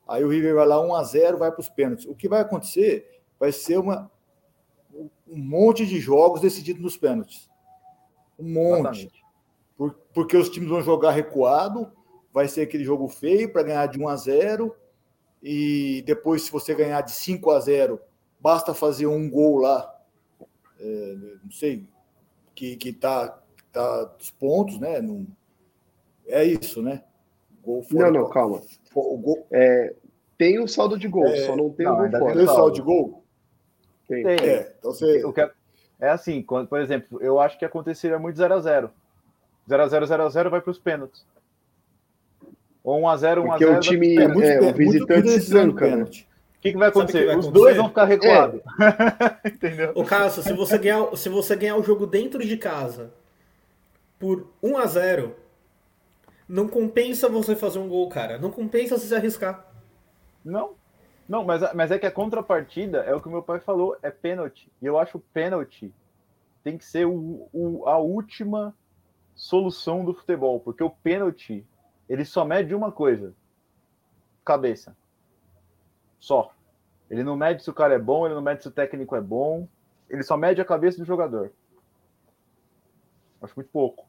Aí 0.07 0.23
o 0.23 0.29
River 0.29 0.55
vai 0.55 0.67
lá 0.67 0.79
1 0.79 0.93
a 0.95 1.03
0 1.03 1.37
vai 1.39 1.51
para 1.51 1.61
os 1.61 1.69
pênaltis. 1.69 2.05
O 2.05 2.13
que 2.13 2.29
vai 2.29 2.41
acontecer 2.41 3.21
vai 3.39 3.51
ser 3.51 3.79
uma, 3.79 4.11
um 4.93 5.09
monte 5.37 5.85
de 5.85 5.99
jogos 5.99 6.41
decididos 6.41 6.81
nos 6.81 6.95
pênaltis. 6.97 7.49
Um 8.37 8.53
monte. 8.53 8.79
Por- 9.77 9.95
porque 10.13 10.37
os 10.37 10.49
times 10.49 10.69
vão 10.69 10.81
jogar 10.83 11.11
recuado, 11.11 11.91
vai 12.31 12.47
ser 12.47 12.61
aquele 12.61 12.83
jogo 12.83 13.07
feio 13.07 13.51
para 13.51 13.63
ganhar 13.63 13.87
de 13.87 13.99
1 13.99 14.07
a 14.07 14.15
0 14.15 14.75
e 15.41 16.03
depois, 16.05 16.43
se 16.43 16.51
você 16.51 16.73
ganhar 16.75 17.01
de 17.01 17.11
5 17.11 17.49
a 17.51 17.59
0, 17.59 17.99
basta 18.45 18.75
fazer 18.75 19.07
um 19.07 19.27
gol 19.27 19.57
lá, 19.57 19.91
é, 20.79 21.15
não 21.43 21.49
sei, 21.49 21.83
que, 22.53 22.75
que 22.75 22.93
tá, 22.93 23.39
tá 23.73 24.03
dos 24.03 24.29
pontos, 24.29 24.79
né? 24.79 25.01
Não, 25.01 25.25
é 26.27 26.43
isso, 26.43 26.79
né? 26.83 27.01
Gol 27.63 27.81
fora. 27.81 28.11
Não, 28.11 28.21
não, 28.21 28.29
calma. 28.29 28.61
O 28.93 29.17
gol... 29.17 29.47
É, 29.49 29.95
tem 30.37 30.59
o 30.59 30.67
saldo 30.67 30.95
de 30.95 31.07
gol, 31.07 31.25
é, 31.25 31.37
só 31.37 31.55
não 31.55 31.71
tem 31.71 31.87
não, 31.87 31.93
o 31.93 31.97
gol 31.97 32.19
fora. 32.19 32.33
Tem 32.35 32.43
o 32.43 32.47
saldo 32.47 32.75
de 32.75 32.81
gol? 32.83 33.23
Tem. 34.07 34.23
tem. 34.23 34.47
É, 34.47 34.75
então 34.77 34.91
você... 34.91 35.25
o 35.25 35.33
que 35.33 35.41
é, 35.41 35.51
é 36.01 36.09
assim, 36.09 36.43
quando, 36.43 36.67
por 36.67 36.79
exemplo, 36.79 37.19
eu 37.23 37.39
acho 37.39 37.57
que 37.57 37.65
aconteceria 37.65 38.19
muito 38.19 38.39
0x0. 38.39 38.91
0x0, 39.67 40.03
0x0 40.03 40.49
vai 40.51 40.61
para 40.61 40.69
os 40.69 40.77
pênaltis. 40.77 41.25
Ou 42.83 43.01
1x0, 43.01 43.37
1x0. 43.37 43.47
Porque 43.47 43.65
o 43.65 43.79
time, 43.79 44.17
é, 44.17 44.27
muito, 44.27 44.43
é, 44.43 44.59
o 44.59 44.71
visitante 44.71 45.29
se 45.31 45.49
tranca, 45.49 45.95
né? 45.95 46.05
Que, 46.62 46.72
que 46.72 46.78
vai 46.78 46.89
acontecer? 46.89 47.20
Que 47.20 47.26
vai 47.26 47.38
Os 47.38 47.47
dois 47.47 47.78
vão 47.78 47.88
ficar 47.88 48.06
recuados. 48.06 48.62
É. 49.43 49.47
Entendeu? 49.49 49.91
O 49.95 50.03
Cássio, 50.03 50.43
se 50.43 50.53
você, 50.53 50.78
ganhar, 50.78 51.16
se 51.16 51.30
você 51.30 51.56
ganhar 51.56 51.76
o 51.76 51.84
jogo 51.84 52.06
dentro 52.08 52.45
de 52.45 52.58
casa 52.58 53.14
por 54.20 54.47
1x0, 54.64 55.32
não 56.47 56.68
compensa 56.68 57.30
você 57.30 57.56
fazer 57.56 57.80
um 57.80 57.88
gol, 57.88 58.08
cara. 58.10 58.38
Não 58.38 58.51
compensa 58.51 58.97
você 58.97 59.08
se 59.08 59.16
arriscar. 59.16 59.66
Não. 60.43 60.76
Não, 61.28 61.43
mas, 61.43 61.74
mas 61.74 61.91
é 61.91 61.97
que 61.97 62.06
a 62.06 62.12
contrapartida 62.12 62.99
é 62.99 63.14
o 63.16 63.20
que 63.20 63.28
o 63.28 63.32
meu 63.32 63.41
pai 63.41 63.60
falou, 63.60 63.97
é 64.03 64.12
pênalti. 64.12 64.72
E 64.82 64.86
eu 64.86 64.97
acho 64.97 65.20
pênalti 65.34 65.91
tem 66.64 66.78
que 66.78 66.86
ser 66.86 67.06
o, 67.06 67.47
o, 67.53 67.88
a 67.88 67.97
última 67.97 68.76
solução 69.36 70.03
do 70.03 70.14
futebol, 70.14 70.60
porque 70.60 70.84
o 70.84 70.89
pênalti 70.89 71.66
ele 72.10 72.26
só 72.26 72.43
mede 72.43 72.74
uma 72.74 72.91
coisa: 72.91 73.34
cabeça. 74.43 74.95
Só. 76.20 76.51
Ele 77.09 77.24
não 77.24 77.36
mede 77.36 77.63
se 77.63 77.70
o 77.70 77.74
cara 77.74 77.93
é 77.93 77.99
bom, 77.99 78.26
ele 78.26 78.36
não 78.36 78.41
mede 78.41 78.63
se 78.63 78.68
o 78.68 78.72
técnico 78.72 79.16
é 79.16 79.22
bom, 79.22 79.68
ele 80.09 80.24
só 80.24 80.36
mede 80.36 80.59
a 80.59 80.66
cabeça 80.66 80.97
do 80.97 81.05
jogador. 81.05 81.51
Acho 83.41 83.53
muito 83.55 83.70
pouco. 83.70 84.07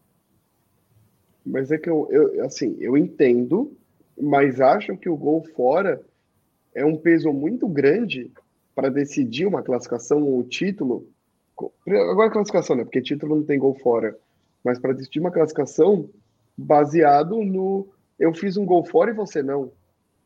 Mas 1.45 1.71
é 1.71 1.79
que 1.79 1.91
eu, 1.91 2.09
eu 2.11 2.45
assim, 2.45 2.77
eu 2.81 2.97
entendo, 2.97 3.77
mas 4.21 4.61
acho 4.61 4.97
que 4.97 5.09
o 5.09 5.17
gol 5.17 5.45
fora 5.55 6.01
é 6.75 6.85
um 6.85 6.97
peso 6.97 7.33
muito 7.33 7.69
grande 7.69 8.33
para 8.75 8.89
decidir 8.89 9.47
uma 9.47 9.63
classificação 9.63 10.23
ou 10.23 10.39
um 10.39 10.43
título 10.43 11.09
Agora 11.89 12.31
classificação, 12.31 12.77
né? 12.77 12.85
Porque 12.85 13.01
título 13.01 13.37
não 13.37 13.43
tem 13.43 13.59
gol 13.59 13.75
fora. 13.75 14.17
Mas 14.63 14.79
para 14.79 14.93
decidir 14.93 15.21
uma 15.21 15.31
classificação 15.31 16.09
baseado 16.57 17.43
no 17.43 17.89
eu 18.19 18.33
fiz 18.35 18.57
um 18.57 18.65
gol 18.65 18.85
fora 18.85 19.11
e 19.11 19.15
você 19.15 19.43
não. 19.43 19.73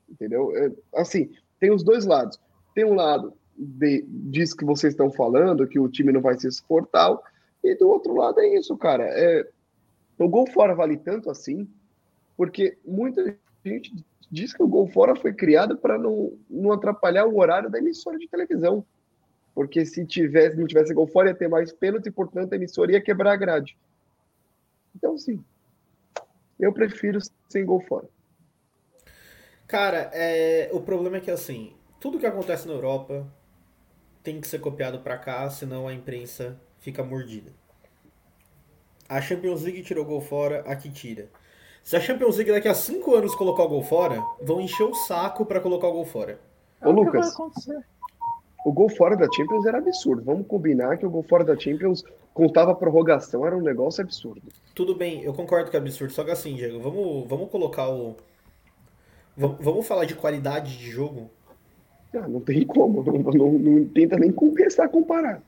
Entendeu? 0.08 0.56
É, 0.56 0.72
assim, 0.94 1.30
tem 1.60 1.70
os 1.70 1.84
dois 1.84 2.04
lados. 2.06 2.40
Tem 2.74 2.84
um 2.84 2.94
lado 2.94 3.32
de, 3.56 4.04
disso 4.08 4.56
que 4.56 4.64
vocês 4.64 4.92
estão 4.92 5.12
falando, 5.12 5.68
que 5.68 5.78
o 5.78 5.88
time 5.88 6.12
não 6.12 6.20
vai 6.20 6.38
se 6.38 6.48
exportar, 6.48 7.16
e 7.62 7.74
do 7.76 7.88
outro 7.88 8.14
lado 8.14 8.40
é 8.40 8.58
isso, 8.58 8.76
cara. 8.76 9.04
É, 9.04 9.46
o 10.18 10.28
gol 10.28 10.46
fora 10.50 10.74
vale 10.74 10.96
tanto 10.96 11.30
assim, 11.30 11.68
porque 12.36 12.78
muita 12.84 13.36
gente 13.64 13.94
diz 14.30 14.52
que 14.52 14.62
o 14.62 14.68
gol 14.68 14.88
fora 14.88 15.14
foi 15.14 15.32
criado 15.32 15.76
para 15.76 15.98
não, 15.98 16.32
não 16.48 16.72
atrapalhar 16.72 17.26
o 17.26 17.38
horário 17.38 17.70
da 17.70 17.78
emissora 17.78 18.18
de 18.18 18.26
televisão 18.26 18.84
porque 19.54 19.84
se 19.84 20.06
tivesse, 20.06 20.56
não 20.56 20.66
tivesse 20.66 20.94
gol 20.94 21.06
fora, 21.06 21.28
ia 21.28 21.34
ter 21.34 21.48
mais 21.48 21.72
pênalti 21.72 22.06
e, 22.06 22.10
portanto, 22.10 22.52
a 22.52 22.56
emissora 22.56 22.92
ia 22.92 23.00
quebrar 23.00 23.32
a 23.32 23.36
grade. 23.36 23.76
Então, 24.94 25.18
sim, 25.18 25.44
eu 26.58 26.72
prefiro 26.72 27.18
sem 27.48 27.64
gol 27.64 27.80
fora. 27.82 28.08
Cara, 29.70 30.10
é... 30.12 30.68
o 30.72 30.80
problema 30.80 31.18
é 31.18 31.20
que, 31.20 31.30
assim, 31.30 31.72
tudo 32.00 32.18
que 32.18 32.26
acontece 32.26 32.66
na 32.66 32.74
Europa 32.74 33.24
tem 34.20 34.40
que 34.40 34.48
ser 34.48 34.58
copiado 34.58 34.98
para 34.98 35.16
cá, 35.16 35.48
senão 35.48 35.86
a 35.86 35.94
imprensa 35.94 36.60
fica 36.80 37.04
mordida. 37.04 37.52
A 39.08 39.20
Champions 39.20 39.62
League 39.62 39.84
tirou 39.84 40.04
gol 40.04 40.20
fora, 40.20 40.64
aqui 40.66 40.90
tira. 40.90 41.28
Se 41.84 41.96
a 41.96 42.00
Champions 42.00 42.36
League 42.36 42.50
daqui 42.50 42.66
a 42.66 42.74
5 42.74 43.14
anos 43.14 43.32
colocar 43.36 43.62
o 43.62 43.68
gol 43.68 43.84
fora, 43.84 44.20
vão 44.42 44.60
encher 44.60 44.82
o 44.82 44.94
saco 44.94 45.46
para 45.46 45.60
colocar 45.60 45.86
o 45.86 45.92
gol 45.92 46.04
fora. 46.04 46.40
Ô, 46.84 46.90
Lucas, 46.90 47.32
o 48.64 48.72
gol 48.72 48.88
fora 48.88 49.16
da 49.16 49.28
Champions 49.32 49.66
era 49.66 49.78
absurdo. 49.78 50.24
Vamos 50.24 50.48
combinar 50.48 50.98
que 50.98 51.06
o 51.06 51.10
gol 51.10 51.22
fora 51.22 51.44
da 51.44 51.56
Champions 51.56 52.02
contava 52.34 52.74
prorrogação, 52.74 53.46
era 53.46 53.56
um 53.56 53.62
negócio 53.62 54.02
absurdo. 54.02 54.42
Tudo 54.74 54.96
bem, 54.96 55.22
eu 55.22 55.32
concordo 55.32 55.70
que 55.70 55.76
é 55.76 55.80
absurdo. 55.80 56.12
Só 56.12 56.24
que 56.24 56.32
assim, 56.32 56.56
Diego, 56.56 56.80
vamos, 56.80 57.28
vamos 57.28 57.48
colocar 57.50 57.88
o. 57.88 58.16
Vamos 59.36 59.86
falar 59.86 60.04
de 60.04 60.14
qualidade 60.14 60.76
de 60.76 60.90
jogo? 60.90 61.30
Ah, 62.14 62.26
não 62.26 62.40
tem 62.40 62.66
como, 62.66 63.02
não, 63.04 63.32
não, 63.32 63.52
não 63.52 63.84
tenta 63.86 64.16
nem 64.16 64.32
compensar 64.32 64.88
comparar. 64.88 65.42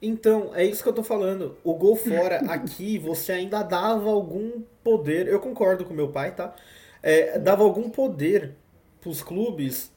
Então, 0.00 0.54
é 0.54 0.64
isso 0.64 0.82
que 0.82 0.88
eu 0.88 0.92
tô 0.92 1.02
falando. 1.02 1.56
O 1.64 1.74
gol 1.74 1.96
fora 1.96 2.38
aqui, 2.52 2.98
você 2.98 3.32
ainda 3.32 3.62
dava 3.62 4.10
algum 4.10 4.60
poder. 4.84 5.26
Eu 5.26 5.40
concordo 5.40 5.84
com 5.84 5.94
meu 5.94 6.08
pai, 6.08 6.34
tá? 6.34 6.54
É, 7.02 7.38
dava 7.38 7.62
algum 7.62 7.88
poder 7.88 8.54
pros 9.00 9.22
clubes 9.22 9.90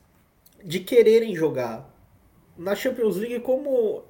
de 0.64 0.80
quererem 0.80 1.36
jogar. 1.36 1.90
Na 2.58 2.76
Champions 2.76 3.18
League, 3.18 3.40
como. 3.42 4.04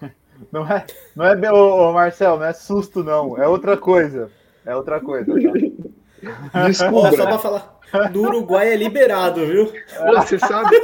Não 0.52 0.64
é, 0.70 0.86
não 1.16 1.24
é 1.24 1.52
ô, 1.52 1.92
Marcel, 1.92 2.38
não 2.38 2.44
é 2.44 2.52
susto, 2.52 3.02
não. 3.02 3.36
É 3.36 3.48
outra 3.48 3.76
coisa. 3.76 4.30
É 4.64 4.74
outra 4.76 5.00
coisa. 5.00 5.32
Tá? 5.34 5.40
Desculpa. 6.66 7.16
só 7.16 7.26
pra 7.26 7.38
falar. 7.38 7.78
No 8.12 8.22
Uruguai 8.22 8.68
é 8.68 8.76
liberado, 8.76 9.46
viu? 9.46 9.72
Você 10.16 10.38
sabe. 10.38 10.76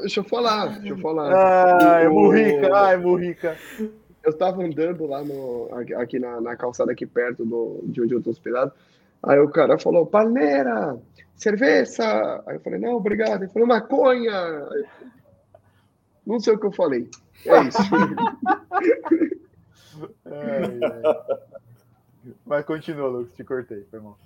deixa, 0.00 0.20
eu 0.20 0.24
falar, 0.24 0.78
deixa 0.78 0.94
eu 0.94 0.98
falar. 0.98 1.32
Ai, 1.32 2.08
Murrica, 2.08 2.74
ai, 2.74 2.96
Murrica. 2.96 3.56
Eu 4.24 4.32
tava 4.32 4.64
andando 4.64 5.06
lá 5.06 5.22
no, 5.22 5.68
aqui 5.98 6.18
na, 6.18 6.40
na 6.40 6.56
calçada 6.56 6.92
aqui 6.92 7.04
perto 7.06 7.44
do, 7.44 7.80
de 7.84 8.02
onde 8.02 8.14
eu 8.14 8.22
tô 8.22 8.30
hospedado. 8.30 8.72
Aí 9.22 9.38
o 9.38 9.48
cara 9.48 9.78
falou, 9.78 10.06
palmeira, 10.06 10.96
cerveja. 11.34 12.42
Aí 12.46 12.56
eu 12.56 12.60
falei, 12.60 12.78
não, 12.78 12.94
obrigado. 12.94 13.42
Ele 13.42 13.52
falou, 13.52 13.68
maconha. 13.68 14.66
Não 16.26 16.40
sei 16.40 16.54
o 16.54 16.58
que 16.58 16.66
eu 16.66 16.72
falei. 16.72 17.08
É 17.44 17.62
isso. 17.62 17.78
Mas 22.44 22.64
continua, 22.64 23.08
Lucas, 23.08 23.34
te 23.34 23.44
cortei, 23.44 23.84
foi 23.90 24.00
mal. 24.00 24.18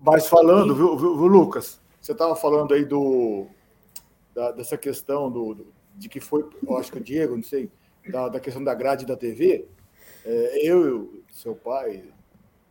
Mas 0.00 0.26
falando, 0.26 0.74
viu, 0.74 0.96
viu, 0.96 1.16
viu 1.16 1.26
Lucas? 1.26 1.80
Você 2.00 2.12
estava 2.12 2.34
falando 2.34 2.72
aí 2.72 2.84
do 2.84 3.46
da, 4.34 4.52
dessa 4.52 4.76
questão 4.76 5.30
do, 5.30 5.54
do, 5.54 5.66
de 5.96 6.08
que 6.08 6.20
foi, 6.20 6.48
eu 6.66 6.76
acho 6.76 6.90
que 6.90 6.98
o 6.98 7.02
Diego, 7.02 7.36
não 7.36 7.42
sei, 7.42 7.70
da, 8.08 8.28
da 8.28 8.40
questão 8.40 8.62
da 8.62 8.74
grade 8.74 9.04
da 9.04 9.16
TV. 9.16 9.68
É, 10.24 10.66
eu, 10.66 11.22
seu 11.30 11.54
pai, 11.54 12.04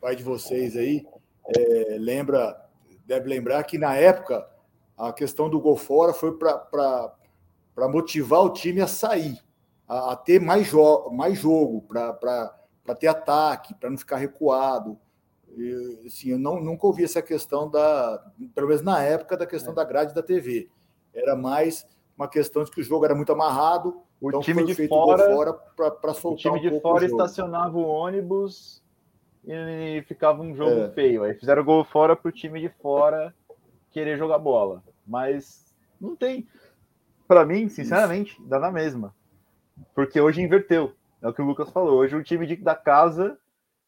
pai 0.01 0.15
de 0.15 0.23
vocês 0.23 0.75
aí, 0.75 1.05
é, 1.55 1.97
lembra, 1.99 2.59
deve 3.05 3.29
lembrar 3.29 3.63
que 3.63 3.77
na 3.77 3.95
época 3.95 4.47
a 4.97 5.13
questão 5.13 5.49
do 5.49 5.59
gol 5.59 5.77
fora 5.77 6.13
foi 6.13 6.37
para 6.37 7.13
motivar 7.89 8.41
o 8.41 8.53
time 8.53 8.81
a 8.81 8.87
sair, 8.87 9.39
a, 9.87 10.13
a 10.13 10.15
ter 10.15 10.39
mais, 10.39 10.67
jo 10.67 11.09
mais 11.11 11.37
jogo, 11.37 11.81
para 11.87 12.58
ter 12.95 13.07
ataque, 13.07 13.73
para 13.73 13.89
não 13.89 13.97
ficar 13.97 14.17
recuado. 14.17 14.97
E, 15.57 16.03
assim, 16.05 16.29
eu 16.29 16.39
não, 16.39 16.61
nunca 16.61 16.85
ouvi 16.85 17.03
essa 17.03 17.21
questão 17.21 17.69
da, 17.69 18.23
pelo 18.53 18.67
menos 18.67 18.81
na 18.81 19.01
época, 19.03 19.37
da 19.37 19.45
questão 19.45 19.73
é. 19.73 19.75
da 19.75 19.83
grade 19.83 20.13
da 20.13 20.21
TV. 20.21 20.69
Era 21.13 21.35
mais 21.35 21.87
uma 22.17 22.27
questão 22.27 22.63
de 22.63 22.71
que 22.71 22.81
o 22.81 22.83
jogo 22.83 23.05
era 23.05 23.15
muito 23.15 23.31
amarrado, 23.31 24.01
o 24.21 24.29
então 24.29 24.41
time 24.41 24.65
de 24.65 24.87
fora, 24.87 25.53
para 25.73 26.13
soltar 26.13 26.51
O 26.53 26.59
time 26.59 26.59
de 26.59 26.81
fora 26.81 27.05
estacionava 27.05 27.77
o 27.77 27.87
ônibus 27.87 28.83
e 29.45 30.03
ficava 30.07 30.41
um 30.41 30.53
jogo 30.53 30.81
é. 30.81 30.89
feio. 30.89 31.23
Aí 31.23 31.33
fizeram 31.33 31.63
gol 31.63 31.83
fora 31.83 32.15
pro 32.15 32.31
time 32.31 32.59
de 32.59 32.69
fora 32.81 33.33
querer 33.91 34.17
jogar 34.17 34.37
bola. 34.37 34.83
Mas 35.07 35.73
não 35.99 36.15
tem. 36.15 36.47
Para 37.27 37.45
mim, 37.45 37.69
sinceramente, 37.69 38.33
Isso. 38.33 38.43
dá 38.47 38.59
na 38.59 38.71
mesma. 38.71 39.15
Porque 39.95 40.19
hoje 40.19 40.41
inverteu. 40.41 40.93
É 41.21 41.27
o 41.27 41.33
que 41.33 41.41
o 41.41 41.45
Lucas 41.45 41.69
falou. 41.69 41.99
Hoje 41.99 42.15
o 42.15 42.23
time 42.23 42.47
de, 42.47 42.55
da 42.57 42.75
casa 42.75 43.37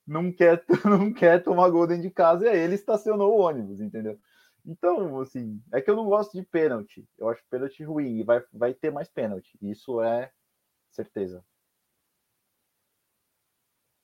não 0.06 0.32
quer, 0.32 0.64
não 0.86 1.14
quer 1.14 1.44
tomar 1.44 1.70
gol 1.70 1.88
dentro 1.88 2.04
de 2.04 2.12
casa 2.12 2.46
e 2.46 2.50
aí 2.50 2.60
ele 2.60 2.76
estacionou 2.76 3.34
o 3.34 3.42
ônibus, 3.42 3.80
entendeu? 3.80 4.20
Então, 4.66 5.20
assim, 5.20 5.62
é 5.74 5.82
que 5.82 5.90
eu 5.90 5.96
não 5.96 6.06
gosto 6.06 6.38
de 6.38 6.44
pênalti. 6.44 7.08
Eu 7.18 7.30
acho 7.30 7.44
pênalti 7.50 7.84
ruim 7.84 8.20
e 8.20 8.24
vai, 8.24 8.44
vai 8.54 8.74
ter 8.74 8.92
mais 8.92 9.10
pênalti. 9.10 9.58
Isso 9.62 10.02
é 10.02 10.32
certeza. 10.92 11.44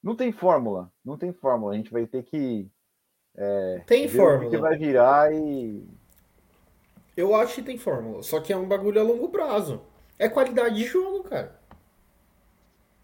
Não 0.02 0.16
tem 0.16 0.32
fórmula, 0.32 0.92
não 1.04 1.18
tem 1.18 1.34
fórmula. 1.34 1.74
A 1.74 1.76
gente 1.76 1.92
vai 1.92 2.08
ter 2.08 2.24
que. 2.24 2.70
É, 3.36 3.84
tem 3.86 4.08
fórmula. 4.08 4.50
que 4.50 4.58
vai 4.58 4.78
virar 4.78 5.34
e. 5.34 5.86
Eu 7.16 7.36
acho 7.36 7.56
que 7.56 7.64
tem 7.64 7.78
fórmula, 7.78 8.22
só 8.24 8.40
que 8.40 8.54
é 8.54 8.58
um 8.58 8.68
bagulho 8.68 9.02
a 9.02 9.04
longo 9.04 9.30
prazo. 9.30 9.82
É 10.20 10.30
qualidade 10.30 10.76
de 10.76 10.86
jogo, 10.86 11.24
cara. 11.24 11.60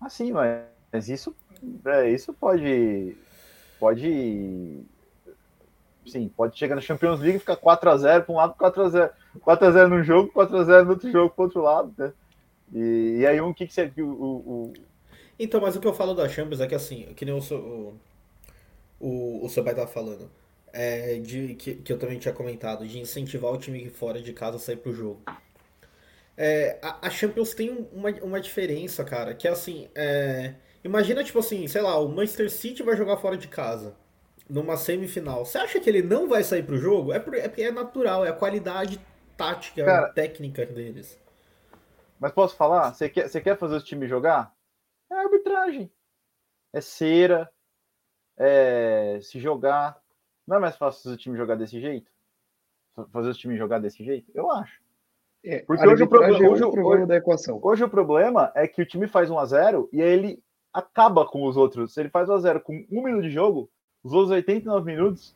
Ah, 0.04 0.10
sim, 0.10 0.34
mas, 0.34 0.64
mas 0.92 1.08
isso, 1.08 1.34
é, 1.86 2.10
isso 2.10 2.34
pode, 2.34 3.16
pode 3.80 4.84
sim, 6.06 6.28
pode 6.28 6.58
chegar 6.58 6.76
na 6.76 6.82
Champions 6.82 7.22
League 7.22 7.38
e 7.38 7.40
ficar 7.40 7.56
4x0 7.56 8.24
para 8.24 8.34
um 8.34 8.36
lado, 8.36 8.54
4x0. 8.56 9.12
4x0 9.40 9.88
num 9.88 10.04
jogo, 10.04 10.32
4x0 10.34 10.84
no 10.84 10.90
outro 10.92 11.10
jogo 11.10 11.34
para 11.34 11.44
outro 11.46 11.62
lado, 11.62 11.94
né? 11.98 12.12
E, 12.74 13.20
e 13.22 13.26
aí, 13.26 13.40
um 13.40 13.54
que, 13.54 13.66
que 13.66 13.74
você. 13.74 13.92
O, 13.98 14.04
o, 14.04 14.74
Então, 15.40 15.62
mas 15.62 15.76
o 15.76 15.80
que 15.80 15.88
eu 15.88 15.94
falo 15.94 16.14
da 16.14 16.28
Champions 16.28 16.60
é 16.60 16.68
que 16.68 16.76
assim, 16.76 17.14
que 17.16 17.24
nem 17.24 17.34
o, 17.34 17.40
o, 17.40 18.00
o, 19.00 19.46
o 19.46 19.50
seu 19.50 19.64
pai 19.64 19.74
tava 19.74 19.88
falando, 19.88 20.30
é 20.74 21.18
de, 21.20 21.56
que, 21.56 21.76
que 21.76 21.94
eu 21.94 22.00
também 22.00 22.20
tinha 22.20 22.34
comentado, 22.34 22.86
de 22.86 23.00
incentivar 23.00 23.54
o 23.54 23.58
time 23.58 23.90
fora 23.90 24.22
de 24.22 24.34
casa 24.34 24.58
a 24.58 24.60
sair 24.60 24.78
pro 24.78 24.94
jogo. 24.94 25.22
É, 26.38 26.80
a, 26.82 27.10
Champions 27.10 27.54
tem 27.54 27.72
um- 27.72 27.88
uma, 27.94 28.10
uma 28.24 28.42
diferença, 28.42 29.04
cara, 29.04 29.34
que 29.36 29.48
é 29.48 29.52
assim, 29.52 29.90
é, 29.96 30.56
imagina 30.84 31.24
tipo 31.24 31.40
assim, 31.40 31.68
sei 31.68 31.82
lá, 31.82 31.98
o 32.00 32.10
Manchester 32.10 32.50
City 32.52 32.84
vai 32.84 32.98
jogar 32.98 33.18
fora 33.18 33.38
de 33.38 33.48
casa, 33.48 33.96
numa 34.50 34.78
semifinal. 34.78 35.46
Você 35.46 35.58
acha 35.60 35.80
que 35.80 35.90
ele 35.90 36.02
não 36.02 36.28
vai 36.28 36.44
sair 36.44 36.64
pro 36.64 36.78
jogo? 36.78 37.14
É 37.14 37.20
por- 37.20 37.36
é 37.36 37.48
porque 37.48 37.64
é 37.64 37.72
natural, 37.72 38.26
é 38.26 38.30
a 38.30 38.34
qualidade 38.34 39.00
tática, 39.38 39.84
Cara, 39.86 40.14
técnica 40.16 40.66
deles. 40.66 41.20
Mas 42.20 42.32
posso 42.32 42.56
falar? 42.56 42.94
Você 42.94 43.10
quer, 43.10 43.28
você 43.30 43.42
quer 43.42 43.58
fazer 43.58 43.76
os 43.76 43.84
times 43.84 44.10
jogar? 44.10 44.54
É 45.12 45.16
arbitragem. 45.16 45.92
É 46.74 46.82
cera. 46.82 47.52
É 48.38 49.20
se 49.22 49.40
jogar. 49.40 50.02
Não 50.48 50.58
é 50.58 50.60
mais 50.60 50.76
fácil 50.78 51.04
fazer 51.04 51.16
o 51.16 51.18
time 51.18 51.38
jogar 51.38 51.56
desse 51.56 51.80
jeito? 51.82 52.12
Fa- 52.96 53.08
Fazer 53.08 53.30
os 53.30 53.38
times 53.40 53.58
jogar 53.60 53.80
desse 53.80 54.06
jeito? 54.06 54.32
Eu 54.36 54.52
acho. 54.52 54.83
É, 55.46 55.60
Porque 55.60 55.86
hoje 55.88 56.04
o 56.04 56.08
problema- 56.08 56.38
é 56.38 56.50
hoje 56.50 56.62
problema 56.72 57.04
hoje- 57.04 57.14
equação. 57.16 57.60
Hoje 57.62 57.84
o 57.84 57.90
problema 57.90 58.52
é 58.56 58.68
que 58.68 58.82
o 58.82 58.86
time 58.86 59.08
faz 59.08 59.30
1 59.30 59.38
a 59.38 59.46
0 59.46 59.90
e 59.92 60.02
aí 60.02 60.08
ele 60.10 60.44
acaba 60.72 61.26
com 61.26 61.44
os 61.46 61.58
outros. 61.58 61.94
Se 61.94 62.00
ele 62.00 62.10
faz 62.10 62.30
1 62.30 62.34
a 62.34 62.38
0 62.40 62.62
com 62.62 62.74
um 62.90 63.04
minuto 63.04 63.24
de 63.24 63.30
jogo, 63.30 63.70
os 64.04 64.14
outros 64.14 64.32
89 64.32 64.86
minutos 64.86 65.36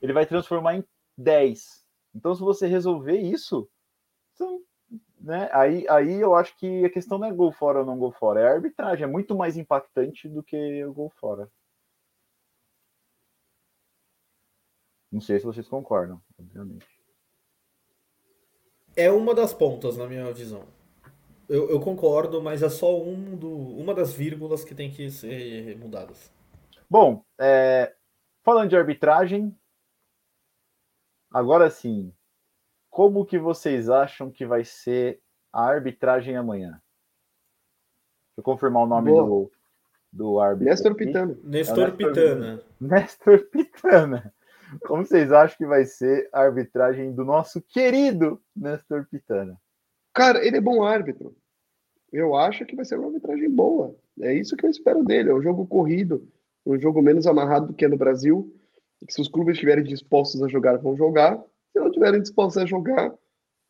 ele 0.00 0.12
vai 0.14 0.24
transformar 0.24 0.76
em 0.76 0.84
10. 1.18 1.84
Então, 2.14 2.34
se 2.34 2.40
você 2.40 2.66
resolver 2.66 3.16
isso, 3.18 3.68
são- 4.34 4.62
né, 5.20 5.50
aí, 5.52 5.86
aí 5.88 6.18
eu 6.20 6.34
acho 6.34 6.56
que 6.56 6.84
a 6.86 6.90
questão 6.90 7.18
não 7.18 7.26
é 7.26 7.32
gol 7.32 7.52
fora 7.52 7.80
ou 7.80 7.84
não 7.86 7.98
gol 7.98 8.12
fora, 8.12 8.40
é 8.40 8.48
a 8.48 8.52
arbitragem. 8.52 9.04
É 9.04 9.06
muito 9.06 9.34
mais 9.36 9.56
impactante 9.58 10.28
do 10.28 10.42
que 10.42 10.82
o 10.84 10.94
gol 10.94 11.10
fora. 11.10 11.50
Não 15.12 15.20
sei 15.20 15.38
se 15.38 15.44
vocês 15.46 15.68
concordam, 15.68 16.20
obviamente. 16.38 16.86
É 18.96 19.10
uma 19.10 19.34
das 19.34 19.52
pontas, 19.52 19.96
na 19.96 20.06
minha 20.06 20.32
visão. 20.32 20.64
Eu, 21.48 21.70
eu 21.70 21.78
concordo, 21.78 22.42
mas 22.42 22.62
é 22.62 22.68
só 22.68 23.00
um 23.00 23.36
do, 23.36 23.50
uma 23.50 23.94
das 23.94 24.12
vírgulas 24.12 24.64
que 24.64 24.74
tem 24.74 24.90
que 24.90 25.10
ser 25.10 25.76
mudadas. 25.78 26.32
Bom, 26.88 27.22
é, 27.38 27.94
falando 28.42 28.70
de 28.70 28.76
arbitragem, 28.76 29.56
agora 31.30 31.68
sim, 31.68 32.12
como 32.90 33.26
que 33.26 33.38
vocês 33.38 33.90
acham 33.90 34.30
que 34.30 34.46
vai 34.46 34.64
ser 34.64 35.20
a 35.52 35.62
arbitragem 35.62 36.36
amanhã? 36.36 36.70
Deixa 36.70 38.38
eu 38.38 38.42
confirmar 38.42 38.84
o 38.84 38.86
nome 38.86 39.10
Boa. 39.10 39.26
do, 39.26 39.52
do 40.12 40.40
árbitro. 40.40 40.68
Nestor 40.70 40.92
aqui. 40.92 41.06
Pitano. 41.06 41.38
Nestor 41.44 41.76
Nestor 41.76 41.92
Pitana. 41.92 42.62
Nestor 42.80 43.38
Pitana. 43.50 44.34
Como 44.86 45.04
vocês 45.04 45.32
acham 45.32 45.56
que 45.56 45.66
vai 45.66 45.84
ser 45.84 46.28
a 46.32 46.42
arbitragem 46.42 47.12
do 47.12 47.24
nosso 47.24 47.60
querido 47.60 48.40
Nestor 48.54 49.06
Pitana? 49.10 49.56
Cara, 50.12 50.44
ele 50.44 50.56
é 50.56 50.60
bom 50.60 50.82
árbitro. 50.82 51.36
Eu 52.12 52.34
acho 52.34 52.64
que 52.64 52.74
vai 52.74 52.84
ser 52.84 52.98
uma 52.98 53.08
arbitragem 53.08 53.50
boa. 53.50 53.94
É 54.20 54.32
isso 54.32 54.56
que 54.56 54.64
eu 54.64 54.70
espero 54.70 55.04
dele. 55.04 55.30
É 55.30 55.34
um 55.34 55.42
jogo 55.42 55.66
corrido, 55.66 56.26
um 56.64 56.78
jogo 56.78 57.02
menos 57.02 57.26
amarrado 57.26 57.68
do 57.68 57.74
que 57.74 57.84
é 57.84 57.88
no 57.88 57.96
Brasil. 57.96 58.52
Se 59.08 59.20
os 59.20 59.28
clubes 59.28 59.54
estiverem 59.54 59.84
dispostos 59.84 60.42
a 60.42 60.48
jogar, 60.48 60.78
vão 60.78 60.96
jogar. 60.96 61.36
Se 61.72 61.78
não 61.78 61.88
estiverem 61.88 62.20
dispostos 62.20 62.62
a 62.62 62.66
jogar, 62.66 63.12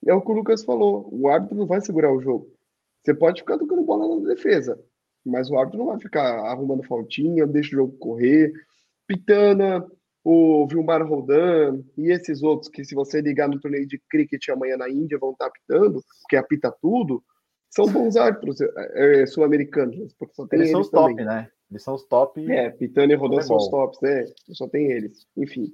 é 0.06 0.14
o 0.14 0.20
que 0.20 0.30
o 0.30 0.34
Lucas 0.34 0.64
falou. 0.64 1.08
O 1.12 1.28
árbitro 1.28 1.56
não 1.56 1.66
vai 1.66 1.80
segurar 1.80 2.12
o 2.12 2.20
jogo. 2.20 2.48
Você 3.02 3.12
pode 3.12 3.40
ficar 3.40 3.58
tocando 3.58 3.82
bola 3.82 4.20
na 4.20 4.28
defesa, 4.28 4.78
mas 5.24 5.50
o 5.50 5.58
árbitro 5.58 5.78
não 5.78 5.86
vai 5.86 5.98
ficar 5.98 6.40
arrumando 6.46 6.84
faltinha, 6.84 7.46
deixa 7.46 7.70
o 7.70 7.78
jogo 7.78 7.98
correr. 7.98 8.52
Pitana, 9.06 9.86
o 10.28 10.66
Vilmar 10.66 11.06
Roldan 11.06 11.84
e 11.96 12.10
esses 12.10 12.42
outros 12.42 12.68
que, 12.68 12.84
se 12.84 12.96
você 12.96 13.20
ligar 13.20 13.48
no 13.48 13.60
torneio 13.60 13.86
de 13.86 13.96
cricket 14.10 14.48
amanhã 14.48 14.76
na 14.76 14.90
Índia, 14.90 15.18
vão 15.20 15.30
estar 15.30 15.46
apitando, 15.46 16.02
porque 16.22 16.34
apita 16.34 16.74
tudo, 16.82 17.22
são 17.70 17.86
bons 17.86 18.16
árbitros 18.16 18.60
é, 18.60 19.22
é, 19.22 19.26
sul-americanos, 19.26 20.12
porque 20.18 20.34
só 20.34 20.44
tem 20.44 20.58
Eles 20.58 20.70
eles, 20.70 20.72
são 20.72 20.80
os 20.80 20.90
top, 20.90 21.10
também. 21.10 21.24
né? 21.26 21.48
Eles 21.70 21.82
são 21.84 21.94
os 21.94 22.04
top. 22.06 22.52
É, 22.52 22.70
Pitana 22.70 23.12
e 23.12 23.16
Roldan 23.16 23.40
são 23.40 23.56
os 23.56 23.68
tops, 23.68 24.00
né? 24.02 24.24
Só 24.50 24.66
tem 24.68 24.90
eles. 24.90 25.28
Enfim. 25.36 25.72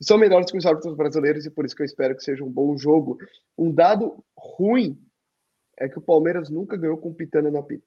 São 0.00 0.18
melhores 0.18 0.50
que 0.50 0.58
os 0.58 0.66
árbitros 0.66 0.96
brasileiros 0.96 1.46
e 1.46 1.50
por 1.50 1.64
isso 1.64 1.76
que 1.76 1.82
eu 1.82 1.86
espero 1.86 2.16
que 2.16 2.24
seja 2.24 2.42
um 2.42 2.50
bom 2.50 2.76
jogo. 2.76 3.18
Um 3.56 3.72
dado 3.72 4.24
ruim 4.36 4.98
é 5.78 5.88
que 5.88 5.98
o 5.98 6.02
Palmeiras 6.02 6.50
nunca 6.50 6.76
ganhou 6.76 6.98
com 6.98 7.10
o 7.10 7.14
Pitana 7.14 7.52
no 7.52 7.58
apito. 7.58 7.86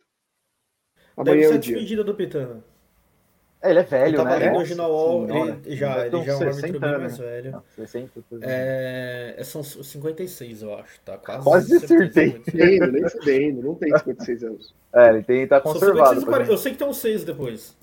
Amanhã 1.17 1.35
Deve 1.35 1.43
é 1.43 1.47
ser 1.47 1.53
o 1.53 1.57
a 1.57 1.59
dia. 1.59 1.73
despedida 1.75 2.03
do 2.05 2.15
Pitana. 2.15 2.63
É, 3.65 3.69
ele 3.71 3.79
é 3.79 3.83
velho, 3.83 4.07
Ele 4.07 4.17
tava 4.17 4.39
né? 4.39 4.53
hoje 4.53 4.75
na 4.75 4.87
UOL, 4.87 5.27
senhora. 5.27 5.59
ele 5.65 5.75
já, 5.75 6.05
ele 6.05 6.23
já 6.23 6.31
é 6.31 6.35
um 6.35 6.39
árbitro 6.39 6.53
60 6.53 6.79
bem 6.79 6.97
mais 6.99 7.17
né? 7.17 7.25
velho. 7.25 7.51
Não, 7.51 7.63
60, 7.75 8.11
coisa 8.29 8.45
É, 8.47 9.41
são 9.43 9.63
56, 9.63 10.61
eu 10.61 10.75
acho, 10.75 10.99
tá? 11.01 11.17
Quase, 11.17 11.43
Quase 11.43 11.75
acertei. 11.77 12.31
56. 12.31 12.43
Fudendo, 12.45 12.91
nem 12.91 13.09
fudendo, 13.09 13.61
não 13.63 13.75
tem 13.75 13.97
56 13.97 14.43
anos. 14.43 14.75
É, 14.93 15.09
ele 15.09 15.23
tem, 15.23 15.47
tá 15.47 15.59
conservado. 15.59 16.19
56 16.19 16.21
e 16.21 16.25
40. 16.25 16.51
Eu 16.51 16.57
sei 16.57 16.71
que 16.73 16.77
tem 16.77 16.87
uns 16.87 16.97
6 16.97 17.23
depois. 17.23 17.77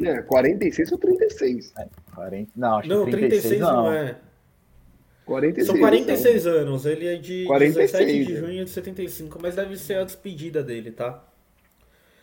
É, 0.00 0.22
46 0.22 0.92
ou 0.92 0.98
36. 0.98 1.74
40, 2.14 2.50
não, 2.54 2.78
acho 2.78 2.88
Não, 2.88 3.04
que 3.04 3.10
36, 3.10 3.42
36 3.42 3.60
não. 3.60 3.76
não 3.84 3.92
é. 3.92 4.16
46. 5.24 5.66
São 5.66 5.78
46 5.78 6.46
anos. 6.46 6.86
Ele 6.86 7.06
é 7.08 7.16
de 7.16 7.44
46, 7.46 7.92
17 7.92 8.24
de 8.24 8.32
né? 8.32 8.40
junho 8.40 8.64
de 8.64 8.70
75, 8.70 9.38
mas 9.42 9.56
deve 9.56 9.76
ser 9.76 9.94
a 9.98 10.04
despedida 10.04 10.62
dele, 10.62 10.92
tá? 10.92 11.24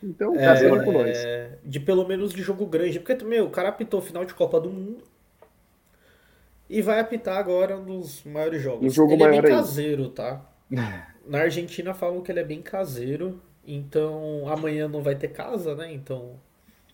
Então, 0.03 0.35
É, 0.35 0.45
casando 0.45 0.83
com 0.83 0.91
nós. 0.91 1.17
de 1.63 1.79
pelo 1.79 2.05
menos 2.07 2.33
de 2.33 2.41
jogo 2.41 2.65
grande. 2.65 2.99
Porque, 2.99 3.23
meu, 3.23 3.45
o 3.45 3.49
cara 3.49 3.69
apitou 3.69 4.01
final 4.01 4.25
de 4.25 4.33
Copa 4.33 4.59
do 4.59 4.69
Mundo. 4.69 5.03
E 6.69 6.81
vai 6.81 6.99
apitar 6.99 7.37
agora 7.37 7.77
um 7.77 7.85
dos 7.85 8.23
maiores 8.23 8.61
jogos. 8.61 8.85
Um 8.85 8.89
jogo 8.89 9.13
ele 9.13 9.23
é 9.23 9.29
bem 9.29 9.41
caseiro, 9.43 10.09
tá? 10.09 10.41
Na 11.25 11.39
Argentina 11.39 11.93
falam 11.93 12.21
que 12.21 12.31
ele 12.31 12.39
é 12.41 12.43
bem 12.43 12.61
caseiro. 12.61 13.39
Então 13.65 14.43
amanhã 14.47 14.87
não 14.89 15.01
vai 15.01 15.15
ter 15.15 15.29
casa, 15.29 15.73
né? 15.75 15.91
Então. 15.93 16.31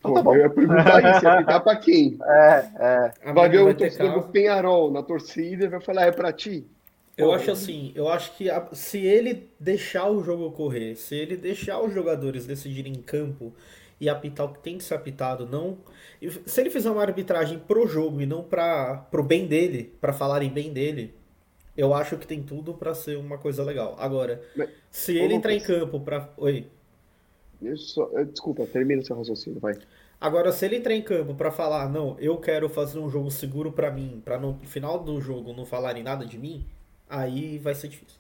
Pô, 0.02 0.14
tá 0.14 0.22
bom. 0.22 0.36
eu 0.36 0.42
ia 0.44 0.50
perguntar 0.50 1.16
isso, 1.16 1.26
ia 1.26 1.34
apitar 1.34 1.64
pra 1.64 1.76
quem? 1.76 2.18
É, 2.24 3.12
é. 3.26 3.34
Vai 3.34 3.50
ver 3.50 3.60
o 3.60 3.74
torcedor 3.74 4.14
do 4.14 4.28
Penharol 4.30 4.92
na 4.92 5.02
torcida 5.04 5.66
e 5.66 5.68
vai 5.68 5.82
falar, 5.82 6.06
é 6.06 6.12
pra 6.12 6.32
ti? 6.32 6.66
Eu 7.20 7.34
acho 7.34 7.52
assim, 7.52 7.92
eu 7.96 8.08
acho 8.10 8.36
que 8.38 8.50
a- 8.50 8.70
se 8.74 8.98
ele 9.00 9.50
deixar 9.60 10.10
o 10.10 10.24
jogo 10.24 10.52
correr, 10.52 10.96
se 10.96 11.16
ele 11.16 11.36
deixar 11.38 11.82
os 11.82 11.94
jogadores 11.94 12.46
decidirem 12.46 12.94
em 12.94 13.02
campo 13.02 13.54
e 14.00 14.08
apitar 14.08 14.46
o 14.46 14.54
que 14.54 14.60
tem 14.60 14.78
que 14.78 14.84
ser 14.84 14.94
apitado, 14.96 15.46
não. 15.46 15.78
Se 16.46 16.62
ele 16.62 16.70
fizer 16.70 16.90
uma 16.90 17.02
arbitragem 17.02 17.60
pro 17.60 17.86
jogo 17.88 18.22
e 18.22 18.26
não 18.26 18.44
para 18.44 18.96
pro 19.12 19.24
bem 19.24 19.46
dele, 19.48 19.94
pra 20.00 20.14
falarem 20.14 20.50
bem 20.50 20.72
dele, 20.72 21.14
eu 21.76 21.94
acho 21.94 22.18
que 22.18 22.26
tem 22.28 22.42
tudo 22.42 22.74
pra 22.74 22.94
ser 22.96 23.18
uma 23.18 23.38
coisa 23.38 23.64
legal. 23.64 23.96
Agora, 24.00 24.42
Mas- 24.56 24.70
se 24.90 25.18
ele 25.18 25.34
entrar 25.34 25.54
em 25.54 25.60
campo 25.60 26.00
pra. 26.00 26.30
Oi. 26.38 26.66
Eu 27.62 27.76
só- 27.76 28.10
eh, 28.16 28.24
Desculpa, 28.24 28.66
termina 28.66 29.02
o 29.02 29.06
seu 29.06 29.18
raciocínio, 29.18 29.60
vai. 29.60 29.74
Agora, 30.22 30.52
se 30.52 30.66
ele 30.66 30.76
entrar 30.78 30.94
em 30.94 31.02
campo 31.02 31.34
pra 31.34 31.52
falar, 31.52 31.90
não, 31.90 32.18
eu 32.20 32.38
quero 32.38 32.68
fazer 32.70 33.00
um 33.00 33.10
jogo 33.10 33.32
seguro 33.32 33.72
pra 33.72 33.90
mim, 33.92 34.22
pra 34.24 34.38
no 34.38 34.58
final 34.64 35.00
do 35.04 35.20
jogo 35.22 35.54
não 35.54 35.66
falarem 35.66 36.04
nada 36.04 36.26
de 36.26 36.38
mim, 36.38 36.66
aí 37.10 37.58
vai 37.58 37.76
ser 37.76 37.88
difícil. 37.90 38.20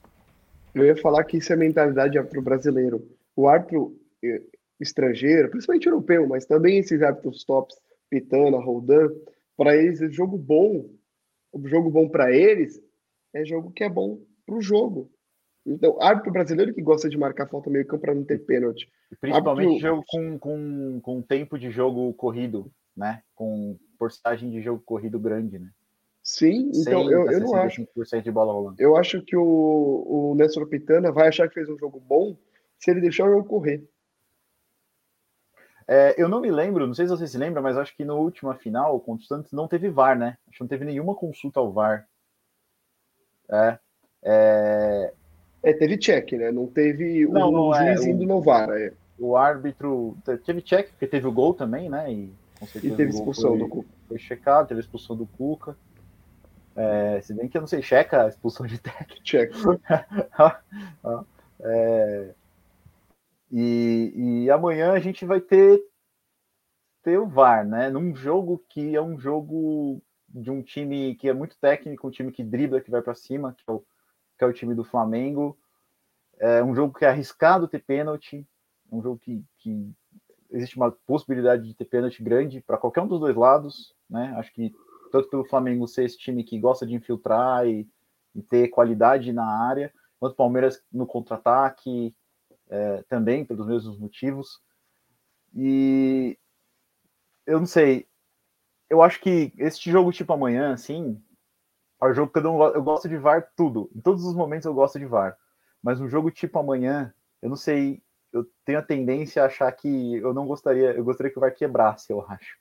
Eu 0.73 0.85
ia 0.85 0.97
falar 0.97 1.23
que 1.23 1.37
isso 1.37 1.53
é 1.53 1.55
mentalidade 1.55 2.11
de 2.11 2.17
árbitro 2.17 2.41
brasileiro. 2.41 3.07
O 3.35 3.47
árbitro 3.47 3.97
eh, 4.23 4.41
estrangeiro, 4.79 5.49
principalmente 5.49 5.87
europeu, 5.87 6.27
mas 6.27 6.45
também 6.45 6.79
esses 6.79 7.01
árbitros 7.01 7.43
tops, 7.43 7.77
Pitana, 8.09 8.57
Roldan, 8.57 9.09
para 9.55 9.75
eles, 9.75 10.01
é 10.01 10.09
jogo 10.09 10.37
bom, 10.37 10.89
o 11.51 11.67
jogo 11.67 11.89
bom 11.89 12.07
para 12.09 12.31
eles 12.35 12.81
é 13.33 13.45
jogo 13.45 13.71
que 13.71 13.83
é 13.83 13.89
bom 13.89 14.19
pro 14.45 14.61
jogo. 14.61 15.11
Então, 15.65 16.01
árbitro 16.01 16.31
brasileiro 16.31 16.73
que 16.73 16.81
gosta 16.81 17.09
de 17.09 17.17
marcar 17.17 17.47
falta 17.47 17.69
meio 17.69 17.85
campo 17.85 18.01
para 18.01 18.15
não 18.15 18.23
ter 18.23 18.39
pênalti. 18.39 18.89
Principalmente 19.19 19.67
Árbitro- 19.67 19.87
jogo 19.87 20.03
com, 20.07 20.39
com, 20.39 21.01
com 21.01 21.21
tempo 21.21 21.59
de 21.59 21.69
jogo 21.69 22.11
corrido, 22.13 22.71
né? 22.95 23.21
Com 23.35 23.77
porcentagem 23.97 24.49
de 24.49 24.61
jogo 24.61 24.81
corrido 24.83 25.19
grande, 25.19 25.59
né? 25.59 25.69
Sim, 26.31 26.69
então 26.75 27.05
100 27.05 27.11
eu, 27.11 27.31
eu 27.31 27.39
não 27.39 27.55
acho. 27.55 27.81
65% 27.81 28.21
de 28.23 28.31
bola 28.31 28.53
rolando. 28.53 28.75
Eu 28.79 28.95
acho 28.95 29.21
que 29.23 29.35
o, 29.35 29.41
o 30.31 30.35
Nestor 30.35 30.67
Pitana 30.67 31.11
vai 31.11 31.27
achar 31.27 31.47
que 31.47 31.55
fez 31.55 31.67
um 31.67 31.77
jogo 31.77 31.99
bom 31.99 32.37
se 32.77 32.91
ele 32.91 33.01
deixar 33.01 33.25
o 33.25 33.31
jogo 33.31 33.47
correr. 33.49 33.83
É, 35.87 36.13
eu 36.21 36.29
não 36.29 36.39
me 36.39 36.51
lembro, 36.51 36.85
não 36.85 36.93
sei 36.93 37.07
se 37.07 37.11
você 37.11 37.25
se 37.25 37.35
lembra, 37.37 37.63
mas 37.63 37.75
acho 37.75 37.95
que 37.97 38.05
na 38.05 38.13
última 38.13 38.53
final, 38.53 38.99
contra 38.99 39.23
o 39.23 39.27
Santos, 39.27 39.51
não 39.51 39.67
teve 39.67 39.89
VAR, 39.89 40.17
né? 40.17 40.37
Acho 40.47 40.57
que 40.57 40.63
não 40.63 40.67
teve 40.67 40.85
nenhuma 40.85 41.15
consulta 41.15 41.59
ao 41.59 41.71
VAR. 41.71 42.07
É. 43.51 43.79
é, 44.23 45.13
É, 45.63 45.73
teve 45.73 45.97
check, 45.97 46.31
né? 46.33 46.51
Não 46.51 46.67
teve 46.67 47.25
Não, 47.27 47.49
o 47.49 47.51
não 47.51 47.75
é, 47.75 47.95
juiz 47.95 48.05
o- 48.05 48.09
indo 48.09 48.25
no 48.27 48.39
VAR. 48.39 48.69
é. 48.69 48.93
o 49.17 49.35
árbitro 49.35 50.15
teve 50.45 50.61
check, 50.61 50.89
porque 50.91 51.07
teve 51.07 51.25
o 51.25 51.31
gol 51.31 51.55
também, 51.55 51.89
né? 51.89 52.13
E, 52.13 52.31
com 52.59 52.67
E 52.77 52.91
teve 52.91 53.09
expulsão 53.09 53.49
foi, 53.51 53.59
do 53.59 53.67
Cuca. 53.67 53.89
foi 54.07 54.19
checado, 54.19 54.67
teve 54.67 54.81
expulsão 54.81 55.15
do 55.15 55.25
Cuca. 55.25 55.75
É, 56.79 57.19
se 57.19 57.33
bem 57.33 57.49
que 57.49 57.57
eu 57.57 57.61
não 57.61 57.67
sei, 57.67 57.81
checa 57.81 58.23
a 58.23 58.29
expulsão 58.29 58.65
de 58.65 58.79
técnico. 58.79 59.23
Check. 59.23 59.51
É, 61.61 62.33
e, 63.51 64.45
e 64.45 64.49
amanhã 64.49 64.93
a 64.93 64.99
gente 64.99 65.25
vai 65.25 65.41
ter, 65.41 65.83
ter 67.03 67.17
o 67.17 67.27
VAR, 67.27 67.67
né? 67.67 67.89
Num 67.89 68.15
jogo 68.15 68.63
que 68.69 68.95
é 68.95 69.01
um 69.01 69.19
jogo 69.19 70.01
de 70.29 70.49
um 70.49 70.61
time 70.61 71.15
que 71.15 71.27
é 71.27 71.33
muito 71.33 71.57
técnico, 71.59 72.07
um 72.07 72.11
time 72.11 72.31
que 72.31 72.45
dribla, 72.45 72.79
que 72.79 72.89
vai 72.89 73.01
para 73.01 73.13
cima, 73.13 73.53
que 73.53 73.63
é, 73.67 73.73
o, 73.73 73.79
que 74.37 74.43
é 74.45 74.47
o 74.47 74.53
time 74.53 74.73
do 74.73 74.85
Flamengo. 74.85 75.59
É 76.39 76.63
um 76.63 76.73
jogo 76.73 76.97
que 76.97 77.03
é 77.03 77.09
arriscado 77.09 77.67
ter 77.67 77.79
pênalti, 77.79 78.47
um 78.89 79.01
jogo 79.01 79.19
que, 79.19 79.43
que 79.57 79.93
existe 80.49 80.77
uma 80.77 80.91
possibilidade 81.05 81.67
de 81.67 81.73
ter 81.73 81.83
pênalti 81.83 82.23
grande 82.23 82.61
para 82.61 82.77
qualquer 82.77 83.01
um 83.01 83.07
dos 83.07 83.19
dois 83.19 83.35
lados, 83.35 83.93
né? 84.09 84.33
Acho 84.37 84.53
que 84.53 84.73
tanto 85.09 85.29
pelo 85.29 85.45
Flamengo 85.45 85.87
ser 85.87 86.05
esse 86.05 86.17
time 86.17 86.43
que 86.43 86.59
gosta 86.59 86.85
de 86.85 86.95
infiltrar 86.95 87.67
e, 87.67 87.87
e 88.35 88.41
ter 88.41 88.69
qualidade 88.69 89.31
na 89.33 89.45
área, 89.45 89.93
quanto 90.19 90.33
o 90.33 90.37
Palmeiras 90.37 90.83
no 90.91 91.05
contra-ataque, 91.05 92.15
é, 92.69 93.03
também 93.03 93.45
pelos 93.45 93.67
mesmos 93.67 93.97
motivos. 93.97 94.61
E 95.55 96.37
eu 97.45 97.59
não 97.59 97.65
sei, 97.65 98.07
eu 98.89 99.01
acho 99.01 99.19
que 99.19 99.53
esse 99.57 99.89
jogo 99.89 100.11
tipo 100.11 100.31
amanhã, 100.33 100.73
assim, 100.73 101.21
é 102.01 102.05
um 102.05 102.13
jogo 102.13 102.31
que 102.31 102.39
eu, 102.39 102.43
não, 102.43 102.63
eu 102.73 102.83
gosto 102.83 103.09
de 103.09 103.17
VAR 103.17 103.51
tudo. 103.55 103.89
Em 103.95 104.01
todos 104.01 104.23
os 104.25 104.35
momentos 104.35 104.65
eu 104.65 104.73
gosto 104.73 104.99
de 104.99 105.05
VAR. 105.05 105.37
Mas 105.81 105.99
um 105.99 106.09
jogo 106.09 106.31
tipo 106.31 106.57
amanhã, 106.59 107.13
eu 107.41 107.49
não 107.49 107.55
sei, 107.55 108.01
eu 108.31 108.45
tenho 108.65 108.79
a 108.79 108.83
tendência 108.83 109.41
a 109.41 109.47
achar 109.47 109.71
que 109.71 110.15
eu 110.15 110.33
não 110.33 110.45
gostaria, 110.45 110.91
eu 110.91 111.03
gostaria 111.03 111.31
que 111.31 111.37
o 111.37 111.41
VAR 111.41 111.53
quebrasse, 111.53 112.11
eu 112.11 112.21
acho. 112.29 112.57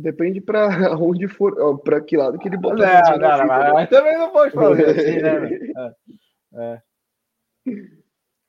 Depende 0.00 0.40
pra 0.40 0.68
onde 0.98 1.26
for, 1.28 1.58
ó, 1.60 1.74
pra 1.76 2.00
que 2.00 2.16
lado 2.16 2.38
que 2.38 2.48
ele 2.48 2.56
botar. 2.56 3.10
Não, 3.12 3.18
não, 3.18 3.38
não, 3.38 3.46
mas, 3.46 3.72
mas 3.72 3.88
também 3.88 4.16
não 4.18 4.30
pode 4.30 4.52
fazer 4.54 4.86
assim, 4.90 5.16
né? 5.22 5.38
velho? 5.40 5.72
É, 5.76 5.92
é. 6.54 6.82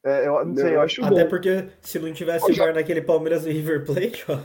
É, 0.05 0.27
eu 0.27 0.45
não 0.45 0.55
sei, 0.55 0.75
eu 0.75 0.81
acho. 0.81 1.03
Até 1.03 1.23
bom. 1.23 1.29
porque 1.29 1.65
se 1.81 1.99
não 1.99 2.13
tivesse 2.13 2.53
VAR 2.53 2.73
naquele 2.73 3.01
Palmeiras 3.01 3.45
e 3.45 3.51
River 3.51 3.83
Plate, 3.85 4.25
ó. 4.29 4.39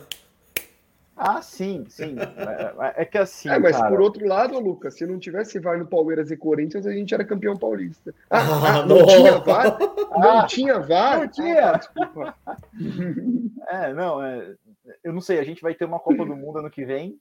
Ah, 1.17 1.41
sim, 1.41 1.85
sim. 1.89 2.17
É, 2.19 3.03
é 3.03 3.05
que 3.05 3.17
assim. 3.17 3.49
É, 3.49 3.57
mas 3.57 3.77
cara, 3.77 3.89
por 3.89 4.01
outro 4.01 4.27
lado, 4.27 4.59
Lucas, 4.59 4.95
se 4.95 5.07
não 5.07 5.17
tivesse 5.17 5.61
VAR 5.61 5.79
no 5.79 5.87
Palmeiras 5.87 6.29
e 6.33 6.37
Corinthians, 6.37 6.89
a 6.89 6.93
gente 6.93 7.15
era 7.15 7.25
campeão 7.25 7.57
paulista. 7.57 8.13
Ah, 8.29 8.39
Ah, 8.41 8.79
ah, 8.81 8.83
não 8.87 8.97
não. 8.99 9.07
tinha 9.07 9.39
VAR? 9.39 9.79
Não 9.79 10.39
Ah, 10.41 10.47
tinha 10.47 10.79
VAR? 10.81 11.21
não 11.21 11.29
tinha. 11.29 11.71
Ah, 11.71 11.77
desculpa. 11.79 12.35
É, 13.69 13.93
não, 13.95 14.21
é, 14.25 14.55
eu 15.03 15.13
não 15.13 15.21
sei, 15.21 15.39
a 15.39 15.45
gente 15.45 15.63
vai 15.63 15.75
ter 15.75 15.85
uma 15.85 15.99
Copa 16.01 16.25
do 16.25 16.37
Mundo 16.37 16.59
ano 16.59 16.71
que 16.71 16.85
vem. 16.85 17.21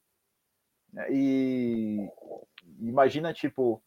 né, 0.92 1.06
E 1.10 2.08
imagina, 2.80 3.32
tipo, 3.32 3.82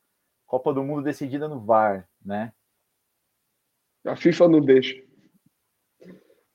Copa 0.45 0.73
do 0.73 0.83
Mundo 0.83 1.03
decidida 1.03 1.47
no 1.47 1.59
VAR, 1.59 2.07
né? 2.23 2.53
A 4.05 4.15
FIFA 4.15 4.47
não 4.47 4.61
deixa. 4.61 5.03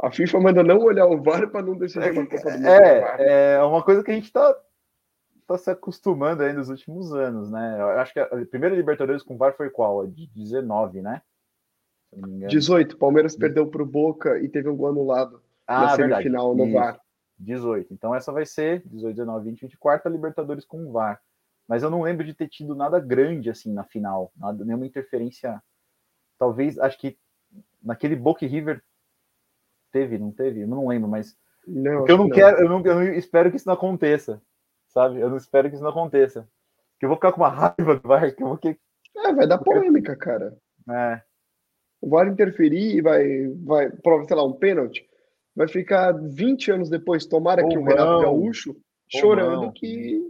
A 0.01 0.11
FIFA 0.11 0.41
manda 0.41 0.63
não 0.63 0.79
olhar 0.79 1.07
o 1.07 1.23
VAR 1.23 1.49
para 1.51 1.63
não 1.63 1.77
decidir 1.77 2.11
uma 2.13 2.27
Copa 2.27 2.51
do 2.51 2.57
Mundo. 2.59 2.63
VAR. 2.63 3.21
É, 3.21 3.55
é 3.55 3.63
uma 3.63 3.83
coisa 3.85 4.03
que 4.03 4.11
a 4.11 4.15
gente 4.15 4.33
tá, 4.33 4.57
tá 5.47 5.57
se 5.59 5.71
acostumando 5.71 6.43
aí 6.43 6.53
nos 6.53 6.69
últimos 6.71 7.13
anos, 7.15 7.51
né? 7.51 7.77
Eu 7.79 7.89
acho 8.01 8.13
que 8.13 8.19
a 8.21 8.27
primeira 8.47 8.75
Libertadores 8.75 9.23
com 9.23 9.37
VAR 9.37 9.55
foi 9.57 9.71
qual? 9.71 10.01
A 10.01 10.07
de 10.07 10.27
19, 10.29 11.03
né? 11.03 11.23
Se 12.09 12.17
eu 12.17 12.23
não 12.23 12.29
me 12.29 12.37
engano. 12.37 12.51
18, 12.51 12.97
Palmeiras 12.99 13.37
perdeu 13.37 13.67
pro 13.69 13.87
Boca 13.87 14.39
e 14.39 14.49
teve 14.49 14.69
um 14.69 14.77
gol 14.77 14.89
anulado 14.89 15.43
na 15.69 15.93
Ah, 15.93 15.97
verdade. 15.97 16.23
semifinal 16.25 16.55
no. 16.55 16.73
VAR. 16.73 17.01
18. 17.43 17.93
Então 17.93 18.15
essa 18.15 18.33
vai 18.33 18.47
ser 18.47 18.83
18, 18.87 19.17
19, 19.17 19.51
20, 19.51 19.61
24 19.63 20.09
a 20.09 20.13
Libertadores 20.13 20.65
com 20.65 20.87
o 20.87 20.93
VAR. 20.93 21.21
Mas 21.69 21.83
eu 21.83 21.91
não 21.91 22.03
lembro 22.03 22.25
de 22.25 22.35
ter 22.35 22.49
tido 22.49 22.75
nada 22.75 22.99
grande 23.01 23.51
assim 23.51 23.73
na 23.73 23.85
final, 23.85 24.33
nada, 24.37 24.65
nenhuma 24.65 24.87
interferência. 24.87 25.63
Talvez, 26.39 26.79
acho 26.79 26.99
que 26.99 27.17
naquele 27.83 28.17
Boca 28.17 28.47
River 28.47 28.83
teve, 29.93 30.19
não 30.19 30.33
teve? 30.33 30.63
Eu 30.63 30.69
não 30.69 30.89
lembro, 30.89 31.09
mas 31.09 31.37
Não, 31.67 31.99
porque 31.99 32.13
eu 32.13 32.17
não 32.19 32.25
acho 32.25 32.35
quero, 32.35 32.59
eu 32.59 32.69
não, 32.69 32.85
eu 32.85 32.95
não 32.95 33.03
espero 33.15 33.51
que 33.51 33.57
isso 33.57 33.67
não 33.67 33.75
aconteça, 33.75 34.43
sabe? 34.89 35.21
Eu 35.21 35.31
não 35.31 35.37
espero 35.37 35.69
que 35.69 35.75
isso 35.75 35.85
não 35.85 35.91
aconteça. 35.91 36.49
Que 36.99 37.05
eu 37.07 37.09
vou 37.09 37.17
ficar 37.17 37.33
com 37.33 37.41
uma 37.41 37.49
raiva 37.49 37.97
do 37.97 38.09
VAR, 38.09 38.35
que 38.35 38.43
eu 38.43 38.49
vou 38.49 38.59
que 38.59 38.79
É, 39.17 39.33
vai 39.33 39.47
dar 39.47 39.59
polêmica, 39.59 40.17
cara. 40.17 40.57
é, 40.91 41.23
O 42.01 42.09
VAR 42.09 42.29
interferir 42.29 42.97
e 42.97 43.01
vai, 43.01 43.49
vai 43.49 43.91
prova, 43.91 44.25
sei 44.25 44.37
lá, 44.37 44.45
um 44.45 44.53
pênalti. 44.53 45.09
Vai 45.55 45.69
ficar 45.69 46.13
20 46.13 46.71
anos 46.73 46.89
depois, 46.89 47.27
tomara 47.27 47.63
Ou 47.63 47.69
que 47.69 47.77
o 47.79 47.85
Renato. 47.85 48.23
Gaúcho, 48.23 48.75
chorando 49.09 49.63
não. 49.63 49.71
que. 49.73 50.23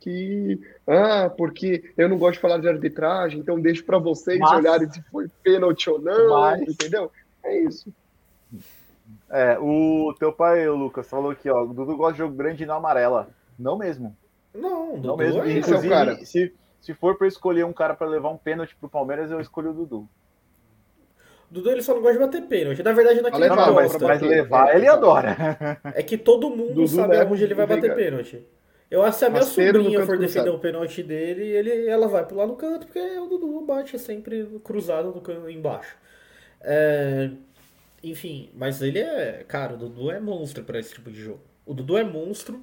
que. 0.00 0.60
Ah, 0.86 1.30
porque 1.30 1.92
eu 1.96 2.08
não 2.08 2.18
gosto 2.18 2.34
de 2.34 2.40
falar 2.40 2.58
de 2.58 2.68
arbitragem, 2.68 3.38
então 3.40 3.60
deixo 3.60 3.84
para 3.84 3.98
vocês 3.98 4.38
Mas- 4.38 4.50
olharem 4.52 4.90
se 4.90 5.00
foi 5.10 5.28
pênalti 5.42 5.88
ou 5.88 6.00
não, 6.00 6.30
Mas- 6.40 6.62
entendeu? 6.68 7.10
É 7.44 7.60
isso. 7.62 7.92
é, 9.30 9.58
o 9.58 10.12
teu 10.18 10.32
pai, 10.32 10.68
o 10.68 10.74
Lucas, 10.76 11.08
falou 11.08 11.30
aqui, 11.30 11.48
ó, 11.48 11.62
o 11.62 11.72
Dudu 11.72 11.96
gosta 11.96 12.12
de 12.14 12.18
jogo 12.18 12.34
grande 12.34 12.66
não 12.66 12.74
amarela. 12.76 13.28
Não 13.58 13.78
mesmo. 13.78 14.16
Não, 14.54 14.96
Não 14.96 15.00
Dudu 15.00 15.16
mesmo. 15.16 15.42
é- 15.44 15.52
é 15.52 15.58
Inclusive, 15.58 15.88
cara. 15.88 16.16
se, 16.24 16.52
se 16.80 16.92
for 16.94 17.16
para 17.16 17.28
escolher 17.28 17.64
um 17.64 17.72
cara 17.72 17.94
para 17.94 18.08
levar 18.08 18.30
um 18.30 18.36
pênalti 18.36 18.74
pro 18.76 18.88
Palmeiras, 18.88 19.30
eu 19.30 19.40
escolho 19.40 19.70
o 19.70 19.74
Dudu. 19.74 20.08
Dudu 21.50 21.70
ele 21.70 21.82
só 21.82 21.94
não 21.94 22.00
gosta 22.02 22.18
de 22.18 22.24
bater 22.24 22.42
pênalti. 22.46 22.82
Na 22.82 22.92
verdade, 22.92 23.20
não 23.20 23.28
é 23.28 23.30
que 23.30 23.36
ele 23.36 23.48
Levar, 23.48 23.66
Não, 23.66 23.74
gosta. 23.74 24.06
mas 24.06 24.22
levar, 24.22 24.68
É, 24.72 24.76
ele 24.76 24.86
exato. 24.86 24.98
adora. 24.98 25.80
É 25.96 26.02
que 26.02 26.16
todo 26.16 26.48
mundo 26.50 26.74
Dudu 26.74 26.88
sabe 26.88 27.08
leva 27.16 27.28
aonde 27.30 27.44
ele 27.44 27.54
vai 27.54 27.66
bater 27.66 27.94
pênalti. 27.94 28.46
Eu 28.90 29.02
acho 29.02 29.12
que 29.12 29.18
se 29.20 29.24
a 29.24 29.30
minha 29.30 29.42
sobrinha 29.42 30.04
for 30.06 30.18
defender 30.18 30.44
cruzado. 30.50 30.56
o 30.56 30.58
pênalti 30.58 31.02
dele, 31.02 31.44
ele, 31.44 31.86
ela 31.88 32.08
vai 32.08 32.26
pular 32.26 32.46
no 32.46 32.56
canto, 32.56 32.86
porque 32.86 32.98
o 32.98 33.26
Dudu 33.26 33.60
bate 33.62 33.98
sempre 33.98 34.60
cruzado 34.64 35.08
no 35.12 35.20
canto 35.20 35.48
embaixo. 35.48 35.96
É, 36.60 37.30
enfim, 38.02 38.50
mas 38.54 38.82
ele 38.82 38.98
é. 38.98 39.44
Cara, 39.46 39.74
o 39.74 39.76
Dudu 39.76 40.10
é 40.10 40.18
monstro 40.20 40.64
pra 40.64 40.78
esse 40.78 40.94
tipo 40.94 41.10
de 41.10 41.20
jogo. 41.20 41.40
O 41.66 41.74
Dudu 41.74 41.96
é 41.96 42.04
monstro. 42.04 42.62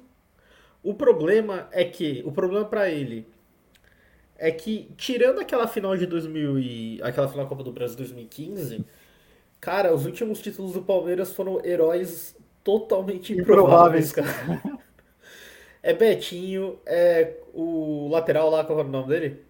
O 0.82 0.94
problema 0.94 1.68
é 1.72 1.84
que. 1.84 2.22
O 2.26 2.32
problema 2.32 2.64
pra 2.64 2.88
ele 2.90 3.26
é 4.38 4.52
que, 4.52 4.92
tirando 4.96 5.40
aquela 5.40 5.68
final 5.68 5.96
de 5.96 6.06
2000 6.06 6.58
e. 6.60 7.00
aquela 7.02 7.28
final 7.28 7.44
da 7.44 7.50
Copa 7.50 7.64
do 7.64 7.72
Brasil 7.72 7.96
2015, 7.98 8.86
cara, 9.60 9.94
os 9.94 10.06
últimos 10.06 10.40
títulos 10.40 10.72
do 10.74 10.82
Palmeiras 10.82 11.32
foram 11.32 11.64
heróis 11.64 12.36
totalmente 12.64 13.32
improváveis, 13.34 14.10
Improváveis. 14.10 14.12
cara. 14.12 14.62
É 15.82 15.92
Betinho, 15.94 16.78
é 16.86 17.36
o 17.54 18.08
lateral 18.10 18.50
lá, 18.50 18.64
qual 18.64 18.80
é 18.80 18.84
o 18.84 18.88
nome 18.88 19.08
dele? 19.08 19.44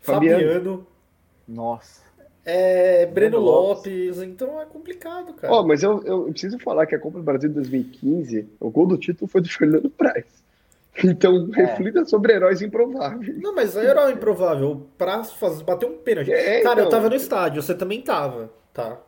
Fabiano. 0.00 0.46
Fabiano, 0.46 0.86
Nossa. 1.46 2.02
é 2.44 3.06
Breno 3.06 3.38
Lopes. 3.38 3.92
Lopes, 4.18 4.18
então 4.22 4.60
é 4.60 4.66
complicado, 4.66 5.34
cara. 5.34 5.54
Ó, 5.54 5.62
mas 5.66 5.82
eu, 5.82 6.02
eu 6.04 6.30
preciso 6.30 6.58
falar 6.58 6.86
que 6.86 6.94
a 6.94 6.98
Copa 7.00 7.18
do 7.18 7.24
Brasil 7.24 7.48
de 7.48 7.54
2015, 7.56 8.48
o 8.60 8.70
gol 8.70 8.86
do 8.86 8.98
título 8.98 9.28
foi 9.28 9.40
do 9.40 9.48
Fernando 9.50 9.90
Praz. 9.90 10.37
Então, 11.04 11.48
É. 11.56 11.64
reflita 11.64 12.04
sobre 12.04 12.32
heróis 12.32 12.60
improváveis. 12.62 13.40
Não, 13.40 13.54
mas 13.54 13.76
é 13.76 13.84
herói 13.84 14.12
improvável 14.12 14.88
pra 14.96 15.22
fazer, 15.24 15.62
bater 15.64 15.86
um 15.88 15.98
pênalti. 15.98 16.32
É, 16.32 16.60
cara, 16.62 16.80
eu 16.80 16.86
então. 16.86 16.98
tava 16.98 17.08
no 17.08 17.14
estádio, 17.16 17.62
você 17.62 17.74
também 17.74 18.02
tava, 18.02 18.50
tá? 18.72 18.98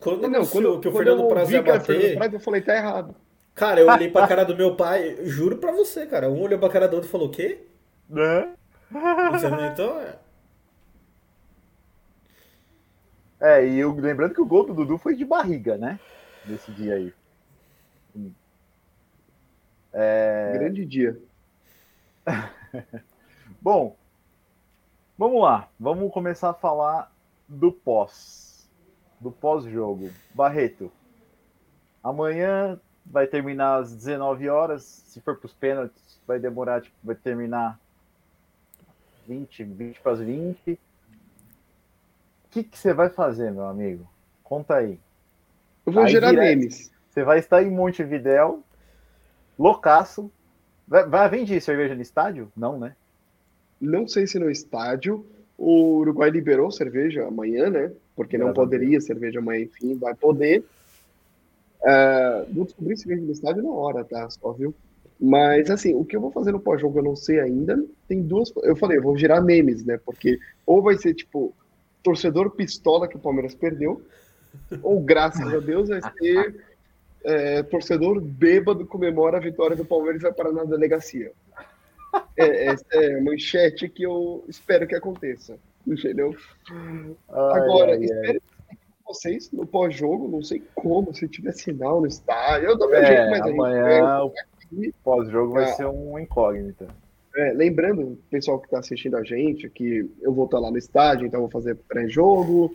Quando 0.00 0.28
Não, 0.28 0.46
quando, 0.46 0.80
que 0.80 0.88
o 0.88 0.92
quando 0.92 0.96
Fernando 1.04 1.22
eu 1.22 1.28
Praz 1.28 1.50
ia 1.50 1.62
bater, 1.62 2.16
Praz, 2.16 2.32
eu 2.32 2.40
falei, 2.40 2.60
tá 2.60 2.76
errado. 2.76 3.14
cara, 3.54 3.80
eu 3.80 3.88
olhei 3.88 4.08
pra 4.10 4.26
cara 4.28 4.44
do 4.44 4.56
meu 4.56 4.76
pai, 4.76 5.16
juro 5.24 5.58
pra 5.58 5.72
você, 5.72 6.06
cara, 6.06 6.28
um 6.30 6.40
olhou 6.40 6.58
pra 6.58 6.68
cara 6.68 6.86
do 6.88 6.94
outro 6.94 7.08
e 7.08 7.12
falou, 7.12 7.28
o 7.28 7.30
quê? 7.30 7.66
Né? 8.08 8.52
Então, 9.72 10.00
é... 10.00 10.14
É, 13.40 13.64
e 13.66 13.78
eu, 13.78 13.94
lembrando 13.94 14.34
que 14.34 14.40
o 14.40 14.46
gol 14.46 14.64
do 14.66 14.74
Dudu 14.74 14.98
foi 14.98 15.14
de 15.14 15.24
barriga, 15.24 15.76
né? 15.76 16.00
Nesse 16.44 16.72
dia 16.72 16.94
aí. 16.94 17.12
É, 19.92 20.52
Grande 20.54 20.84
dia. 20.84 21.16
Bom, 23.60 23.96
vamos 25.16 25.42
lá. 25.42 25.68
Vamos 25.78 26.12
começar 26.12 26.50
a 26.50 26.54
falar 26.54 27.12
do 27.48 27.72
pós. 27.72 28.68
Do 29.20 29.30
pós-jogo. 29.32 30.10
Barreto, 30.34 30.92
amanhã 32.02 32.78
vai 33.04 33.26
terminar 33.26 33.76
às 33.80 33.94
19 33.94 34.48
horas. 34.48 34.82
Se 34.82 35.20
for 35.20 35.36
para 35.36 35.46
os 35.46 35.54
pênaltis, 35.54 36.20
vai 36.26 36.38
demorar, 36.38 36.82
tipo, 36.82 36.96
vai 37.02 37.14
terminar 37.16 37.78
20, 39.26 39.64
20 39.64 40.00
para 40.00 40.12
as 40.12 40.20
20. 40.20 40.72
O 40.72 40.78
que 42.50 42.62
que 42.64 42.78
você 42.78 42.94
vai 42.94 43.10
fazer, 43.10 43.50
meu 43.52 43.66
amigo? 43.66 44.08
Conta 44.42 44.76
aí. 44.76 44.98
Eu 45.84 45.92
vou 45.92 46.04
Aí 46.04 46.10
gerar 46.10 46.30
direto. 46.30 46.46
memes. 46.46 46.92
Você 47.10 47.24
vai 47.24 47.38
estar 47.38 47.62
em 47.62 47.70
Montevidéu, 47.70 48.62
loucaço. 49.58 50.30
Vai, 50.88 51.28
vender 51.28 51.60
cerveja 51.60 51.94
no 51.94 52.02
estádio? 52.02 52.50
Não, 52.56 52.78
né? 52.78 52.96
Não 53.80 54.08
sei 54.08 54.26
se 54.26 54.38
no 54.38 54.50
estádio. 54.50 55.24
O 55.56 55.98
Uruguai 55.98 56.30
liberou 56.30 56.70
cerveja 56.70 57.26
amanhã, 57.26 57.68
né? 57.68 57.92
Porque 58.16 58.38
não 58.38 58.52
poderia 58.52 59.00
cerveja 59.00 59.38
amanhã, 59.38 59.64
enfim, 59.64 59.96
vai 59.96 60.14
poder. 60.14 60.64
É, 61.84 62.46
vou 62.52 62.64
descobrir 62.64 62.96
cerveja 62.96 63.22
no 63.22 63.32
estádio 63.32 63.62
na 63.62 63.70
hora, 63.70 64.04
tá? 64.04 64.28
Só 64.30 64.52
viu? 64.52 64.74
Mas, 65.20 65.68
assim, 65.68 65.94
o 65.94 66.04
que 66.04 66.16
eu 66.16 66.20
vou 66.20 66.30
fazer 66.30 66.52
no 66.52 66.60
pós-jogo 66.60 67.00
eu 67.00 67.02
não 67.02 67.16
sei 67.16 67.40
ainda. 67.40 67.84
Tem 68.06 68.22
duas. 68.22 68.52
Eu 68.62 68.76
falei, 68.76 68.98
eu 68.98 69.02
vou 69.02 69.16
gerar 69.16 69.40
memes, 69.40 69.84
né? 69.84 69.98
Porque 70.04 70.38
ou 70.64 70.80
vai 70.80 70.96
ser 70.96 71.12
tipo, 71.14 71.52
torcedor 72.02 72.50
pistola 72.50 73.08
que 73.08 73.16
o 73.16 73.20
Palmeiras 73.20 73.54
perdeu, 73.54 74.00
ou 74.82 75.00
graças 75.00 75.52
a 75.52 75.58
Deus 75.58 75.88
vai 75.88 76.00
ser 76.18 76.64
é, 77.24 77.62
torcedor 77.62 78.20
bêbado 78.20 78.86
comemora 78.86 79.36
a 79.36 79.40
vitória 79.40 79.76
do 79.76 79.84
Palmeiras 79.84 80.20
e 80.20 80.24
vai 80.24 80.32
parar 80.32 80.52
na 80.52 80.64
delegacia. 80.64 81.32
É, 82.36 82.66
essa 82.66 82.84
é 82.92 83.18
a 83.18 83.22
manchete 83.22 83.88
que 83.88 84.02
eu 84.04 84.44
espero 84.48 84.86
que 84.86 84.94
aconteça. 84.94 85.58
Entendeu? 85.86 86.34
Ai, 86.70 87.60
Agora, 87.60 87.92
ai, 87.92 87.98
ai. 87.98 88.04
espero 88.04 88.40
que 88.40 88.76
vocês 89.06 89.50
no 89.52 89.66
pós-jogo, 89.66 90.28
não 90.28 90.42
sei 90.42 90.62
como, 90.74 91.14
se 91.14 91.26
tiver 91.28 91.52
sinal 91.52 92.00
no 92.00 92.06
estádio, 92.06 92.68
eu 92.68 92.78
meu 92.78 92.94
É, 92.94 93.06
jeito, 93.06 93.30
mas 93.30 93.40
amanhã 93.42 94.24
o 94.24 94.32
pós-jogo 95.02 95.52
vai 95.54 95.64
Ah. 95.64 95.68
ser 95.68 95.86
um 95.86 96.18
incógnita. 96.18 96.86
é, 97.36 97.52
lembrando, 97.52 98.18
pessoal 98.30 98.58
que 98.58 98.66
está 98.66 98.80
assistindo 98.80 99.16
a 99.16 99.22
gente, 99.22 99.68
que 99.70 100.10
eu 100.20 100.32
vou 100.32 100.46
estar 100.46 100.58
lá 100.58 100.70
no 100.70 100.76
estádio, 100.78 101.26
então 101.26 101.40
vou 101.40 101.48
fazer 101.50 101.76
pré-jogo, 101.88 102.74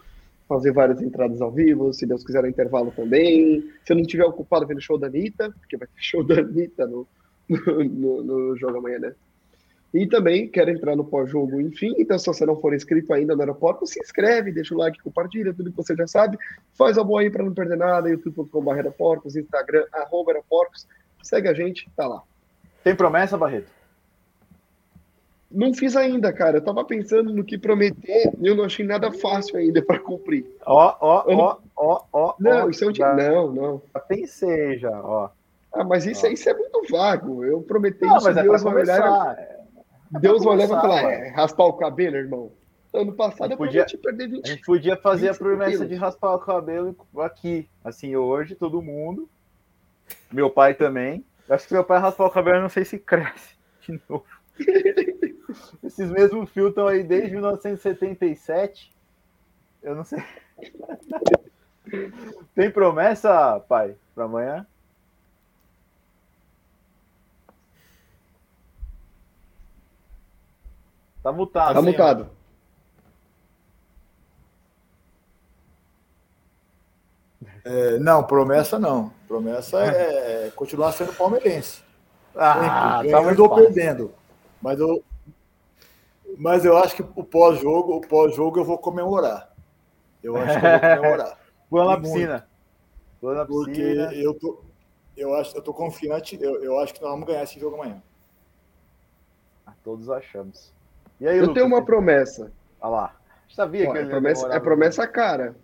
fazer 0.54 0.72
várias 0.72 1.02
entradas 1.02 1.42
ao 1.42 1.52
vivo, 1.52 1.92
se 1.94 2.06
Deus 2.06 2.24
quiser 2.24 2.44
no 2.44 2.50
intervalo 2.50 2.94
também. 2.96 3.62
Se 3.84 3.92
eu 3.92 3.96
não 3.96 4.02
estiver 4.02 4.26
ocupado 4.26 4.68
vendo 4.68 4.82
show 4.82 4.98
da 4.98 5.08
Anitta, 5.08 5.52
porque 5.60 5.78
vai 5.78 5.88
ter 5.88 5.94
show 6.02 6.24
da 6.24 6.40
Anitta 6.40 6.86
no, 6.86 7.08
no, 7.50 8.24
no 8.24 8.58
jogo 8.58 8.78
amanhã, 8.78 9.00
né? 9.00 9.14
E 9.94 10.08
também 10.08 10.48
quero 10.48 10.72
entrar 10.72 10.96
no 10.96 11.06
pós-jogo, 11.06 11.62
enfim. 11.62 11.94
Então, 12.00 12.18
se 12.18 12.26
você 12.26 12.46
não 12.46 12.60
for 12.60 12.74
inscrito 12.74 13.14
ainda 13.14 13.36
no 13.36 13.42
aeroporto, 13.42 13.86
se 13.86 14.00
inscreve, 14.00 14.52
deixa 14.52 14.74
o 14.74 14.78
like, 14.78 15.02
compartilha, 15.04 15.54
tudo 15.54 15.70
que 15.70 15.78
você 15.78 15.96
já 15.96 16.08
sabe. 16.08 16.36
Faz 16.74 16.98
a 16.98 17.04
boa 17.04 17.22
aí 17.22 17.30
para 17.30 17.44
não 17.44 17.54
perder 17.54 17.78
nada. 17.78 18.10
youtube.com.br 18.10 18.72
aeroportos, 18.72 19.36
Instagram, 19.36 19.86
arroba 19.94 20.32
aeroportos. 20.32 20.88
Segue 21.22 21.48
a 21.48 21.54
gente, 21.54 21.88
tá 21.96 22.08
lá. 22.08 22.24
Tem 22.84 22.96
promessa, 22.96 23.38
Barreto? 23.38 23.83
Não 25.54 25.74
fiz 25.74 25.96
ainda, 25.96 26.34
cara. 26.34 26.58
Eu 26.58 26.62
tava 26.64 26.84
pensando 26.84 27.32
no 27.32 27.44
que 27.44 27.58
prometer 27.60 28.32
e 28.42 28.48
eu 28.48 28.56
não 28.56 28.64
achei 28.64 28.84
nada 28.86 29.12
fácil 29.12 29.56
ainda 29.58 29.82
para 29.84 30.00
cumprir. 30.00 30.46
Ó, 30.66 30.96
ó, 31.00 31.24
ó, 31.28 31.58
ó, 31.78 32.04
ó. 32.12 32.36
Não, 32.40 32.66
ó, 32.66 32.70
isso 32.70 32.84
é 32.84 32.88
um... 32.88 32.96
já- 32.96 33.14
Não, 33.14 33.52
não. 33.54 33.82
já 33.94 34.00
pensei 34.00 34.80
já, 34.80 34.90
ó. 35.00 35.30
Ah, 35.72 35.84
mas 35.84 36.06
isso, 36.06 36.26
aí 36.26 36.34
isso 36.34 36.50
é 36.50 36.54
muito 36.56 36.82
vago. 36.90 37.44
Eu 37.46 37.62
prometi 37.62 38.02
Não, 38.02 38.18
isso, 38.18 38.26
mas 38.26 38.38
é 38.38 38.42
Deus 38.44 38.64
vai 38.64 38.74
olhar, 38.76 39.36
é. 39.38 39.60
e- 40.16 40.20
Deus 40.20 40.44
vai 40.44 40.54
olhar 40.56 40.66
e 40.66 40.68
vai 40.68 40.82
falar, 40.82 41.02
é, 41.12 41.30
raspar 41.30 41.66
o 41.66 41.74
cabelo, 41.74 42.16
irmão. 42.16 42.52
Ano 42.94 43.14
passado 43.14 43.52
eu 43.52 43.58
Podia- 43.58 43.86
prometi 43.86 43.98
perder 43.98 44.24
A 44.26 44.28
20 44.28 44.48
gente 44.48 44.66
podia 44.66 44.96
fazer 44.98 45.30
a 45.30 45.32
25 45.32 45.44
promessa 45.50 45.72
quilos. 45.72 45.90
de 45.90 45.96
raspar 45.96 46.36
o 46.36 46.40
cabelo 46.40 46.96
aqui. 47.20 47.68
Assim, 47.84 48.16
hoje, 48.16 48.54
todo 48.56 48.82
mundo. 48.84 49.28
Meu 50.32 50.50
pai 50.50 50.74
também. 50.76 51.24
Eu 51.50 51.56
Acho 51.56 51.68
que 51.68 51.74
meu 51.74 51.84
pai 51.84 52.00
raspar 52.00 52.26
o 52.26 52.30
cabelo, 52.32 52.62
não 52.62 52.70
sei 52.70 52.86
se 52.86 52.98
cresce 53.00 53.56
de 53.88 54.00
novo. 54.10 54.26
Esses 55.84 56.10
mesmos 56.10 56.50
fios 56.50 56.70
estão 56.70 56.88
aí 56.88 57.04
desde 57.04 57.32
1977. 57.32 58.92
Eu 59.82 59.96
não 59.96 60.04
sei. 60.04 60.24
Tem 62.56 62.72
promessa, 62.72 63.60
pai, 63.68 63.96
para 64.16 64.26
amanhã? 64.26 64.66
Tá 71.22 71.32
mutado. 71.32 71.74
Tá 71.74 71.82
mutado. 71.82 72.30
É, 77.64 77.98
não, 77.98 78.24
promessa 78.24 78.78
não. 78.78 79.12
Promessa 79.28 79.80
é 79.80 80.52
continuar 80.56 80.92
sendo 80.92 81.14
palmeirense. 81.14 81.82
Ah, 82.36 83.00
Sempre, 83.02 83.12
tá 83.12 83.22
ganhando 83.22 83.24
muito 83.24 83.44
ou 83.44 83.50
fácil. 83.50 83.64
perdendo. 83.66 84.14
Mas 84.62 84.80
eu, 84.80 85.04
mas 86.38 86.66
eu 86.66 86.78
acho 86.78 86.96
que 86.96 87.02
o 87.02 87.24
pós-jogo, 87.24 87.96
o 87.98 88.02
pós-jogo 88.02 88.60
eu 88.60 88.66
vou 88.66 88.78
comemorar. 88.78 89.54
Eu 90.24 90.36
acho 90.38 90.60
que 90.60 90.66
eu 90.66 90.72
vou 90.72 90.80
comemorar. 90.98 91.40
Pula 91.70 91.86
na 91.86 92.00
piscina. 92.02 92.48
Na 93.22 93.46
Porque 93.46 93.72
piscina. 93.72 94.14
eu 94.14 94.34
tô, 94.34 94.62
eu 95.16 95.34
acho, 95.36 95.56
eu 95.56 95.62
tô 95.62 95.74
confiante, 95.74 96.38
eu, 96.42 96.64
eu 96.64 96.80
acho 96.80 96.94
que 96.94 97.02
nós 97.02 97.12
vamos 97.12 97.26
ganhar 97.28 97.44
esse 97.44 97.60
jogo 97.60 97.76
amanhã. 97.76 98.02
Todos 99.84 100.10
achamos. 100.10 100.74
E 101.20 101.28
aí, 101.28 101.38
Eu 101.38 101.42
Lucas? 101.42 101.56
tenho 101.56 101.66
uma 101.68 101.84
promessa. 101.84 102.52
Olha 102.80 102.90
lá. 102.92 103.16
Sabia 103.50 103.90
Ó, 103.90 103.92
que 103.92 103.98
é, 103.98 104.02
ele 104.02 104.10
ia 104.10 104.12
promessa 104.12 104.48
é 104.54 104.60
promessa 104.60 105.08
cara. 105.08 105.56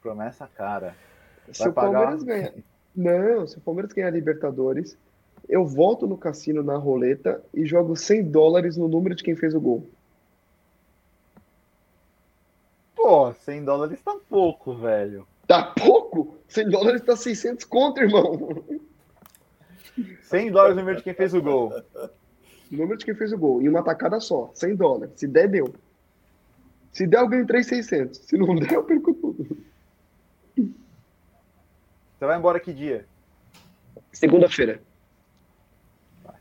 Promessa 0.00 0.46
cara. 0.46 0.96
Se 1.52 1.60
Vai 1.60 1.68
o 1.68 1.72
Palmeiras 1.72 2.24
pagar? 2.24 2.24
ganhar. 2.24 2.52
Não, 2.94 3.46
se 3.46 3.58
o 3.58 3.60
Palmeiras 3.60 3.92
ganhar 3.92 4.08
a 4.08 4.10
Libertadores, 4.12 4.96
eu 5.48 5.66
volto 5.66 6.06
no 6.06 6.16
cassino 6.16 6.62
na 6.62 6.76
roleta 6.76 7.42
e 7.52 7.66
jogo 7.66 7.96
100 7.96 8.30
dólares 8.30 8.76
no 8.76 8.88
número 8.88 9.14
de 9.14 9.22
quem 9.22 9.36
fez 9.36 9.54
o 9.54 9.60
gol. 9.60 9.86
Pô, 12.94 13.32
100 13.32 13.64
dólares 13.64 14.00
tá 14.02 14.16
pouco, 14.28 14.74
velho. 14.74 15.26
Tá 15.46 15.62
pouco? 15.62 16.36
100 16.48 16.70
dólares 16.70 17.02
tá 17.02 17.16
600 17.16 17.64
contra, 17.66 18.04
irmão. 18.04 18.64
100 20.22 20.50
dólares 20.50 20.74
no 20.76 20.80
número 20.80 20.98
de 20.98 21.04
quem 21.04 21.14
fez 21.14 21.34
o 21.34 21.42
gol. 21.42 21.72
O 22.72 22.76
número 22.76 22.96
de 22.96 23.04
quem 23.04 23.14
fez 23.14 23.32
o 23.32 23.38
gol. 23.38 23.60
Em 23.60 23.68
uma 23.68 23.82
tacada 23.82 24.18
só. 24.20 24.50
100 24.54 24.76
dólares. 24.76 25.14
Se 25.16 25.26
der, 25.26 25.48
deu. 25.48 25.74
Se 26.92 27.06
der, 27.06 27.20
eu 27.20 27.28
ganho 27.28 27.46
3,600. 27.46 28.18
Se 28.18 28.38
não 28.38 28.54
der, 28.56 28.72
eu 28.72 28.84
perco 28.84 29.12
tudo. 29.12 29.56
Você 30.56 32.26
vai 32.26 32.38
embora 32.38 32.58
que 32.58 32.72
dia? 32.72 33.06
Segunda-feira. 34.12 34.80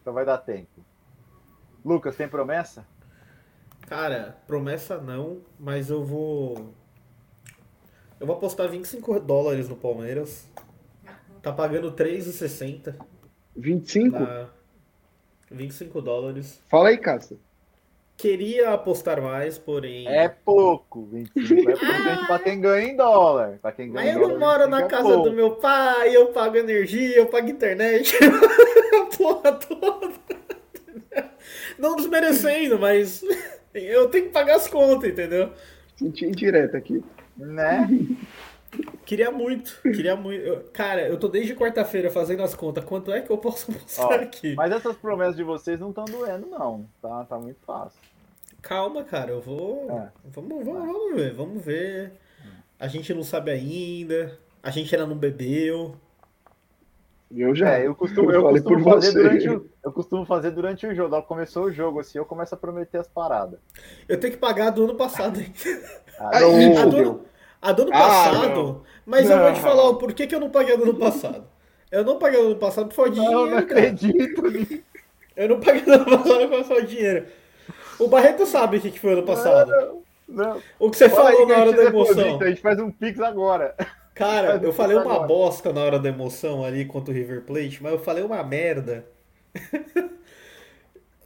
Tá, 0.04 0.12
então 0.12 0.14
vai 0.14 0.26
dar 0.26 0.38
tempo. 0.38 0.84
Lucas, 1.84 2.16
tem 2.16 2.28
promessa? 2.28 2.86
Cara, 3.88 4.38
promessa 4.48 4.98
não, 4.98 5.42
mas 5.60 5.90
eu 5.90 6.04
vou. 6.04 6.74
Eu 8.20 8.28
vou 8.28 8.36
apostar 8.36 8.70
25 8.70 9.20
dólares 9.20 9.68
no 9.70 9.76
Palmeiras. 9.76 10.48
Tá 11.42 11.52
pagando 11.52 11.92
3,60 11.92 12.96
25? 13.56 14.18
na 14.20 14.50
25 15.52 16.02
dólares. 16.02 16.62
Fala 16.70 16.90
aí, 16.90 16.98
Cássio. 16.98 17.40
Queria 18.16 18.72
apostar 18.74 19.22
mais, 19.22 19.58
porém. 19.58 20.08
É 20.08 20.30
pouco, 20.30 21.06
25. 21.08 21.70
É 21.70 21.74
importante 21.74 22.28
pra 22.28 22.40
quem 22.40 22.62
ganha 22.62 22.88
em 22.88 22.96
dólar. 22.96 23.60
Pra 23.62 23.72
quem 23.72 23.92
ganha 23.92 24.06
Mas 24.06 24.16
em 24.16 24.20
eu 24.22 24.28
dólar. 24.28 24.34
não 24.34 24.40
moro 24.40 24.68
na 24.70 24.78
25 24.78 24.86
é 24.86 24.90
casa 24.98 25.14
pouco. 25.16 25.30
do 25.30 25.36
meu 25.36 25.56
pai, 25.56 26.16
eu 26.16 26.28
pago 26.28 26.56
energia, 26.56 27.18
eu 27.18 27.26
pago 27.26 27.50
internet, 27.50 28.14
a 28.96 29.06
porra 29.06 29.54
toda. 29.54 30.14
Não 31.78 31.96
desmerecendo, 31.96 32.80
mas 32.80 33.24
eu 33.74 34.10
tenho 34.10 34.26
que 34.26 34.32
pagar 34.32 34.56
as 34.56 34.68
contas, 34.68 35.10
entendeu? 35.10 35.52
Senti 35.96 36.26
indireta 36.26 36.78
aqui. 36.78 37.04
Né? 37.36 37.88
Queria 39.06 39.32
muito, 39.32 39.80
queria 39.84 40.16
muito. 40.16 40.64
Cara, 40.72 41.08
eu 41.08 41.18
tô 41.18 41.28
desde 41.28 41.56
quarta-feira 41.56 42.10
fazendo 42.10 42.42
as 42.42 42.56
contas. 42.56 42.84
Quanto 42.84 43.12
é 43.12 43.22
que 43.22 43.30
eu 43.30 43.38
posso 43.38 43.72
apostar 43.72 44.08
Ó, 44.08 44.14
aqui? 44.14 44.56
Mas 44.56 44.72
essas 44.72 44.96
promessas 44.96 45.36
de 45.36 45.44
vocês 45.44 45.80
não 45.80 45.90
estão 45.90 46.06
doendo, 46.06 46.48
não. 46.48 46.88
Tá, 47.02 47.24
tá 47.26 47.38
muito 47.38 47.60
fácil. 47.66 48.00
Calma, 48.62 49.04
cara, 49.04 49.32
eu 49.32 49.42
vou. 49.42 49.92
É. 49.92 50.10
Vamos, 50.26 50.66
vamos, 50.66 50.86
vamos 50.86 51.16
ver, 51.16 51.34
vamos 51.34 51.64
ver. 51.64 52.14
A 52.80 52.88
gente 52.88 53.14
não 53.14 53.24
sabe 53.24 53.52
ainda. 53.52 54.40
A 54.62 54.72
gente 54.72 54.96
ainda 54.96 55.08
não 55.08 55.18
bebeu. 55.18 55.96
Eu 57.36 57.56
já. 57.56 57.78
É, 57.80 57.88
eu 57.88 57.96
costumo, 57.96 58.32
eu 58.32 58.42
falei 58.44 58.62
costumo 58.62 58.84
por 58.84 58.94
fazer 58.94 59.12
você. 59.12 59.22
durante 59.24 59.50
o, 59.50 59.70
eu 59.84 59.92
costumo 59.92 60.26
fazer 60.26 60.52
durante 60.52 60.86
o 60.88 60.94
jogo. 60.96 61.22
Começou 61.24 61.66
o 61.66 61.72
jogo, 61.72 62.00
assim, 62.00 62.18
eu 62.18 62.26
começo 62.26 62.54
a 62.54 62.58
prometer 62.58 62.98
as 63.00 63.08
paradas. 63.08 63.60
Eu 64.08 64.20
tenho 64.20 64.34
que 64.34 64.40
pagar 64.40 64.68
a 64.68 64.70
do 64.72 64.84
ano 64.84 64.96
passado, 64.96 65.40
hein? 65.40 65.52
Ah, 66.20 66.40
não, 66.42 66.78
a, 66.78 66.86
do, 66.86 67.22
a 67.62 67.72
do 67.72 67.82
ano 67.84 67.92
Ah, 67.94 67.98
passado. 68.00 68.50
não. 68.56 68.82
Mas 69.06 69.30
eu 69.30 69.38
vou 69.40 69.52
te 69.52 69.56
Não. 69.56 69.62
falar 69.62 69.90
o 69.90 69.96
porquê 69.96 70.28
que 70.28 70.36
eu 70.36 70.40
não 70.40 70.50
paguei 70.50 70.74
a 70.76 70.78
do 70.78 70.84
ano 70.84 70.96
passado. 70.96 71.44
Eu 71.92 72.04
não 72.04 72.18
paguei 72.18 72.40
a 72.40 72.44
do 72.44 72.50
ano 72.52 72.60
passado 72.60 72.88
por 72.88 72.94
falta 72.96 73.12
de 73.12 73.18
não, 73.18 73.26
dinheiro, 73.28 73.44
não 73.44 73.50
cara. 73.68 73.82
acredito 73.82 74.42
nisso. 74.50 74.84
Eu 75.36 75.50
não 75.50 75.60
paguei 75.60 75.82
a 75.82 75.86
do 75.86 75.92
ano 75.94 76.06
passado 76.20 76.50
por 76.50 76.64
falta 76.64 76.82
de 76.86 76.96
dinheiro. 76.96 77.26
O 78.00 78.08
Barreto 78.08 78.46
sabe 78.46 78.78
o 78.78 78.82
que 78.82 78.92
que 78.92 79.00
foi 79.00 79.14
ano 79.14 79.24
passado. 79.24 79.72
Não. 80.28 80.60
O 80.80 80.90
que 80.90 80.98
você 80.98 81.04
aí 81.06 81.10
falou 81.10 81.48
na 81.48 81.58
hora 81.58 81.74
da 81.74 81.84
emoção. 81.84 82.16
deposita, 82.16 82.46
A 82.46 82.50
gente 82.50 82.62
faz 82.62 82.80
um 82.80 82.90
pix 82.92 83.20
agora. 83.20 83.76
Cara, 84.14 84.60
eu 84.64 84.72
falei 84.72 84.96
uma 84.96 85.14
agora. 85.14 85.28
bosta 85.28 85.74
na 85.74 85.82
hora 85.82 86.00
da 86.00 86.10
emoção 86.10 86.64
ali 86.64 86.86
contra 86.86 87.12
o 87.12 87.18
River 87.18 87.42
Plate, 87.42 87.82
mas 87.82 87.94
eu 87.94 88.00
falei 88.00 88.24
uma 88.24 88.44
merda. 88.44 89.06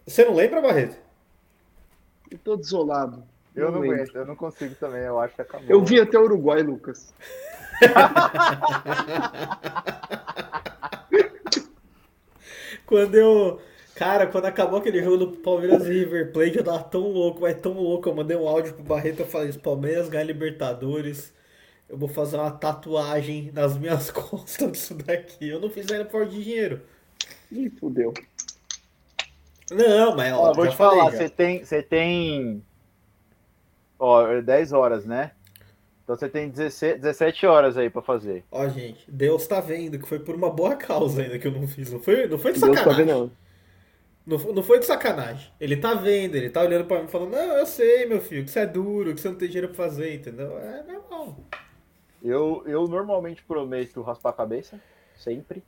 Você 0.08 0.24
não 0.24 0.36
lembra, 0.36 0.62
Barreto? 0.62 0.96
Eu 2.32 2.38
tô 2.38 2.56
desolado. 2.56 3.24
Eu 3.56 3.72
não 3.72 3.80
lembro. 3.80 3.98
aguento, 3.98 4.16
eu 4.16 4.26
não 4.26 4.36
consigo 4.36 4.76
também, 4.76 5.02
eu 5.02 5.20
acho 5.20 5.36
que 5.36 5.42
acabou. 5.42 5.66
Eu 5.68 5.84
vim 5.84 6.00
até 6.00 6.18
o 6.18 6.24
Uruguai, 6.24 6.62
Lucas. 6.62 7.14
Quando 12.86 13.16
eu. 13.16 13.60
Cara, 13.96 14.28
quando 14.28 14.46
acabou 14.46 14.80
aquele 14.80 15.02
jogo 15.04 15.18
do 15.18 15.28
Palmeiras 15.38 15.86
e 15.88 15.90
River 15.90 16.32
Plate, 16.32 16.58
eu 16.58 16.64
tava 16.64 16.84
tão 16.84 17.12
louco, 17.12 17.42
mas 17.42 17.60
tão 17.60 17.74
louco. 17.74 18.08
Eu 18.08 18.16
mandei 18.16 18.38
um 18.38 18.48
áudio 18.48 18.74
pro 18.74 18.84
Barreto 18.84 19.24
e 19.24 19.26
falei: 19.26 19.52
Palmeiras 19.54 20.08
ganhar 20.08 20.24
Libertadores, 20.24 21.34
eu 21.90 21.98
vou 21.98 22.10
fazer 22.10 22.38
uma 22.38 22.52
tatuagem 22.52 23.52
nas 23.54 23.78
minhas 23.78 24.10
costas 24.12 24.72
disso 24.72 24.94
daqui. 24.96 25.48
Eu 25.50 25.60
não 25.60 25.70
fiz 25.70 25.90
ainda 25.92 26.06
por 26.06 26.26
de 26.28 26.44
dinheiro. 26.44 26.82
Ih, 27.52 27.70
fudeu. 27.70 28.14
Não, 29.72 30.16
mas 30.16 30.34
ó, 30.34 30.50
Ó, 30.50 30.54
vou 30.54 30.68
te 30.68 30.76
falei, 30.76 31.00
falar, 31.00 31.12
você 31.12 31.30
tem, 31.30 31.64
você 31.64 31.82
tem. 31.84 32.64
Ó, 34.00 34.28
é 34.28 34.42
10 34.42 34.72
horas, 34.74 35.06
né? 35.06 35.32
Então 36.04 36.16
você 36.16 36.30
tem 36.30 36.50
17, 36.50 37.00
17 37.00 37.46
horas 37.46 37.78
aí 37.78 37.90
pra 37.90 38.02
fazer. 38.02 38.46
Ó, 38.50 38.68
gente, 38.70 39.04
Deus 39.12 39.46
tá 39.46 39.60
vendo 39.60 40.00
que 40.00 40.08
foi 40.08 40.20
por 40.20 40.36
uma 40.36 40.50
boa 40.50 40.76
causa 40.76 41.22
ainda 41.22 41.38
que 41.38 41.48
eu 41.48 41.52
não 41.52 41.68
fiz. 41.68 41.92
Não 41.92 42.00
foi, 42.00 42.28
não 42.28 42.38
foi 42.38 42.54
de 42.54 42.62
Deus 42.62 42.78
tá 42.78 42.84
sacanagem. 42.84 43.06
vendo. 43.06 43.32
Não, 44.26 44.38
não 44.54 44.64
foi 44.64 44.80
de 44.80 44.86
sacanagem. 44.86 45.52
Ele 45.60 45.76
tá 45.78 45.94
vendo, 45.96 46.36
ele 46.36 46.50
tá 46.50 46.62
olhando 46.62 46.86
pra 46.86 47.00
mim 47.00 47.06
e 47.08 47.12
falando: 47.12 47.32
Não, 47.32 47.58
eu 47.58 47.66
sei, 47.66 48.06
meu 48.06 48.22
filho, 48.22 48.46
que 48.46 48.52
você 48.52 48.60
é 48.62 48.66
duro, 48.66 49.14
que 49.14 49.20
você 49.20 49.28
não 49.30 49.36
tem 49.36 49.48
dinheiro 49.50 49.68
pra 49.70 49.78
fazer, 49.86 50.16
entendeu? 50.16 50.58
É 50.60 50.84
normal. 50.84 51.38
Eu, 52.28 52.64
eu 52.66 52.88
normalmente 52.88 53.42
prometo 53.44 54.02
raspar 54.02 54.32
a 54.32 54.34
cabeça, 54.34 54.80
sempre. 55.16 55.64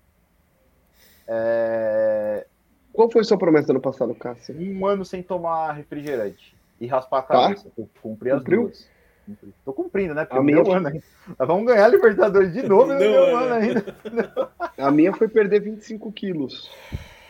É, 1.27 2.45
Qual 2.91 3.09
foi 3.09 3.23
sua 3.23 3.37
promessa 3.37 3.71
no 3.71 3.79
passado, 3.79 4.13
Cássio? 4.15 4.55
um 4.59 4.85
ano 4.85 5.05
sem 5.05 5.21
tomar 5.23 5.71
refrigerante 5.73 6.55
e 6.81 6.87
raspar 6.87 7.19
a 7.19 7.21
Tá. 7.21 7.41
cabeça. 7.43 7.71
Eu 7.77 7.89
Cumpri 8.01 8.31
as 8.31 8.39
Cumpriu? 8.39 8.61
duas. 8.63 8.89
Cumpri. 9.25 9.53
Tô 9.63 9.73
cumprindo, 9.73 10.13
né? 10.15 10.25
Porque 10.25 10.37
A 10.39 10.43
minha- 10.43 10.59
ano 10.59 10.87
ainda. 10.87 11.03
Nós 11.37 11.47
vamos 11.47 11.65
ganhar 11.65 11.85
a 11.85 11.87
Libertadores 11.87 12.51
de 12.51 12.63
novo, 12.63 12.91
é 12.91 12.95
Não, 12.95 12.99
meu 12.99 13.23
é. 13.23 13.33
ano 13.43 13.53
ainda. 13.53 14.51
A 14.77 14.91
minha 14.91 15.13
foi 15.13 15.27
perder 15.29 15.61
25 15.61 16.11
quilos. 16.11 16.69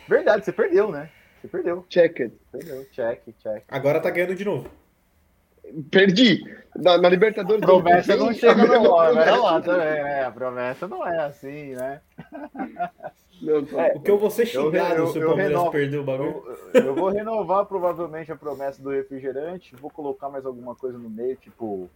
Verdade, 0.07 0.45
você 0.45 0.51
perdeu, 0.51 0.91
né? 0.91 1.09
Você 1.41 1.47
perdeu. 1.49 1.85
Checked. 1.89 2.33
Perdeu. 2.51 2.85
Check, 2.91 3.21
check. 3.37 3.63
Agora 3.67 3.99
tá 3.99 4.09
ganhando 4.09 4.33
de 4.35 4.45
novo. 4.45 4.69
Perdi. 5.91 6.43
Na, 6.75 6.97
na 6.97 7.09
Libertadores. 7.09 7.61
A 7.63 7.65
promessa 7.65 8.15
não 8.15 8.27
que 8.29 8.35
chega 8.35 8.55
no 8.63 8.69
mesma 8.69 8.89
hora, 8.93 9.13
vai 9.13 9.23
promessa. 9.25 9.43
lá 9.51 9.61
também, 9.61 10.03
né? 10.03 10.23
A 10.25 10.31
promessa 10.31 10.87
não 10.87 11.07
é 11.07 11.17
assim, 11.25 11.75
né? 11.75 12.01
Não. 13.41 13.79
É, 13.79 13.93
O 13.95 14.01
que 14.01 14.11
eu 14.11 14.17
vou 14.19 14.29
ser 14.29 14.45
xingado 14.45 14.95
eu- 14.95 15.07
se 15.07 15.19
o 15.19 15.25
Palmeiras 15.27 15.69
perder 15.69 15.97
o 15.97 16.03
bagulho. 16.03 16.43
Eu, 16.73 16.81
eu 16.87 16.95
vou 16.95 17.09
renovar 17.09 17.65
provavelmente 17.65 18.31
a 18.31 18.35
promessa 18.35 18.81
do 18.81 18.89
refrigerante, 18.89 19.75
vou 19.75 19.89
colocar 19.89 20.29
mais 20.29 20.45
alguma 20.45 20.75
coisa 20.75 20.97
no 20.97 21.09
meio, 21.09 21.35
tipo, 21.37 21.89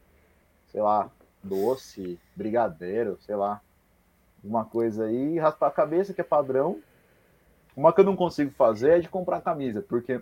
sei 0.68 0.82
lá, 0.82 1.10
doce, 1.44 2.18
brigadeiro, 2.36 3.18
sei 3.22 3.36
lá. 3.36 3.62
Uma 4.44 4.66
coisa 4.66 5.06
aí, 5.06 5.38
raspar 5.38 5.68
a 5.68 5.72
cabeça, 5.72 6.14
que 6.14 6.22
é 6.22 6.24
padrão. 6.24 6.80
Uma 7.76 7.91
que 7.94 8.00
eu 8.02 8.06
não 8.06 8.16
consigo 8.16 8.52
fazer 8.52 8.98
é 8.98 9.00
de 9.00 9.10
comprar 9.10 9.41
camisa, 9.41 9.82
porque 9.82 10.22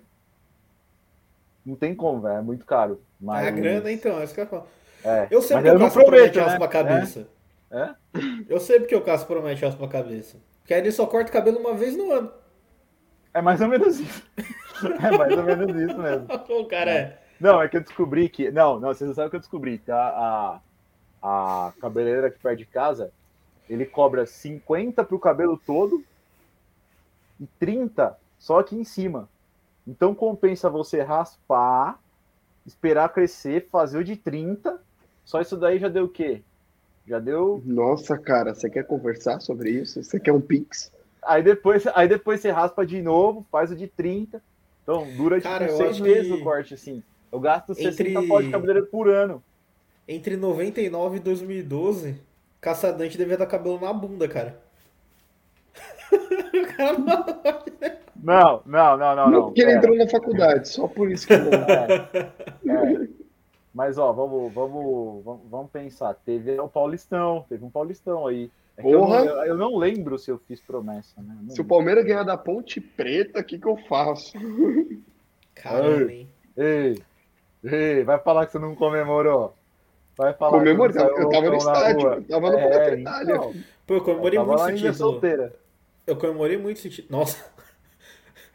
não 1.65 1.75
tem 1.75 1.95
como, 1.95 2.21
velho, 2.21 2.37
é 2.37 2.41
muito 2.41 2.65
caro. 2.65 3.01
Mas... 3.19 3.45
É 3.45 3.47
a 3.47 3.51
grana, 3.51 3.91
então, 3.91 4.19
é 4.19 4.23
isso 4.23 4.33
que 4.33 4.41
eu 4.41 4.47
falo. 4.47 4.67
É. 5.03 5.27
Eu 5.31 5.41
sei 5.41 5.57
Mas 5.57 5.65
porque 5.65 5.69
eu 5.69 5.75
o 5.75 5.79
Cássio 5.79 6.05
promete 6.05 6.37
né? 6.37 6.43
raspa 6.43 6.65
a 6.65 6.67
cabeça. 6.67 7.27
É? 7.71 7.95
Eu 8.49 8.59
sei 8.59 8.79
porque 8.79 8.95
o 8.95 9.01
Cássio 9.01 9.27
promete 9.27 9.65
raspa 9.65 9.85
a 9.85 9.89
cabeça. 9.89 10.37
Porque 10.59 10.73
aí 10.73 10.81
ele 10.81 10.91
só 10.91 11.05
corta 11.05 11.29
o 11.29 11.33
cabelo 11.33 11.59
uma 11.59 11.73
vez 11.73 11.95
no 11.95 12.11
ano. 12.11 12.31
É 13.33 13.41
mais 13.41 13.61
ou 13.61 13.67
menos 13.67 13.99
isso. 13.99 14.23
É 14.81 15.15
mais 15.15 15.37
ou 15.37 15.43
menos 15.43 15.75
isso 15.79 15.95
mesmo. 15.99 16.25
o 16.59 16.65
cara 16.65 16.91
é. 16.91 17.21
Não, 17.39 17.61
é 17.61 17.67
que 17.67 17.77
eu 17.77 17.81
descobri 17.81 18.27
que. 18.27 18.49
Não, 18.49 18.79
não, 18.79 18.89
vocês 18.89 19.07
não 19.07 19.13
sabem 19.13 19.27
o 19.27 19.29
que 19.29 19.35
eu 19.35 19.39
descobri. 19.39 19.77
Tá? 19.77 19.95
A, 21.21 21.67
a 21.67 21.73
cabeleireira 21.79 22.27
aqui 22.27 22.39
perto 22.39 22.57
de 22.57 22.65
casa, 22.65 23.11
ele 23.69 23.85
cobra 23.85 24.25
50 24.25 25.03
pro 25.03 25.19
cabelo 25.19 25.61
todo 25.63 26.03
e 27.39 27.45
30 27.59 28.17
só 28.39 28.59
aqui 28.59 28.75
em 28.75 28.83
cima. 28.83 29.29
Então 29.87 30.13
compensa 30.13 30.69
você 30.69 31.01
raspar, 31.01 31.99
esperar 32.65 33.09
crescer, 33.09 33.67
fazer 33.71 33.97
o 33.97 34.03
de 34.03 34.15
30. 34.15 34.79
Só 35.25 35.41
isso 35.41 35.57
daí 35.57 35.79
já 35.79 35.87
deu 35.87 36.05
o 36.05 36.09
quê? 36.09 36.41
Já 37.07 37.19
deu. 37.19 37.61
Nossa, 37.65 38.17
cara, 38.17 38.53
você 38.53 38.69
quer 38.69 38.85
conversar 38.85 39.39
sobre 39.39 39.71
isso? 39.71 40.03
Você 40.03 40.19
quer 40.19 40.31
um 40.31 40.41
pix? 40.41 40.91
Aí 41.23 41.43
depois, 41.43 41.85
aí 41.95 42.07
depois 42.07 42.39
você 42.41 42.51
raspa 42.51 42.85
de 42.85 43.01
novo, 43.01 43.45
faz 43.51 43.71
o 43.71 43.75
de 43.75 43.87
30. 43.87 44.41
Então 44.83 45.07
dura 45.15 45.37
tipo 45.37 45.49
Cara, 45.49 45.69
seis 45.69 45.99
meses 45.99 46.27
que 46.27 46.33
o 46.33 46.43
corte, 46.43 46.73
assim. 46.73 47.03
Eu 47.31 47.39
gasto 47.39 47.73
60 47.73 48.09
entre- 48.09 48.27
pó 48.27 48.41
de 48.41 48.49
cabeleireiro 48.49 48.87
por 48.89 49.07
ano. 49.07 49.43
Entre 50.07 50.35
99 50.35 51.17
e 51.17 51.19
2012, 51.19 52.19
Caçadante 52.59 53.17
devia 53.17 53.37
dar 53.37 53.45
cabelo 53.45 53.79
na 53.79 53.93
bunda, 53.93 54.27
cara. 54.27 54.61
o 56.11 56.75
cara 56.75 58.00
Não, 58.21 58.61
não, 58.65 58.97
não, 58.97 59.15
não, 59.15 59.31
Não, 59.31 59.31
não. 59.31 59.43
porque 59.45 59.61
ele 59.61 59.71
pera. 59.71 59.77
entrou 59.77 59.95
na 59.97 60.07
faculdade, 60.07 60.69
só 60.69 60.87
por 60.87 61.11
isso 61.11 61.25
que 61.27 61.33
eu 61.33 61.39
não. 61.39 61.51
É, 61.53 62.09
é. 62.67 63.09
Mas 63.73 63.97
ó, 63.97 64.11
vamos, 64.13 64.53
vamos, 64.53 65.23
vamos, 65.23 65.41
vamos 65.49 65.71
pensar. 65.71 66.13
Teve 66.13 66.59
o 66.59 66.67
Paulistão, 66.69 67.45
teve 67.49 67.63
um 67.65 67.69
Paulistão 67.69 68.27
aí. 68.27 68.51
É 68.77 68.85
eu, 68.85 68.99
Porra! 68.99 69.19
eu, 69.19 69.35
eu 69.45 69.57
não 69.57 69.75
lembro 69.77 70.17
se 70.19 70.29
eu 70.31 70.37
fiz 70.39 70.61
promessa, 70.61 71.21
né? 71.21 71.35
Eu 71.47 71.49
Se 71.49 71.61
o 71.61 71.63
lembro. 71.63 71.65
Palmeiras 71.65 72.05
ganhar 72.05 72.23
da 72.23 72.37
Ponte 72.37 72.79
Preta, 72.81 73.39
o 73.39 73.43
que, 73.43 73.57
que 73.59 73.67
eu 73.67 73.77
faço? 73.77 74.33
Caramba, 75.55 76.11
hein? 76.11 76.29
Ei, 76.57 77.01
ei, 77.63 78.03
vai 78.03 78.19
falar 78.19 78.45
que 78.45 78.51
você 78.53 78.59
não 78.59 78.75
comemorou. 78.75 79.55
Vai 80.17 80.33
falar 80.33 80.59
Comemorei, 80.59 80.97
eu 81.17 81.29
tava 81.29 81.49
no 81.49 81.55
estádio, 81.55 82.07
eu 82.13 82.23
tava 82.23 82.51
no 82.51 82.57
É, 82.59 82.99
então, 82.99 83.53
Pô, 83.87 83.95
eu 83.95 84.03
comemorei 84.03 84.39
tava 84.39 84.47
muito 84.47 84.59
lá 84.59 84.69
esse 84.73 84.89
título. 84.91 84.95
solteira. 84.95 85.55
Eu 86.05 86.15
comemorei 86.17 86.57
muito 86.57 86.77
esse 86.77 86.89
título. 86.89 87.19
Nossa. 87.19 87.43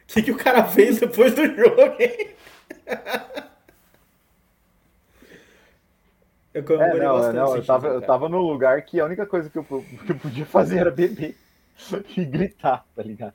O 0.09 0.13
que, 0.13 0.23
que 0.23 0.31
o 0.31 0.37
cara 0.37 0.63
fez 0.65 0.99
depois 0.99 1.33
do 1.35 1.45
jogo, 1.45 1.95
hein? 1.99 2.35
Eu 6.53 6.63
É, 6.63 6.65
comemorei 6.65 6.99
não, 6.99 7.17
é, 7.17 7.19
bastante 7.19 7.33
não, 7.33 7.55
eu 7.55 7.65
tava, 7.65 7.87
eu 7.87 8.01
tava 8.01 8.29
num 8.29 8.39
lugar 8.39 8.81
que 8.83 8.99
a 8.99 9.05
única 9.05 9.25
coisa 9.25 9.49
que 9.49 9.57
eu, 9.57 9.63
que 9.63 10.11
eu 10.11 10.17
podia 10.17 10.45
fazer 10.47 10.77
era 10.79 10.91
beber 10.91 11.35
e 12.15 12.25
gritar, 12.25 12.85
tá 12.95 13.03
ligado? 13.03 13.33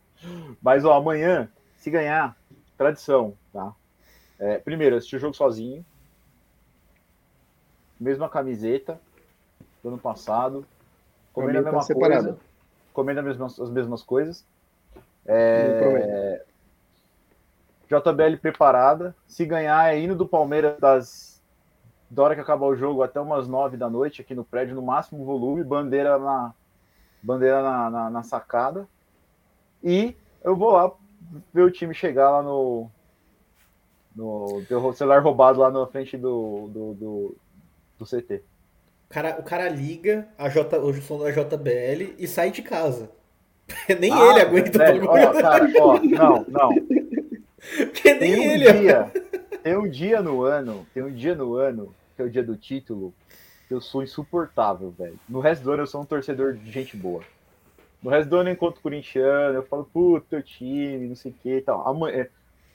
Mas, 0.61 0.85
ó, 0.85 0.94
amanhã, 0.94 1.49
se 1.78 1.90
ganhar, 1.90 2.36
tradição, 2.77 3.35
tá? 3.53 3.73
É, 4.39 4.59
primeiro, 4.59 4.97
assistir 4.97 5.16
o 5.16 5.20
jogo 5.20 5.35
sozinho. 5.35 5.85
Mesma 8.01 8.28
camiseta 8.28 9.01
do 9.82 9.90
ano 9.90 9.99
passado. 9.99 10.66
Comendo 11.32 11.61
a 11.61 11.62
tá 11.62 11.73
mesma 11.73 11.94
coisa. 11.94 12.39
Comendo 12.93 13.20
as 13.20 13.27
mesmas, 13.27 13.61
as 13.61 13.70
mesmas 13.70 14.03
coisas. 14.03 14.44
Não 15.24 15.97
É, 15.97 16.44
JBL 18.01 18.36
preparada. 18.40 19.14
Se 19.27 19.44
ganhar, 19.44 19.93
é 19.93 20.01
hino 20.01 20.14
do 20.14 20.27
Palmeiras 20.27 20.78
das 20.78 21.32
da 22.10 22.23
hora 22.23 22.35
que 22.35 22.43
acabar 22.43 22.66
o 22.66 22.77
jogo 22.77 23.02
até 23.02 23.19
umas 23.19 23.48
nove 23.48 23.77
da 23.78 23.89
noite 23.89 24.20
aqui 24.20 24.35
no 24.35 24.44
prédio, 24.44 24.74
no 24.74 24.82
máximo 24.82 25.24
volume, 25.24 25.64
bandeira 25.64 26.19
na 26.19 26.52
bandeira 27.23 27.62
na, 27.62 27.90
na, 27.90 28.10
na 28.10 28.23
sacada. 28.23 28.86
E 29.82 30.14
eu 30.44 30.55
vou 30.55 30.73
lá 30.73 30.93
ver 31.55 31.62
o 31.62 31.70
time 31.70 31.94
chegar 31.94 32.31
lá 32.31 32.43
no 32.43 32.90
no 34.14 34.62
ter 34.69 34.74
o 34.74 34.93
celular 34.93 35.23
roubado 35.23 35.60
lá 35.60 35.70
na 35.70 35.86
frente 35.86 36.19
do, 36.19 36.69
do, 36.69 36.94
do, 36.94 37.36
do 37.98 38.05
CT. 38.05 38.43
O 39.09 39.14
cara, 39.14 39.36
o 39.40 39.43
cara 39.43 39.69
liga 39.70 40.28
a 40.36 40.51
J, 40.51 40.78
o 40.78 40.93
som 41.01 41.19
da 41.19 41.31
JBL 41.31 42.14
e 42.19 42.27
sai 42.27 42.51
de 42.51 42.60
casa. 42.60 43.10
Nem 43.98 44.12
Ah, 44.12 44.31
ele 44.32 44.40
aguenta 44.40 44.78
bagulho. 44.78 45.09
ó, 45.09 45.32
cara, 45.40 45.64
ó, 45.81 45.98
não, 46.02 46.44
não. 46.48 46.70
Porque 47.77 48.15
nem 48.15 48.19
Tem 48.19 48.41
um 48.41 48.51
ele. 48.51 48.73
dia, 48.73 49.13
tem 49.63 49.77
um 49.77 49.89
dia 49.89 50.21
no 50.21 50.43
ano, 50.43 50.87
tem 50.93 51.03
um 51.03 51.13
dia 51.13 51.35
no 51.35 51.55
ano, 51.55 51.95
que 52.17 52.23
é 52.23 52.25
o 52.25 52.31
dia 52.31 52.43
do 52.43 52.57
título, 52.57 53.15
que 53.69 53.75
eu 53.75 53.81
sou 53.81 54.03
insuportável, 54.03 54.91
velho. 54.91 55.19
No 55.29 55.41
resto 55.41 55.63
do 55.63 55.73
ano 55.73 55.83
eu 55.83 55.87
sou 55.87 56.03
um 56.03 56.05
torcedor 56.05 56.55
de 56.55 56.71
gente 56.71 56.97
boa. 56.97 57.23
No 58.03 58.11
resto 58.11 58.29
do 58.29 58.37
ano 58.37 58.49
eu 58.51 58.55
encontro 58.55 58.81
corintiano, 58.83 59.55
eu 59.57 59.63
falo, 59.63 59.85
puta, 59.85 60.27
teu 60.29 60.43
time, 60.43 61.09
não 61.09 61.15
sei 61.15 61.31
o 61.31 61.35
que 61.35 61.57
e 61.57 61.61
tal. 61.63 61.87
Amanhã, 61.87 62.27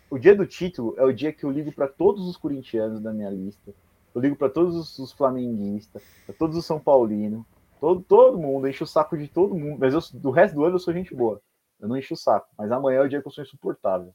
o 0.10 0.18
dia 0.18 0.34
do 0.34 0.46
título 0.46 0.96
é 0.98 1.04
o 1.04 1.12
dia 1.12 1.34
que 1.34 1.44
eu 1.44 1.52
ligo 1.52 1.72
para 1.72 1.88
todos 1.88 2.26
os 2.28 2.38
corintianos 2.38 3.02
da 3.02 3.12
minha 3.12 3.30
lista. 3.30 3.74
Eu 4.16 4.22
ligo 4.22 4.36
para 4.38 4.50
todos 4.50 4.76
os, 4.76 4.98
os 4.98 5.12
flamenguistas, 5.12 6.02
para 6.26 6.34
todos 6.34 6.56
os 6.58 6.66
são 6.66 6.80
paulinos, 6.80 7.44
todo, 7.80 8.02
todo 8.02 8.38
mundo, 8.40 8.68
encho 8.68 8.86
o 8.86 8.88
saco 8.88 9.18
de 9.18 9.28
todo 9.28 9.54
mundo. 9.54 9.78
Mas 9.80 9.94
eu, 9.94 10.00
do 10.20 10.32
resto 10.32 10.56
do 10.56 10.64
ano 10.64 10.76
eu 10.76 10.80
sou 10.80 10.94
gente 10.94 11.14
boa. 11.14 11.42
Eu 11.80 11.88
não 11.90 11.98
encho 11.98 12.14
o 12.14 12.18
saco. 12.18 12.48
Mas 12.58 12.72
amanhã 12.72 13.00
é 13.00 13.04
o 13.04 13.10
dia 13.10 13.22
que 13.22 13.28
eu 13.28 13.32
sou 13.32 13.44
insuportável. 13.44 14.14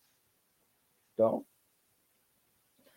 Então, 1.23 1.45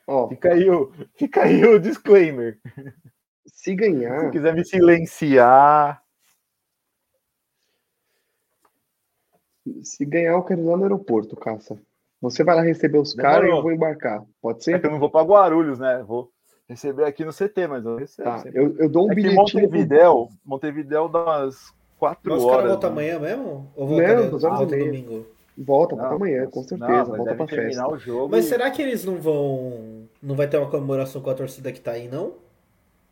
Ó, 0.07 0.27
Fica 0.29 0.53
aí 0.53 0.69
o, 0.69 0.91
fica 1.15 1.43
aí 1.43 1.63
o 1.65 1.79
disclaimer. 1.79 2.59
se 3.47 3.71
Se 3.71 3.75
ganhar, 3.75 4.29
quiser 4.31 4.53
me 4.53 4.63
silenciar. 4.65 6.01
se 9.83 10.05
ganhar, 10.05 10.33
eu 10.33 10.43
quero 10.43 10.61
ir 10.61 10.65
lá 10.65 10.77
no 10.77 10.83
aeroporto, 10.83 11.35
Caça. 11.35 11.79
Você 12.21 12.43
vai 12.43 12.55
lá 12.55 12.61
receber 12.61 12.99
os 12.99 13.13
caras 13.13 13.49
e 13.49 13.51
eu 13.51 13.61
vou 13.61 13.71
embarcar. 13.71 14.23
Pode 14.41 14.59
É 14.59 14.61
ser? 14.61 14.79
que 14.79 14.85
eu 14.87 14.91
não 14.91 14.99
vou 14.99 15.09
para 15.09 15.25
Guarulhos, 15.25 15.79
né? 15.79 16.03
Vou 16.03 16.31
receber 16.69 17.05
aqui 17.05 17.25
no 17.25 17.31
CT, 17.33 17.67
mas 17.67 17.83
eu 17.85 17.97
recebo. 17.97 18.29
Tá, 18.29 18.43
eu, 18.53 18.75
eu 18.77 18.89
dou 18.89 19.07
um 19.07 19.11
é 19.11 19.15
bilhetinho. 19.15 19.41
Montevidéu, 19.41 20.29
Montevidéu 20.43 21.09
dá 21.09 21.23
umas 21.23 21.73
4 21.97 22.31
Mas 22.31 22.39
os 22.43 22.45
horas. 22.45 22.57
caras 22.57 22.71
voltam 22.71 22.89
né? 22.95 23.11
amanhã 23.13 23.19
mesmo? 23.19 23.71
Ou 23.75 23.87
Não, 23.89 24.29
volta, 24.29 24.35
e 24.35 24.39
volta 24.39 24.65
meia. 24.67 24.85
domingo? 24.85 25.34
Volta, 25.57 25.95
Não, 25.95 26.01
volta 26.03 26.15
amanhã, 26.17 26.45
com 26.47 26.63
certeza. 26.63 26.91
não, 26.91 27.05
volta 27.05 27.35
pra 27.35 27.47
festa. 27.47 27.87
o 27.87 27.97
jogo. 27.97 28.27
Mas 28.29 28.45
e- 28.45 28.49
será 28.49 28.69
que 28.69 28.81
eles 28.81 29.05
não 29.05 29.15
vão. 29.15 30.03
Não 30.21 30.35
vai 30.35 30.47
ter 30.47 30.57
uma 30.57 30.69
comemoração 30.69 31.21
com 31.21 31.29
a 31.29 31.33
torcida 31.33 31.71
que 31.71 31.79
tá 31.79 31.91
aí, 31.91 32.09
não? 32.09 32.33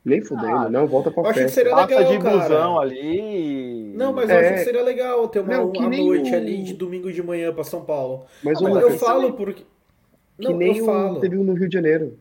Nem 0.04 0.22
fudendo, 0.22 0.48
Ah, 0.58 0.70
não, 0.70 0.86
volta 0.86 1.08
Eu 1.10 1.14
pra 1.14 1.24
acho 1.24 1.34
que 1.36 1.40
festa. 1.44 1.56
seria 1.56 1.72
Passa 1.72 1.96
legal, 1.96 2.12
de 2.12 2.20
cara. 2.20 2.38
busão 2.40 2.80
ali. 2.80 3.94
Não, 3.96 4.12
mas 4.12 4.30
eu 4.30 4.36
É. 4.36 4.40
acho 4.50 4.54
que 4.56 4.64
seria 4.66 4.84
legal 4.84 5.26
ter 5.30 5.40
uma, 5.40 5.54
Não, 5.54 5.70
uma 5.70 5.90
noite 5.90 6.32
o- 6.32 6.36
ali 6.36 6.62
de 6.64 6.74
domingo 6.74 7.10
de 7.14 7.24
manhã 7.24 7.54
pra 7.54 7.64
São 7.64 7.86
Paulo. 7.86 8.26
Mas 8.44 8.58
Ah, 8.58 8.60
o 8.60 8.64
mas 8.74 8.84
eu 8.84 8.92
falo 8.98 9.32
porque. 9.34 9.64
que 10.38 10.44
Não, 10.44 10.58
nem 10.58 10.76
eu 10.78 10.84
o 10.84 10.86
falo. 10.86 11.20
teve 11.22 11.38
um 11.38 11.44
no 11.46 11.54
Rio 11.54 11.70
de 11.70 11.74
Janeiro. 11.74 12.18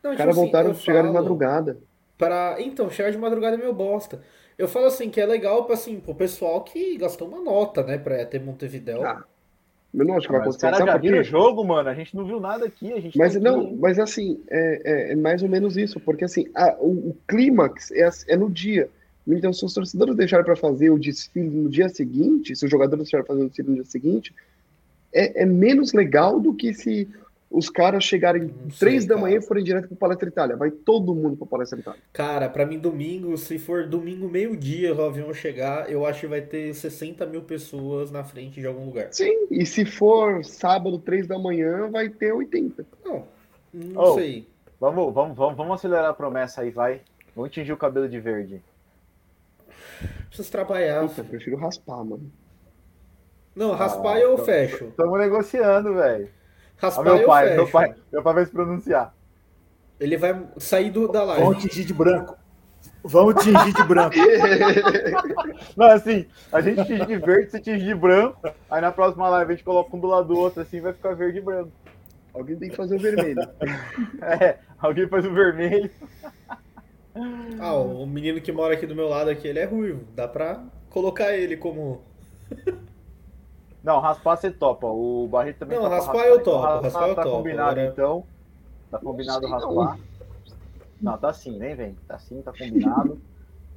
Não, 0.00 0.12
Os 0.12 0.16
tipo 0.16 0.18
caras 0.18 0.36
assim, 0.36 0.40
voltaram, 0.44 0.68
eu 0.68 0.74
chegaram 0.76 1.08
de 1.08 1.14
madrugada. 1.14 1.78
Pra... 2.16 2.56
Então, 2.60 2.88
chegar 2.90 3.10
de 3.10 3.18
madrugada 3.18 3.56
é 3.56 3.58
meio 3.58 3.72
bosta. 3.72 4.20
Eu 4.58 4.68
falo 4.68 4.86
assim 4.86 5.10
que 5.10 5.20
é 5.20 5.26
legal 5.26 5.64
pra, 5.64 5.74
assim, 5.74 5.98
pro 6.00 6.14
pessoal 6.14 6.62
que 6.62 6.96
gastou 6.96 7.26
uma 7.28 7.40
nota, 7.40 7.82
né, 7.82 7.98
pra 7.98 8.24
ter 8.24 8.40
Montevidéu. 8.40 9.04
Ah, 9.04 9.24
Eu 9.92 10.04
não 10.04 10.16
acho 10.16 10.26
que 10.26 10.32
vai 10.32 10.40
Mas 10.44 10.56
os 10.56 10.62
acontecer. 10.62 10.82
caras 10.84 10.94
já 10.94 11.00
viram 11.00 11.20
o 11.20 11.24
jogo, 11.24 11.64
mano. 11.64 11.88
A 11.88 11.94
gente 11.94 12.14
não 12.16 12.24
viu 12.24 12.40
nada 12.40 12.66
aqui. 12.66 12.92
A 12.92 13.00
gente 13.00 13.16
Mas 13.18 13.34
tá 13.34 13.40
não, 13.40 13.60
aqui. 13.62 13.76
mas 13.76 13.98
assim, 13.98 14.40
é, 14.48 14.80
é- 14.84 15.12
é 15.12 15.16
mais 15.16 15.42
ou 15.42 15.48
menos 15.48 15.76
isso, 15.76 15.98
porque 16.00 16.24
assim, 16.24 16.46
a- 16.54 16.76
o, 16.80 17.10
o 17.10 17.16
clímax 17.28 17.90
é, 17.92 18.08
é 18.28 18.36
no 18.36 18.50
dia. 18.50 18.88
Então, 19.26 19.52
se 19.52 19.64
os 19.64 19.72
torcedores 19.72 20.14
deixarem 20.16 20.44
para 20.44 20.54
fazer 20.56 20.90
o 20.90 20.98
desfile 20.98 21.48
no 21.48 21.68
dia 21.70 21.88
seguinte, 21.88 22.54
se 22.54 22.64
os 22.64 22.70
jogadores 22.70 23.04
deixarem 23.04 23.24
para 23.24 23.34
fazer 23.34 23.46
o 23.46 23.48
desfile 23.48 23.68
no 23.70 23.74
dia 23.76 23.84
seguinte, 23.84 24.34
é, 25.12 25.42
é 25.42 25.46
menos 25.46 25.92
legal 25.92 26.38
do 26.40 26.52
que 26.54 26.74
se 26.74 27.08
os 27.56 27.70
caras 27.70 28.02
chegarem 28.04 28.48
três 28.78 29.06
da 29.06 29.14
cara. 29.14 29.20
manhã 29.26 29.38
e 29.38 29.42
forem 29.42 29.62
direto 29.62 29.86
pro 29.88 29.96
Palestra 29.96 30.28
Itália. 30.28 30.56
Vai 30.56 30.70
todo 30.70 31.14
mundo 31.14 31.36
pro 31.36 31.46
Palestra 31.46 31.78
Itália. 31.78 32.00
Cara, 32.12 32.48
pra 32.48 32.66
mim, 32.66 32.78
domingo, 32.78 33.36
se 33.38 33.58
for 33.58 33.86
domingo 33.86 34.28
meio-dia 34.28 34.94
o 34.94 35.02
avião 35.02 35.32
chegar, 35.32 35.90
eu 35.90 36.04
acho 36.04 36.20
que 36.20 36.26
vai 36.26 36.40
ter 36.42 36.74
60 36.74 37.24
mil 37.26 37.42
pessoas 37.42 38.10
na 38.10 38.24
frente 38.24 38.60
de 38.60 38.66
algum 38.66 38.86
lugar. 38.86 39.08
Sim, 39.12 39.46
e 39.50 39.64
se 39.64 39.84
for 39.84 40.44
sábado, 40.44 40.98
três 40.98 41.26
da 41.26 41.38
manhã, 41.38 41.88
vai 41.90 42.08
ter 42.08 42.32
80. 42.32 42.84
Não, 43.04 43.24
não 43.72 44.02
Oh. 44.02 44.14
sei. 44.14 44.48
Vamos, 44.80 45.14
vamos, 45.14 45.36
vamos, 45.36 45.56
vamos 45.56 45.74
acelerar 45.74 46.10
a 46.10 46.14
promessa 46.14 46.60
aí, 46.62 46.70
vai. 46.70 47.00
Vamos 47.34 47.50
tingir 47.52 47.72
o 47.72 47.76
cabelo 47.76 48.08
de 48.08 48.18
verde. 48.20 48.60
Preciso 50.28 50.50
trabalhar. 50.50 51.06
Puta, 51.06 51.20
eu 51.20 51.24
prefiro 51.24 51.56
raspar, 51.56 52.04
mano. 52.04 52.30
Não, 53.54 53.70
raspar 53.72 54.16
Ah, 54.16 54.20
eu 54.20 54.32
então- 54.34 54.44
fecho. 54.44 54.84
Estamos 54.86 55.18
negociando, 55.18 55.94
velho. 55.94 56.28
Raspar 56.76 57.04
meu 57.04 57.16
eu 57.16 57.26
pai, 57.26 57.54
meu 57.54 57.68
pai, 57.68 57.94
meu 58.12 58.22
pai 58.22 58.34
vai 58.34 58.44
se 58.44 58.50
pronunciar. 58.50 59.14
Ele 59.98 60.16
vai 60.16 60.42
sair 60.58 60.90
do, 60.90 61.06
da 61.08 61.24
Vamos 61.24 61.54
live. 61.54 61.68
tingir 61.68 61.84
de 61.84 61.94
branco. 61.94 62.36
Vamos 63.02 63.42
tingir 63.42 63.72
de 63.72 63.82
branco. 63.84 64.16
Não, 65.76 65.86
assim, 65.86 66.26
a 66.52 66.60
gente 66.60 66.84
tinge 66.84 67.06
de 67.06 67.16
verde, 67.16 67.50
você 67.50 67.60
tinge 67.60 67.84
de 67.84 67.94
branco. 67.94 68.38
Aí 68.70 68.80
na 68.80 68.90
próxima 68.92 69.28
live 69.28 69.52
a 69.52 69.54
gente 69.54 69.64
coloca 69.64 69.94
um 69.96 70.00
do 70.00 70.06
lado 70.06 70.28
do 70.28 70.38
outro, 70.38 70.62
assim, 70.62 70.80
vai 70.80 70.92
ficar 70.92 71.14
verde 71.14 71.38
e 71.38 71.42
branco. 71.42 71.70
Alguém 72.32 72.56
tem 72.56 72.68
que 72.68 72.76
fazer 72.76 72.96
o 72.96 72.98
vermelho. 72.98 73.48
É, 74.22 74.58
alguém 74.78 75.06
faz 75.06 75.24
o 75.24 75.32
vermelho. 75.32 75.90
Ah, 77.60 77.74
o 77.74 78.04
menino 78.06 78.40
que 78.40 78.50
mora 78.50 78.74
aqui 78.74 78.86
do 78.86 78.96
meu 78.96 79.08
lado 79.08 79.30
aqui, 79.30 79.46
ele 79.46 79.60
é 79.60 79.64
ruivo. 79.64 80.04
Dá 80.14 80.26
pra 80.26 80.64
colocar 80.90 81.32
ele 81.32 81.56
como. 81.56 82.02
Não, 83.84 84.00
raspar 84.00 84.36
você 84.36 84.50
topa. 84.50 84.86
O 84.86 85.28
Barreto 85.28 85.58
também 85.58 85.76
Não, 85.78 85.84
topa 85.84 85.96
raspar 85.96 86.24
eu 86.26 86.40
então 86.40 86.44
topo, 86.54 86.62
raspar 86.64 86.82
raspar 86.82 87.08
eu 87.08 87.14
tá 87.14 87.22
topo, 87.22 87.36
combinado, 87.36 87.70
agora- 87.72 87.86
então. 87.92 88.24
Tá 88.90 88.98
combinado 88.98 89.40
Não 89.42 89.50
raspar. 89.50 89.98
Não, 91.02 91.18
tá 91.18 91.32
sim, 91.34 91.58
nem 91.58 91.74
vem. 91.76 91.96
Tá 92.08 92.18
sim, 92.18 92.40
tá 92.40 92.50
combinado. 92.52 93.20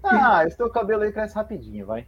Ah, 0.04 0.46
esse 0.46 0.56
teu 0.56 0.70
cabelo 0.70 1.04
aí 1.04 1.12
cresce 1.12 1.36
rapidinho, 1.36 1.86
vai. 1.86 2.06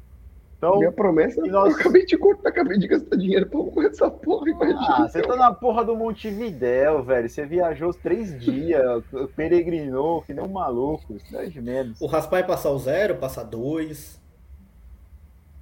Então, 0.57 0.77
Minha 0.77 0.91
promessa, 0.91 1.45
E 1.45 1.49
nós- 1.49 1.73
eu 1.73 1.79
acabei 1.79 2.05
de 2.05 2.17
cortar, 2.17 2.49
acabei 2.49 2.77
de 2.77 2.87
gastar 2.87 3.15
dinheiro 3.15 3.45
pra 3.47 3.59
com 3.63 3.81
essa 3.81 4.09
porra, 4.11 4.49
imagina. 4.49 4.79
ah, 5.05 5.07
você 5.07 5.21
tá 5.21 5.35
na 5.35 5.53
porra 5.53 5.83
do 5.85 5.95
Montevidéu, 5.95 7.01
velho. 7.03 7.29
Você 7.29 7.45
viajou 7.45 7.89
os 7.89 7.95
três 7.97 8.37
dias, 8.39 9.03
peregrinou, 9.35 10.21
que 10.21 10.33
nem 10.33 10.43
um 10.45 10.49
maluco. 10.51 11.13
Isso 11.15 11.33
não 11.33 11.39
é 11.41 11.45
de 11.47 11.61
menos. 11.61 11.99
O 12.01 12.05
raspar 12.07 12.39
é 12.39 12.43
passar 12.43 12.71
o 12.71 12.77
zero, 12.79 13.15
passar 13.15 13.43
dois. 13.43 14.21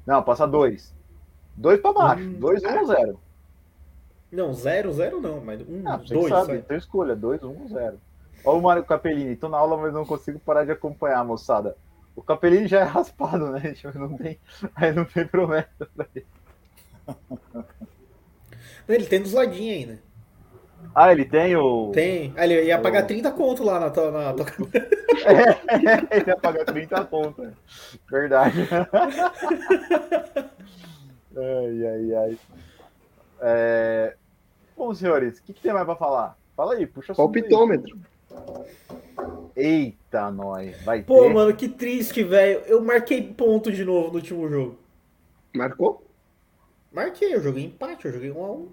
Não, 0.05 0.21
passa 0.23 0.47
dois. 0.47 0.93
Dois 1.57 1.79
pra 1.81 1.91
baixo. 1.91 2.23
Hum. 2.23 2.33
Dois, 2.39 2.63
um 2.63 2.79
ou 2.79 2.85
zero. 2.85 3.19
Não, 4.31 4.53
zero, 4.53 4.93
zero 4.93 5.19
não, 5.21 5.41
mas 5.41 5.61
um, 5.61 5.81
Ah, 5.85 5.97
você 5.97 6.13
dois. 6.13 6.29
sabe. 6.29 6.45
sabe? 6.47 6.57
Então 6.59 6.77
escolha. 6.77 7.15
Dois, 7.15 7.41
um 7.43 7.59
ou 7.61 7.67
zero. 7.67 7.99
Olha 8.45 8.57
o 8.59 8.61
Mário 8.61 8.83
Capellini. 8.85 9.35
Tô 9.35 9.49
na 9.49 9.57
aula, 9.57 9.75
mas 9.77 9.93
não 9.93 10.05
consigo 10.05 10.39
parar 10.39 10.63
de 10.65 10.71
acompanhar, 10.71 11.23
moçada. 11.25 11.75
O 12.15 12.21
Capellini 12.21 12.67
já 12.67 12.79
é 12.81 12.83
raspado, 12.85 13.49
né? 13.51 13.73
Tipo, 13.73 13.97
Não 13.97 14.15
tem, 14.17 14.39
aí 14.75 14.91
não 14.93 15.05
tem 15.05 15.25
promessa 15.27 15.87
pra 15.95 16.05
ele. 16.15 16.25
Ele 18.87 19.05
tem 19.05 19.21
dos 19.21 19.33
ladinhos 19.33 19.77
ainda. 19.89 19.99
Ah, 20.95 21.11
ele 21.11 21.25
tem 21.25 21.55
o. 21.57 21.91
Tem. 21.93 22.33
Ah, 22.37 22.45
ele 22.45 22.63
ia 22.63 22.79
pagar 22.79 23.03
Oh. 23.03 23.07
30 23.07 23.31
conto 23.31 23.63
lá 23.63 23.79
na 23.81 23.89
tua. 23.89 24.11
Na 24.11 24.31
tua... 24.33 24.45
ele 26.11 26.23
ia 26.27 26.37
pagar 26.37 26.63
30 26.65 27.03
conto. 27.05 27.41
né? 27.41 27.53
Verdade. 28.09 28.57
Ai, 31.35 31.87
ai, 31.87 32.15
ai. 32.15 32.37
É... 33.41 34.15
Bom, 34.75 34.93
senhores, 34.93 35.39
o 35.39 35.43
que, 35.43 35.53
que 35.53 35.61
tem 35.61 35.73
mais 35.73 35.85
pra 35.85 35.95
falar? 35.95 36.37
Fala 36.55 36.75
aí, 36.75 36.85
puxa 36.85 37.11
assunto 37.11 37.35
aí. 37.35 37.41
Palpitômetro. 37.41 37.97
Eita, 39.55 40.29
nós. 40.31 40.79
Vai 40.83 41.01
Pô, 41.01 41.23
ter. 41.23 41.33
mano, 41.33 41.55
que 41.55 41.67
triste, 41.67 42.23
velho. 42.23 42.59
Eu 42.67 42.83
marquei 42.83 43.21
ponto 43.21 43.71
de 43.71 43.83
novo 43.83 44.09
no 44.09 44.15
último 44.15 44.47
jogo. 44.47 44.77
Marcou? 45.55 46.03
Marquei, 46.91 47.33
eu 47.33 47.41
joguei 47.41 47.65
empate, 47.65 48.05
eu 48.05 48.13
joguei 48.13 48.31
1 48.31 48.43
a 48.43 48.51
1 48.51 48.67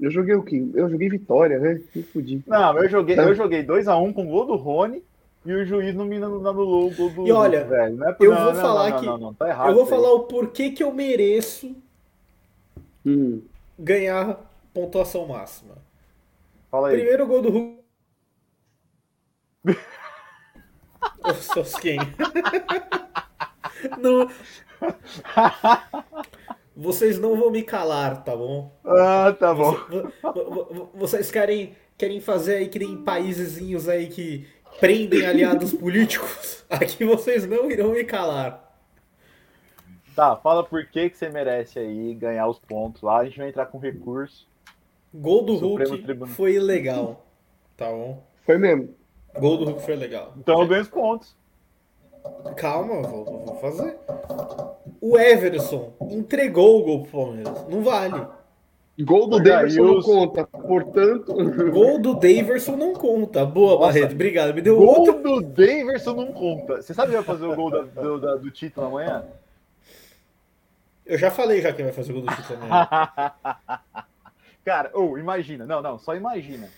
Eu 0.00 0.10
joguei 0.10 0.34
o 0.34 0.42
quê? 0.42 0.64
Eu 0.74 0.88
joguei 0.88 1.08
vitória, 1.08 1.58
né? 1.58 1.80
Me 1.94 2.02
fudi. 2.02 2.42
Não, 2.46 2.78
eu 2.78 2.88
joguei, 2.88 3.18
eu 3.18 3.34
joguei 3.34 3.64
2x1 3.64 4.12
com 4.12 4.24
o 4.24 4.28
gol 4.28 4.46
do 4.46 4.56
Rony 4.56 5.02
e 5.44 5.52
o 5.52 5.64
juiz 5.64 5.94
não 5.94 6.04
me 6.04 6.16
anulou 6.16 6.88
o 6.88 6.94
gol 6.94 7.10
do 7.10 7.26
E 7.26 7.32
olha, 7.32 7.64
velho. 7.64 7.96
Não 7.96 8.08
é 8.08 8.12
por- 8.12 8.24
eu 8.24 8.34
não, 8.34 8.44
vou 8.44 8.52
não, 8.54 8.60
falar 8.60 8.90
não, 8.90 9.00
que- 9.00 9.06
Não, 9.06 9.18
não, 9.18 9.34
tá 9.34 9.48
errado. 9.48 9.68
Eu 9.68 9.74
vou 9.74 9.84
aí. 9.84 9.90
falar 9.90 10.12
o 10.12 10.20
porquê 10.20 10.70
que 10.70 10.82
eu 10.82 10.92
mereço 10.92 11.74
Hum. 13.04 13.42
ganhar 13.78 14.38
pontuação 14.72 15.26
máxima. 15.26 15.74
Fala 16.70 16.88
aí. 16.88 16.96
Primeiro 16.96 17.26
gol 17.26 17.42
do 17.42 17.50
Hulk. 17.50 17.82
Ô, 21.24 21.80
quem? 21.80 21.98
Não. 23.98 24.28
Vocês 26.74 27.18
não 27.18 27.36
vão 27.36 27.50
me 27.50 27.62
calar, 27.62 28.24
tá 28.24 28.34
bom? 28.34 28.72
Ah, 28.84 29.34
tá 29.38 29.52
bom. 29.54 29.72
Vo- 29.72 30.50
vo- 30.50 30.64
vo- 30.72 30.90
Vocês 30.94 31.30
querem, 31.30 31.76
querem 31.98 32.20
fazer 32.20 32.56
aí 32.56 32.68
que 32.68 32.78
nem 32.78 33.02
paísezinhos 33.04 33.88
aí 33.88 34.08
que 34.08 34.46
prendem 34.80 35.26
aliados 35.26 35.72
políticos? 35.72 36.64
Aqui 36.70 37.04
vocês 37.04 37.46
não 37.46 37.70
irão 37.70 37.92
me 37.92 38.04
calar. 38.04 38.62
Tá, 40.14 40.36
fala 40.36 40.62
por 40.62 40.86
que, 40.86 41.08
que 41.08 41.16
você 41.16 41.28
merece 41.28 41.78
aí 41.78 42.14
ganhar 42.14 42.46
os 42.46 42.58
pontos 42.58 43.02
lá. 43.02 43.18
A 43.18 43.24
gente 43.24 43.38
vai 43.38 43.48
entrar 43.48 43.66
com 43.66 43.78
recurso. 43.78 44.46
Gol 45.14 45.42
do 45.42 45.58
Supremo 45.58 45.90
Hulk 45.90 46.04
Tribunal. 46.04 46.34
foi 46.34 46.58
legal, 46.58 47.26
tá 47.76 47.86
bom? 47.90 48.22
Foi 48.44 48.58
mesmo. 48.58 48.94
Gol 49.38 49.58
do 49.58 49.64
Hulk 49.64 49.82
foi 49.82 49.96
legal. 49.96 50.34
Então 50.36 50.60
eu 50.60 50.68
ganho 50.68 50.82
os 50.82 50.88
pontos. 50.88 51.36
Calma, 52.56 53.02
vou, 53.02 53.24
vou 53.24 53.56
fazer. 53.56 53.96
O 55.00 55.18
Everson 55.18 55.92
entregou 56.10 56.80
o 56.80 56.84
gol 56.84 57.02
pro 57.02 57.24
Palmeiras. 57.24 57.68
Não 57.68 57.82
vale. 57.82 58.26
Gol 59.04 59.26
do 59.26 59.40
Davidson 59.42 59.82
aí 59.82 59.94
não 59.94 60.02
conta. 60.02 60.46
Portanto, 60.46 61.34
Gol 61.70 61.98
do 62.00 62.14
Daverson 62.14 62.76
não 62.76 62.92
conta. 62.92 63.44
Boa, 63.44 63.72
Nossa. 63.74 63.86
Barreto. 63.86 64.12
Obrigado. 64.12 64.54
Me 64.54 64.60
deu 64.60 64.76
Gol 64.76 65.00
outro. 65.00 65.22
do 65.22 65.40
Daverson 65.40 66.12
não 66.14 66.32
conta. 66.32 66.82
Você 66.82 66.92
sabe 66.92 67.08
quem 67.12 67.16
vai 67.16 67.24
fazer 67.24 67.46
o 67.46 67.56
gol 67.56 67.70
da- 67.70 67.82
do, 67.82 68.20
da- 68.20 68.36
do 68.36 68.50
título 68.50 68.86
amanhã? 68.88 69.24
Eu 71.06 71.18
já 71.18 71.30
falei 71.30 71.60
já 71.62 71.72
quem 71.72 71.84
vai 71.86 71.94
fazer 71.94 72.12
o 72.12 72.16
gol 72.16 72.24
do 72.24 72.36
título 72.36 72.58
também. 72.58 72.70
Cara, 74.64 74.90
ou 74.94 75.18
imagina, 75.18 75.66
não, 75.66 75.82
não, 75.82 75.98
só 75.98 76.14
imagina. 76.14 76.68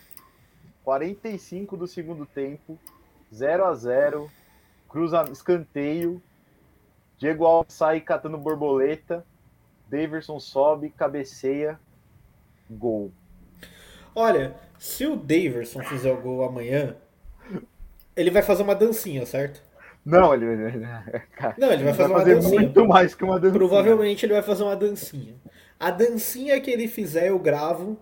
45 0.85 1.77
do 1.77 1.86
segundo 1.86 2.24
tempo, 2.27 2.78
0 3.35 3.65
a 3.66 3.74
0 3.74 4.31
cruza 4.89 5.24
escanteio, 5.32 6.23
Diego 7.19 7.45
Alves 7.45 7.74
sai 7.74 8.01
catando 8.01 8.39
borboleta, 8.39 9.24
Daverson 9.89 10.39
sobe, 10.39 10.89
cabeceia, 10.91 11.78
gol. 12.70 13.12
Olha, 14.15 14.55
se 14.78 15.07
o 15.07 15.16
Daverson 15.16 15.82
fizer 15.82 16.12
o 16.12 16.20
gol 16.20 16.45
amanhã, 16.45 16.95
ele 18.16 18.31
vai 18.31 18.43
fazer 18.43 18.62
uma 18.62 18.74
dancinha, 18.74 19.27
certo? 19.27 19.62
Não, 20.05 20.35
ele, 20.35 20.45
ele- 20.45 20.86
cara, 21.36 21.55
Não, 21.59 21.73
ele 21.73 21.82
vai 21.85 21.95
fazer 21.95 22.11
uma 22.12 22.19
fazer 22.20 22.35
dancinha. 22.36 22.61
muito 22.61 22.86
mais 22.86 23.15
que 23.15 23.24
uma 23.24 23.41
dança. 23.41 23.55
Provavelmente 23.55 24.24
ele 24.27 24.35
vai 24.35 24.43
fazer 24.43 24.62
uma 24.62 24.77
dancinha. 24.77 25.35
A 25.81 25.91
dancinha 25.91 26.61
que 26.61 26.70
ele 26.70 26.86
fizer, 26.86 27.28
eu 27.28 27.39
gravo 27.39 27.99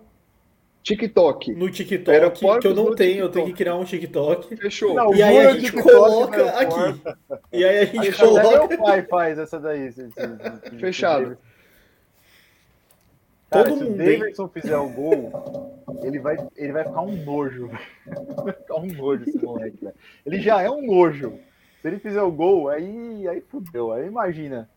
TikTok. 0.83 1.53
no 1.53 1.71
TikTok, 1.71 2.11
Aeroportos 2.11 2.61
que 2.61 2.67
eu 2.67 2.75
não 2.75 2.89
no 2.89 2.95
tenho, 2.95 3.11
eu 3.21 3.29
TikTok. 3.29 3.33
tenho 3.33 3.45
que 3.47 3.53
criar 3.53 3.75
um 3.75 3.85
TikTok. 3.85 4.55
Fechou. 4.57 4.93
Não, 4.93 5.15
E 5.15 5.23
aí 5.23 5.37
a 5.39 5.43
Mano, 5.45 5.59
gente 5.59 5.71
TikTok 5.71 5.91
coloca 5.95 6.49
aqui. 6.59 7.01
E 7.53 7.63
aí 7.63 7.77
a 7.79 7.85
gente 7.85 8.09
Até 8.09 8.17
coloca. 8.17 8.67
meu 8.67 8.77
pai 8.83 9.01
faz 9.03 9.39
essa 9.39 9.59
daí. 9.59 9.87
esse- 9.87 10.01
esse- 10.01 10.19
esse- 10.19 10.77
Fechado. 10.79 11.37
Cara, 13.53 13.69
Todo 13.69 13.77
se 13.77 13.83
mundo, 13.83 13.99
o 13.99 14.03
hein? 14.03 14.19
Davidson 14.19 14.47
fizer 14.47 14.77
o 14.77 14.89
gol, 14.89 15.81
ele 16.01 16.19
vai, 16.19 16.35
ele 16.55 16.73
vai 16.73 16.83
ficar 16.83 17.01
um 17.01 17.15
nojo. 17.23 17.69
Vai 18.43 18.53
ficar 18.53 18.75
um 18.75 18.87
nojo 18.87 19.23
esse 19.29 19.37
moleque, 19.37 19.77
velho. 19.79 19.95
Ele 20.25 20.41
já 20.41 20.61
é 20.61 20.69
um 20.69 20.85
nojo. 20.85 21.39
Se 21.81 21.87
ele 21.87 21.99
fizer 21.99 22.21
o 22.21 22.31
gol, 22.31 22.67
aí, 22.67 23.27
aí 23.27 23.41
fudeu. 23.41 23.91
Aí 23.93 24.07
imagina. 24.07 24.69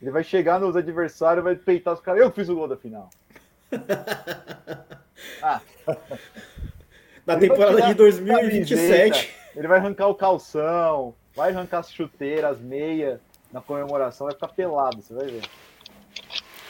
Ele 0.00 0.10
vai 0.12 0.22
chegar 0.22 0.60
nos 0.60 0.76
adversários, 0.76 1.42
vai 1.42 1.56
peitar 1.56 1.92
os 1.94 2.00
caras. 2.00 2.22
Eu 2.22 2.30
fiz 2.30 2.48
o 2.48 2.54
gol 2.54 2.68
da 2.68 2.76
final. 2.76 3.10
Na 7.26 7.34
Ele 7.34 7.48
temporada 7.48 7.82
de 7.82 7.94
2027. 7.94 8.74
camiseta, 8.74 9.34
Ele 9.56 9.68
vai 9.68 9.78
arrancar 9.78 10.06
o 10.06 10.14
calção, 10.14 11.14
vai 11.34 11.50
arrancar 11.50 11.80
as 11.80 11.92
chuteiras, 11.92 12.52
as 12.52 12.60
meias 12.60 13.20
na 13.52 13.60
comemoração, 13.60 14.26
vai 14.26 14.34
ficar 14.34 14.48
pelado, 14.48 15.02
você 15.02 15.12
vai 15.12 15.26
ver. 15.26 15.42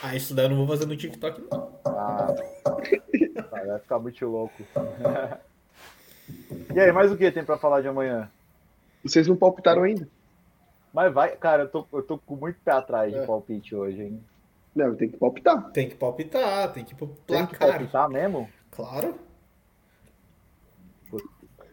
Ah, 0.02 0.14
isso 0.14 0.34
daí 0.34 0.44
eu 0.46 0.50
não 0.50 0.56
vou 0.58 0.66
fazer 0.66 0.86
no 0.86 0.96
TikTok, 0.96 1.42
não. 1.50 1.72
Ah, 1.84 2.26
vai 3.66 3.78
ficar 3.80 3.98
muito 3.98 4.26
louco. 4.26 4.54
E 6.74 6.78
aí, 6.78 6.92
mais 6.92 7.10
o 7.10 7.16
que 7.16 7.30
tem 7.32 7.42
pra 7.42 7.56
falar 7.56 7.80
de 7.80 7.88
amanhã? 7.88 8.30
Vocês 9.02 9.26
não 9.26 9.34
palpitaram 9.34 9.82
ainda? 9.84 10.06
Mas 10.92 11.10
vai, 11.12 11.34
cara, 11.36 11.62
eu 11.62 11.68
tô, 11.70 11.86
eu 11.90 12.02
tô 12.02 12.18
com 12.18 12.36
muito 12.36 12.58
pé 12.62 12.72
atrás 12.72 13.10
de 13.10 13.18
É. 13.18 13.24
palpite 13.26 13.74
hoje, 13.74 14.02
hein? 14.02 14.22
Não, 14.76 14.94
tem 14.94 15.08
que 15.08 15.16
palpitar. 15.16 15.70
Tem 15.70 15.88
que 15.88 15.94
palpitar, 15.94 16.70
tem 16.74 16.84
que 16.84 16.92
ir 16.92 16.96
pro 16.96 17.06
Tem 17.26 17.46
que 17.46 17.56
placar. 17.56 17.78
palpitar 17.78 18.08
mesmo? 18.10 18.46
Claro. 18.70 19.18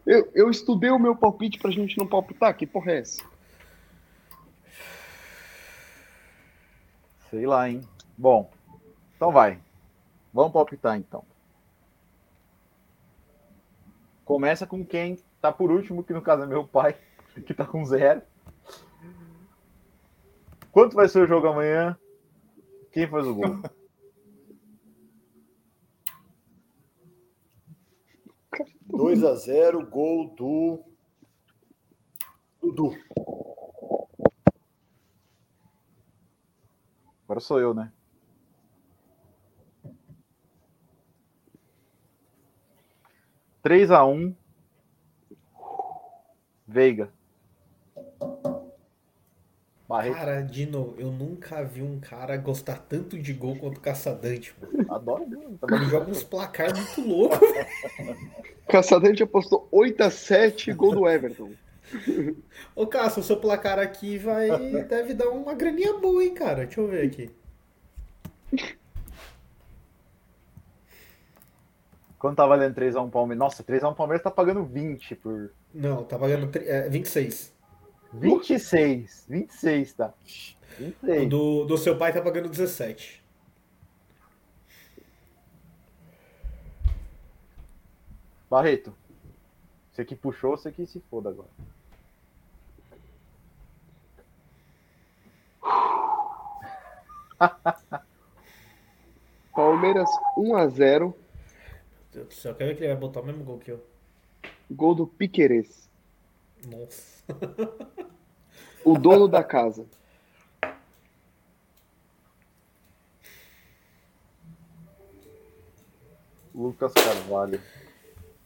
Eu, 0.06 0.30
eu 0.34 0.48
estudei 0.50 0.90
o 0.90 0.98
meu 0.98 1.14
palpite 1.14 1.58
pra 1.58 1.70
gente 1.70 1.98
não 1.98 2.06
palpitar. 2.06 2.56
Que 2.56 2.66
porra 2.66 2.92
é 2.92 2.98
essa? 3.00 3.22
Sei 7.30 7.46
lá, 7.46 7.68
hein? 7.68 7.82
Bom, 8.16 8.50
então 9.14 9.30
vai. 9.30 9.60
Vamos 10.32 10.52
palpitar 10.52 10.96
então. 10.96 11.24
Começa 14.24 14.66
com 14.66 14.84
quem 14.84 15.18
tá 15.40 15.52
por 15.52 15.70
último, 15.70 16.02
que 16.02 16.12
no 16.12 16.22
caso 16.22 16.42
é 16.42 16.46
meu 16.46 16.66
pai, 16.66 16.98
que 17.46 17.54
tá 17.54 17.64
com 17.64 17.84
zero. 17.84 18.22
Quanto 20.72 20.94
vai 20.94 21.08
ser 21.08 21.22
o 21.22 21.26
jogo 21.26 21.46
amanhã? 21.46 21.98
Quem 22.92 23.08
faz 23.08 23.26
o 23.26 23.34
gol? 23.34 23.60
Dois 28.86 29.22
a 29.24 29.34
0 29.34 29.84
gol 29.86 30.34
do 30.34 30.82
Dudu. 32.62 32.96
Agora 37.24 37.40
sou 37.40 37.60
eu, 37.60 37.74
né? 37.74 37.92
Três 43.66 43.90
a 43.90 44.06
um. 44.06 44.32
Veiga. 46.68 47.10
Barreto. 49.88 50.14
Cara, 50.14 50.40
Dino, 50.40 50.94
eu 50.96 51.10
nunca 51.10 51.64
vi 51.64 51.82
um 51.82 51.98
cara 51.98 52.36
gostar 52.36 52.78
tanto 52.78 53.18
de 53.18 53.32
gol 53.32 53.56
quanto 53.56 53.78
o 53.78 53.80
Caçadante, 53.80 54.54
mano. 54.60 54.94
Adoro. 54.94 55.26
né? 55.28 55.36
Ele 55.68 55.84
joga 55.86 56.08
uns 56.08 56.22
placar 56.22 56.72
muito 56.76 57.00
louco. 57.00 57.40
Caçadante 58.70 59.24
apostou 59.24 59.68
8x7 59.72 60.72
gol 60.72 60.94
do 60.94 61.08
Everton. 61.08 61.50
Ô, 62.72 62.86
Cássio, 62.86 63.20
o 63.20 63.24
seu 63.24 63.36
placar 63.36 63.80
aqui 63.80 64.16
vai. 64.16 64.48
deve 64.84 65.12
dar 65.12 65.30
uma 65.30 65.54
graninha 65.54 65.94
boa, 65.98 66.22
hein, 66.22 66.32
cara? 66.32 66.66
Deixa 66.66 66.80
eu 66.80 66.86
ver 66.86 67.04
aqui. 67.04 67.32
Quanto 72.18 72.36
tá 72.36 72.46
valendo 72.46 72.74
3x1 72.74 73.10
Palmeiras? 73.10 73.38
Nossa, 73.38 73.62
3x1 73.64 73.94
Palmeiras 73.94 74.22
tá 74.22 74.30
pagando 74.30 74.64
20 74.64 75.14
por. 75.16 75.52
Não, 75.72 76.02
tá 76.04 76.18
pagando 76.18 76.48
tri- 76.50 76.66
é, 76.66 76.88
26. 76.88 77.54
26. 78.12 79.26
26, 79.28 79.92
tá? 79.94 80.14
O 80.78 80.82
26. 80.82 81.28
do, 81.28 81.64
do 81.66 81.76
seu 81.78 81.96
pai 81.98 82.12
tá 82.12 82.22
pagando 82.22 82.48
17. 82.48 83.22
Barreto. 88.50 88.92
Você 89.92 90.04
que 90.04 90.16
puxou, 90.16 90.56
você 90.56 90.72
que 90.72 90.86
se 90.86 91.00
foda 91.00 91.30
agora. 91.30 91.48
Palmeiras 99.54 100.08
1x0, 100.36 101.00
Meu 101.00 101.14
Deus 102.16 102.28
do 102.28 102.34
céu, 102.34 102.54
quer 102.54 102.64
ver 102.66 102.74
que 102.76 102.82
ele 102.82 102.94
vai 102.94 102.96
botar 102.96 103.20
o 103.20 103.26
mesmo 103.26 103.44
gol 103.44 103.58
que 103.58 103.70
eu? 103.70 103.84
gol 104.70 104.94
do 104.94 105.06
Piquerez, 105.06 105.86
Nossa. 106.64 107.22
o 108.82 108.98
dono 108.98 109.28
da 109.28 109.44
casa. 109.44 109.84
Lucas 116.54 116.94
Carvalho. 116.94 117.60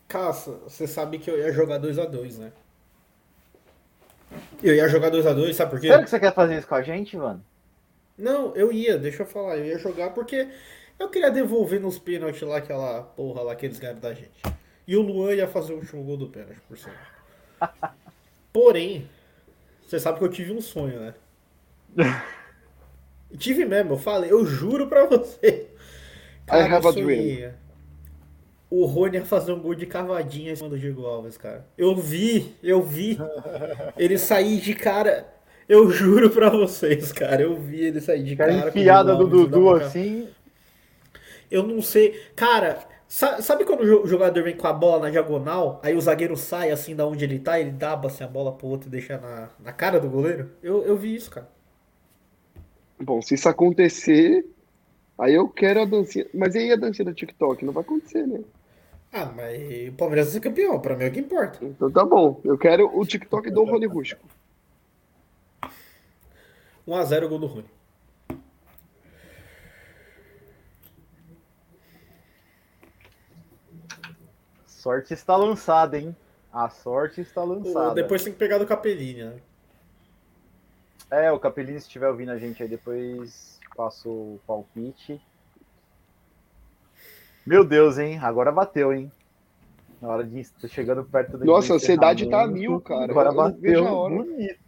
Caça, 0.09 0.51
você 0.65 0.89
sabe 0.89 1.21
que 1.21 1.31
eu 1.31 1.39
ia 1.39 1.53
jogar 1.53 1.79
2x2, 1.79 2.39
né? 2.39 2.53
Eu 4.61 4.75
ia 4.75 4.89
jogar 4.89 5.13
2x2, 5.13 5.53
sabe 5.53 5.71
por 5.71 5.81
quê? 5.81 5.87
Sério 5.87 6.03
que 6.05 6.11
você 6.11 6.19
quer 6.19 6.35
fazer 6.35 6.59
isso 6.59 6.67
com 6.67 6.75
a 6.75 6.83
gente, 6.83 7.17
mano? 7.17 7.41
Não, 8.19 8.55
eu 8.57 8.73
ia, 8.73 8.99
deixa 8.99 9.23
eu 9.23 9.27
falar, 9.27 9.59
eu 9.59 9.67
ia 9.67 9.79
jogar 9.79 10.11
porque 10.11 10.49
eu 11.01 11.09
queria 11.09 11.31
devolver 11.31 11.81
nos 11.81 11.99
pênaltis 11.99 12.43
lá 12.43 12.59
aquela 12.59 13.03
porra 13.03 13.43
lá 13.43 13.57
que 13.57 13.65
eles 13.65 13.79
ganharam 13.79 14.01
da 14.01 14.13
gente. 14.13 14.43
E 14.87 14.97
o 14.97 15.01
Luan 15.03 15.33
ia 15.33 15.49
fazer 15.49 15.73
o 15.73 15.77
último 15.77 16.05
gol 16.05 16.19
do 16.19 16.29
pênalti, 16.29 16.61
por 16.69 16.77
cima. 16.77 16.95
Porém, 18.53 19.09
você 19.87 19.99
sabe 19.99 20.19
que 20.19 20.25
eu 20.25 20.31
tive 20.31 20.53
um 20.53 20.61
sonho, 20.61 21.01
né? 21.01 21.15
tive 23.39 23.65
mesmo, 23.65 23.95
eu 23.95 23.99
falei, 23.99 24.31
eu 24.31 24.45
juro 24.45 24.89
pra 24.89 25.07
você. 25.07 25.69
I 26.53 26.57
have 26.57 26.87
a 26.87 26.93
sonhei. 26.93 27.51
O 28.69 28.85
Rony 28.85 29.17
ia 29.17 29.25
fazer 29.25 29.53
um 29.53 29.61
gol 29.61 29.75
de 29.75 29.87
cavadinha 29.87 30.53
em 30.53 30.57
cima 30.57 30.69
do 30.69 30.79
Diego 30.79 31.05
Alves, 31.07 31.37
cara. 31.37 31.67
Eu 31.77 31.97
vi, 31.97 32.55
eu 32.63 32.83
vi. 32.83 33.19
Ele 33.97 34.19
sair 34.19 34.61
de 34.61 34.75
cara. 34.75 35.27
Eu 35.69 35.91
juro 35.91 36.31
pra 36.31 36.51
vocês, 36.51 37.11
cara. 37.13 37.43
Eu 37.43 37.57
vi 37.57 37.85
ele 37.85 38.01
sair 38.01 38.25
de 38.25 38.35
Cara, 38.35 38.53
cara. 38.53 38.69
enfiada 38.71 39.15
do 39.15 39.29
Dudu 39.29 39.71
assim. 39.71 40.29
Eu 41.51 41.63
não 41.67 41.83
sei. 41.83 42.13
Cara, 42.37 42.87
sa- 43.09 43.43
sabe 43.43 43.65
quando 43.65 43.81
o 43.83 43.87
jo- 43.87 44.03
o 44.03 44.07
jogador 44.07 44.43
vem 44.45 44.57
com 44.57 44.67
a 44.67 44.73
bola 44.73 45.03
na 45.05 45.11
diagonal, 45.11 45.81
aí 45.83 45.95
o 45.97 46.01
zagueiro 46.01 46.37
sai 46.37 46.71
assim 46.71 46.95
da 46.97 47.07
onde 47.07 47.25
ele 47.25 47.39
tá, 47.39 47.59
ele 47.61 47.71
dá 47.73 47.95
assim, 48.05 48.25
a 48.25 48.29
bola 48.29 48.53
pro 48.57 48.67
outro 48.69 48.89
e 48.89 48.91
deixa 48.91 49.19
na, 49.19 49.51
na 49.61 49.73
cara 49.73 50.01
do 50.01 50.09
goleiro? 50.11 50.51
Eu, 50.63 50.83
eu 50.85 50.97
vi 50.97 51.15
isso, 51.15 51.31
cara. 51.31 51.49
Bom, 53.01 53.21
se 53.23 53.35
isso 53.35 53.49
acontecer, 53.49 54.45
aí 55.19 55.35
eu 55.35 55.49
quero 55.49 55.83
a 55.83 55.85
dancinha. 55.85 56.27
Mas 56.35 56.55
e 56.55 56.59
aí 56.59 56.73
a 56.73 56.77
dancinha 56.77 57.07
do 57.07 57.15
TikTok? 57.15 57.65
Não 57.65 57.73
vai 57.73 57.83
acontecer, 57.83 58.27
né? 58.27 58.45
Ah, 59.13 59.27
mas 59.27 59.89
o 59.89 59.93
Palmeiras 59.93 60.27
vai 60.27 60.33
ser 60.35 60.41
campeão, 60.41 60.81
pra 60.81 60.97
mim 60.97 61.05
é 61.05 61.09
o 61.09 61.13
que 61.13 61.21
importa. 61.21 61.59
Então 61.63 61.91
tá 61.91 62.05
bom. 62.05 62.41
Eu 62.45 62.59
quero 62.59 62.91
o 62.97 63.05
TikTok 63.07 63.51
do 63.51 63.65
Rony 63.65 63.87
Rústico. 63.87 64.27
1x0 66.87 67.29
gol 67.29 67.39
do 67.39 67.47
Rony. 67.47 67.69
Sorte 74.81 75.13
está 75.13 75.37
lançada, 75.37 75.99
hein? 75.99 76.17
A 76.51 76.71
sorte 76.71 77.21
está 77.21 77.45
lançada. 77.45 77.95
Depois 77.95 78.25
tem 78.25 78.33
que 78.33 78.39
pegar 78.39 78.57
do 78.57 78.67
Capelinha. 78.67 79.31
né? 81.11 81.25
É, 81.25 81.31
o 81.31 81.39
Capelini, 81.39 81.79
se 81.79 81.87
estiver 81.87 82.09
ouvindo 82.09 82.31
a 82.31 82.39
gente 82.39 82.63
aí, 82.63 82.69
depois 82.69 83.61
passo 83.77 84.09
o 84.09 84.41
palpite. 84.47 85.21
Meu 87.45 87.63
Deus, 87.63 87.99
hein? 87.99 88.19
Agora 88.23 88.51
bateu, 88.51 88.91
hein? 88.91 89.13
Na 90.01 90.09
hora 90.09 90.25
de 90.25 90.49
tô 90.59 90.67
chegando 90.67 91.05
perto 91.05 91.37
do 91.37 91.45
Nossa, 91.45 91.75
a 91.75 91.77
ansiedade 91.77 92.31
tá 92.31 92.43
a 92.45 92.47
mil, 92.47 92.81
cara. 92.81 93.11
Agora 93.11 93.29
Eu 93.29 93.35
não 93.35 93.53
vejo 93.53 93.85
bateu 93.85 93.87
a 93.87 93.93
hora. 93.93 94.15
bonito. 94.15 94.61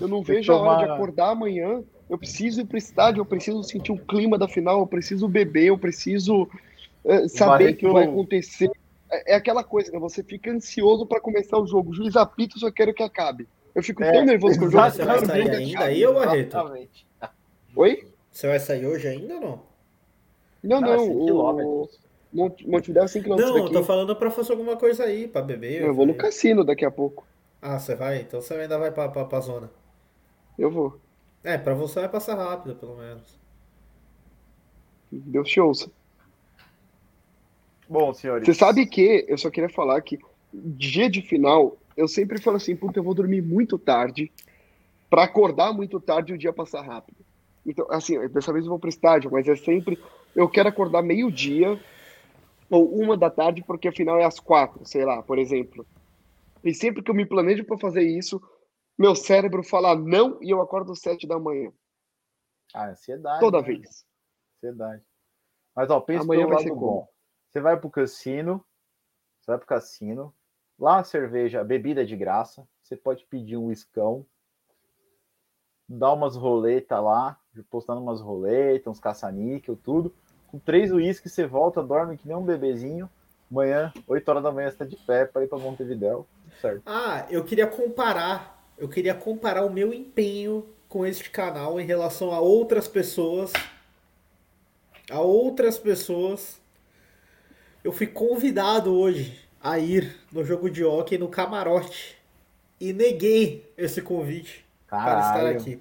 Eu 0.00 0.08
não 0.08 0.22
vejo 0.24 0.52
a 0.52 0.56
que 0.56 0.60
hora 0.60 0.76
de 0.78 0.82
tomar- 0.86 0.94
acordar 0.96 1.28
amanhã. 1.30 1.84
Eu 2.10 2.18
preciso 2.18 2.62
ir 2.62 2.64
pro 2.64 2.76
estádio, 2.78 3.20
eu 3.20 3.24
preciso 3.26 3.62
sentir 3.62 3.92
o 3.92 3.98
clima 3.98 4.36
da 4.36 4.48
final, 4.48 4.80
eu 4.80 4.86
preciso 4.88 5.28
beber, 5.28 5.66
eu 5.66 5.78
preciso 5.78 6.48
eh, 7.04 7.28
saber 7.28 7.74
o 7.74 7.76
que 7.76 7.88
vai 7.88 8.04
acontecer. 8.04 8.70
É, 9.10 9.32
é 9.32 9.34
aquela 9.36 9.64
coisa, 9.64 9.90
né? 9.92 9.98
Você 9.98 10.22
fica 10.22 10.50
ansioso 10.50 11.06
pra 11.06 11.20
começar 11.20 11.58
o 11.58 11.66
jogo. 11.66 11.90
O 11.90 11.94
juiz 11.94 12.16
apita, 12.16 12.56
eu 12.56 12.60
só 12.60 12.70
quero 12.70 12.92
que 12.94 13.02
acabe. 13.02 13.48
Eu 13.74 13.82
fico 13.82 14.02
É, 14.02 14.12
tão 14.12 14.24
nervoso 14.24 14.58
com 14.58 14.66
o 14.66 14.70
jogo. 14.70 14.90
Você 14.90 15.04
vai 15.04 15.24
sair 15.24 15.50
ainda 15.50 15.84
aí, 15.84 16.06
ô 16.06 16.14
Barreto? 16.14 16.56
Exatamente. 16.56 17.06
Oi? 17.76 18.08
Você 18.32 18.46
vai 18.48 18.58
sair 18.58 18.86
hoje 18.86 19.06
ainda 19.08 19.34
ou 19.34 19.40
não? 19.40 19.62
Não, 20.62 20.80
Não, 20.80 20.96
não. 20.96 21.16
o 21.16 21.24
quilômetros. 21.24 22.00
Monte- 22.32 22.68
Montevidéu 22.68 23.04
é 23.04 23.08
5 23.08 23.24
km 23.24 23.36
Não, 23.40 23.56
eu 23.56 23.62
daqui. 23.62 23.72
tô 23.74 23.84
falando 23.84 24.14
pra 24.16 24.30
fazer 24.30 24.52
alguma 24.52 24.76
coisa 24.76 25.04
aí, 25.04 25.26
pra 25.26 25.40
beber. 25.40 25.80
Eu 25.82 25.94
vou 25.94 26.04
no 26.04 26.14
cassino 26.14 26.62
daqui 26.64 26.84
a 26.84 26.90
pouco. 26.90 27.26
Ah, 27.62 27.78
você 27.78 27.94
vai? 27.94 28.20
Então 28.20 28.40
você 28.40 28.52
ainda 28.54 28.76
vai 28.78 28.90
pra, 28.90 29.08
pra, 29.08 29.24
pra 29.24 29.40
zona. 29.40 29.70
Eu 30.58 30.70
vou. 30.70 30.98
É, 31.42 31.56
pra 31.56 31.72
você 31.74 32.00
vai 32.00 32.08
passar 32.08 32.34
rápido, 32.34 32.74
pelo 32.74 32.96
menos. 32.96 33.38
Deus 35.10 35.48
te 35.48 35.60
ouça. 35.60 35.90
Bom, 37.88 38.12
senhores. 38.12 38.46
Você 38.46 38.54
sabe 38.54 38.86
que, 38.86 39.24
eu 39.28 39.38
só 39.38 39.50
queria 39.50 39.70
falar 39.70 40.00
que 40.02 40.18
dia 40.52 41.08
de 41.08 41.22
final, 41.22 41.76
eu 41.96 42.06
sempre 42.06 42.40
falo 42.40 42.56
assim, 42.56 42.76
puta, 42.76 42.98
eu 42.98 43.02
vou 43.02 43.14
dormir 43.14 43.42
muito 43.42 43.78
tarde 43.78 44.30
para 45.08 45.24
acordar 45.24 45.72
muito 45.72 45.98
tarde 46.00 46.32
e 46.32 46.34
o 46.34 46.38
dia 46.38 46.52
passar 46.52 46.82
rápido. 46.82 47.24
Então, 47.64 47.86
assim, 47.90 48.18
dessa 48.28 48.52
vez 48.52 48.64
eu 48.64 48.70
vou 48.70 48.78
pro 48.78 48.88
estádio, 48.88 49.30
mas 49.30 49.48
é 49.48 49.56
sempre, 49.56 49.98
eu 50.34 50.48
quero 50.48 50.68
acordar 50.68 51.02
meio-dia 51.02 51.80
ou 52.70 52.94
uma 52.94 53.16
da 53.16 53.30
tarde, 53.30 53.64
porque 53.66 53.88
afinal 53.88 54.18
é 54.18 54.24
às 54.24 54.38
quatro, 54.38 54.84
sei 54.84 55.04
lá, 55.04 55.22
por 55.22 55.38
exemplo. 55.38 55.86
E 56.62 56.74
sempre 56.74 57.02
que 57.02 57.10
eu 57.10 57.14
me 57.14 57.24
planejo 57.26 57.64
para 57.64 57.78
fazer 57.78 58.02
isso, 58.02 58.40
meu 58.98 59.14
cérebro 59.14 59.62
fala 59.62 59.94
não 59.94 60.38
e 60.42 60.50
eu 60.50 60.60
acordo 60.60 60.92
às 60.92 61.00
sete 61.00 61.26
da 61.26 61.38
manhã. 61.38 61.72
Ah, 62.74 62.90
ansiedade. 62.90 63.40
Toda 63.40 63.60
né? 63.60 63.66
vez. 63.66 64.04
Ansiedade. 64.56 65.02
Mas, 65.74 65.90
ó, 65.90 66.00
pensa 66.00 66.24
Amanhã 66.24 66.40
pelo 66.40 66.54
vai 66.54 66.64
lado 66.64 66.68
ser 66.68 66.74
bom. 66.74 67.08
Você 67.48 67.60
vai 67.60 67.78
pro 67.78 67.90
cassino, 67.90 68.64
você 69.40 69.50
vai 69.50 69.58
pro 69.58 69.66
cassino, 69.66 70.34
lá 70.78 70.98
a 70.98 71.04
cerveja, 71.04 71.60
a 71.60 71.64
bebida 71.64 72.02
é 72.02 72.04
de 72.04 72.16
graça, 72.16 72.66
você 72.82 72.94
pode 72.94 73.24
pedir 73.26 73.56
um 73.56 73.72
escão, 73.72 74.26
dar 75.88 76.12
umas 76.12 76.36
roletas 76.36 77.02
lá, 77.02 77.38
postando 77.70 78.00
umas 78.00 78.20
roletas, 78.20 78.86
uns 78.86 79.00
caça-níquel, 79.00 79.76
tudo. 79.76 80.14
Com 80.48 80.58
três 80.58 80.92
uísques 80.92 81.32
você 81.32 81.46
volta, 81.46 81.82
dorme 81.82 82.16
que 82.16 82.28
nem 82.28 82.36
um 82.36 82.44
bebezinho. 82.44 83.08
Amanhã, 83.50 83.92
8 84.06 84.28
horas 84.28 84.42
da 84.42 84.52
manhã, 84.52 84.70
você 84.70 84.76
tá 84.76 84.84
de 84.84 84.96
pé 84.96 85.24
para 85.24 85.42
ir 85.42 85.48
para 85.48 85.58
Montevidéu. 85.58 86.26
Certo. 86.60 86.82
Ah, 86.84 87.26
eu 87.30 87.42
queria 87.44 87.66
comparar. 87.66 88.62
Eu 88.76 88.88
queria 88.88 89.14
comparar 89.14 89.64
o 89.64 89.72
meu 89.72 89.92
empenho 89.92 90.68
com 90.88 91.04
este 91.06 91.30
canal 91.30 91.80
em 91.80 91.84
relação 91.84 92.30
a 92.32 92.40
outras 92.40 92.86
pessoas. 92.86 93.52
A 95.10 95.20
outras 95.20 95.78
pessoas. 95.78 96.60
Eu 97.82 97.92
fui 97.92 98.06
convidado 98.06 98.92
hoje 98.92 99.38
a 99.62 99.78
ir 99.78 100.16
no 100.32 100.44
jogo 100.44 100.70
de 100.70 100.84
hockey 100.84 101.18
no 101.18 101.28
camarote. 101.28 102.16
E 102.80 102.92
neguei 102.92 103.68
esse 103.76 104.00
convite 104.00 104.64
para 104.88 105.20
estar 105.20 105.34
Caralho. 105.34 105.58
aqui. 105.60 105.80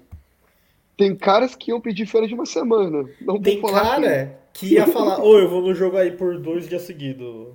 Tem 0.98 1.16
caras 1.16 1.56
que 1.56 1.70
iam 1.70 1.80
pedir 1.80 2.08
férias 2.08 2.30
de 2.30 2.34
uma 2.36 2.46
semana. 2.46 3.08
Não 3.22 3.36
vou 3.36 3.42
Tem 3.42 3.62
cara 3.62 4.40
que 4.52 4.74
ia 4.74 4.88
falar, 4.88 5.20
ô, 5.22 5.38
eu 5.38 5.48
vou 5.48 5.62
no 5.62 5.76
jogo 5.76 5.98
aí 5.98 6.12
por 6.12 6.40
dois 6.40 6.68
dias 6.68 6.82
seguidos. 6.82 7.50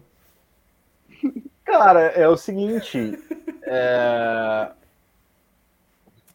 Cara, 1.64 2.02
é 2.02 2.28
o 2.28 2.36
seguinte. 2.36 3.18
é, 3.62 4.70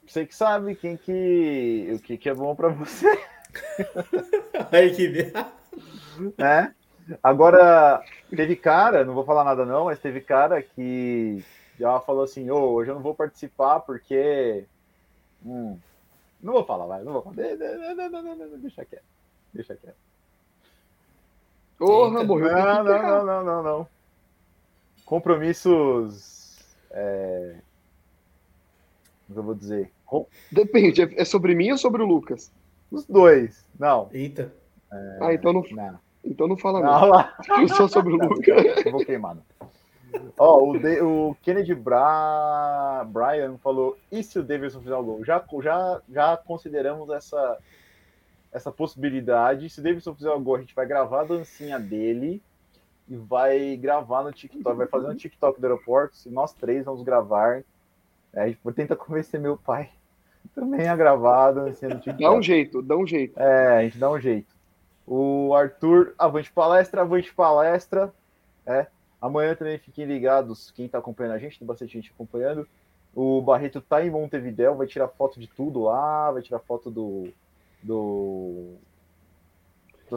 Você 0.06 0.26
que 0.26 0.36
sabe 0.36 0.76
quem 0.76 0.98
que. 0.98 1.92
O 1.96 2.00
que, 2.00 2.18
que 2.18 2.30
é 2.30 2.34
bom 2.34 2.54
para 2.56 2.70
você, 2.70 3.08
Aí 4.72 4.94
que 4.94 5.32
né? 6.38 6.74
Agora, 7.24 8.04
teve 8.30 8.56
cara, 8.56 9.06
não 9.06 9.14
vou 9.14 9.24
falar 9.24 9.44
nada 9.44 9.66
não, 9.66 9.86
mas 9.86 10.00
teve 10.00 10.22
cara 10.22 10.62
que 10.62 11.44
já 11.80 12.00
falou 12.02 12.24
assim, 12.24 12.50
ô, 12.50 12.58
hoje 12.72 12.92
eu 12.92 12.96
não 12.96 13.02
vou 13.02 13.16
participar 13.16 13.80
porque. 13.82 14.66
Hum, 15.46 15.78
não 16.42 16.54
vou 16.54 16.66
falar, 16.66 16.86
vai, 16.86 17.04
não 17.04 17.14
vou 17.14 17.22
falar. 17.22 17.36
De- 17.36 17.56
de- 17.56 17.58
de- 17.58 17.96
de- 17.96 18.10
de- 18.10 18.36
de- 18.36 18.50
de- 18.50 18.58
Deixa 18.58 18.86
quieto. 18.86 19.04
Deixa 19.54 19.76
quieto. 19.76 19.96
Porra, 21.78 22.24
morreu. 22.24 22.52
Não, 22.52 22.84
não, 22.84 23.02
não, 23.04 23.26
não, 23.26 23.44
não, 23.44 23.64
não. 23.64 23.88
Compromissos. 25.06 26.60
É... 26.92 27.56
Eu 29.34 29.44
vou 29.44 29.54
dizer? 29.54 29.92
Com- 30.06 30.26
Depende, 30.52 31.02
é 31.02 31.22
é 31.22 31.26
sobre 31.26 31.54
mim 31.54 31.72
ou 31.72 31.78
sobre 31.78 32.02
o 32.02 32.06
Lucas? 32.06 32.52
Os 32.90 33.06
dois. 33.06 33.66
Não. 33.78 34.10
Eita. 34.12 34.52
Ah, 34.90 35.34
então 35.34 35.52
não, 35.54 35.64
Não. 35.72 36.00
Então 36.30 36.48
não 36.48 36.58
fala 36.58 36.80
Não, 36.82 37.02
não. 37.02 37.08
lá. 37.10 37.36
Só 37.76 37.88
sobre 37.88 38.14
o 38.14 38.18
Lucas. 38.18 38.86
Eu 38.86 38.92
vou 38.92 39.06
queimar. 39.06 39.36
não. 39.36 39.44
Ó, 40.38 40.70
o, 40.72 40.80
De- 40.80 41.02
o 41.02 41.36
Kennedy 41.42 41.76
Bra... 41.76 43.06
Bryan 43.08 43.58
falou: 43.58 43.98
e 44.12 44.24
se 44.24 44.40
o 44.40 44.44
Davidson 44.44 44.82
fizer 44.82 44.96
o 44.96 45.04
gol? 45.04 45.24
Já, 45.26 45.44
já, 45.62 46.02
já 46.10 46.38
consideramos 46.38 47.10
essa, 47.10 47.58
essa 48.52 48.72
possibilidade. 48.72 49.70
Se 49.70 49.80
o 49.80 49.84
Davidson 49.84 50.16
fizer 50.16 50.32
o 50.32 50.40
gol, 50.40 50.56
a 50.56 50.60
gente 50.60 50.74
vai 50.76 50.86
gravar 50.86 51.22
a 51.22 51.26
dancinha 51.26 51.80
dele 51.80 52.42
e 53.08 53.16
vai 53.16 53.76
gravar 53.78 54.24
no 54.24 54.32
TikTok. 54.32 54.76
Vai 54.76 54.88
fazer 54.88 55.08
um 55.08 55.16
TikTok 55.16 55.60
do 55.60 55.66
aeroporto. 55.66 56.16
E 56.26 56.30
nós 56.30 56.54
três 56.54 56.86
vamos 56.86 57.04
gravar. 57.04 57.64
É, 58.34 58.42
a 58.44 58.48
gente 58.48 58.60
tenta 58.76 58.96
convencer 58.96 59.40
meu 59.40 59.58
pai 59.58 59.90
também 60.56 60.88
a 60.88 60.96
gravar 60.96 61.48
a 61.48 61.52
dancinha 61.52 61.90
no 61.90 62.00
TikTok. 62.00 62.24
Dá 62.24 62.32
um 62.32 62.42
jeito, 62.42 62.82
dá 62.82 62.98
um 62.98 63.06
jeito. 63.06 63.40
É, 63.40 63.78
a 63.78 63.84
gente 63.84 63.98
dá 63.98 64.10
um 64.10 64.20
jeito. 64.20 64.57
O 65.08 65.56
Arthur, 65.56 66.14
avante 66.20 66.52
palestra, 66.52 67.02
avante 67.02 67.34
palestra. 67.34 68.14
É. 68.66 68.88
Amanhã 69.22 69.56
também 69.56 69.78
fiquem 69.80 70.06
ligados, 70.06 70.70
quem 70.72 70.88
tá 70.88 70.98
acompanhando 70.98 71.36
a 71.36 71.40
gente, 71.40 71.58
tem 71.58 71.66
bastante 71.68 71.94
gente 71.94 72.12
acompanhando. 72.14 72.68
O 73.16 73.42
Barreto 73.42 73.82
tá 73.82 74.06
em 74.06 74.12
Montevidéu, 74.12 74.76
vai 74.76 74.86
tirar 74.86 75.08
foto 75.08 75.40
de 75.40 75.48
tudo 75.48 75.84
lá, 75.84 76.30
vai 76.32 76.42
tirar 76.42 76.60
foto 76.60 76.92
do. 76.92 77.30
do. 77.82 78.76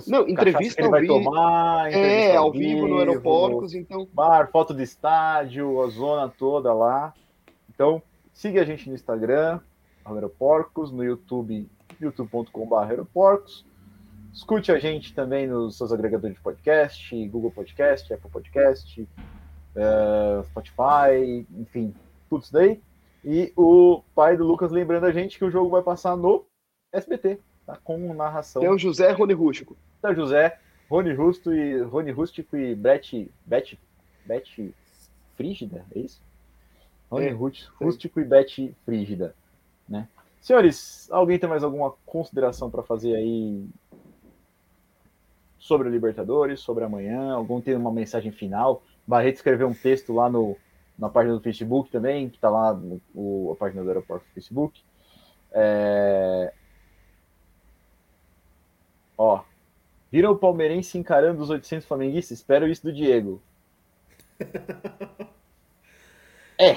Não, 0.06 0.28
entrevista 0.28 0.84
ao 0.84 0.90
vai 0.90 1.00
vivo. 1.00 1.14
tomar, 1.14 1.92
É, 1.92 2.36
ao 2.36 2.52
vivo 2.52 2.86
no 2.86 2.98
Aeroportos, 2.98 3.74
então. 3.74 4.06
bar, 4.12 4.50
foto 4.50 4.74
do 4.74 4.82
estádio, 4.82 5.82
a 5.82 5.88
zona 5.88 6.28
toda 6.28 6.74
lá. 6.74 7.14
Então, 7.72 8.02
siga 8.32 8.60
a 8.60 8.64
gente 8.64 8.88
no 8.88 8.94
Instagram, 8.94 9.60
Aeroporcos, 10.04 10.92
no 10.92 11.02
YouTube, 11.02 11.66
youtube.com.br 12.00 12.74
Aeroporcos. 12.76 13.64
Escute 14.32 14.70
a 14.72 14.78
gente 14.78 15.12
também 15.14 15.46
nos 15.46 15.76
seus 15.76 15.92
agregadores 15.92 16.36
de 16.36 16.42
podcast, 16.42 17.28
Google 17.28 17.50
Podcast, 17.50 18.12
Apple 18.12 18.30
Podcast, 18.30 19.08
eh, 19.76 20.42
Spotify, 20.44 21.46
enfim, 21.58 21.94
tudo 22.28 22.42
isso 22.44 22.52
daí. 22.52 22.80
E 23.24 23.52
o 23.56 24.02
pai 24.14 24.36
do 24.36 24.44
Lucas 24.44 24.70
lembrando 24.70 25.04
a 25.04 25.12
gente 25.12 25.36
que 25.38 25.44
o 25.44 25.50
jogo 25.50 25.68
vai 25.70 25.82
passar 25.82 26.16
no 26.16 26.46
SBT, 26.92 27.38
tá? 27.66 27.76
com 27.82 28.14
narração 28.14 28.62
Tem 28.62 28.70
o 28.70 28.78
José 28.78 29.10
Rony 29.12 29.34
Rústico. 29.34 29.76
da 30.00 30.14
José, 30.14 30.58
Rony 30.88 31.12
Rusto 31.12 31.52
e 31.52 31.82
Rony 31.82 32.10
Rústico 32.12 32.56
e 32.56 32.74
Brett, 32.74 33.30
Beth, 33.44 33.76
Beth 34.24 34.72
Frígida, 35.36 35.84
é 35.94 35.98
isso? 35.98 36.22
Rony 37.10 37.26
É, 37.26 37.30
Rúst- 37.32 37.68
Rústico 37.80 38.20
e 38.20 38.24
Beth 38.24 38.72
Frígida, 38.84 39.34
né? 39.88 40.08
Senhores, 40.40 41.06
alguém 41.10 41.38
tem 41.38 41.48
mais 41.50 41.62
alguma 41.62 41.92
consideração 42.06 42.70
para 42.70 42.82
fazer 42.82 43.14
aí 43.14 43.68
sobre 45.60 45.88
o 45.88 45.92
Libertadores, 45.92 46.60
sobre 46.60 46.82
amanhã? 46.84 47.34
Algum 47.34 47.60
tem 47.60 47.76
uma 47.76 47.92
mensagem 47.92 48.32
final? 48.32 48.82
Barreto 49.06 49.36
escreveu 49.36 49.68
um 49.68 49.74
texto 49.74 50.12
lá 50.12 50.28
no, 50.28 50.56
na 50.98 51.08
página 51.08 51.36
do 51.36 51.40
Facebook 51.42 51.90
também, 51.90 52.28
que 52.28 52.36
está 52.38 52.50
lá 52.50 52.74
no, 52.74 53.00
o- 53.14 53.52
a 53.52 53.56
página 53.56 53.82
do 53.84 53.88
aeroporto 53.88 54.26
do 54.26 54.32
Facebook. 54.34 54.82
É... 55.52 56.52
Ó, 59.16 59.42
Viram 60.10 60.32
o 60.32 60.36
palmeirense 60.38 60.98
encarando 60.98 61.40
os 61.42 61.50
800 61.50 61.86
flamenguistas? 61.86 62.38
Espero 62.38 62.66
isso 62.66 62.82
do 62.82 62.92
Diego. 62.92 63.40
É, 66.58 66.76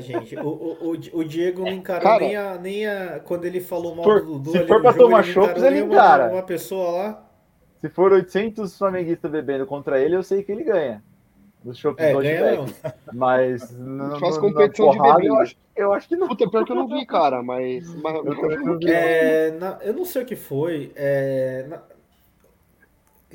gente, 0.00 0.36
o, 0.36 0.46
o, 0.48 0.90
o- 1.12 1.24
Diego 1.24 1.62
não 1.62 1.72
encarou 1.72 2.02
Cara. 2.02 2.20
nem, 2.24 2.36
a, 2.36 2.54
nem 2.58 2.86
a. 2.86 3.20
Quando 3.20 3.44
ele 3.44 3.60
falou 3.60 3.94
mal 3.96 4.04
for- 4.04 4.20
do 4.20 4.32
Dudu 4.34 4.50
se 4.52 4.58
ali 4.58 4.66
for 4.68 4.80
pra 4.80 4.92
jogo, 4.92 5.04
tomar 5.04 5.16
não 5.18 5.24
chopps, 5.24 5.62
ele 5.62 5.74
nem 5.76 5.82
uma- 5.82 5.94
encara. 5.94 6.32
Uma 6.32 6.42
pessoa 6.42 6.90
lá. 6.90 7.30
Se 7.80 7.88
for 7.88 8.12
800 8.12 8.76
flamenguistas 8.78 9.30
bebendo 9.30 9.66
contra 9.66 9.98
ele, 10.00 10.14
eu 10.14 10.22
sei 10.22 10.42
que 10.42 10.52
ele 10.52 10.62
ganha. 10.64 11.02
Dos 11.64 11.76
shoppings 11.78 12.08
É, 12.24 12.40
ganha. 12.40 12.64
Mas 13.12 13.70
no, 13.76 14.18
Faz 14.20 14.38
competição 14.38 14.86
na 14.86 14.92
de 14.92 14.98
porrada, 14.98 15.14
bebida. 15.18 15.34
eu 15.34 15.40
acho, 15.40 15.56
eu 15.76 15.92
acho 15.92 16.08
que 16.08 16.16
não. 16.16 16.28
Puta, 16.28 16.48
pior 16.48 16.64
que 16.64 16.72
eu 16.72 16.76
não 16.76 16.86
vi, 16.88 17.04
cara, 17.04 17.42
mas. 17.42 17.92
mas- 17.96 18.14
Eu 18.14 18.24
não. 18.64 18.78
É, 18.88 19.50
na- 19.52 19.78
eu 19.82 19.92
não 19.94 20.04
sei 20.04 20.22
o 20.22 20.26
que 20.26 20.36
foi. 20.36 20.92
é, 20.94 21.66
na- 21.68 21.82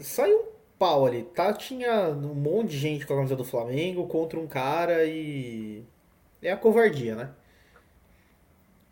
saiu 0.02 0.38
um 0.40 0.46
pau 0.78 1.06
ali, 1.06 1.24
tá? 1.24 1.54
Tinha 1.54 2.10
um 2.10 2.34
monte 2.34 2.70
de 2.72 2.78
gente 2.78 3.06
com 3.06 3.14
a 3.14 3.18
camisa 3.18 3.36
do 3.36 3.44
Flamengo 3.44 4.08
contra 4.08 4.40
um 4.40 4.48
cara 4.48 5.06
e. 5.06 5.84
É 6.48 6.52
a 6.52 6.58
covardia, 6.58 7.14
né? 7.16 7.36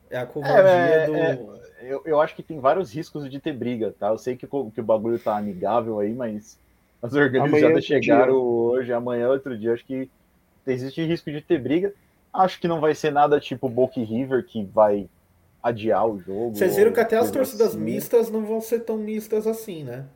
É 0.09 0.17
a 0.17 0.25
covardia 0.25 0.97
É, 0.97 1.09
do. 1.09 1.49
é, 1.79 1.91
Eu, 1.93 2.01
eu 2.05 2.21
acho 2.21 2.35
que 2.35 2.43
tem 2.43 2.59
vários 2.59 2.91
riscos 2.93 3.29
de 3.29 3.39
ter 3.41 3.53
briga, 3.53 3.93
tá? 3.93 4.07
Eu 4.09 4.17
sei 4.17 4.37
que, 4.37 4.47
o- 4.49 4.71
que 4.71 4.81
o 4.81 4.83
bagulho 4.83 5.19
tá 5.19 5.37
amigável 5.37 5.99
aí, 5.99 6.13
mas 6.13 6.59
as 7.01 7.13
Amanhã 7.35 7.73
é 7.73 7.77
organizadas 7.77 7.85
chegaram 7.85 8.33
dia. 8.33 8.35
hoje, 8.35 8.93
amanhã 8.93 9.25
é 9.25 9.29
outro 9.29 9.57
dia. 9.57 9.73
Acho 9.73 9.85
que 9.85 10.09
existe 10.67 11.03
risco 11.05 11.31
de 11.31 11.41
ter 11.41 11.61
briga. 11.61 11.93
Acho 12.33 12.59
que 12.61 12.67
não 12.67 12.81
vai 12.81 12.95
ser 12.95 13.11
nada 13.11 13.39
tipo 13.39 13.69
Boca 13.69 13.99
e 13.99 14.05
River 14.05 14.45
que 14.47 14.65
vai 14.65 15.09
adiar 15.63 16.07
o 16.07 16.19
jogo. 16.19 16.53
Vocês 16.53 16.75
viram 16.77 16.93
que 16.93 16.99
até 17.01 17.17
as 17.17 17.29
torcidas 17.31 17.75
assim. 17.75 17.75
mistas 17.75 18.29
não 18.31 18.45
vão 18.45 18.61
ser 18.61 18.79
tão 18.81 18.97
mistas 18.97 19.45
assim, 19.47 19.83
né? 19.83 20.07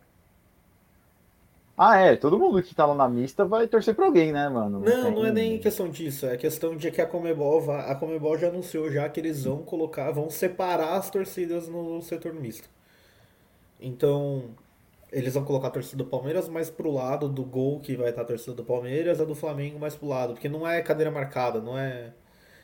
Ah, 1.78 1.98
é. 1.98 2.16
Todo 2.16 2.40
mundo 2.40 2.62
que 2.64 2.74
tá 2.74 2.86
lá 2.88 2.96
na 2.96 3.08
mista 3.08 3.46
vai 3.46 3.68
torcer 3.68 3.94
pra 3.94 4.06
alguém, 4.06 4.32
né, 4.32 4.50
mano? 4.50 4.80
Não, 4.80 5.12
não 5.12 5.22
é 5.26 5.32
tem- 5.32 5.50
nem 5.52 5.60
questão 5.60 5.90
disso, 5.90 6.26
é 6.26 6.36
questão 6.36 6.76
de 6.76 6.90
que 6.90 7.00
a 7.00 7.06
Comebol, 7.06 7.62
va- 7.62 7.86
a 7.86 7.94
Comebol 7.96 8.36
já 8.38 8.48
anunciou 8.48 8.90
já 8.92 9.08
que 9.08 9.20
eles 9.20 9.44
vão 9.44 9.62
colocar, 9.62 10.10
vão 10.12 10.28
separar 10.30 10.96
as 10.98 11.10
torcidas 11.12 11.68
no 11.68 12.02
setor 12.02 12.34
misto. 12.34 12.68
Então, 13.80 14.46
eles 15.12 15.36
vão 15.36 15.44
colocar 15.46 15.68
a 15.68 15.72
torcida 15.72 16.04
do 16.04 16.10
Palmeiras 16.10 16.50
mais 16.50 16.68
pro 16.70 16.90
lado 16.92 17.30
do 17.30 17.44
gol 17.44 17.80
que 17.80 17.96
vai 17.96 18.10
estar 18.10 18.24
a 18.24 18.26
torcida 18.26 18.56
do 18.56 18.64
Palmeiras, 18.64 19.22
a 19.22 19.26
do 19.26 19.36
Flamengo 19.36 19.78
mais 19.80 19.96
pro 19.96 20.08
lado, 20.08 20.34
porque 20.34 20.50
não 20.50 20.68
é 20.68 20.82
cadeira 20.82 21.12
marcada, 21.12 21.62
não 21.62 21.78
é. 21.78 22.12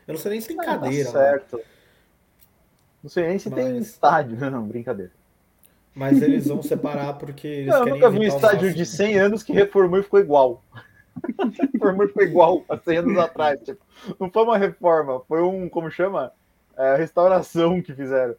Eu 0.08 0.14
não 0.16 0.20
sei 0.20 0.32
nem 0.32 0.42
se 0.42 0.48
tem 0.48 0.60
Ah, 0.60 0.64
tá 0.64 0.80
cadeira, 0.80 1.10
lá, 1.12 1.14
certo. 1.20 1.62
Não 3.04 3.10
sei 3.12 3.28
nem 3.28 3.38
se 3.38 3.52
tem 3.52 3.74
Mas- 3.74 3.88
estádio. 3.90 4.38
Não, 4.50 4.64
brincadeira. 4.68 5.12
Mas 5.96 6.22
eles 6.22 6.48
vão 6.48 6.62
separar 6.62 7.14
porque 7.18 7.48
eles 7.48 7.68
Não, 7.74 7.88
eu 7.88 7.96
nunca 7.96 8.10
vi 8.10 8.20
um 8.20 8.24
estádio 8.24 8.74
de 8.74 8.86
100 8.86 9.18
anos 9.20 9.44
que 9.44 9.54
reformou 9.54 10.00
e 10.00 10.04
ficou 10.04 10.20
igual. 10.20 10.64
reformou 11.74 12.06
e 12.06 12.08
ficou 12.08 12.24
igual 12.24 12.66
há 12.70 12.78
100 12.78 12.98
anos 12.98 13.18
atrás. 13.18 13.60
Tipo, 13.62 13.84
não 14.20 14.30
foi 14.32 14.44
uma 14.44 14.58
reforma, 14.58 15.22
foi 15.28 15.42
um, 15.42 15.70
como 15.70 15.90
chama? 15.92 16.32
É, 16.76 16.96
restauração 16.96 17.82
que 17.82 17.94
fizeram. 17.94 18.36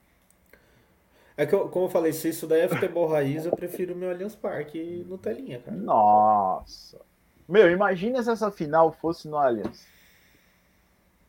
É 1.36 1.44
que, 1.46 1.54
eu- 1.54 1.68
como 1.68 1.86
eu 1.86 1.90
falei, 1.90 2.12
se 2.12 2.28
isso 2.28 2.46
daí 2.46 2.60
é 2.62 2.68
futebol 2.68 3.08
raiz, 3.08 3.44
eu 3.44 3.52
prefiro 3.52 3.94
o 3.94 3.96
meu 3.96 4.10
Allianz 4.10 4.34
Parque 4.36 5.04
no 5.08 5.18
telinha, 5.18 5.58
cara. 5.58 5.76
Nossa. 5.76 7.00
Meu, 7.48 7.70
imagina 7.70 8.22
se 8.22 8.30
essa 8.30 8.50
final 8.50 8.92
fosse 8.92 9.28
no 9.28 9.36
Allianz. 9.36 9.86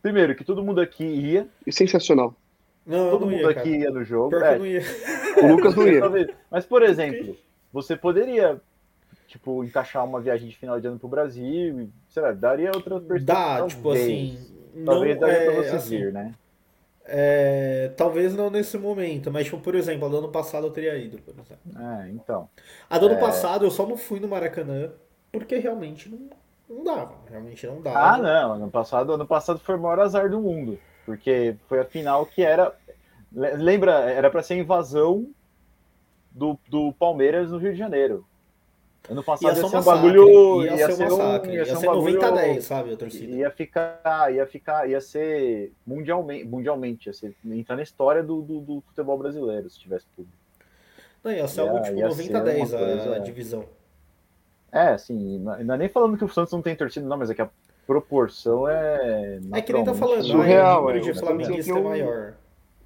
Primeiro, 0.01 0.35
que 0.35 0.43
todo 0.43 0.63
mundo 0.63 0.79
aqui 0.79 1.03
ia, 1.03 1.47
Sensacional. 1.71 2.35
Não, 2.85 3.09
todo 3.09 3.21
não 3.25 3.31
mundo 3.31 3.41
ia, 3.41 3.49
aqui 3.49 3.71
cara. 3.71 3.83
ia 3.83 3.91
no 3.91 4.03
jogo. 4.03 4.35
É, 4.35 4.57
ia. 4.59 4.81
O 5.43 5.47
Lucas 5.47 5.75
não 5.75 5.87
ia. 5.87 5.99
talvez. 5.99 6.27
Mas, 6.51 6.65
por 6.65 6.83
exemplo, 6.83 7.35
você 7.73 7.95
poderia, 7.95 8.61
tipo, 9.27 9.63
encaixar 9.63 10.05
uma 10.05 10.21
viagem 10.21 10.47
de 10.47 10.55
final 10.55 10.79
de 10.79 10.87
ano 10.87 10.99
pro 10.99 11.07
Brasil, 11.07 11.81
e, 11.81 11.89
sei 12.09 12.21
lá, 12.23 12.31
daria 12.31 12.71
outra 12.73 12.99
perspectiva. 12.99 13.59
Dá, 13.59 13.67
tipo 13.67 13.91
assim. 13.91 14.37
Não, 14.73 14.85
Talvez 14.93 15.19
daria 15.19 15.51
pra 15.51 15.53
é, 15.53 15.63
você 15.63 15.75
assim, 15.77 15.97
vir, 15.97 16.11
né? 16.13 16.33
é, 17.05 17.91
talvez 17.95 18.35
não 18.35 18.49
nesse 18.49 18.77
momento, 18.77 19.31
mas 19.31 19.45
tipo, 19.45 19.59
por 19.59 19.75
exemplo, 19.75 20.05
a 20.05 20.09
do 20.09 20.17
ano 20.17 20.29
passado 20.29 20.67
eu 20.67 20.71
teria 20.71 20.97
ido, 20.97 21.17
por 21.19 21.33
exemplo. 21.33 21.81
É, 22.03 22.09
então. 22.09 22.49
A 22.89 22.97
do 22.97 23.05
ano 23.05 23.15
É. 23.15 23.19
passado 23.19 23.63
eu 23.65 23.71
só 23.71 23.85
não 23.87 23.95
fui 23.95 24.19
no 24.19 24.27
Maracanã 24.27 24.91
porque 25.31 25.57
realmente 25.57 26.09
não, 26.09 26.29
não 26.69 26.83
dava. 26.83 27.15
Realmente 27.29 27.65
não 27.67 27.81
dava. 27.81 27.99
Ah, 27.99 28.17
não. 28.17 28.53
Ano 28.53 28.71
passado, 28.71 29.13
ano 29.13 29.25
passado 29.27 29.59
foi 29.59 29.75
o 29.75 29.79
maior 29.79 29.99
azar 29.99 30.29
do 30.29 30.39
mundo. 30.41 30.79
Porque 31.05 31.55
foi 31.67 31.79
a 31.79 31.85
final 31.85 32.25
que 32.25 32.41
era. 32.41 32.73
le- 33.31 33.57
Lembra, 33.57 34.09
era 34.11 34.29
pra 34.29 34.41
ser 34.41 34.55
a 34.55 34.57
invasão 34.57 35.27
do, 36.31 36.57
do 36.67 36.91
Palmeiras 36.93 37.51
no 37.51 37.57
Rio 37.57 37.71
de 37.73 37.77
Janeiro. 37.77 38.25
Ano 39.07 39.23
passado 39.23 39.43
Ia 39.43 39.49
ia, 39.49 39.55
ser 39.55 39.65
um 39.65 39.69
ser 39.69 39.77
um 39.77 39.83
bagulho. 39.83 40.63
Ia, 40.65 40.77
ser 40.91 40.93
um 40.93 41.09
massacre. 41.17 41.53
Ia, 41.53 41.65
ser, 41.65 41.71
um 41.77 41.81
bagulho- 41.81 42.19
90 42.19 42.27
a 42.27 42.31
10, 42.31 42.63
sabe, 42.63 42.93
a 42.93 42.97
torcida. 42.97 43.31
Ia 43.35 43.51
ficar, 43.51 44.33
ia 44.33 44.47
ficar, 44.47 44.89
ia 44.89 44.99
ser 44.99 45.71
mundialmente, 45.85 46.43
mundialmente 46.45 47.07
ia 47.09 47.13
ser, 47.13 47.35
entrar 47.45 47.75
na 47.75 47.83
história 47.83 48.23
do, 48.23 48.41
do, 48.41 48.59
do 48.61 48.81
futebol 48.81 49.15
brasileiro, 49.17 49.69
se 49.69 49.79
tivesse 49.79 50.07
público. 50.15 50.35
Não, 51.23 51.31
ia 51.31 51.47
ser 51.47 51.61
Ia- 51.61 51.69
algo 51.69 51.83
tipo 51.83 51.97
ia 51.97 52.07
90 52.07 52.23
a 52.23 52.25
ser 52.25 52.31
uma 52.33 52.43
10 52.43 52.73
a, 52.73 52.77
coisa- 52.79 53.15
a 53.15 53.19
divisão. 53.19 53.65
É, 54.71 54.87
assim, 54.89 55.37
não 55.39 55.63
não 55.63 55.75
é 55.75 55.77
nem 55.77 55.87
falando 55.89 56.17
que 56.17 56.25
o 56.25 56.29
Santos 56.29 56.51
não 56.51 56.61
tem 56.63 56.75
torcida, 56.75 57.07
não, 57.07 57.15
mas 57.17 57.29
é 57.29 57.35
que 57.35 57.41
a 57.43 57.49
proporção 57.85 58.67
é. 58.67 59.39
É 59.53 59.61
que 59.61 59.73
nem 59.73 59.83
tá 59.83 59.93
falando, 59.93 60.23
surreal, 60.23 60.77
o 60.77 60.87
número 60.87 60.97
é. 60.97 61.01
de 61.01 61.11
O 61.11 61.15
flamenguista 61.15 61.73
é 61.73 61.77
é 61.77 61.81
maior. 61.81 62.33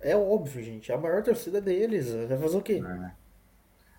É 0.01 0.15
óbvio, 0.15 0.63
gente. 0.63 0.91
A 0.91 0.97
maior 0.97 1.21
torcida 1.23 1.57
é 1.57 1.61
deles. 1.61 2.13
Vai 2.13 2.37
fazer 2.37 2.57
o 2.57 2.61
quê? 2.61 2.81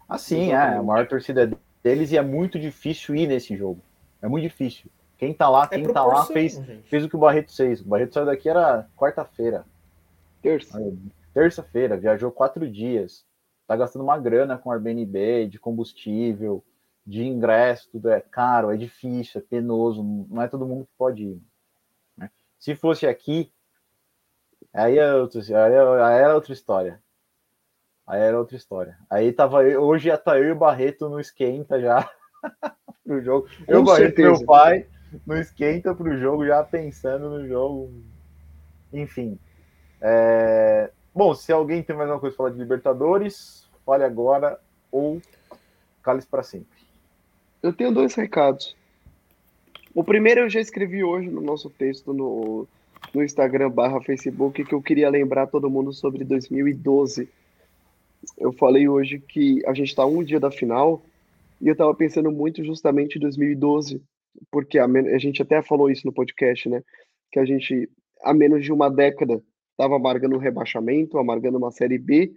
Assim, 0.08 0.52
é, 0.52 0.56
a 0.56 0.82
maior 0.82 1.06
torcida 1.06 1.50
deles 1.82 2.10
e 2.12 2.16
é 2.16 2.22
muito 2.22 2.58
difícil 2.58 3.14
ir 3.14 3.26
nesse 3.26 3.56
jogo. 3.56 3.80
É 4.22 4.28
muito 4.28 4.44
difícil. 4.44 4.90
Quem 5.18 5.34
tá 5.34 5.48
lá, 5.50 5.68
É 5.70 5.76
quem 5.76 5.92
tá 5.92 6.02
lá 6.04 6.24
fez, 6.24 6.54
gente. 6.54 6.88
fez 6.88 7.04
o 7.04 7.08
que 7.08 7.16
o 7.16 7.18
Barreto 7.18 7.54
fez. 7.54 7.80
O 7.82 7.84
Barreto 7.88 8.14
saiu 8.14 8.26
daqui 8.26 8.48
era 8.48 8.88
quarta-feira. 8.96 9.66
Terça. 10.42 10.80
Terça-feira, 11.34 11.96
viajou 11.96 12.32
quatro 12.32 12.68
dias. 12.68 13.24
Tá 13.66 13.76
gastando 13.76 14.02
uma 14.02 14.18
grana 14.18 14.56
com 14.56 14.72
Airbnb, 14.72 15.46
de 15.46 15.58
combustível, 15.58 16.64
de 17.06 17.22
ingresso, 17.24 17.88
tudo 17.90 18.10
é 18.10 18.20
caro, 18.20 18.70
é 18.70 18.76
difícil, 18.76 19.40
é 19.40 19.44
penoso, 19.44 20.02
não 20.28 20.42
é 20.42 20.48
todo 20.48 20.66
mundo 20.66 20.84
que 20.86 20.92
pode 20.96 21.24
ir. 21.24 21.42
né? 22.16 22.30
Se 22.58 22.74
fosse 22.76 23.06
aqui, 23.06 23.52
aí 24.72 24.98
é 24.98 25.14
outra, 25.14 25.40
aí 25.40 25.72
é- 25.72 26.02
aí 26.02 26.34
outra 26.34 26.52
história. 26.52 27.02
Aí 28.06 28.20
era 28.20 28.38
outra 28.38 28.56
história. 28.56 28.98
Aí 29.08 29.32
tava 29.32 29.64
eu- 29.64 29.82
hoje 29.82 30.08
já 30.08 30.18
tá 30.18 30.36
eu 30.38 30.44
e 30.44 30.52
o 30.52 30.56
Barreto 30.58 31.08
no 31.08 31.20
esquenta 31.20 31.80
já 31.80 32.10
pro 33.04 33.22
jogo. 33.22 33.48
Eu, 33.68 33.80
Com 33.80 33.84
Barreto, 33.86 34.16
certeza. 34.16 34.30
meu 34.38 34.46
pai, 34.46 34.86
no 35.26 35.36
esquenta 35.36 35.94
pro 35.94 36.16
jogo, 36.18 36.44
já 36.46 36.62
pensando 36.64 37.30
no 37.30 37.46
jogo. 37.46 38.02
Enfim. 38.92 39.38
É, 40.00 40.90
Bom, 41.12 41.34
se 41.34 41.52
alguém 41.52 41.82
tem 41.82 41.94
mais 41.96 42.08
alguma 42.08 42.20
coisa 42.20 42.36
pra 42.36 42.44
falar 42.44 42.54
de 42.54 42.62
Libertadores, 42.62 43.68
fale 43.84 44.04
agora 44.04 44.58
ou 44.92 45.20
cale-se 46.02 46.28
para 46.28 46.42
sempre. 46.42 46.79
Eu 47.62 47.72
tenho 47.72 47.92
dois 47.92 48.14
recados. 48.14 48.74
O 49.94 50.02
primeiro 50.02 50.40
eu 50.40 50.50
já 50.50 50.60
escrevi 50.60 51.04
hoje 51.04 51.28
no 51.28 51.40
nosso 51.40 51.68
texto 51.68 52.14
no, 52.14 52.66
no 53.12 53.22
Instagram 53.22 53.70
barra 53.70 54.00
Facebook 54.00 54.64
que 54.64 54.74
eu 54.74 54.80
queria 54.80 55.10
lembrar 55.10 55.46
todo 55.46 55.68
mundo 55.68 55.92
sobre 55.92 56.24
2012. 56.24 57.28
Eu 58.38 58.52
falei 58.52 58.88
hoje 58.88 59.18
que 59.18 59.64
a 59.66 59.74
gente 59.74 59.88
está 59.88 60.06
um 60.06 60.22
dia 60.22 60.40
da 60.40 60.50
final 60.50 61.02
e 61.60 61.68
eu 61.68 61.72
estava 61.72 61.94
pensando 61.94 62.30
muito 62.32 62.64
justamente 62.64 63.16
em 63.16 63.20
2012, 63.20 64.02
porque 64.50 64.78
a, 64.78 64.86
a 64.86 65.18
gente 65.18 65.42
até 65.42 65.60
falou 65.60 65.90
isso 65.90 66.06
no 66.06 66.12
podcast, 66.12 66.68
né? 66.68 66.82
Que 67.30 67.38
a 67.38 67.44
gente, 67.44 67.88
há 68.22 68.32
menos 68.32 68.64
de 68.64 68.72
uma 68.72 68.88
década, 68.88 69.42
estava 69.72 69.96
amargando 69.96 70.36
um 70.36 70.40
rebaixamento, 70.40 71.18
amargando 71.18 71.58
uma 71.58 71.70
Série 71.70 71.98
B, 71.98 72.32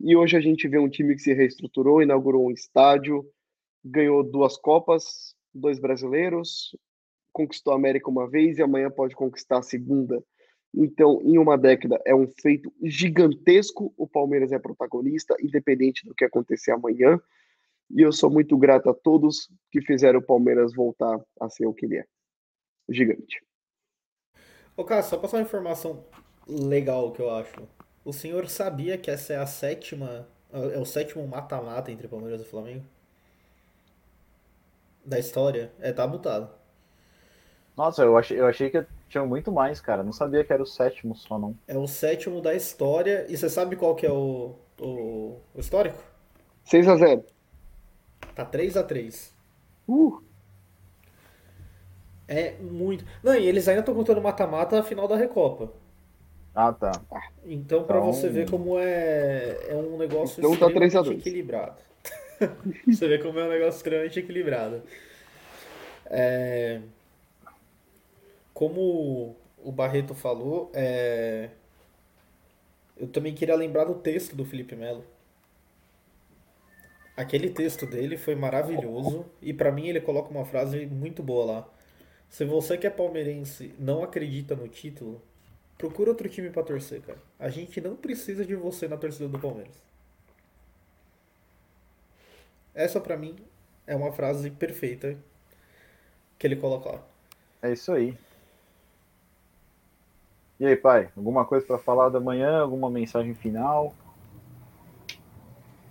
e 0.00 0.14
hoje 0.14 0.36
a 0.36 0.40
gente 0.40 0.68
vê 0.68 0.78
um 0.78 0.88
time 0.88 1.14
que 1.14 1.22
se 1.22 1.32
reestruturou, 1.32 2.00
inaugurou 2.00 2.46
um 2.46 2.52
estádio, 2.52 3.24
ganhou 3.84 4.22
duas 4.22 4.56
Copas, 4.56 5.34
dois 5.54 5.78
brasileiros, 5.78 6.76
conquistou 7.32 7.72
a 7.72 7.76
América 7.76 8.10
uma 8.10 8.28
vez 8.28 8.58
e 8.58 8.62
amanhã 8.62 8.90
pode 8.90 9.14
conquistar 9.14 9.58
a 9.58 9.62
segunda. 9.62 10.22
Então, 10.74 11.20
em 11.22 11.36
uma 11.36 11.58
década, 11.58 12.00
é 12.04 12.14
um 12.14 12.28
feito 12.28 12.72
gigantesco. 12.82 13.92
O 13.96 14.06
Palmeiras 14.06 14.52
é 14.52 14.58
protagonista, 14.58 15.36
independente 15.40 16.06
do 16.06 16.14
que 16.14 16.24
acontecer 16.24 16.70
amanhã. 16.70 17.20
E 17.90 18.02
eu 18.02 18.12
sou 18.12 18.30
muito 18.30 18.56
grato 18.56 18.88
a 18.88 18.94
todos 18.94 19.48
que 19.70 19.80
fizeram 19.80 20.20
o 20.20 20.24
Palmeiras 20.24 20.72
voltar 20.72 21.20
a 21.40 21.48
ser 21.50 21.66
o 21.66 21.74
que 21.74 21.86
ele 21.86 21.98
é. 21.98 22.04
Gigante. 22.88 23.42
Ô, 24.76 24.84
cara, 24.84 25.02
só 25.02 25.18
passar 25.18 25.38
uma 25.38 25.42
informação 25.42 26.04
legal 26.46 27.12
que 27.12 27.20
eu 27.20 27.30
acho. 27.30 27.68
O 28.04 28.12
senhor 28.12 28.48
sabia 28.48 28.96
que 28.96 29.10
essa 29.10 29.32
é 29.32 29.36
a 29.36 29.46
sétima. 29.46 30.28
É 30.52 30.78
o 30.78 30.84
sétimo 30.84 31.26
mata-mata 31.26 31.90
entre 31.90 32.08
Palmeiras 32.08 32.40
e 32.40 32.44
Flamengo? 32.44 32.84
Da 35.10 35.18
história? 35.18 35.72
É, 35.80 35.92
tá 35.92 36.06
mutado. 36.06 36.48
Nossa, 37.76 38.04
eu 38.04 38.16
achei, 38.16 38.38
eu 38.38 38.46
achei 38.46 38.70
que 38.70 38.86
tinha 39.08 39.24
muito 39.26 39.50
mais, 39.50 39.80
cara. 39.80 40.04
Não 40.04 40.12
sabia 40.12 40.44
que 40.44 40.52
era 40.52 40.62
o 40.62 40.66
sétimo 40.66 41.16
só, 41.16 41.36
não. 41.36 41.56
É 41.66 41.76
o 41.76 41.88
sétimo 41.88 42.40
da 42.40 42.54
história. 42.54 43.26
E 43.28 43.36
você 43.36 43.48
sabe 43.50 43.74
qual 43.74 43.96
que 43.96 44.06
é 44.06 44.12
o, 44.12 44.54
o, 44.80 45.36
o 45.52 45.58
histórico? 45.60 45.98
6 46.64 46.86
a 46.86 46.94
0 46.96 47.24
Tá 48.36 48.44
3 48.44 48.76
a 48.76 48.84
3 48.84 49.34
Uh, 49.88 50.22
É 52.28 52.52
muito. 52.60 53.04
Não, 53.24 53.34
e 53.34 53.44
eles 53.48 53.66
ainda 53.66 53.80
estão 53.80 53.94
contando 53.94 54.22
mata-mata 54.22 54.78
a 54.78 54.82
final 54.84 55.08
da 55.08 55.16
Recopa. 55.16 55.72
Ah, 56.54 56.72
tá. 56.72 56.92
Então, 57.44 57.82
pra 57.82 57.98
Então- 57.98 58.12
você 58.12 58.28
ver 58.28 58.48
como 58.48 58.78
é, 58.78 59.56
é 59.70 59.74
um 59.74 59.96
negócio 59.98 60.40
Então 60.40 60.56
tá 60.56 60.72
3 60.72 60.94
a 60.94 61.02
2. 61.02 61.16
extremamente 61.18 61.28
equilibrado. 61.28 61.89
você 62.86 63.08
vê 63.08 63.18
como 63.18 63.38
é 63.38 63.44
um 63.44 63.48
negócio 63.48 63.78
extremamente 63.78 64.18
equilibrado. 64.18 64.82
É, 66.06 66.80
Como 68.54 69.36
o 69.58 69.72
Barreto 69.72 70.14
falou, 70.14 70.70
é, 70.74 71.50
eu 72.96 73.08
também 73.08 73.34
queria 73.34 73.56
lembrar 73.56 73.84
do 73.84 73.94
texto 73.94 74.36
do 74.36 74.44
Felipe 74.44 74.76
Melo. 74.76 75.04
Aquele 77.16 77.50
texto 77.50 77.86
dele 77.86 78.16
foi 78.16 78.34
maravilhoso 78.34 79.26
e 79.42 79.52
pra 79.52 79.70
mim 79.70 79.88
ele 79.88 80.00
coloca 80.00 80.30
uma 80.30 80.44
frase 80.44 80.86
muito 80.86 81.22
boa 81.22 81.44
lá. 81.44 81.68
Se 82.30 82.44
você 82.44 82.78
que 82.78 82.86
é 82.86 82.90
palmeirense 82.90 83.74
não 83.78 84.02
acredita 84.04 84.56
no 84.56 84.68
título, 84.68 85.22
procura 85.78 86.10
outro 86.10 86.28
time 86.28 86.50
pra 86.50 86.62
torcer, 86.62 87.02
cara. 87.02 87.18
A 87.38 87.50
gente 87.50 87.80
não 87.80 87.96
precisa 87.96 88.44
de 88.46 88.54
você 88.56 88.88
na 88.88 88.96
torcida 88.96 89.28
do 89.28 89.38
Palmeiras. 89.40 89.76
Essa 92.74 93.00
pra 93.00 93.16
mim 93.16 93.36
é 93.86 93.94
uma 93.94 94.12
frase 94.12 94.50
perfeita 94.50 95.16
que 96.38 96.46
ele 96.46 96.56
coloca 96.56 96.90
lá. 96.90 97.02
É 97.62 97.72
isso 97.72 97.92
aí. 97.92 98.16
E 100.58 100.66
aí, 100.66 100.76
pai? 100.76 101.10
Alguma 101.16 101.44
coisa 101.44 101.66
para 101.66 101.78
falar 101.78 102.08
da 102.08 102.20
manhã? 102.20 102.60
Alguma 102.60 102.90
mensagem 102.90 103.34
final? 103.34 103.94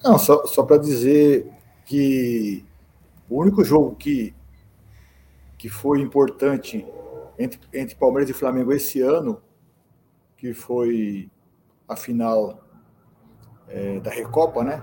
Não, 0.04 0.18
só, 0.18 0.46
só 0.46 0.64
para 0.64 0.78
dizer 0.78 1.52
que 1.86 2.64
o 3.30 3.40
único 3.40 3.64
jogo 3.64 3.96
que, 3.96 4.34
que 5.58 5.68
foi 5.70 6.00
importante 6.02 6.86
entre, 7.38 7.60
entre 7.74 7.96
Palmeiras 7.96 8.30
e 8.30 8.34
Flamengo 8.34 8.72
esse 8.72 9.02
ano, 9.02 9.42
que 10.38 10.54
foi 10.54 11.30
a 11.88 11.96
final 11.96 12.64
é, 13.68 14.00
da 14.00 14.12
Recopa, 14.12 14.64
né? 14.64 14.82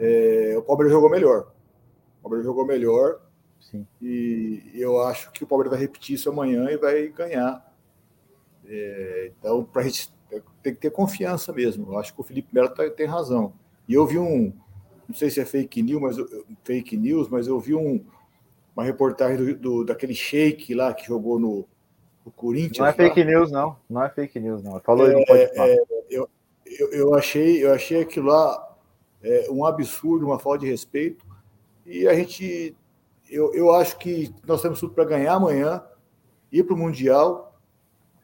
É, 0.00 0.54
o 0.56 0.62
Palmeiras 0.62 0.92
jogou 0.92 1.10
melhor. 1.10 1.52
O 2.18 2.22
Palmeiras 2.22 2.46
jogou 2.46 2.64
melhor. 2.66 3.20
Sim. 3.60 3.86
E 4.00 4.72
eu 4.74 5.02
acho 5.02 5.30
que 5.30 5.44
o 5.44 5.46
Palmeiras 5.46 5.72
vai 5.72 5.80
repetir 5.80 6.14
isso 6.14 6.30
amanhã 6.30 6.70
e 6.70 6.78
vai 6.78 7.08
ganhar. 7.08 7.70
É, 8.66 9.30
então, 9.38 9.62
para 9.62 9.82
a 9.82 9.84
gente 9.84 10.10
tem 10.62 10.74
que 10.74 10.80
ter 10.80 10.90
confiança 10.90 11.52
mesmo. 11.52 11.92
Eu 11.92 11.98
acho 11.98 12.14
que 12.14 12.20
o 12.20 12.24
Felipe 12.24 12.48
Melo 12.54 12.70
tá, 12.70 12.88
tem 12.88 13.06
razão. 13.06 13.52
E 13.86 13.92
eu 13.92 14.06
vi 14.06 14.18
um, 14.18 14.52
não 15.06 15.14
sei 15.14 15.28
se 15.28 15.38
é 15.38 15.44
fake 15.44 15.82
news, 15.82 16.00
mas 16.00 16.16
fake 16.64 16.96
news, 16.96 17.28
mas 17.28 17.46
eu 17.46 17.60
vi 17.60 17.74
um, 17.74 18.02
uma 18.74 18.84
reportagem 18.84 19.36
do, 19.36 19.54
do 19.54 19.84
daquele 19.84 20.14
Sheik 20.14 20.74
lá 20.74 20.94
que 20.94 21.06
jogou 21.06 21.38
no, 21.38 21.66
no 22.24 22.32
Corinthians. 22.32 22.78
Não 22.78 22.86
é 22.86 22.90
lá. 22.90 22.94
fake 22.94 23.24
news, 23.24 23.50
não. 23.50 23.76
Não 23.88 24.02
é 24.02 24.08
fake 24.08 24.40
news, 24.40 24.62
não. 24.62 24.80
Falou 24.80 25.06
aí, 25.06 25.12
não 25.12 25.24
pode 25.24 25.54
falar. 25.54 25.68
É, 25.68 25.78
eu, 26.08 26.28
eu, 26.64 26.92
eu 26.92 27.14
achei, 27.14 27.62
eu 27.62 27.74
achei 27.74 28.00
aquilo 28.00 28.28
lá 28.28 28.69
é, 29.22 29.48
um 29.50 29.64
absurdo, 29.64 30.26
uma 30.26 30.38
falta 30.38 30.60
de 30.60 30.70
respeito. 30.70 31.26
E 31.84 32.06
a 32.06 32.14
gente, 32.14 32.76
eu, 33.28 33.52
eu 33.54 33.72
acho 33.74 33.98
que 33.98 34.32
nós 34.46 34.62
temos 34.62 34.80
tudo 34.80 34.94
para 34.94 35.04
ganhar 35.04 35.34
amanhã, 35.34 35.82
ir 36.50 36.64
para 36.64 36.74
o 36.74 36.78
Mundial 36.78 37.58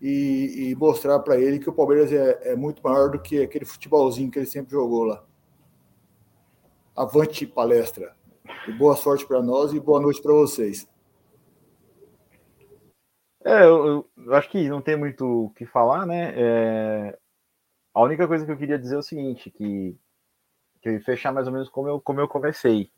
e, 0.00 0.70
e 0.70 0.74
mostrar 0.76 1.18
para 1.20 1.38
ele 1.38 1.58
que 1.58 1.68
o 1.68 1.72
Palmeiras 1.72 2.12
é, 2.12 2.52
é 2.52 2.56
muito 2.56 2.82
maior 2.82 3.10
do 3.10 3.20
que 3.20 3.42
aquele 3.42 3.64
futebolzinho 3.64 4.30
que 4.30 4.38
ele 4.38 4.46
sempre 4.46 4.72
jogou 4.72 5.04
lá. 5.04 5.24
Avante 6.94 7.46
palestra. 7.46 8.14
E 8.68 8.72
boa 8.72 8.96
sorte 8.96 9.26
para 9.26 9.42
nós 9.42 9.72
e 9.72 9.80
boa 9.80 10.00
noite 10.00 10.22
para 10.22 10.32
vocês. 10.32 10.88
É, 13.44 13.64
eu, 13.64 14.08
eu 14.16 14.34
acho 14.34 14.50
que 14.50 14.68
não 14.68 14.82
tem 14.82 14.96
muito 14.96 15.44
o 15.44 15.50
que 15.50 15.64
falar, 15.64 16.04
né? 16.04 16.32
É, 16.36 17.18
a 17.94 18.02
única 18.02 18.26
coisa 18.26 18.44
que 18.44 18.50
eu 18.50 18.56
queria 18.56 18.78
dizer 18.78 18.96
é 18.96 18.98
o 18.98 19.02
seguinte, 19.02 19.50
que, 19.50 19.96
ia 20.92 21.00
fechar 21.00 21.32
mais 21.32 21.46
ou 21.46 21.52
menos 21.52 21.68
como 21.68 21.88
eu, 21.88 22.00
como 22.00 22.20
eu 22.20 22.28
comecei. 22.28 22.90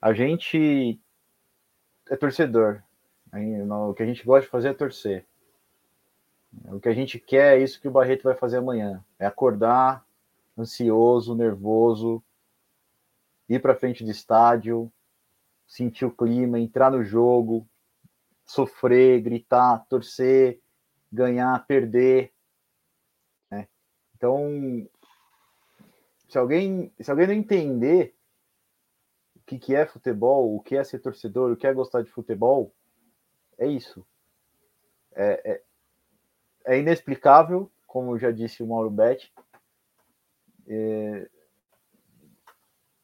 A 0.00 0.12
gente 0.12 1.00
é 2.08 2.16
torcedor. 2.16 2.82
O 3.88 3.94
que 3.94 4.02
a 4.02 4.06
gente 4.06 4.24
gosta 4.24 4.42
de 4.42 4.50
fazer 4.50 4.68
é 4.68 4.74
torcer. 4.74 5.26
O 6.64 6.80
que 6.80 6.88
a 6.88 6.94
gente 6.94 7.18
quer 7.18 7.56
é 7.56 7.62
isso 7.62 7.80
que 7.80 7.88
o 7.88 7.92
Barreto 7.92 8.24
vai 8.24 8.34
fazer 8.34 8.58
amanhã. 8.58 9.04
É 9.18 9.26
acordar 9.26 10.04
ansioso, 10.58 11.34
nervoso, 11.34 12.22
ir 13.48 13.60
para 13.60 13.76
frente 13.76 14.04
do 14.04 14.10
estádio, 14.10 14.92
sentir 15.66 16.04
o 16.04 16.10
clima, 16.10 16.58
entrar 16.58 16.90
no 16.90 17.04
jogo, 17.04 17.66
sofrer, 18.44 19.20
gritar, 19.20 19.86
torcer, 19.88 20.60
ganhar, 21.12 21.64
perder. 21.66 22.32
né? 23.50 23.68
Então, 24.16 24.88
se 26.30 26.38
alguém, 26.38 26.92
se 27.00 27.10
alguém 27.10 27.26
não 27.26 27.34
entender 27.34 28.14
o 29.34 29.40
que, 29.40 29.58
que 29.58 29.74
é 29.74 29.84
futebol, 29.84 30.54
o 30.54 30.60
que 30.60 30.76
é 30.76 30.84
ser 30.84 31.00
torcedor, 31.00 31.50
o 31.50 31.56
que 31.56 31.66
é 31.66 31.74
gostar 31.74 32.02
de 32.02 32.10
futebol, 32.10 32.72
é 33.58 33.66
isso. 33.66 34.06
É, 35.12 35.52
é, 35.52 35.62
é 36.66 36.78
inexplicável, 36.78 37.68
como 37.84 38.16
já 38.16 38.30
disse 38.30 38.62
o 38.62 38.66
Mauro 38.68 38.90
Betti. 38.90 39.32
É, 40.68 41.28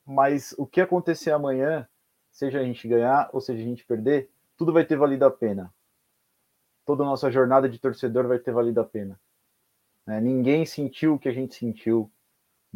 mas 0.04 0.54
o 0.56 0.64
que 0.64 0.80
acontecer 0.80 1.32
amanhã, 1.32 1.88
seja 2.30 2.60
a 2.60 2.64
gente 2.64 2.86
ganhar 2.86 3.28
ou 3.32 3.40
seja 3.40 3.60
a 3.60 3.66
gente 3.66 3.84
perder, 3.84 4.30
tudo 4.56 4.72
vai 4.72 4.84
ter 4.84 4.96
valido 4.96 5.24
a 5.24 5.30
pena. 5.32 5.74
Toda 6.84 7.02
a 7.02 7.06
nossa 7.06 7.28
jornada 7.28 7.68
de 7.68 7.80
torcedor 7.80 8.28
vai 8.28 8.38
ter 8.38 8.52
valido 8.52 8.80
a 8.80 8.84
pena. 8.84 9.18
né? 10.06 10.20
ninguém 10.20 10.64
sentiu 10.64 11.14
o 11.14 11.18
que 11.18 11.28
a 11.28 11.32
gente 11.32 11.56
sentiu, 11.56 12.08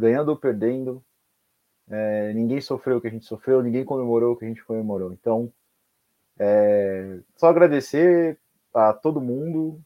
ganhando 0.00 0.30
ou 0.30 0.36
perdendo. 0.36 1.02
É, 1.88 2.32
ninguém 2.32 2.60
sofreu 2.60 2.98
o 2.98 3.00
que 3.00 3.08
a 3.08 3.10
gente 3.10 3.26
sofreu, 3.26 3.62
ninguém 3.62 3.84
comemorou 3.84 4.32
o 4.32 4.36
que 4.36 4.44
a 4.44 4.48
gente 4.48 4.64
comemorou. 4.64 5.12
Então, 5.12 5.52
é, 6.38 7.20
só 7.36 7.48
agradecer 7.48 8.38
a 8.74 8.92
todo 8.92 9.20
mundo. 9.20 9.80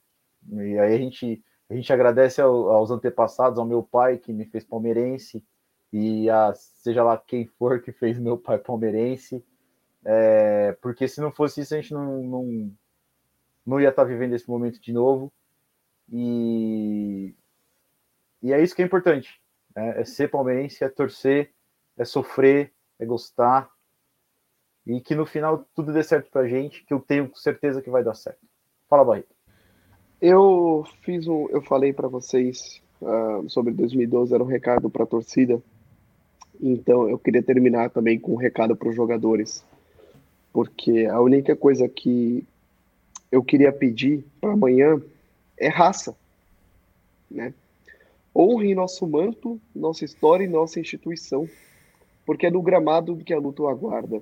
E 0.52 0.78
aí 0.78 0.94
a 0.94 0.98
gente, 0.98 1.42
a 1.68 1.74
gente 1.74 1.92
agradece 1.92 2.40
ao- 2.40 2.70
aos 2.70 2.90
antepassados, 2.90 3.58
ao 3.58 3.66
meu 3.66 3.82
pai 3.82 4.18
que 4.18 4.32
me 4.32 4.44
fez 4.46 4.64
palmeirense, 4.64 5.44
e 5.92 6.28
a 6.30 6.52
seja 6.54 7.02
lá 7.04 7.16
quem 7.16 7.46
for 7.46 7.80
que 7.82 7.92
fez 7.92 8.18
meu 8.18 8.36
pai 8.38 8.58
palmeirense. 8.58 9.44
É, 10.04 10.72
porque 10.82 11.08
se 11.08 11.20
não 11.20 11.32
fosse 11.32 11.62
isso, 11.62 11.74
a 11.74 11.80
gente 11.80 11.94
não, 11.94 12.22
não, 12.22 12.72
não 13.66 13.80
ia 13.80 13.88
estar 13.88 14.04
vivendo 14.04 14.34
esse 14.34 14.48
momento 14.48 14.80
de 14.80 14.92
novo. 14.92 15.32
E, 16.12 17.34
e 18.42 18.52
é 18.52 18.62
isso 18.62 18.74
que 18.76 18.82
é 18.82 18.84
importante. 18.84 19.40
Né? 19.74 20.00
É 20.00 20.04
ser 20.04 20.30
palmeirense, 20.30 20.84
é 20.84 20.88
torcer, 20.88 21.50
é 21.96 22.04
sofrer, 22.04 22.72
é 22.98 23.04
gostar. 23.04 23.70
E 24.86 25.00
que 25.00 25.14
no 25.14 25.24
final 25.24 25.64
tudo 25.74 25.92
dê 25.92 26.02
certo 26.02 26.30
pra 26.30 26.46
gente, 26.46 26.84
que 26.84 26.92
eu 26.92 27.00
tenho 27.00 27.30
certeza 27.34 27.80
que 27.80 27.90
vai 27.90 28.04
dar 28.04 28.14
certo. 28.14 28.40
Fala, 28.88 29.04
Barreto. 29.04 29.34
Eu 30.20 30.84
fiz 31.02 31.26
um, 31.26 31.48
eu 31.48 31.62
falei 31.62 31.92
para 31.92 32.08
vocês 32.08 32.82
ah, 33.02 33.42
sobre 33.48 33.72
2012, 33.72 34.34
era 34.34 34.42
um 34.42 34.46
recado 34.46 34.88
para 34.88 35.04
a 35.04 35.06
torcida. 35.06 35.60
Então 36.60 37.08
eu 37.08 37.18
queria 37.18 37.42
terminar 37.42 37.90
também 37.90 38.18
com 38.18 38.32
um 38.32 38.36
recado 38.36 38.76
para 38.76 38.88
os 38.88 38.94
jogadores, 38.94 39.64
porque 40.52 41.06
a 41.06 41.20
única 41.20 41.56
coisa 41.56 41.88
que 41.88 42.46
eu 43.30 43.42
queria 43.42 43.72
pedir 43.72 44.24
para 44.40 44.52
amanhã 44.52 45.00
é 45.58 45.68
raça, 45.68 46.16
né? 47.30 47.52
Honre 48.36 48.74
nosso 48.74 49.06
manto, 49.06 49.60
nossa 49.74 50.04
história 50.04 50.44
e 50.44 50.48
nossa 50.48 50.80
instituição, 50.80 51.48
porque 52.26 52.46
é 52.46 52.50
no 52.50 52.62
gramado 52.62 53.16
que 53.16 53.32
a 53.32 53.38
luta 53.38 53.62
o 53.62 53.68
aguarda. 53.68 54.20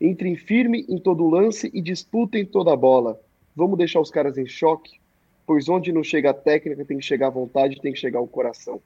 Entrem 0.00 0.36
firme 0.36 0.86
em 0.88 0.98
todo 0.98 1.28
lance 1.28 1.70
e 1.74 1.80
disputem 1.82 2.46
toda 2.46 2.72
a 2.72 2.76
bola. 2.76 3.20
Vamos 3.56 3.76
deixar 3.76 4.00
os 4.00 4.10
caras 4.10 4.38
em 4.38 4.46
choque, 4.46 5.00
pois 5.44 5.68
onde 5.68 5.92
não 5.92 6.04
chega 6.04 6.30
a 6.30 6.34
técnica 6.34 6.84
tem 6.84 6.98
que 6.98 7.04
chegar 7.04 7.26
a 7.26 7.30
vontade, 7.30 7.80
tem 7.80 7.92
que 7.92 7.98
chegar 7.98 8.20
o 8.20 8.28
coração. 8.28 8.80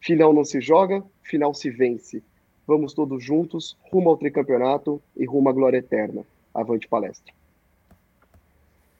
Final 0.00 0.32
não 0.32 0.44
se 0.44 0.60
joga, 0.60 1.04
final 1.22 1.52
se 1.52 1.68
vence. 1.68 2.22
Vamos 2.66 2.94
todos 2.94 3.22
juntos, 3.22 3.76
rumo 3.92 4.08
ao 4.08 4.16
tricampeonato 4.16 5.00
e 5.16 5.26
rumo 5.26 5.48
à 5.48 5.52
glória 5.52 5.78
eterna. 5.78 6.24
Avante 6.54 6.88
palestra. 6.88 7.32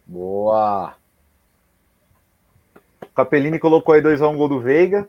Boa! 0.06 0.94
Capellini 3.16 3.58
colocou 3.58 3.94
aí 3.94 4.02
2x1 4.02 4.36
gol 4.36 4.46
do 4.46 4.60
Veiga. 4.60 5.08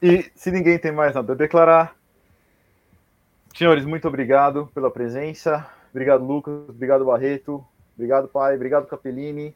E 0.00 0.30
se 0.36 0.52
ninguém 0.52 0.78
tem 0.78 0.92
mais 0.92 1.16
nada 1.16 1.32
a 1.32 1.36
declarar, 1.36 1.96
senhores, 3.56 3.84
muito 3.84 4.06
obrigado 4.06 4.70
pela 4.72 4.88
presença. 4.88 5.68
Obrigado, 5.90 6.24
Lucas. 6.24 6.68
Obrigado, 6.68 7.04
Barreto. 7.04 7.64
Obrigado, 7.96 8.28
pai. 8.28 8.54
Obrigado, 8.54 8.86
Capellini. 8.86 9.52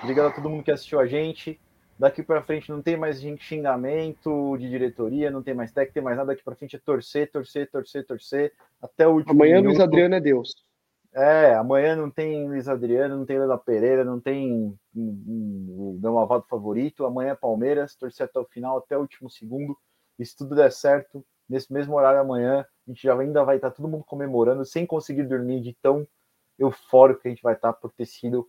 Obrigado 0.00 0.28
a 0.28 0.30
todo 0.30 0.48
mundo 0.48 0.62
que 0.62 0.70
assistiu 0.70 1.00
a 1.00 1.06
gente. 1.06 1.58
Daqui 1.98 2.22
para 2.22 2.42
frente 2.42 2.70
não 2.70 2.80
tem 2.80 2.96
mais 2.96 3.20
xingamento 3.40 4.56
de 4.56 4.70
diretoria, 4.70 5.32
não 5.32 5.42
tem 5.42 5.52
mais 5.52 5.72
técnico, 5.72 5.94
tem 5.94 6.02
mais 6.04 6.16
nada. 6.16 6.28
Daqui 6.28 6.44
para 6.44 6.54
frente 6.54 6.76
é 6.76 6.78
torcer, 6.78 7.28
torcer, 7.32 7.68
torcer, 7.68 8.06
torcer. 8.06 8.52
Até 8.80 9.08
o 9.08 9.14
último 9.14 9.32
Amanhã 9.32 9.56
minuto. 9.56 9.70
Luiz 9.70 9.80
Adriano 9.80 10.14
é 10.14 10.20
Deus. 10.20 10.54
É, 11.12 11.54
amanhã 11.54 11.96
não 11.96 12.08
tem 12.08 12.46
Luiz 12.46 12.68
Adriano, 12.68 13.16
não 13.16 13.26
tem 13.26 13.38
Leila 13.38 13.58
Pereira, 13.58 14.04
não 14.04 14.20
tem 14.20 14.78
o 14.94 15.98
meu 16.00 16.18
avado 16.18 16.44
favorito. 16.48 17.04
Amanhã 17.04 17.32
é 17.32 17.34
Palmeiras, 17.34 17.96
torcer 17.96 18.26
até 18.26 18.38
o 18.38 18.44
final, 18.44 18.78
até 18.78 18.96
o 18.96 19.00
último 19.00 19.28
segundo. 19.28 19.76
E 20.18 20.24
se 20.24 20.36
tudo 20.36 20.54
der 20.54 20.70
certo, 20.70 21.24
nesse 21.48 21.72
mesmo 21.72 21.96
horário 21.96 22.20
amanhã, 22.20 22.60
a 22.60 22.90
gente 22.90 23.02
já 23.02 23.18
ainda 23.18 23.42
vai 23.42 23.56
estar 23.56 23.72
todo 23.72 23.88
mundo 23.88 24.04
comemorando, 24.04 24.64
sem 24.64 24.86
conseguir 24.86 25.24
dormir 25.24 25.60
de 25.60 25.74
tão 25.82 26.06
eufórico 26.56 27.22
que 27.22 27.28
a 27.28 27.30
gente 27.30 27.42
vai 27.42 27.54
estar 27.54 27.72
por 27.72 27.90
ter 27.90 28.06
sido 28.06 28.48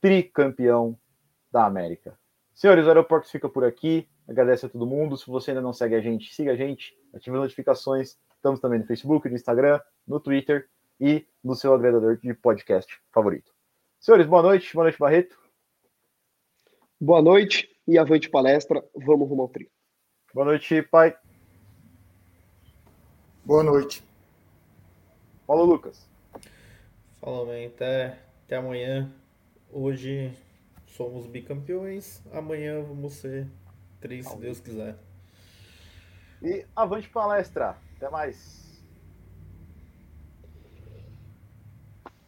tricampeão 0.00 0.98
da 1.50 1.64
América. 1.64 2.18
Senhores, 2.52 2.84
o 2.84 2.88
aeroporto 2.88 3.28
fica 3.30 3.48
por 3.48 3.64
aqui. 3.64 4.06
Agradeço 4.28 4.66
a 4.66 4.68
todo 4.68 4.86
mundo. 4.86 5.16
Se 5.16 5.26
você 5.26 5.52
ainda 5.52 5.62
não 5.62 5.72
segue 5.72 5.94
a 5.94 6.00
gente, 6.00 6.34
siga 6.34 6.52
a 6.52 6.56
gente, 6.56 6.94
ative 7.14 7.36
as 7.36 7.42
notificações. 7.42 8.18
Estamos 8.34 8.60
também 8.60 8.80
no 8.80 8.86
Facebook, 8.86 9.28
no 9.28 9.34
Instagram, 9.34 9.80
no 10.06 10.20
Twitter 10.20 10.68
e 11.00 11.26
no 11.42 11.54
seu 11.54 11.72
agregador 11.72 12.18
de 12.18 12.34
podcast 12.34 13.00
favorito. 13.12 13.52
Senhores, 13.98 14.26
boa 14.26 14.42
noite. 14.42 14.72
Boa 14.74 14.84
noite, 14.84 14.98
Barreto. 14.98 15.38
Boa 17.00 17.22
noite 17.22 17.68
e 17.88 17.98
avante 17.98 18.28
palestra. 18.28 18.84
Vamos 18.94 19.28
rumo 19.28 19.42
ao 19.42 19.48
tri. 19.48 19.70
Boa 20.34 20.44
noite, 20.44 20.82
pai. 20.82 21.16
Boa 23.44 23.62
noite. 23.62 24.04
Paulo 25.46 25.64
Lucas. 25.64 26.06
Falou, 27.20 27.46
bem. 27.46 27.66
Até, 27.66 28.18
até 28.44 28.56
amanhã. 28.56 29.10
Hoje 29.72 30.32
somos 30.86 31.26
bicampeões. 31.26 32.22
Amanhã 32.32 32.82
vamos 32.82 33.14
ser 33.14 33.48
três, 34.00 34.28
se 34.28 34.36
Deus 34.38 34.60
quiser. 34.60 34.96
E 36.42 36.64
avante 36.76 37.08
palestra. 37.08 37.76
Até 37.96 38.08
mais. 38.08 38.69